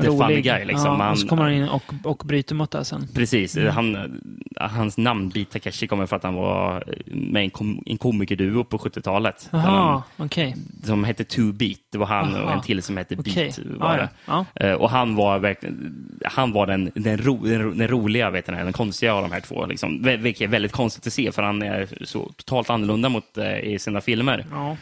the 0.00 0.02
funny 0.02 0.16
rolig. 0.18 0.44
guy. 0.44 0.64
Liksom. 0.64 0.86
Ja, 0.86 0.96
han, 1.02 1.12
och 1.12 1.18
så 1.18 1.28
kommer 1.28 1.42
han 1.42 1.52
in 1.52 1.68
och, 1.68 1.82
och 2.04 2.22
bryter 2.26 2.54
mot 2.54 2.70
det 2.70 2.84
sen. 2.84 3.08
Precis. 3.14 3.56
Mm. 3.56 3.72
Han, 3.74 4.20
hans 4.60 4.98
namn, 4.98 5.28
Beat 5.28 5.50
Takeshi, 5.50 5.86
kommer 5.86 6.06
för 6.06 6.16
att 6.16 6.22
han 6.22 6.34
var 6.34 6.84
med 7.06 7.42
i 7.42 7.44
en, 7.44 7.50
kom, 7.50 7.82
en 7.86 7.98
komikerduo 7.98 8.64
på 8.64 8.78
70-talet. 8.78 9.48
Där 9.50 9.58
Jaha, 9.58 10.02
han- 10.16 10.26
okej. 10.26 10.56
Som 10.84 11.04
hette 11.04 11.24
Two 11.24 11.52
Beat. 11.52 11.78
Det 11.92 11.98
var 11.98 12.06
han 12.06 12.34
och 12.34 12.40
Aha. 12.40 12.52
en 12.52 12.62
till 12.62 12.82
som 12.82 12.96
hette 12.96 13.16
Okej. 13.18 13.34
Beat. 13.34 13.58
Var 13.80 13.98
Ja, 13.98 14.08
ja. 14.56 14.66
Eh, 14.66 14.72
Och 14.74 14.90
han 14.90 15.14
var 15.16 15.38
verkligen, 15.38 16.18
han 16.24 16.52
var 16.52 16.66
den, 16.66 16.90
den, 16.94 17.18
ro, 17.18 17.36
den, 17.44 17.62
ro- 17.62 17.70
den 17.74 17.88
roliga, 17.88 18.30
vet 18.30 18.46
ni, 18.48 18.56
den 18.56 18.72
konstiga 18.72 19.14
av 19.14 19.22
de 19.22 19.32
här 19.32 19.40
två. 19.40 19.66
Liksom. 19.66 20.04
Vil- 20.04 20.16
Vilket 20.22 20.42
är 20.42 20.48
väldigt 20.48 20.72
konstigt 20.72 21.06
att 21.06 21.12
se, 21.12 21.32
för 21.32 21.42
han 21.42 21.62
är 21.62 21.88
så 22.04 22.32
totalt 22.36 22.70
annorlunda 22.70 23.08
mot 23.08 23.38
eh, 23.38 23.58
i 23.58 23.78
sina 23.78 24.00
filmer. 24.00 24.46
Ja. 24.50 24.76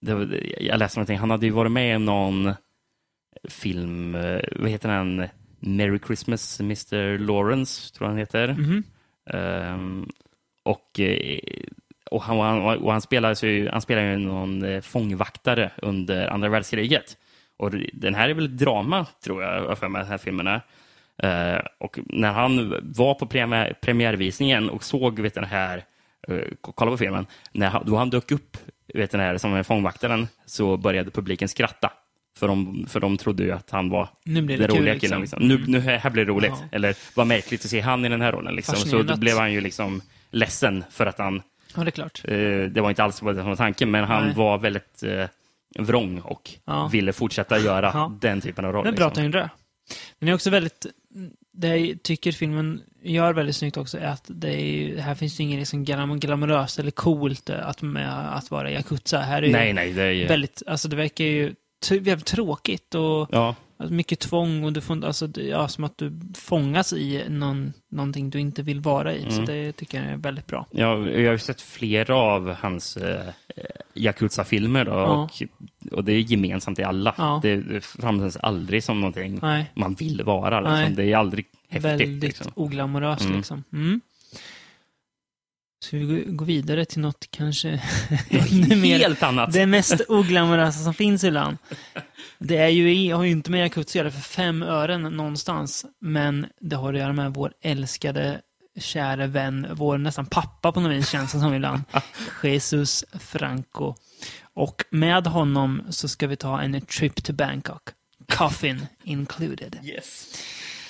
Det, 0.00 0.14
var- 0.14 0.40
jag 0.60 0.78
läste 0.78 0.98
någonting, 0.98 1.18
han 1.18 1.30
hade 1.30 1.46
ju 1.46 1.52
varit 1.52 1.72
med 1.72 1.96
i 1.96 1.98
någon 1.98 2.52
film, 3.48 4.14
eh, 4.14 4.40
vad 4.56 4.70
heter 4.70 4.88
den? 4.88 5.28
Merry 5.66 5.98
Christmas 6.06 6.60
Mr. 6.60 7.18
Lawrence, 7.18 7.94
tror 7.94 8.06
jag 8.06 8.10
han 8.10 8.18
heter. 8.18 8.48
Mhm. 8.48 8.82
Ehm, 9.30 10.08
och, 10.62 11.00
eh, 11.00 11.38
och, 12.10 12.22
han, 12.22 12.38
och, 12.38 12.44
han, 12.44 12.78
och 12.78 12.92
han 12.92 13.00
spelar 13.00 13.44
ju, 13.44 13.68
han 13.68 13.80
spelar 13.80 14.02
ju 14.02 14.16
någon 14.16 14.64
eh, 14.64 14.80
fångvaktare 14.80 15.70
under 15.76 16.28
andra 16.28 16.48
världskriget. 16.48 17.16
Och 17.56 17.70
den 17.92 18.14
här 18.14 18.28
är 18.28 18.34
väl 18.34 18.56
drama, 18.56 19.06
tror 19.24 19.42
jag, 19.42 19.78
för 19.78 19.88
mig, 19.88 20.02
den 20.02 20.10
här 20.10 20.18
filmen 20.18 20.46
är. 20.46 20.62
Eh, 21.22 21.60
och 21.78 21.98
när 22.06 22.32
han 22.32 22.74
var 22.82 23.14
på 23.14 23.26
premiär, 23.26 23.74
premiärvisningen 23.80 24.70
och 24.70 24.84
såg 24.84 25.20
vet 25.20 25.34
den 25.34 25.44
här, 25.44 25.84
uh, 26.30 26.42
kolla 26.60 26.90
på 26.90 26.96
filmen, 26.96 27.26
när 27.52 27.68
han, 27.68 27.82
då 27.86 27.96
han 27.96 28.10
dök 28.10 28.30
upp 28.30 28.56
vet 28.94 29.10
den 29.10 29.20
här, 29.20 29.38
som 29.38 29.64
fångvaktaren 29.64 30.28
så 30.46 30.76
började 30.76 31.10
publiken 31.10 31.48
skratta. 31.48 31.92
För 32.36 32.48
de, 32.48 32.86
för 32.88 33.00
de 33.00 33.16
trodde 33.16 33.42
ju 33.42 33.50
att 33.52 33.70
han 33.70 33.90
var 33.90 34.08
Nu 34.24 34.42
blir 34.42 34.58
det 34.58 34.62
den 34.66 34.70
kul, 34.70 34.78
roliga 34.80 34.92
liksom. 34.94 35.08
killen. 35.08 35.20
Liksom. 35.20 35.48
Nu, 35.48 35.64
nu 35.66 35.80
här 35.80 36.10
blir 36.10 36.24
det 36.24 36.30
roligt. 36.30 36.52
Ja. 36.60 36.68
Eller 36.72 36.96
vad 37.14 37.26
märkligt 37.26 37.64
att 37.64 37.70
se 37.70 37.80
han 37.80 38.04
i 38.04 38.08
den 38.08 38.20
här 38.20 38.32
rollen. 38.32 38.54
Liksom. 38.54 38.76
Så 38.76 39.02
då 39.02 39.16
blev 39.16 39.36
han 39.38 39.52
ju 39.52 39.60
liksom 39.60 40.02
ledsen 40.30 40.84
för 40.90 41.06
att 41.06 41.18
han, 41.18 41.42
Ja, 41.76 41.82
det 41.84 41.88
är 41.88 41.90
klart. 41.90 42.22
eh, 42.24 42.38
det 42.70 42.80
var 42.80 42.88
inte 42.88 43.04
alls 43.04 43.22
vad 43.22 43.36
det 43.36 43.42
var 43.42 43.56
tanken, 43.56 43.90
men 43.90 44.04
han 44.04 44.24
Nej. 44.24 44.34
var 44.34 44.58
väldigt 44.58 45.02
eh, 45.02 45.24
vrång 45.78 46.20
och 46.20 46.50
Ja. 46.64 46.88
ville 46.92 47.12
fortsätta 47.12 47.58
göra 47.58 47.90
Ja. 47.94 48.12
den 48.20 48.40
typen 48.40 48.64
av 48.64 48.72
roll. 48.72 48.84
Det 48.84 48.92
bra 48.92 49.06
att 49.06 49.10
liksom. 49.10 49.22
han 49.22 49.26
gjorde 49.26 49.38
det. 49.38 49.50
Den 50.18 50.28
är 50.28 50.34
också 50.34 50.50
väldigt... 50.50 50.86
Det 51.52 51.76
jag 51.76 52.02
tycker 52.02 52.32
filmen 52.32 52.80
gör 53.02 53.32
väldigt 53.32 53.56
snyggt 53.56 53.76
också 53.76 53.98
är 53.98 54.06
att 54.06 54.24
det 54.28 54.52
är, 54.60 54.96
här 54.98 55.14
finns 55.14 55.40
ju 55.40 55.44
inget 55.44 55.58
liksom 55.58 55.84
glam, 55.84 56.20
glamoröst 56.20 56.78
eller 56.78 56.90
coolt 56.90 57.50
att, 57.50 57.82
med 57.82 58.36
att 58.36 58.50
vara 58.50 58.70
Yakuza. 58.70 59.18
Här 59.18 59.42
är 59.42 59.46
ju 59.46 59.52
Nej, 59.52 59.72
nej, 59.72 59.92
det 59.92 60.02
är 60.02 60.10
ju... 60.10 60.26
väldigt... 60.26 60.62
Alltså 60.66 60.88
det 60.88 60.96
verkar 60.96 61.24
ju 61.24 61.54
jävligt 61.90 62.26
tråkigt 62.26 62.94
och 62.94 63.28
Ja, 63.32 63.54
alltså, 63.78 63.94
mycket 63.94 64.18
tvång 64.20 64.64
och 64.64 64.72
du 64.72 64.80
får 64.80 65.04
alltså, 65.04 65.28
ja, 65.40 65.68
som 65.68 65.84
att 65.84 65.98
du 65.98 66.20
fångas 66.34 66.92
i 66.92 67.22
någon, 67.28 67.72
någonting 67.90 68.30
du 68.30 68.40
inte 68.40 68.62
vill 68.62 68.80
vara 68.80 69.14
i. 69.14 69.22
Så 69.30 69.42
Mm. 69.42 69.44
det 69.46 69.72
tycker 69.72 70.02
jag 70.02 70.12
är 70.12 70.16
väldigt 70.16 70.46
bra. 70.46 70.66
Ja, 70.70 71.08
jag 71.10 71.30
har 71.30 71.38
sett 71.38 71.60
flera 71.60 72.16
av 72.16 72.54
hans 72.60 72.96
eh, 72.96 73.20
Yakuza-filmer 73.94 74.84
då, 74.84 74.90
Ja. 74.90 75.04
och, 75.04 75.42
och 75.92 76.04
det 76.04 76.12
är 76.12 76.18
gemensamt 76.20 76.78
i 76.78 76.82
alla. 76.82 77.14
Ja. 77.18 77.40
Det, 77.42 77.56
det 77.56 77.80
framställs 77.84 78.36
aldrig 78.36 78.84
som 78.84 79.00
någonting 79.00 79.38
Nej, 79.42 79.70
man 79.74 79.94
vill 79.94 80.22
vara. 80.24 80.60
Liksom. 80.60 80.94
Det 80.94 81.12
är 81.12 81.16
aldrig 81.16 81.46
häftigt. 81.68 81.84
väldigt 81.90 82.22
Liksom. 82.22 82.52
oglamoröst 82.54 83.24
Mm. 83.24 83.36
liksom. 83.36 83.64
Mm. 83.72 84.00
Ska 85.80 85.96
vi 85.96 86.24
gå, 86.26 86.44
vidare 86.44 86.84
till 86.84 87.00
något 87.00 87.26
kanske 87.30 87.68
ännu 88.30 88.76
mer 88.76 88.98
Helt 88.98 89.22
annat. 89.22 89.52
Det 89.52 89.66
mest 89.66 90.00
oglamorösa 90.08 90.84
som 90.84 90.94
finns 90.94 91.24
ibland. 91.24 91.56
Det 92.38 92.56
är 92.56 92.68
ju, 92.68 93.12
har 93.12 93.24
ju 93.24 93.30
inte 93.30 93.50
med 93.50 93.72
göra 93.94 94.10
för 94.10 94.20
fem 94.20 94.62
ören 94.62 95.02
någonstans. 95.02 95.86
Men 96.00 96.46
det 96.60 96.76
har 96.76 96.92
att 96.94 97.00
göra 97.00 97.12
med 97.12 97.34
vår 97.34 97.52
älskade, 97.60 98.40
kära 98.80 99.26
vän, 99.26 99.66
vår 99.72 99.98
nästan 99.98 100.26
pappa 100.26 100.72
på 100.72 100.80
något 100.80 100.92
vis 100.92 101.08
känns 101.08 101.32
det 101.32 101.40
som 101.40 101.54
ibland. 101.54 101.82
Jesus 102.42 103.04
Franco. 103.20 103.94
Och 104.54 104.84
med 104.90 105.26
honom 105.26 105.82
så 105.90 106.08
ska 106.08 106.26
vi 106.26 106.36
ta 106.36 106.60
en 106.60 106.80
trip 106.80 107.24
to 107.24 107.32
Bangkok. 107.32 107.82
Coffin 108.28 108.86
included. 109.04 109.78
Yes. 109.84 110.34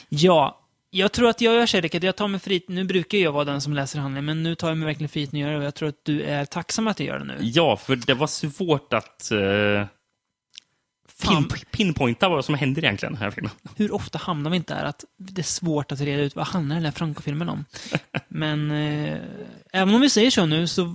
Ja, 0.09 0.66
jag 0.97 1.13
tror 1.13 1.29
att 1.29 1.41
jag 1.41 1.55
gör 1.55 1.67
så 1.67 1.81
Rickard. 1.81 2.05
Jag 2.05 2.17
tar 2.17 2.29
mig 2.29 2.41
frit. 2.41 2.69
Nu 2.69 2.85
brukar 2.85 3.19
jag 3.19 3.33
vara 3.33 3.45
den 3.45 3.61
som 3.61 3.73
läser 3.73 3.99
handlingen, 3.99 4.25
men 4.25 4.43
nu 4.43 4.55
tar 4.55 4.69
jag 4.69 4.79
mig 4.79 4.87
verkligen 4.87 5.09
friheten 5.09 5.37
att 5.37 5.41
göra 5.41 5.53
det. 5.53 5.59
Och 5.59 5.65
jag 5.65 5.75
tror 5.75 5.89
att 5.89 6.05
du 6.05 6.23
är 6.23 6.45
tacksam 6.45 6.89
att 6.89 7.01
jag 7.01 7.07
gör 7.07 7.19
det 7.19 7.25
nu. 7.25 7.37
Ja, 7.41 7.77
för 7.77 7.97
det 7.97 8.15
var 8.15 8.27
svårt 8.27 8.93
att 8.93 9.33
Fan. 11.19 11.49
pin, 11.49 11.65
pinpointa 11.71 12.29
vad 12.29 12.45
som 12.45 12.55
händer 12.55 12.85
egentligen 12.85 13.15
i 13.15 13.17
den 13.17 13.23
här 13.23 13.31
filmen. 13.31 13.53
Hur 13.77 13.95
ofta 13.95 14.19
hamnar 14.19 14.51
vi 14.51 14.57
inte 14.57 14.75
där 14.75 14.85
att 14.85 15.05
det 15.17 15.41
är 15.41 15.45
svårt 15.45 15.93
att 15.93 16.01
reda 16.01 16.23
ut 16.23 16.37
vad 16.37 16.47
handlar 16.47 16.77
den 16.77 16.85
här 16.85 16.93
Franco-filmen 16.93 17.49
om? 17.49 17.65
Men 18.29 18.71
eh, 18.71 19.19
även 19.73 19.95
om 19.95 20.01
vi 20.01 20.11
säger 20.11 20.31
så 20.31 20.47
nu 20.47 20.67
så 20.67 20.95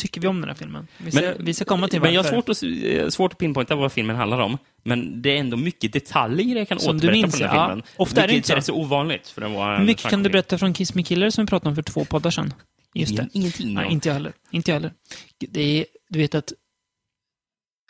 tycker 0.00 0.20
vi 0.20 0.26
om 0.26 0.40
den 0.40 0.48
här 0.48 0.56
filmen. 0.56 0.88
Vi 0.98 1.10
ska, 1.10 1.34
vi 1.38 1.54
ska 1.54 1.64
komma 1.64 1.88
till 1.88 2.00
Men 2.00 2.12
jag 2.12 2.22
har 2.22 2.32
varför. 2.32 2.36
svårt 2.36 2.48
att, 2.48 3.02
eh, 3.02 3.08
svårt 3.08 3.32
att 3.32 3.38
pinpointa 3.38 3.74
vad 3.74 3.92
filmen 3.92 4.16
handlar 4.16 4.40
om. 4.40 4.58
Men 4.82 5.22
det 5.22 5.36
är 5.36 5.36
ändå 5.36 5.56
mycket 5.56 5.92
detaljer 5.92 6.56
jag 6.56 6.68
kan 6.68 6.80
Som 6.80 6.98
du 6.98 7.08
återberätta 7.08 7.26
minns, 7.26 7.36
från 7.36 7.40
den 7.40 7.50
här 7.50 7.56
ja. 7.56 7.68
filmen. 7.68 7.86
Ofta 7.96 8.22
är 8.22 8.28
det 8.28 8.34
inte 8.34 8.48
så. 8.48 8.54
är 8.54 8.60
så 8.60 8.74
ovanligt. 8.74 9.28
För 9.28 9.40
den 9.40 9.52
var 9.52 9.78
Hur 9.78 9.86
mycket 9.86 10.10
kan 10.10 10.22
du 10.22 10.30
berätta 10.30 10.58
från 10.58 10.74
Kiss 10.74 10.94
Me 10.94 11.02
Killer 11.02 11.30
som 11.30 11.44
vi 11.44 11.48
pratade 11.48 11.68
om 11.68 11.74
för 11.74 11.82
två 11.82 12.04
poddar 12.04 12.30
sedan? 12.30 12.54
Just 12.94 13.16
det. 13.16 13.28
Ingenting. 13.32 13.74
Nej, 13.74 13.92
inte 13.92 14.08
jag 14.08 14.14
heller. 14.14 14.32
Inte 14.50 14.70
jag 14.70 14.74
heller. 14.74 14.92
Det 15.38 15.60
är, 15.80 15.86
du 16.08 16.18
vet 16.18 16.34
att 16.34 16.52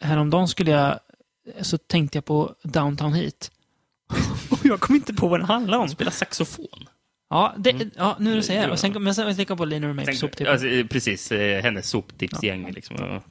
häromdagen 0.00 0.48
skulle 0.48 0.70
jag, 0.70 0.98
så 1.60 1.78
tänkte 1.78 2.16
jag 2.16 2.24
på 2.24 2.54
Downtown 2.62 3.12
Heat. 3.12 3.50
Och 4.50 4.58
jag 4.62 4.80
kom 4.80 4.94
inte 4.94 5.14
på 5.14 5.28
vad 5.28 5.40
den 5.40 5.48
handlar 5.48 5.78
om. 5.78 5.88
Spela 5.88 6.10
saxofon. 6.10 6.88
Ja, 7.30 7.54
det, 7.58 7.90
ja 7.96 8.16
nu 8.20 8.34
du 8.34 8.42
säger 8.42 8.66
det. 8.66 8.72
Och 8.72 8.78
sen, 8.78 9.02
men 9.02 9.14
sen 9.14 9.26
jag 9.26 9.36
tänker 9.36 9.56
på 9.56 9.64
Lina 9.64 10.02
Tänk- 10.04 10.18
soptippen. 10.18 10.52
alltså, 10.52 10.66
eh, 10.66 10.86
precis, 10.86 11.32
eh, 11.32 11.62
hennes 11.62 11.88
soptipsgäng. 11.90 12.70
Liksom. 12.72 12.96
Ja. 12.98 13.22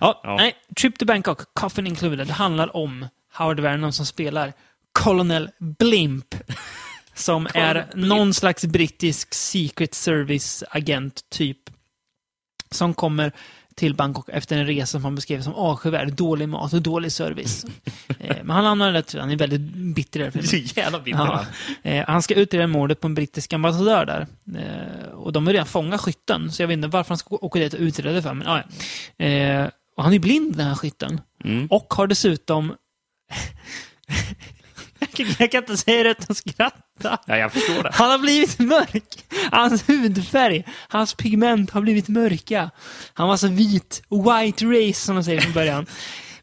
Ja, 0.00 0.20
Ja. 0.24 0.36
nej. 0.36 0.54
Trip 0.80 0.98
to 0.98 1.04
Bangkok, 1.04 1.54
Coffin 1.54 1.86
Included. 1.86 2.30
Handlar 2.30 2.76
om 2.76 3.06
Howard 3.32 3.60
Vernon 3.60 3.92
som 3.92 4.06
spelar 4.06 4.52
Colonel 4.92 5.50
Blimp. 5.78 6.34
Som 7.16 7.48
är 7.54 7.86
någon 7.94 8.34
slags 8.34 8.64
brittisk 8.64 9.34
Secret 9.34 9.94
Service-agent, 9.94 11.20
typ. 11.30 11.58
Som 12.70 12.94
kommer 12.94 13.32
till 13.74 13.94
Bangkok 13.94 14.28
efter 14.28 14.58
en 14.58 14.66
resa 14.66 14.86
som 14.86 15.04
han 15.04 15.14
beskrev 15.14 15.42
som 15.42 15.54
avskyvärd. 15.54 16.12
Dålig 16.12 16.48
mat 16.48 16.72
och 16.72 16.82
dålig 16.82 17.12
service. 17.12 17.64
eh, 18.18 18.36
men 18.44 18.50
han 18.50 18.64
hamnar 18.64 18.92
rätt, 18.92 19.14
han 19.14 19.30
är 19.30 19.36
väldigt 19.36 19.60
bitter 19.60 20.30
filmen. 20.30 20.48
Så 20.48 20.80
jävla 20.80 21.00
bitter. 21.00 21.18
Ja. 21.82 21.90
Eh, 21.90 22.04
han 22.06 22.22
ska 22.22 22.34
utreda 22.34 22.66
mordet 22.66 23.00
på 23.00 23.06
en 23.06 23.14
brittisk 23.14 23.52
ambassadör 23.52 24.06
där. 24.06 24.26
Eh, 24.58 25.12
och 25.12 25.32
de 25.32 25.46
har 25.46 25.52
redan 25.52 25.66
fångat 25.66 26.00
skytten, 26.00 26.52
så 26.52 26.62
jag 26.62 26.68
vet 26.68 26.74
inte 26.74 26.88
varför 26.88 27.08
han 27.08 27.18
ska 27.18 27.36
åka 27.36 27.58
dit 27.58 27.74
och 27.74 27.80
utreda 27.80 28.14
det 28.14 28.22
för. 28.22 28.34
Men, 28.34 28.46
ja, 28.46 28.62
ja. 29.26 29.70
Och 29.96 30.04
han 30.04 30.12
är 30.12 30.18
blind 30.18 30.56
den 30.56 30.66
här 30.66 30.74
skytten. 30.74 31.20
Mm. 31.44 31.66
Och 31.66 31.94
har 31.94 32.06
dessutom... 32.06 32.74
jag, 35.38 35.50
kan, 35.50 35.62
inte 35.62 35.76
säga 35.76 36.02
det 36.02 36.10
utan 36.10 36.26
att 36.28 36.36
skratta. 36.36 37.18
Ja, 37.26 37.36
jag 37.36 37.52
förstår 37.52 37.82
det. 37.82 37.90
Han 37.92 38.10
har 38.10 38.18
blivit 38.18 38.58
mörk. 38.58 39.24
Hans 39.50 39.88
hudfärg, 39.88 40.64
hans 40.88 41.14
pigment 41.14 41.70
har 41.70 41.80
blivit 41.80 42.08
mörka. 42.08 42.70
Han 43.14 43.28
var 43.28 43.36
så 43.36 43.48
vit. 43.48 44.02
White 44.10 44.64
race 44.64 45.00
som 45.00 45.14
de 45.14 45.24
säger 45.24 45.40
från 45.40 45.52
början. 45.52 45.86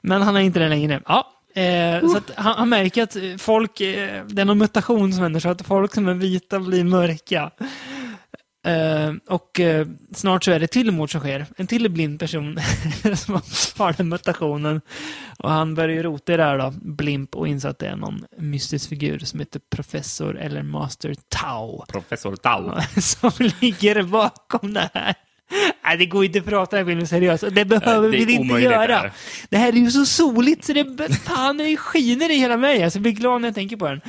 Men 0.01 0.22
han 0.22 0.36
är 0.36 0.39
inte 0.39 0.59
det 0.59 0.70
längre. 0.70 1.01
Ja, 1.05 1.28
eh, 1.55 2.09
så 2.09 2.18
att 2.18 2.32
han, 2.36 2.55
han 2.57 2.70
märker 2.70 3.03
att 3.03 3.41
folk, 3.41 3.82
eh, 3.82 4.26
det 4.28 4.41
är 4.41 4.45
någon 4.45 4.57
mutation 4.57 5.14
som 5.14 5.24
händer 5.24 5.39
så 5.39 5.49
att 5.49 5.68
folk 5.68 5.93
som 5.93 6.07
är 6.07 6.14
vita 6.14 6.59
blir 6.59 6.84
mörka. 6.84 7.51
Eh, 8.64 9.14
och 9.28 9.59
eh, 9.59 9.88
snart 10.14 10.43
så 10.43 10.51
är 10.51 10.59
det 10.59 10.68
till 10.68 10.91
mord 10.91 11.12
som 11.12 11.20
sker. 11.22 11.45
En 11.57 11.68
till 11.68 11.91
blind 11.91 12.20
person 12.20 12.59
som 13.16 13.41
har 13.78 13.93
den 13.93 14.09
mutationen. 14.09 14.82
Och 15.38 15.49
han 15.49 15.76
börjar 15.76 15.95
ju 15.95 16.03
rota 16.03 16.34
i 16.34 16.38
det 16.38 16.43
här 16.43 16.57
då, 16.57 16.74
Blimp, 16.82 17.36
och 17.36 17.47
inser 17.47 17.70
att 17.70 17.80
det 17.80 17.88
är 17.88 17.95
någon 17.95 18.26
mystisk 18.38 18.89
figur 18.89 19.20
som 19.20 19.39
heter 19.39 19.62
Professor 19.70 20.38
eller 20.38 20.64
Master 20.64 21.16
Tau. 21.30 21.86
Professor 21.88 22.36
Tau. 22.36 22.82
Som 23.01 23.32
ligger 23.62 24.03
bakom 24.03 24.74
det 24.74 24.89
här. 24.93 25.16
Nej, 25.84 25.97
det 25.97 26.05
går 26.05 26.26
inte 26.26 26.39
att 26.39 26.45
prata 26.45 26.76
den 26.76 26.86
här 26.86 26.91
filmen 26.91 27.07
seriöst. 27.07 27.43
Det 27.51 27.66
behöver 27.66 28.12
det 28.12 28.26
vi 28.26 28.34
inte 28.34 28.53
göra. 28.53 28.88
det 28.88 28.93
här. 28.93 29.12
Det 29.49 29.57
här 29.57 29.68
är 29.68 29.78
ju 29.78 29.91
så 29.91 30.05
soligt 30.05 30.66
så 30.66 30.74
det 30.74 31.20
fan 31.26 31.57
det 31.57 31.78
skiner 31.78 32.30
i 32.30 32.36
hela 32.36 32.57
mig. 32.57 32.84
Alltså, 32.84 32.97
jag 32.97 33.03
blir 33.03 33.12
glad 33.12 33.41
när 33.41 33.47
jag 33.47 33.55
tänker 33.55 33.78
på 33.78 33.88
den. 33.88 34.01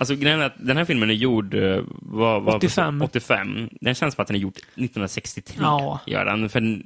Alltså 0.00 0.14
grejen 0.14 0.40
är 0.40 0.44
att 0.44 0.54
den 0.58 0.76
här 0.76 0.84
filmen 0.84 1.10
är 1.10 1.14
gjord 1.14 1.54
vad, 1.88 2.42
vad, 2.42 2.54
85. 2.54 3.02
85. 3.02 3.68
Den 3.80 3.94
känns 3.94 4.14
som 4.14 4.22
att 4.22 4.28
den 4.28 4.36
är 4.36 4.40
gjord 4.40 4.56
1963. 4.56 5.56
Ja. 5.60 6.00
Gör 6.06 6.24
den, 6.24 6.48
för 6.48 6.82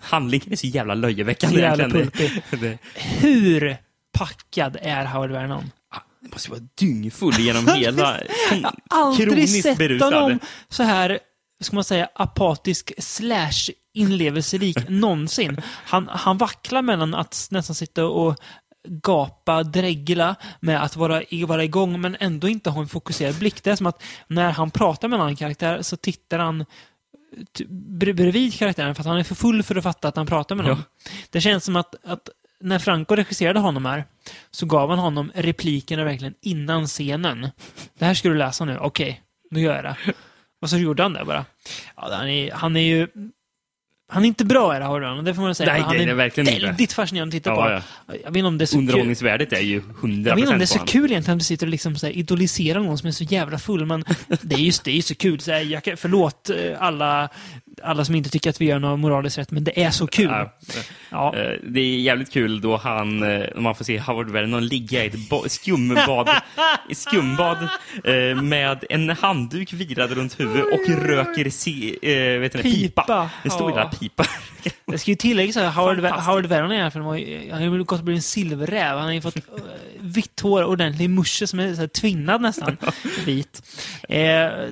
handlingen 0.00 0.52
är 0.52 0.56
så 0.56 0.66
jävla 0.66 0.94
löjeväckande. 0.94 1.56
Så 1.56 1.62
jävla 1.62 1.84
egentligen. 1.84 2.40
Det, 2.60 2.78
Hur 2.94 3.76
packad 4.12 4.76
är 4.82 5.04
Howard 5.04 5.30
Vernon? 5.30 5.70
det 6.20 6.32
måste 6.32 6.50
vara 6.50 6.60
dyngfull 6.74 7.34
genom 7.38 7.66
hela... 7.74 8.20
aldrig 8.90 9.28
kroniskt 9.28 9.62
sett 9.62 9.78
berusad. 9.78 10.14
honom 10.14 10.38
så 10.68 10.82
här, 10.82 11.18
ska 11.60 11.74
man 11.74 11.84
säga, 11.84 12.08
apatisk 12.14 12.92
slash 12.98 13.72
inlevelserik 13.94 14.76
någonsin. 14.88 15.62
Han, 15.64 16.08
han 16.08 16.38
vacklar 16.38 16.82
mellan 16.82 17.14
att 17.14 17.48
nästan 17.50 17.74
sitta 17.74 18.06
och 18.06 18.36
gapa, 18.88 19.62
dregla 19.62 20.36
med 20.60 20.82
att 20.82 20.96
vara, 20.96 21.22
i- 21.22 21.44
vara 21.44 21.64
igång 21.64 22.00
men 22.00 22.16
ändå 22.20 22.48
inte 22.48 22.70
ha 22.70 22.80
en 22.80 22.88
fokuserad 22.88 23.38
blick. 23.38 23.62
Det 23.62 23.70
är 23.70 23.76
som 23.76 23.86
att 23.86 24.02
när 24.26 24.50
han 24.50 24.70
pratar 24.70 25.08
med 25.08 25.16
en 25.16 25.20
annan 25.22 25.36
karaktär 25.36 25.82
så 25.82 25.96
tittar 25.96 26.38
han 26.38 26.64
t- 27.58 27.64
br- 27.68 28.12
bredvid 28.12 28.54
karaktären 28.54 28.94
för 28.94 29.02
att 29.02 29.06
han 29.06 29.18
är 29.18 29.24
för 29.24 29.34
full 29.34 29.62
för 29.62 29.76
att 29.76 29.82
fatta 29.84 30.08
att 30.08 30.16
han 30.16 30.26
pratar 30.26 30.54
med 30.54 30.64
någon. 30.66 30.82
Det 31.30 31.40
känns 31.40 31.64
som 31.64 31.76
att, 31.76 31.94
att 32.04 32.28
när 32.60 32.78
Franco 32.78 33.14
regisserade 33.14 33.60
honom 33.60 33.84
här 33.84 34.04
så 34.50 34.66
gav 34.66 34.90
han 34.90 34.98
honom 34.98 35.30
replikerna 35.34 36.04
verkligen 36.04 36.34
innan 36.40 36.86
scenen. 36.86 37.48
Det 37.98 38.04
här 38.04 38.14
ska 38.14 38.28
du 38.28 38.34
läsa 38.34 38.64
nu. 38.64 38.78
Okej, 38.78 39.20
nu 39.50 39.60
gör 39.60 39.74
jag 39.74 39.84
det. 39.84 39.96
Och 40.62 40.70
så 40.70 40.78
gjorde 40.78 41.02
han 41.02 41.12
det 41.12 41.24
bara. 41.24 41.44
Ja, 41.96 42.08
han, 42.16 42.28
är, 42.28 42.52
han 42.52 42.76
är 42.76 42.80
ju... 42.80 43.08
Han 44.10 44.22
är 44.24 44.28
inte 44.28 44.44
bra 44.44 44.76
i 44.76 44.78
det 44.78 44.84
här, 44.84 45.22
det 45.22 45.34
får 45.34 45.42
man 45.42 45.54
säga. 45.54 45.72
Nej, 45.72 45.82
han 45.82 45.96
det 45.96 46.02
är 46.02 46.06
det 46.06 46.14
verkligen 46.14 46.54
inte. 46.54 46.66
väldigt 46.66 46.92
fascinerande 46.92 47.36
att 47.36 47.42
titta 47.42 47.50
Ja, 47.50 47.56
på. 47.56 47.70
ja. 47.70 48.14
Jag 48.24 48.30
vet 48.30 48.36
inte 48.36 48.46
om 48.46 48.58
det 48.58 48.64
är 48.64 48.66
så. 48.66 48.78
Underhållningsvärdet 48.78 49.52
är 49.52 49.60
ju 49.60 49.76
100 50.00 50.28
Jag 50.30 50.34
vet 50.36 50.42
inte 50.42 50.52
om 50.52 50.58
det 50.58 50.64
är 50.64 50.66
så 50.66 50.78
kul 50.78 51.10
egentligen 51.10 51.36
att 51.36 51.40
du 51.40 51.44
sitter 51.44 51.66
och 51.66 51.70
liksom 51.70 51.96
så 51.96 52.06
här 52.06 52.12
idoliserar 52.12 52.80
någon 52.80 52.98
som 52.98 53.08
är 53.08 53.12
så 53.12 53.24
jävla 53.24 53.58
full, 53.58 53.86
men 53.86 54.04
det 54.42 54.54
är 54.54 54.84
det 54.84 54.90
är 54.90 54.94
ju 54.94 55.02
så 55.02 55.14
kul. 55.14 55.40
Så 55.40 55.50
här, 55.52 55.60
jag 55.60 55.82
förlåt 55.96 56.50
eh, 56.50 56.56
alla, 56.78 57.28
alla 57.82 58.04
som 58.04 58.14
inte 58.14 58.30
tycker 58.30 58.50
att 58.50 58.60
vi 58.60 58.64
gör 58.64 58.78
något 58.78 58.98
moraliskt 59.00 59.38
rätt, 59.38 59.50
men 59.50 59.64
det 59.64 59.82
är 59.82 59.90
så 59.90 60.06
kul. 60.06 60.24
Ja. 60.30 60.52
Ja. 61.10 61.36
Eh, 61.36 61.52
Det 61.62 61.80
är 61.80 61.98
jävligt 62.00 62.32
kul 62.32 62.60
då 62.60 62.76
han, 62.76 63.22
eh, 63.22 63.46
man 63.56 63.74
får 63.74 63.84
se 63.84 63.98
Howard 63.98 64.30
Vernon 64.30 64.66
ligga 64.66 65.04
i 65.04 65.06
ett 65.06 65.28
ba- 65.30 65.48
skumbad, 65.48 66.28
skumbad 66.92 67.58
eh, 68.04 68.42
med 68.42 68.84
en 68.90 69.10
handduk 69.10 69.72
virad 69.72 70.10
runt 70.12 70.40
huvudet 70.40 70.64
och 70.72 70.88
röker 71.06 71.50
si, 71.50 71.98
eh, 72.02 72.40
vet 72.40 72.52
det, 72.52 72.62
pipa. 72.62 73.02
Pipa, 73.02 73.30
En 73.42 73.50
stor 73.50 73.70
ja. 73.70 73.76
lilla 73.76 73.88
pipa. 73.90 74.24
Jag 74.86 75.00
ska 75.00 75.10
ju 75.10 75.14
tillägga 75.16 75.52
så 75.52 75.60
här, 75.60 75.70
Howard. 75.70 75.98
Howard 76.04 76.46
Vernon 76.46 77.04
har 77.04 77.16
ju- 77.16 77.50
han 77.52 77.68
har 77.68 77.76
ju 77.76 77.84
gått 77.84 77.98
och 77.98 78.04
blivit 78.04 78.18
en 78.18 78.22
silverräv. 78.22 78.96
Han 78.96 79.04
har 79.06 79.12
ju 79.12 79.20
fått 79.20 79.36
eh, 79.36 79.42
vitt 80.00 80.40
hår, 80.40 80.64
ordentlig 80.64 81.10
musche 81.10 81.46
som 81.46 81.60
är 81.60 81.74
så 81.74 81.80
här 81.80 81.88
tvinnad 81.88 82.40
nästan, 82.42 82.76
vit. 83.26 83.62
Eh, 84.08 84.18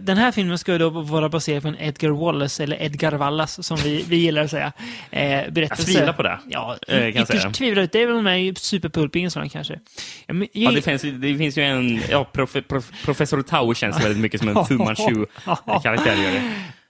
den 0.00 0.16
här 0.18 0.32
filmen 0.32 0.58
ska 0.58 0.72
ju 0.72 0.78
då 0.78 0.90
vara 0.90 1.28
baserad 1.28 1.62
på 1.62 1.68
en 1.68 1.76
Edgar 1.78 2.10
Wallace, 2.10 2.62
eller 2.62 2.82
Edgar 2.82 3.12
Wallas 3.12 3.66
som 3.66 3.76
vi, 3.76 4.04
vi 4.08 4.16
gillar 4.16 4.44
att 4.44 4.50
säga, 4.50 4.72
eh, 5.10 5.50
berättelse. 5.52 5.82
Jag 5.82 5.86
tvivlar 5.96 6.12
på 6.12 6.22
det. 6.22 6.38
Ja, 6.48 6.76
eh, 6.88 6.96
kan 6.98 7.04
jag 7.04 7.22
ytterst 7.22 7.52
tvivlar 7.54 7.82
ut. 7.82 7.92
Det 7.92 8.02
är 8.02 8.06
väl 8.06 8.22
med 8.22 8.44
i 8.44 8.54
superpulpingen 8.54 9.30
sådana 9.30 9.48
kanske. 9.48 9.78
Ja, 10.26 10.34
men, 10.34 10.48
Ja, 10.52 10.70
det, 10.70 10.82
finns, 10.82 11.02
det 11.02 11.36
finns 11.38 11.58
ju 11.58 11.62
en, 11.62 12.00
ja, 12.10 12.24
profe, 12.24 12.62
prof, 12.62 12.90
Professor 13.04 13.42
Tau 13.42 13.74
känns 13.74 14.04
väldigt 14.04 14.18
mycket 14.20 14.40
som 14.40 14.48
en 14.48 14.64
Fu 14.68 14.76
Manchu-karaktär. 14.78 16.42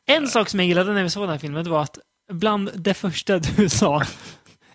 En 0.06 0.28
sak 0.28 0.48
som 0.48 0.60
jag 0.60 0.66
gillade 0.68 0.92
när 0.92 1.02
vi 1.02 1.10
såg 1.10 1.22
den 1.22 1.30
här 1.30 1.38
filmen, 1.38 1.70
var 1.70 1.82
att 1.82 1.98
bland 2.28 2.70
det 2.74 2.94
första 2.94 3.38
du 3.38 3.68
sa, 3.68 4.02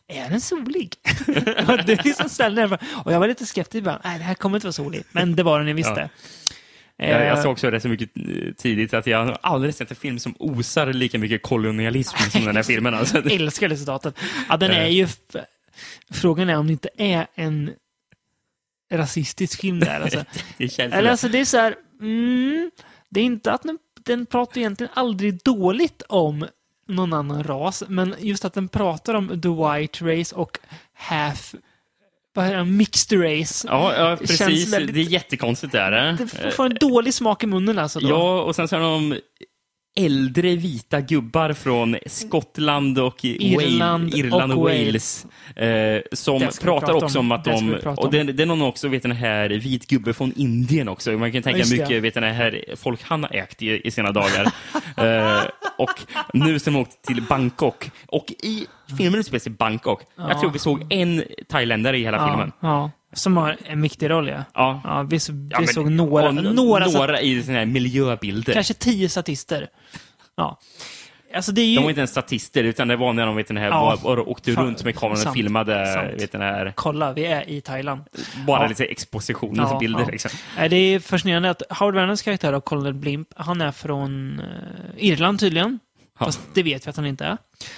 är 0.07 0.29
den 0.29 0.41
solig? 0.41 0.95
Och 1.67 1.85
du 1.85 1.95
liksom 2.03 2.29
ställde 2.29 2.61
den, 2.67 2.77
och 3.05 3.13
jag 3.13 3.19
var 3.19 3.27
lite 3.27 3.45
skeptisk 3.45 3.83
bara, 3.83 4.01
nej 4.03 4.17
det 4.17 4.23
här 4.23 4.35
kommer 4.35 4.57
inte 4.57 4.67
vara 4.67 4.73
solig. 4.73 5.03
Men 5.11 5.35
det 5.35 5.43
var 5.43 5.59
den, 5.59 5.67
jag 5.67 5.75
visste. 5.75 6.09
Jag, 6.97 7.09
jag 7.09 7.27
Eh, 7.37 7.41
såg 7.43 7.51
också 7.51 7.71
det 7.71 7.79
så 7.79 7.87
mycket 7.89 8.09
eh, 8.17 8.53
tidigt 8.57 8.93
att 8.93 9.07
jag 9.07 9.25
har 9.25 9.37
aldrig 9.41 9.75
sett 9.75 9.89
en 9.89 9.95
film 9.95 10.19
som 10.19 10.35
osar 10.39 10.93
lika 10.93 11.19
mycket 11.19 11.41
kolonialism 11.41 12.17
som 12.17 12.45
den 12.45 12.55
här 12.55 12.63
filmen. 12.63 12.93
Alltså. 12.93 13.17
Jag 13.17 13.31
älskar 13.31 13.69
resultatet. 13.69 14.15
Ja, 14.49 14.57
den 14.57 14.71
är 14.71 14.87
ju... 14.87 15.03
f- 15.03 15.35
Frågan 16.11 16.49
är 16.49 16.57
om 16.57 16.67
det 16.67 16.71
inte 16.73 16.89
är 16.97 17.27
en 17.35 17.71
rasistisk 18.91 19.61
film 19.61 19.79
där. 19.79 20.01
Alltså. 20.01 20.25
Det 20.57 20.79
Eller 20.79 21.11
alltså 21.11 21.27
det 21.29 21.39
är 21.39 21.45
så 21.45 21.57
här, 21.57 21.75
mm, 22.01 22.71
det 23.09 23.19
är 23.19 23.23
inte 23.23 23.51
att 23.51 23.63
den, 23.63 23.77
den 24.05 24.25
pratar 24.25 24.57
egentligen 24.57 24.91
aldrig 24.95 25.43
dåligt 25.43 26.01
om 26.09 26.47
någon 26.87 27.13
annan 27.13 27.43
ras, 27.43 27.83
men 27.87 28.15
just 28.19 28.45
att 28.45 28.53
den 28.53 28.67
pratar 28.67 29.13
om 29.13 29.27
the 29.41 29.49
white 29.49 30.05
race 30.05 30.35
och 30.35 30.59
half, 30.93 31.55
vad 32.33 32.45
är 32.45 32.55
det, 32.57 32.63
mixed 32.65 33.21
race. 33.23 33.67
Ja, 33.71 33.95
ja 33.95 34.09
Det 34.21 34.27
känns 34.27 34.39
precis. 34.39 34.73
väldigt- 34.73 34.95
Det 34.95 35.01
är 35.01 35.03
jättekonstigt. 35.03 35.71
Där, 35.73 36.09
eh. 36.09 36.15
Det 36.43 36.51
får 36.51 36.65
en 36.65 36.75
dålig 36.79 37.13
smak 37.13 37.43
i 37.43 37.47
munnen 37.47 37.79
alltså. 37.79 37.99
Då. 37.99 38.07
Ja, 38.09 38.41
och 38.41 38.55
sen 38.55 38.67
så 38.67 38.75
har 38.75 38.83
de 38.83 39.15
äldre 39.95 40.55
vita 40.55 41.01
gubbar 41.01 41.53
från 41.53 41.97
Skottland 42.05 42.99
och 42.99 43.25
Irland 43.25 44.03
Wales, 44.03 44.15
Irland 44.15 44.51
och, 44.51 44.57
och 44.57 44.63
Wales. 44.63 45.25
Eh, 45.55 46.01
som 46.11 46.39
pratar 46.39 46.61
prata 46.61 46.93
också 46.93 47.19
om. 47.19 47.25
om 47.25 47.31
att 47.31 47.43
de... 47.43 47.73
Och 47.97 48.11
det, 48.11 48.23
det 48.23 48.43
är 48.43 48.47
någon 48.47 48.61
också, 48.61 48.87
vet 48.87 49.01
den 49.01 49.11
här, 49.11 49.49
vit 49.49 49.87
gubbe 49.87 50.13
från 50.13 50.33
Indien 50.35 50.89
också. 50.89 51.11
Man 51.11 51.31
kan 51.31 51.43
tänka 51.43 51.59
Just 51.59 51.71
det. 51.71 51.77
mycket, 51.77 52.03
vet 52.03 52.13
den 52.13 52.23
här, 52.23 52.65
folk 52.75 53.03
han 53.03 53.23
har 53.23 53.35
ägt 53.35 53.61
i, 53.61 53.87
i 53.87 53.91
sina 53.91 54.11
dagar. 54.11 54.43
eh, 54.97 55.43
och 55.77 56.01
nu 56.33 56.59
som 56.59 56.75
åkt 56.75 57.01
till 57.01 57.21
Bangkok. 57.21 57.91
Och 58.07 58.31
i 58.43 58.67
filmen 58.97 59.19
utspelar 59.19 59.39
sig 59.39 59.51
Bangkok. 59.51 60.01
Jag 60.15 60.39
tror 60.39 60.51
vi 60.51 60.59
såg 60.59 60.93
en 60.93 61.23
thailändare 61.49 61.97
i 61.97 62.03
hela 62.03 62.17
ja, 62.17 62.27
filmen. 62.27 62.51
ja, 62.59 62.91
som 63.13 63.37
har 63.37 63.57
en 63.65 63.81
viktig 63.81 64.09
roll, 64.09 64.27
ja. 64.27 64.43
Ja. 64.53 64.81
Ja, 64.83 65.01
vi, 65.03 65.17
vi 65.29 65.47
Ja, 65.49 65.67
såg 65.67 65.91
några, 65.91 66.31
några, 66.31 66.85
några 66.87 67.21
i 67.21 67.43
såna 67.43 67.57
här 67.57 67.65
miljöbilder. 67.65 68.53
kanske 68.53 68.73
tio 68.73 69.09
statister. 69.09 69.67
Ja. 70.35 70.59
Alltså 71.35 71.51
ju... 71.51 71.75
De 71.75 71.81
var 71.83 71.89
inte 71.89 71.99
ens 71.99 72.11
statister, 72.11 72.63
utan 72.63 72.87
det 72.87 72.95
var 72.95 73.13
när 73.13 73.25
de 73.25 73.35
vet 73.35 73.47
den 73.47 73.57
här, 73.57 73.67
Ja. 73.67 73.97
bara 74.03 74.21
åkte 74.21 74.53
Fan, 74.53 74.65
runt 74.65 74.83
med 74.83 74.95
kameran 74.95 75.11
och 75.11 75.17
sant, 75.19 75.35
filmade 75.37 75.93
sant. 75.93 76.21
vet 76.21 76.31
den 76.31 76.41
här, 76.41 76.73
Kolla, 76.75 77.13
vi 77.13 77.25
är 77.25 77.49
i 77.49 77.61
Thailand. 77.61 78.01
bara 78.47 78.61
Ja. 78.63 78.67
lite 78.67 78.85
expositionsbilder. 78.85 79.99
Ja, 79.99 80.05
ja. 80.05 80.11
Liksom. 80.11 80.31
Det 80.69 80.75
är 80.75 80.99
fascinerande 80.99 81.49
att 81.49 81.61
Howard 81.69 81.95
Vernons 81.95 82.21
karaktär 82.21 82.53
av 82.53 82.61
Colonel 82.61 82.93
Blimp, 82.93 83.27
han 83.35 83.61
är 83.61 83.71
från 83.71 84.39
eh, 84.39 84.45
Irland 84.97 85.39
tydligen. 85.39 85.79
Fast 86.25 86.39
det 86.53 86.63
vet 86.63 86.87
vi 86.87 86.89
att 86.89 86.95
han 86.95 87.05
inte 87.05 87.25
är. 87.25 87.37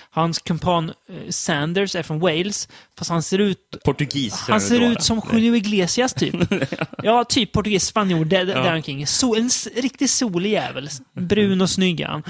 Hans 0.09 0.39
kumpan 0.39 0.89
eh, 1.09 1.15
Sanders 1.29 1.95
är 1.95 2.03
från 2.03 2.19
Wales, 2.19 2.69
fast 2.97 3.09
han 3.09 3.23
ser 3.23 3.39
ut 3.39 3.77
Portugis. 3.85 4.45
han 4.49 4.61
ser 4.61 4.79
ut 4.79 5.03
som 5.03 5.21
Julio 5.33 5.55
Iglesias 5.55 6.13
typ. 6.13 6.35
ja, 7.03 7.23
typ 7.23 7.51
portugis, 7.51 7.85
spanjor, 7.85 8.25
där, 8.25 8.45
där 8.45 8.75
omkring. 8.75 9.07
So, 9.07 9.35
en 9.35 9.49
riktigt 9.75 10.11
solig 10.11 10.51
jävel. 10.51 10.89
Brun 11.13 11.61
och 11.61 11.69
snygg 11.69 12.01
han. 12.01 12.23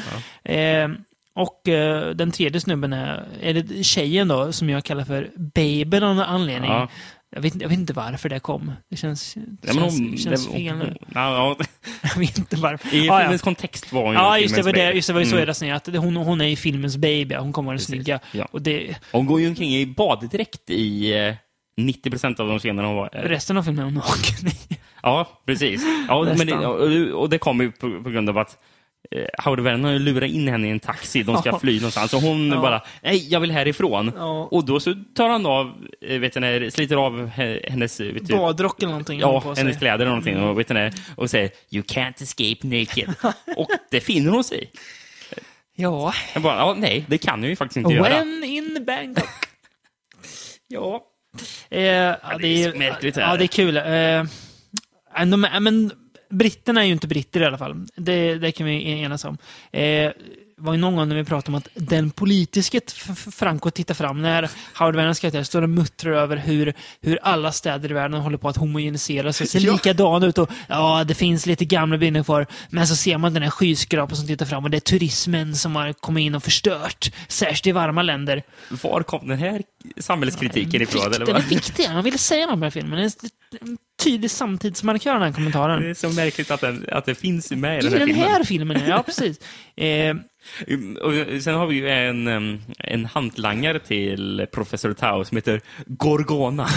Eh, 0.43 0.87
och 1.35 1.67
eh, 1.67 2.09
den 2.09 2.31
tredje 2.31 2.61
snubben 2.61 2.93
är, 2.93 3.27
är 3.41 3.53
det 3.53 3.83
tjejen 3.83 4.27
då, 4.27 4.51
som 4.51 4.69
jag 4.69 4.83
kallar 4.83 5.03
för 5.03 5.29
Baby 5.35 5.97
av 5.97 6.01
någon 6.15 6.19
anledning. 6.19 6.71
Ja. 6.71 6.89
Jag, 7.35 7.41
vet, 7.41 7.61
jag 7.61 7.69
vet 7.69 7.79
inte 7.79 7.93
varför 7.93 8.29
det 8.29 8.39
kom. 8.39 8.71
Det 8.89 8.95
känns, 8.97 9.33
det 9.33 9.41
Ja, 9.67 9.73
känns, 9.73 9.99
hon, 9.99 10.17
känns 10.17 10.47
det- 10.47 10.53
fel 10.53 10.77
nu. 10.77 10.95
Ja, 11.13 11.55
ja. 11.59 11.65
Jag 12.13 12.19
vet 12.19 12.37
inte 12.37 12.55
varför. 12.55 12.93
I 12.95 13.05
ja. 13.05 13.19
filmens 13.19 13.41
kontext 13.41 13.93
var 13.93 14.01
hon 14.03 14.11
ju 14.13 14.17
Ja, 14.19 14.39
just 14.39 14.55
det, 14.55 14.61
var 14.61 14.73
det, 14.73 14.91
just 14.91 15.07
det 15.07 15.13
var 15.13 15.19
ju 15.19 15.25
så 15.25 15.31
Mm. 15.31 15.39
jag 15.39 15.47
resonerade. 15.49 15.77
att 15.97 16.03
Hon, 16.03 16.15
hon 16.15 16.41
är 16.41 16.45
ju 16.47 16.55
filmens 16.55 16.97
baby, 16.97 17.35
hon 17.35 17.53
kommer 17.53 17.65
vara 17.67 17.77
den 17.77 17.85
snygga. 17.85 18.19
Och 18.51 18.61
det, 18.61 18.95
Hon 19.11 19.25
går 19.25 19.41
ju 19.41 19.47
omkring 19.47 19.75
i 19.75 19.85
baddräkt 19.85 20.69
i 20.69 21.13
eh, 21.27 21.33
90 21.77 22.09
procent 22.09 22.39
av 22.39 22.47
de 22.47 22.59
scenerna 22.59 22.87
hon 22.87 22.97
var 22.97 23.09
eh, 23.13 23.21
resten 23.21 23.57
av 23.57 23.63
filmen 23.63 23.79
är 23.79 23.83
hon 23.85 23.93
naken 23.93 24.47
i. 24.47 24.77
Ja, 25.03 25.41
precis. 25.45 25.81
Ja, 26.07 26.33
men 26.37 26.47
det, 26.47 26.55
och, 26.67 27.21
och 27.21 27.29
det 27.29 27.37
kommer 27.37 27.63
ju 27.63 27.71
på, 27.71 28.03
på 28.03 28.09
grund 28.09 28.29
av 28.29 28.37
att 28.37 28.49
eh, 28.49 28.57
Howard 29.37 29.59
Vernon 29.59 29.83
har 29.83 29.91
ju 29.91 29.99
lurat 29.99 30.29
in 30.29 30.47
henne 30.47 30.67
i 30.67 30.71
en 30.71 30.79
taxi. 30.79 31.23
De 31.23 31.37
ska 31.37 31.59
fly 31.59 31.75
någonstans. 31.75 32.13
Och 32.13 32.21
hon 32.21 32.49
Ja. 32.51 32.61
bara, 32.61 32.81
nej, 33.01 33.27
jag 33.31 33.39
vill 33.39 33.51
härifrån. 33.51 34.11
Ja. 34.15 34.47
Och 34.51 34.65
då 34.65 34.79
så 34.79 34.93
tar 35.15 35.29
han 35.29 35.45
av, 35.45 35.73
eh, 36.01 36.19
vet 36.19 36.35
ni, 36.35 36.71
sliter 36.73 36.95
av 36.95 37.29
he- 37.29 37.69
hennes, 37.69 37.99
eh, 37.99 38.13
vet 38.13 38.27
Badrock 38.27 38.79
eller 38.83 38.91
någonting 38.91 39.19
ja, 39.19 39.41
på 39.41 39.41
sig. 39.41 39.49
Mm. 39.51 39.57
hennes 39.57 39.77
kläder 39.79 39.95
eller 39.95 40.05
någonting. 40.05 40.39
Och, 40.39 40.59
vet 40.59 40.69
ni, 40.69 40.91
och 41.15 41.29
säger, 41.29 41.51
you 41.69 41.83
can't 41.83 42.23
escape 42.23 42.67
naked. 42.67 43.13
och 43.57 43.69
det 43.91 44.01
finner 44.01 44.31
hon 44.31 44.43
sig. 44.43 44.71
Ja. 45.75 46.13
Jag 46.33 46.43
bara, 46.43 46.57
ja, 46.57 46.75
nej, 46.77 47.05
det 47.07 47.17
kan 47.17 47.41
jag 47.43 47.49
ju 47.49 47.55
faktiskt 47.55 47.77
inte 47.77 47.93
göra. 47.93 48.09
When 48.09 48.43
in 48.43 48.85
Bangkok. 48.85 49.29
ja. 50.67 51.01
Eh, 51.69 51.81
ja, 51.83 52.17
det 52.41 52.47
är 52.63 52.71
så 52.71 52.77
märkligt 52.77 53.15
det 53.15 53.21
här. 53.21 53.31
Ja, 53.31 53.37
det 53.37 53.43
är 53.45 53.47
kul. 53.47 53.77
Eh, 53.77 53.83
är- 53.83 55.59
men 55.59 55.91
britterna 56.37 56.81
är 56.81 56.85
ju 56.85 56.91
inte 56.91 57.07
britter 57.07 57.41
i 57.41 57.45
alla 57.45 57.57
fall. 57.57 57.87
Det, 57.95 58.35
det 58.35 58.51
kan 58.51 58.65
vi 58.67 58.89
enas 58.91 59.25
om. 59.25 59.37
Eh, 59.71 60.11
var 60.57 60.73
ju 60.73 60.79
någon 60.79 60.95
gång 60.95 61.09
när 61.09 61.15
vi 61.15 61.23
pratade 61.23 61.51
om 61.51 61.55
att 61.55 61.67
den 61.73 62.11
politiska 62.11 62.79
Franco 63.31 63.71
tittar 63.71 63.93
fram 63.93 64.21
när 64.21 64.49
Howard 64.73 64.95
Werners 64.95 65.19
karaktär 65.19 65.43
står 65.43 65.61
och 65.61 65.69
muttrar 65.69 66.11
över 66.11 66.37
hur, 66.37 66.73
hur 67.01 67.19
alla 67.21 67.51
städer 67.51 67.91
i 67.91 67.93
världen 67.93 68.21
håller 68.21 68.37
på 68.37 68.49
att 68.49 68.57
homogeniseras 68.57 69.41
och 69.41 69.47
ser 69.47 69.59
Ja. 69.65 69.73
likadana 69.73 70.25
ut 70.25 70.37
och 70.37 70.49
ja, 70.67 71.03
det 71.03 71.13
finns 71.15 71.45
lite 71.45 71.65
gamla 71.65 71.97
byggnader 71.97 72.23
kvar. 72.23 72.47
Men 72.69 72.87
så 72.87 72.95
ser 72.95 73.17
man 73.17 73.33
den 73.33 73.43
här 73.43 73.49
skyskrapan 73.49 74.17
som 74.17 74.27
tittar 74.27 74.45
fram 74.45 74.63
och 74.63 74.69
det 74.69 74.77
är 74.77 74.79
turismen 74.79 75.55
som 75.55 75.75
har 75.75 75.93
kommit 75.93 76.21
in 76.21 76.35
och 76.35 76.43
förstört, 76.43 77.11
särskilt 77.27 77.67
i 77.67 77.71
varma 77.71 78.01
länder. 78.01 78.43
Var 78.69 79.03
kom 79.03 79.27
den 79.27 79.37
här 79.39 79.63
samhällskritiken 79.97 80.81
ifrån? 80.81 81.11
Den 81.11 81.35
är 81.35 81.41
viktig, 81.49 81.83
han 81.83 82.03
ville 82.03 82.17
säga 82.17 82.47
något 82.47 82.59
med 82.59 82.73
filmen. 82.73 83.11
En 83.61 83.77
tydlig 84.03 84.31
samtidsmarkör 84.31 85.13
den 85.13 85.21
här 85.21 85.31
kommentaren. 85.31 85.81
Det 85.81 85.89
är 85.89 85.93
så 85.93 86.09
märkligt 86.09 86.51
att, 86.51 86.61
den, 86.61 86.85
att 86.91 87.05
det 87.05 87.15
finns 87.15 87.51
med 87.51 87.83
i 87.83 87.87
I 87.87 87.89
den 87.89 87.91
här 87.93 87.99
den 87.99 88.07
filmen. 88.07 88.29
här 88.29 88.43
filmen, 88.43 88.81
ja 88.87 89.03
precis. 89.05 89.39
Eh, 89.77 90.15
Och 91.01 91.41
sen 91.43 91.55
har 91.55 91.67
vi 91.67 91.75
ju 91.75 91.89
en, 91.89 92.27
en 92.77 93.05
hantlangare 93.05 93.79
till 93.79 94.47
Professor 94.53 94.93
Tau 94.93 95.23
som 95.25 95.37
heter 95.37 95.61
Gorgona. 95.85 96.67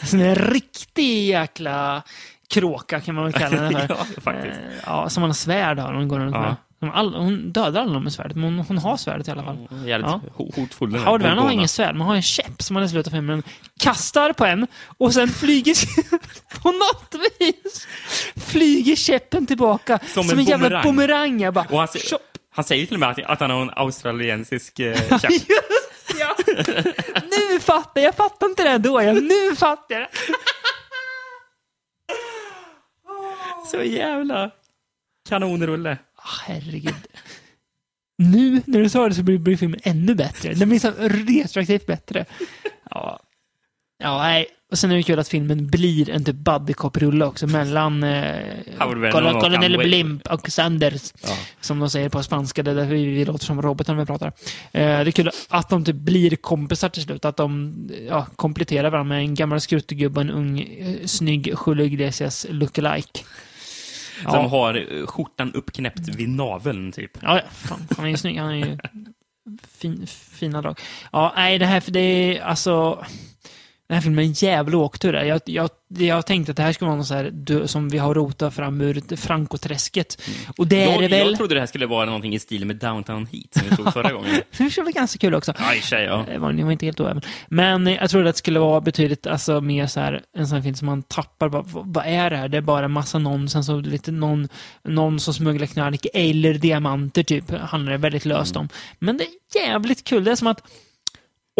alltså 0.00 0.16
en 0.16 0.34
riktig 0.34 1.26
jäkla 1.26 2.02
kråka 2.50 3.00
kan 3.00 3.14
man 3.14 3.24
väl 3.24 3.32
kalla 3.32 3.62
den 3.62 3.72
för. 3.72 3.80
Ja, 3.88 4.20
faktiskt. 4.20 4.56
Eh, 4.56 4.72
ja, 4.86 5.08
som 5.08 5.22
har 5.22 5.32
svärd 5.32 5.78
hon 5.78 6.08
går 6.08 6.18
runt 6.18 6.34
Ja. 6.34 6.40
med. 6.40 6.54
All, 6.90 7.14
hon 7.14 7.52
dödar 7.52 7.82
alla 7.82 8.00
med 8.00 8.12
svärdet, 8.12 8.36
men 8.36 8.44
hon, 8.44 8.58
hon 8.66 8.78
har 8.78 8.96
svärdet 8.96 9.28
i 9.28 9.30
alla 9.30 9.42
fall. 9.42 9.68
Jävligt 9.86 10.10
Ja. 10.10 10.20
ho- 10.36 10.60
hotfull. 10.60 10.94
Howard 10.94 11.22
Werner 11.22 11.42
har 11.42 11.50
ingen 11.50 11.68
svärd, 11.68 11.94
man 11.96 12.06
har 12.06 12.14
en 12.14 12.22
käpp 12.22 12.62
som 12.62 12.76
han 12.76 12.84
i 12.84 12.88
slutet 12.88 13.06
av 13.06 13.16
filmen 13.16 13.42
kastar 13.80 14.32
på 14.32 14.44
en 14.44 14.66
och 14.98 15.14
sen 15.14 15.28
flyger 15.28 15.74
på 16.62 16.70
något 16.72 17.14
vis 17.40 17.86
flyger 18.46 18.96
käppen 18.96 19.46
tillbaka 19.46 19.98
Som 20.14 20.24
som, 20.24 20.32
en 20.32 20.38
en, 20.38 20.44
jävla 20.44 20.68
bumerang. 20.68 20.82
bumerang. 20.96 21.40
Jag 21.40 21.54
bara, 21.54 21.66
Och 21.70 21.78
han, 21.78 21.86
sä- 21.88 22.16
han 22.54 22.64
säger 22.64 22.86
till 22.86 22.96
och 22.96 23.00
med 23.00 23.08
att, 23.10 23.18
att 23.24 23.40
han 23.40 23.50
har 23.50 23.62
en 23.62 23.70
australiensisk 23.76 24.78
eh, 24.80 25.18
käpp. 25.18 25.30
Just 25.30 25.46
ja! 26.20 26.36
Nu 27.22 27.60
fattar 27.60 28.00
jag. 28.00 28.08
Jag 28.08 28.14
fattar 28.14 28.46
inte 28.46 28.64
det 28.64 28.78
då. 28.78 29.02
Jag, 29.02 29.22
nu 29.22 29.56
fattar 29.56 29.94
jag. 29.94 30.08
Så 33.70 33.82
jävla 33.82 34.50
kanonrulle. 35.28 35.98
Ah, 36.22 36.42
herregud. 36.46 36.94
Nu 38.18 38.62
när 38.66 38.80
du 38.80 38.88
sa 38.88 39.08
det 39.08 39.14
så 39.14 39.22
blir, 39.22 39.38
blir 39.38 39.56
filmen 39.56 39.80
ännu 39.82 40.14
bättre. 40.14 40.54
Den 40.54 40.68
blir 40.68 40.78
så 40.78 40.92
retroaktivt 40.98 41.86
bättre. 41.86 42.24
Ja. 42.90 43.20
Ja, 44.02 44.18
nej. 44.18 44.46
Och 44.70 44.78
sen 44.78 44.90
är 44.90 44.96
det 44.96 45.02
kul 45.02 45.18
att 45.18 45.28
filmen 45.28 45.66
blir 45.66 46.10
en 46.10 46.24
typ 46.24 46.36
buddy 46.36 46.72
cop-rulle 46.72 47.24
också 47.24 47.46
mellan 47.46 48.02
eh, 48.02 48.36
Conway. 48.78 49.78
Blimp 49.78 50.26
och 50.26 50.50
Sanders. 50.50 51.12
Ja. 51.22 51.36
Som 51.60 51.78
de 51.78 51.90
säger 51.90 52.08
på 52.08 52.22
spanska, 52.22 52.62
det 52.62 52.70
är 52.70 52.74
därför 52.74 52.94
vi, 52.94 53.04
vi 53.04 53.24
låter 53.24 53.44
som 53.44 53.62
robotar 53.62 53.94
när 53.94 54.00
vi 54.00 54.06
pratar. 54.06 54.26
Eh, 54.26 54.32
det 54.72 54.80
är 54.82 55.10
kul 55.10 55.30
att 55.48 55.68
de 55.68 55.84
typ 55.84 55.96
blir 55.96 56.36
kompisar 56.36 56.88
till 56.88 57.02
slut, 57.02 57.24
att 57.24 57.36
de 57.36 57.74
ja, 58.08 58.26
kompletterar 58.36 58.90
varandra 58.90 59.14
med 59.14 59.18
en 59.18 59.34
gammal 59.34 59.60
skruttegubbe 59.60 60.20
och 60.20 60.26
en 60.26 60.30
ung, 60.30 60.60
eh, 60.60 61.06
snygg 61.06 61.54
Julio 61.66 61.86
Iglesias 61.86 62.46
lookalike. 62.50 63.20
Som 64.22 64.34
Ja, 64.34 64.48
har 64.48 64.74
eh, 64.74 65.06
skjortan 65.06 65.52
uppknäppt 65.52 66.08
vid 66.08 66.28
naveln, 66.28 66.92
typ. 66.92 67.10
ja, 67.22 67.40
fan, 67.50 67.88
han 67.96 68.04
är 68.06 68.10
ju 68.10 68.16
snygg, 68.16 68.38
han 68.38 68.50
är 68.50 68.66
ju 68.66 68.78
fin, 69.72 70.06
fina 70.06 70.62
drag. 70.62 70.80
Ja, 71.12 71.32
nej, 71.36 71.58
det 71.58 71.66
här, 71.66 71.82
det 71.88 72.00
är 72.00 72.42
alltså... 72.42 73.04
Den 73.92 73.96
här 73.96 74.02
filmen 74.02 74.24
är 74.24 74.28
en 74.28 74.32
jävla 74.32 74.78
åktur. 74.78 75.14
Jag, 75.14 75.40
jag, 75.44 75.70
jag 75.88 76.26
tänkte 76.26 76.50
att 76.50 76.56
det 76.56 76.62
här 76.62 76.72
skulle 76.72 76.88
vara 76.88 76.98
något 76.98 77.06
så 77.06 77.14
här, 77.14 77.66
som 77.66 77.88
vi 77.88 77.98
har 77.98 78.14
rotat 78.14 78.54
fram 78.54 78.80
ur 78.80 79.16
Frankoträsket. 79.16 80.22
Och 80.56 80.66
det 80.66 80.82
är 80.82 80.90
Jag, 80.90 81.00
det 81.00 81.08
väl. 81.08 81.28
jag 81.28 81.36
trodde 81.36 81.54
det 81.54 81.60
här 81.60 81.66
skulle 81.66 81.86
vara 81.86 82.06
någonting 82.06 82.34
i 82.34 82.38
stil 82.38 82.66
med 82.66 82.76
Downtown 82.76 83.26
Heat, 83.26 83.54
som 83.54 83.62
vi 83.70 83.76
såg 83.76 83.92
förra 83.92 84.12
gången. 84.12 84.30
Det 84.58 84.78
var 84.78 84.92
ganska 84.92 85.18
kul 85.18 85.34
också. 85.34 85.52
För 85.54 85.82
sig, 85.82 86.04
ja. 86.04 86.24
Det 86.28 86.38
var, 86.38 86.52
ni 86.52 86.62
var 86.62 86.72
inte 86.72 86.86
helt 86.86 87.00
oäven. 87.00 87.22
Men 87.48 87.86
eh, 87.86 87.94
jag 87.94 88.10
trodde 88.10 88.28
att 88.28 88.34
det 88.34 88.38
skulle 88.38 88.58
vara 88.58 88.80
betydligt 88.80 89.26
alltså, 89.26 89.60
mer 89.60 89.86
så 89.86 90.00
här, 90.00 90.22
en 90.36 90.48
sån 90.48 90.56
här 90.56 90.62
film 90.62 90.74
som 90.74 90.86
man 90.86 91.02
tappar. 91.02 91.48
Vad, 91.48 91.64
vad 91.68 92.06
är 92.06 92.30
det 92.30 92.36
här? 92.36 92.48
Det 92.48 92.56
är 92.56 92.62
bara 92.62 92.84
en 92.84 92.90
massa 92.92 93.18
nonsens 93.18 93.68
och 93.68 93.82
lite 93.82 94.12
någon, 94.12 94.48
någon 94.84 95.20
som 95.20 95.34
smugglar 95.34 95.66
knark 95.66 96.06
eller 96.14 96.54
diamanter 96.54 97.22
typ. 97.22 97.50
Handlar 97.50 97.92
det 97.92 97.98
väldigt 97.98 98.24
löst 98.24 98.56
om. 98.56 98.68
Men 98.98 99.16
det 99.16 99.24
är 99.24 99.66
jävligt 99.66 100.04
kul. 100.04 100.24
Det 100.24 100.30
är 100.30 100.36
som 100.36 100.46
att 100.48 100.62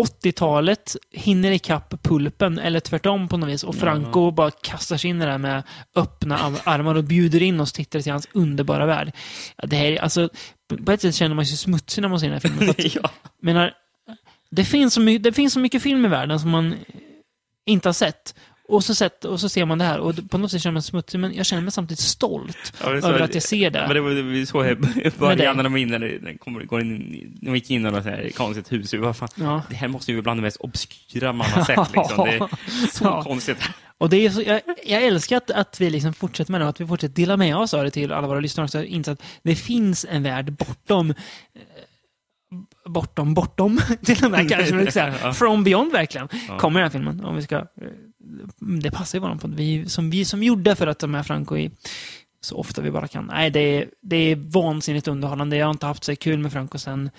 80-talet 0.01 0.97
hinner 1.11 1.51
ikapp 1.51 2.03
pulpen, 2.03 2.59
eller 2.59 2.81
tvärtom 2.81 3.29
på 3.29 3.37
något 3.37 3.49
vis. 3.49 3.65
Och 3.65 3.75
Franco 3.75 4.31
bara 4.31 4.51
kastar 4.51 4.97
sig 4.97 5.11
in 5.11 5.23
i 5.23 5.25
det 5.25 5.31
här 5.31 5.39
med 5.39 5.63
öppna 5.97 6.39
ar- 6.39 6.61
armar 6.65 6.95
och 6.95 7.05
bjuder 7.05 7.43
in 7.43 7.61
oss 7.61 7.73
tittare 7.73 8.03
till 8.03 8.13
hans 8.13 8.29
underbara 8.33 8.87
värld. 8.87 9.13
Det 9.63 9.77
här, 9.77 9.85
är- 9.87 10.03
alltså, 10.03 10.29
på 10.85 10.93
ett 10.93 11.01
sätt 11.01 11.15
känner 11.15 11.35
man 11.35 11.47
sig 11.47 11.57
smutsig 11.57 12.03
när 12.03 12.09
man 12.09 12.21
ser 12.21 12.27
den 12.27 12.33
här 12.33 12.41
filmen. 12.41 12.75
För 12.75 12.83
att, 12.87 12.95
ja. 13.03 13.11
menar, 13.43 13.73
det 14.51 14.65
finns, 14.65 14.95
så 14.95 15.01
mycket, 15.01 15.23
det 15.23 15.33
finns 15.33 15.53
så 15.53 15.61
mycket 15.61 15.83
film 15.83 16.05
i 16.05 16.09
världen 16.09 16.41
som 16.41 16.51
man 16.51 16.75
inte 17.67 17.89
har 17.89 17.95
sett. 17.95 18.35
Och 18.73 18.85
så, 18.85 18.95
sett, 18.95 19.25
och 19.25 19.41
så 19.41 19.49
ser 19.49 19.65
man 19.65 19.79
det 19.79 19.85
här 19.85 19.99
och 19.99 20.31
på 20.31 20.39
något 20.39 20.51
sätt 20.51 20.63
känner 20.63 20.73
man 20.73 20.83
sig 20.83 20.91
smutsig, 20.91 21.19
men 21.21 21.35
jag 21.35 21.47
känner 21.47 21.63
mig 21.63 21.73
samtidigt 21.73 22.01
stolt 22.01 22.73
Ja, 22.85 22.91
det 22.91 23.03
så- 23.03 23.09
över 23.09 23.21
att 23.21 23.35
jag 23.35 23.43
ser 23.43 23.71
det. 23.71 23.81
Men 23.87 23.95
det 23.95 24.01
var 24.01 24.63
här 24.65 24.73
i 24.73 24.77
Men 25.05 25.13
början 25.19 25.39
det- 25.39 25.53
när 25.55 25.63
de 25.63 25.73
var 25.73 25.79
inne, 25.79 25.99
när 25.99 26.19
de 26.33 26.39
kommer- 26.39 26.65
går 26.65 26.81
in, 26.81 26.89
när 27.41 27.51
de 27.51 27.55
gick 27.55 27.71
in 27.71 27.81
i 27.87 27.91
något 27.91 28.03
så 28.05 28.11
här 28.11 28.31
konstigt 28.37 28.73
hus. 28.73 28.95
Bara, 28.95 29.15
fan, 29.15 29.29
Ja. 29.35 29.63
Det 29.71 29.77
här 29.77 29.89
måste 29.89 30.11
ju 30.13 30.17
vara 30.17 30.23
bland 30.23 30.39
det 30.39 30.43
mest 30.43 30.57
obskyra 30.57 31.33
man 31.33 31.47
har 31.51 31.65
sett. 31.65 31.79
Liksom. 31.97 32.25
Det 32.25 32.35
är 32.35 32.87
så 32.93 33.05
Ja. 33.05 33.23
konstigt. 33.23 33.59
Och 33.99 34.11
det 34.11 34.17
är 34.27 34.31
så, 34.31 34.43
jag, 34.43 34.61
jag 34.87 35.03
älskar 35.03 35.37
att, 35.37 35.51
att 35.51 35.81
vi 35.81 35.91
liksom 35.91 36.15
fortsätter 36.15 36.53
med 36.53 36.61
det 36.61 36.65
och 36.65 36.71
att 36.71 36.81
vi 36.81 36.87
fortsätter 36.87 37.15
dela 37.15 37.37
med 37.37 37.57
oss 37.57 37.75
av 37.75 37.85
det 37.85 37.91
till 37.91 38.13
alla 38.13 38.27
våra 38.27 38.41
lyssnare 38.41 38.65
också. 38.65 38.85
Inse 38.85 39.13
att 39.13 39.23
det 39.43 39.55
finns 39.57 40.07
en 40.11 40.23
värld 40.23 40.53
bortom 40.53 41.11
eh, 41.11 41.17
bortom, 42.87 43.35
bortom, 43.35 43.81
till 44.05 44.25
och 44.25 44.31
med 44.31 44.49
kanske. 44.51 45.11
Ja. 45.23 45.33
From 45.33 45.65
beyond 45.65 45.93
verkligen, 45.93 46.29
kommer 46.59 46.81
den 46.81 46.85
här 46.85 46.91
filmen. 46.91 47.25
Om 47.25 47.37
vi 47.37 47.43
ska, 47.43 47.57
eh, 47.57 47.63
det 48.59 48.91
passar 48.91 49.19
ju 49.19 49.21
våran 49.23 49.39
podd. 49.39 49.55
Vi, 49.55 49.89
som 49.89 50.11
vi 50.11 50.25
som 50.25 50.43
gjorde 50.43 50.77
för 50.77 50.87
att 50.87 50.99
ta 50.99 51.07
med 51.07 51.27
Franco 51.27 51.57
i 51.57 51.71
så 52.41 52.57
ofta 52.57 52.83
vi 52.83 52.91
bara 52.91 53.09
kan. 53.09 53.25
Nej, 53.25 53.51
det 53.51 53.61
är, 53.61 53.89
det 54.01 54.17
är 54.17 54.37
vansinnigt 54.37 55.09
underhållande. 55.09 55.57
Jag 55.57 55.67
har 55.67 55.71
inte 55.71 55.87
haft 55.87 56.05
så 56.05 56.17
kul 56.17 56.39
med 56.39 56.53
Franco 56.53 56.79
sen 56.79 57.11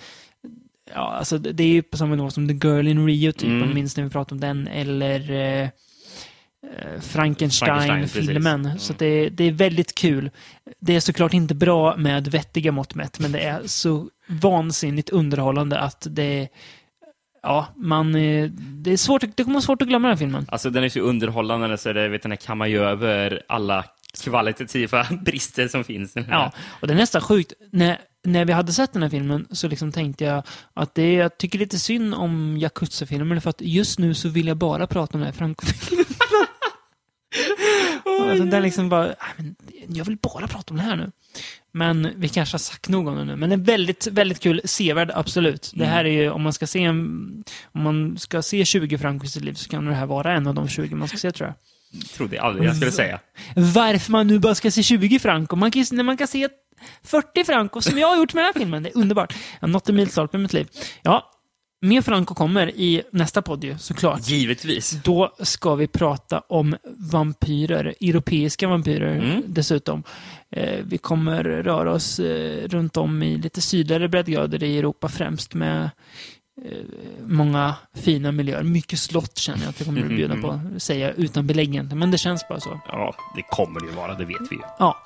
Ja, 0.94 1.00
alltså 1.12 1.38
det 1.38 1.62
är 1.62 1.68
ju 1.68 1.82
på 1.82 1.96
samma 1.96 2.14
nivå 2.14 2.30
som 2.30 2.48
The 2.48 2.68
Girl 2.68 2.88
in 2.88 3.06
Rio, 3.06 3.32
typ, 3.32 3.48
Mm. 3.48 3.62
om 3.62 3.74
minns 3.74 3.96
när 3.96 4.04
vi 4.04 4.10
pratade 4.10 4.34
om 4.34 4.40
den, 4.40 4.68
eller 4.68 5.30
eh, 5.30 5.62
eh, 5.62 7.00
Frankenstein, 7.00 7.80
Frankenstein-filmen. 7.82 8.64
precis. 8.64 8.82
så 8.86 8.92
det, 8.98 9.28
det 9.28 9.44
är 9.44 9.52
väldigt 9.52 9.94
kul. 9.94 10.30
Det 10.80 10.96
är 10.96 11.00
såklart 11.00 11.34
inte 11.34 11.54
bra 11.54 11.96
med 11.96 12.28
vettiga 12.28 12.72
mått 12.72 12.94
mätt, 12.94 13.18
men 13.18 13.32
det 13.32 13.40
är 13.40 13.62
så 13.66 14.08
vansinnigt 14.26 15.10
underhållande 15.10 15.78
att 15.78 16.06
det... 16.10 16.48
Ja, 17.44 17.66
man... 17.76 18.14
eh, 18.14 18.50
Det 18.54 18.92
är 18.92 18.96
svårt, 18.96 19.20
det 19.36 19.44
kommer 19.44 19.54
vara 19.54 19.62
svårt 19.62 19.82
att 19.82 19.88
glömma 19.88 20.08
den 20.08 20.16
här 20.16 20.18
filmen. 20.18 20.46
Alltså 20.48 20.70
den 20.70 20.84
är 20.84 20.88
så 20.88 21.00
underhållande 21.00 21.78
så 21.78 21.92
det, 21.92 22.08
vet, 22.08 22.22
den 22.22 22.32
här 22.32 22.36
kammar 22.36 22.66
ju 22.66 22.78
över 22.78 23.42
alla 23.48 23.84
kvalitativa 24.24 25.06
brister 25.24 25.68
som 25.68 25.84
finns. 25.84 26.12
Ja, 26.30 26.52
och 26.80 26.86
det 26.86 26.92
är 26.94 26.96
nästan 26.98 27.20
sjukt. 27.20 27.52
När, 27.72 27.98
när 28.24 28.44
vi 28.44 28.52
hade 28.52 28.72
sett 28.72 28.92
den 28.92 29.02
här 29.02 29.10
filmen 29.10 29.46
så 29.50 29.68
liksom 29.68 29.92
tänkte 29.92 30.24
jag 30.24 30.42
att 30.74 30.94
det, 30.94 31.12
jag 31.14 31.38
tycker 31.38 31.58
lite 31.58 31.78
synd 31.78 32.14
om 32.14 32.56
Yakuza-filmer 32.56 33.40
för 33.40 33.50
att 33.50 33.60
just 33.60 33.98
nu 33.98 34.14
så 34.14 34.28
vill 34.28 34.46
jag 34.46 34.56
bara 34.56 34.86
prata 34.86 35.14
om 35.14 35.20
den 35.20 35.26
här 35.26 35.32
Franco-filmen. 35.38 36.04
alltså, 38.30 38.44
den 38.44 38.62
liksom 38.62 38.88
bara, 38.88 39.04
"Nej, 39.06 39.14
men 39.36 39.54
jag 39.88 40.04
vill 40.04 40.16
bara 40.16 40.46
prata 40.48 40.70
om 40.70 40.76
det 40.76 40.82
här 40.82 40.96
nu. 40.96 41.10
Men 41.76 42.12
vi 42.16 42.28
kanske 42.28 42.54
har 42.54 42.58
sagt 42.58 42.88
nog 42.88 43.08
om 43.08 43.16
det 43.16 43.24
nu. 43.24 43.36
Men 43.36 43.52
är 43.52 43.56
väldigt, 43.56 44.06
väldigt 44.06 44.40
kul. 44.40 44.60
Sevärd, 44.64 45.10
absolut. 45.14 45.72
Det 45.74 45.84
här 45.84 46.04
är 46.04 46.22
ju, 46.22 46.30
om 46.30 46.42
man 46.42 46.52
ska 46.52 46.66
se 46.66 46.82
en, 46.82 46.96
om 47.72 47.82
man 47.82 48.18
ska 48.18 48.42
se 48.42 48.64
20 48.64 48.98
Franco 48.98 49.24
i 49.24 49.28
sitt 49.28 49.44
liv 49.44 49.54
så 49.54 49.68
kan 49.68 49.86
det 49.86 49.94
här 49.94 50.06
vara 50.06 50.32
en 50.32 50.46
av 50.46 50.54
de 50.54 50.68
20 50.68 50.94
man 50.94 51.08
ska 51.08 51.16
se 51.16 51.32
tror 51.32 51.48
jag. 51.48 52.08
Trodde 52.08 52.36
jag 52.36 52.44
aldrig 52.44 52.68
jag 52.68 52.76
skulle 52.76 52.92
säga. 52.92 53.20
Varför 53.54 54.12
man 54.12 54.26
nu 54.26 54.38
bara 54.38 54.54
ska 54.54 54.70
se 54.70 54.82
20 54.82 55.18
Franco. 55.18 55.56
Man 55.56 55.70
kan, 55.70 55.84
när 55.92 56.02
man 56.02 56.16
kan 56.16 56.28
se 56.28 56.48
40 57.02 57.44
Franco, 57.44 57.80
som 57.80 57.98
jag 57.98 58.08
har 58.08 58.16
gjort 58.16 58.34
med 58.34 58.44
den 58.44 58.52
här 58.54 58.60
filmen. 58.60 58.82
Det 58.82 58.88
är 58.88 58.98
underbart. 58.98 59.34
Jag 59.60 59.68
har 59.68 59.72
nått 59.72 59.88
en 59.88 59.96
milstolpe 59.96 60.36
i 60.36 60.40
mitt 60.40 60.52
liv. 60.52 60.68
Ja, 61.02 61.30
mer 61.84 62.02
Franco 62.02 62.34
kommer 62.34 62.66
i 62.70 63.02
nästa 63.12 63.42
podd 63.42 63.64
ju, 63.64 63.78
såklart. 63.78 64.28
Givetvis. 64.28 64.90
Då 65.04 65.34
ska 65.38 65.74
vi 65.74 65.86
prata 65.86 66.40
om 66.40 66.76
vampyrer, 67.12 67.94
europeiska 68.00 68.68
vampyrer 68.68 69.14
Mm. 69.16 69.42
dessutom. 69.46 70.02
Eh, 70.50 70.78
vi 70.84 70.98
kommer 70.98 71.44
röra 71.44 71.92
oss 71.92 72.18
eh, 72.18 72.68
runt 72.68 72.96
om 72.96 73.22
i 73.22 73.36
lite 73.38 73.60
sydligare 73.60 74.08
breddgrader 74.08 74.62
i 74.62 74.78
Europa 74.78 75.08
främst 75.08 75.54
med 75.54 75.90
eh, 76.64 76.70
många 77.26 77.74
fina 77.94 78.32
miljöer. 78.32 78.62
Mycket 78.62 78.98
slott 78.98 79.38
känner 79.38 79.60
jag 79.62 79.68
att 79.68 79.78
det 79.78 79.84
kommer 79.84 80.02
att 80.02 80.08
bjuda 80.08 80.36
på, 80.36 80.60
säga 80.78 81.12
utan 81.12 81.46
belägg 81.46 81.68
egentligen, 81.68 81.98
men 81.98 82.10
det 82.10 82.18
känns 82.18 82.48
bara 82.48 82.60
så. 82.60 82.80
Ja, 82.88 83.14
det 83.36 83.42
kommer 83.42 83.80
det 83.80 83.86
ju 83.86 83.92
vara, 83.92 84.14
det 84.14 84.24
vet 84.24 84.42
vi 84.50 84.56
ju. 84.56 84.62
Ja. 84.78 84.96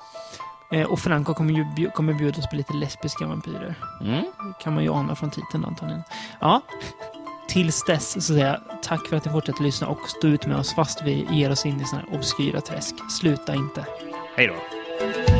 Eh, 0.71 0.91
och 0.91 0.99
Franco 0.99 1.33
kommer 1.33 1.53
ju 1.53 1.89
kommer 1.89 2.13
bjuda 2.13 2.39
oss 2.39 2.49
på 2.49 2.55
lite 2.55 2.73
lesbiska 2.73 3.27
vampyrer. 3.27 3.75
Mm. 4.01 4.23
kan 4.61 4.73
man 4.73 4.83
ju 4.83 4.89
ana 4.89 5.15
från 5.15 5.31
titeln 5.31 5.65
antagligen. 5.65 6.03
Ja. 6.39 6.61
Tills 7.47 7.83
dess 7.83 8.11
så 8.13 8.21
säger 8.21 8.47
jag 8.47 8.81
tack 8.83 9.07
för 9.07 9.17
att 9.17 9.25
ni 9.25 9.31
fortsätter 9.31 9.63
lyssna 9.63 9.87
och 9.87 10.09
stå 10.09 10.27
ut 10.27 10.45
med 10.45 10.57
oss 10.57 10.73
fast 10.73 11.01
vi 11.03 11.27
ger 11.31 11.51
oss 11.51 11.65
in 11.65 11.81
i 11.81 11.85
sådana 11.85 12.07
här 12.09 12.17
obskyra 12.17 12.61
träsk. 12.61 12.95
Sluta 13.11 13.55
inte. 13.55 13.85
Hej 14.35 14.47
då. 14.47 15.38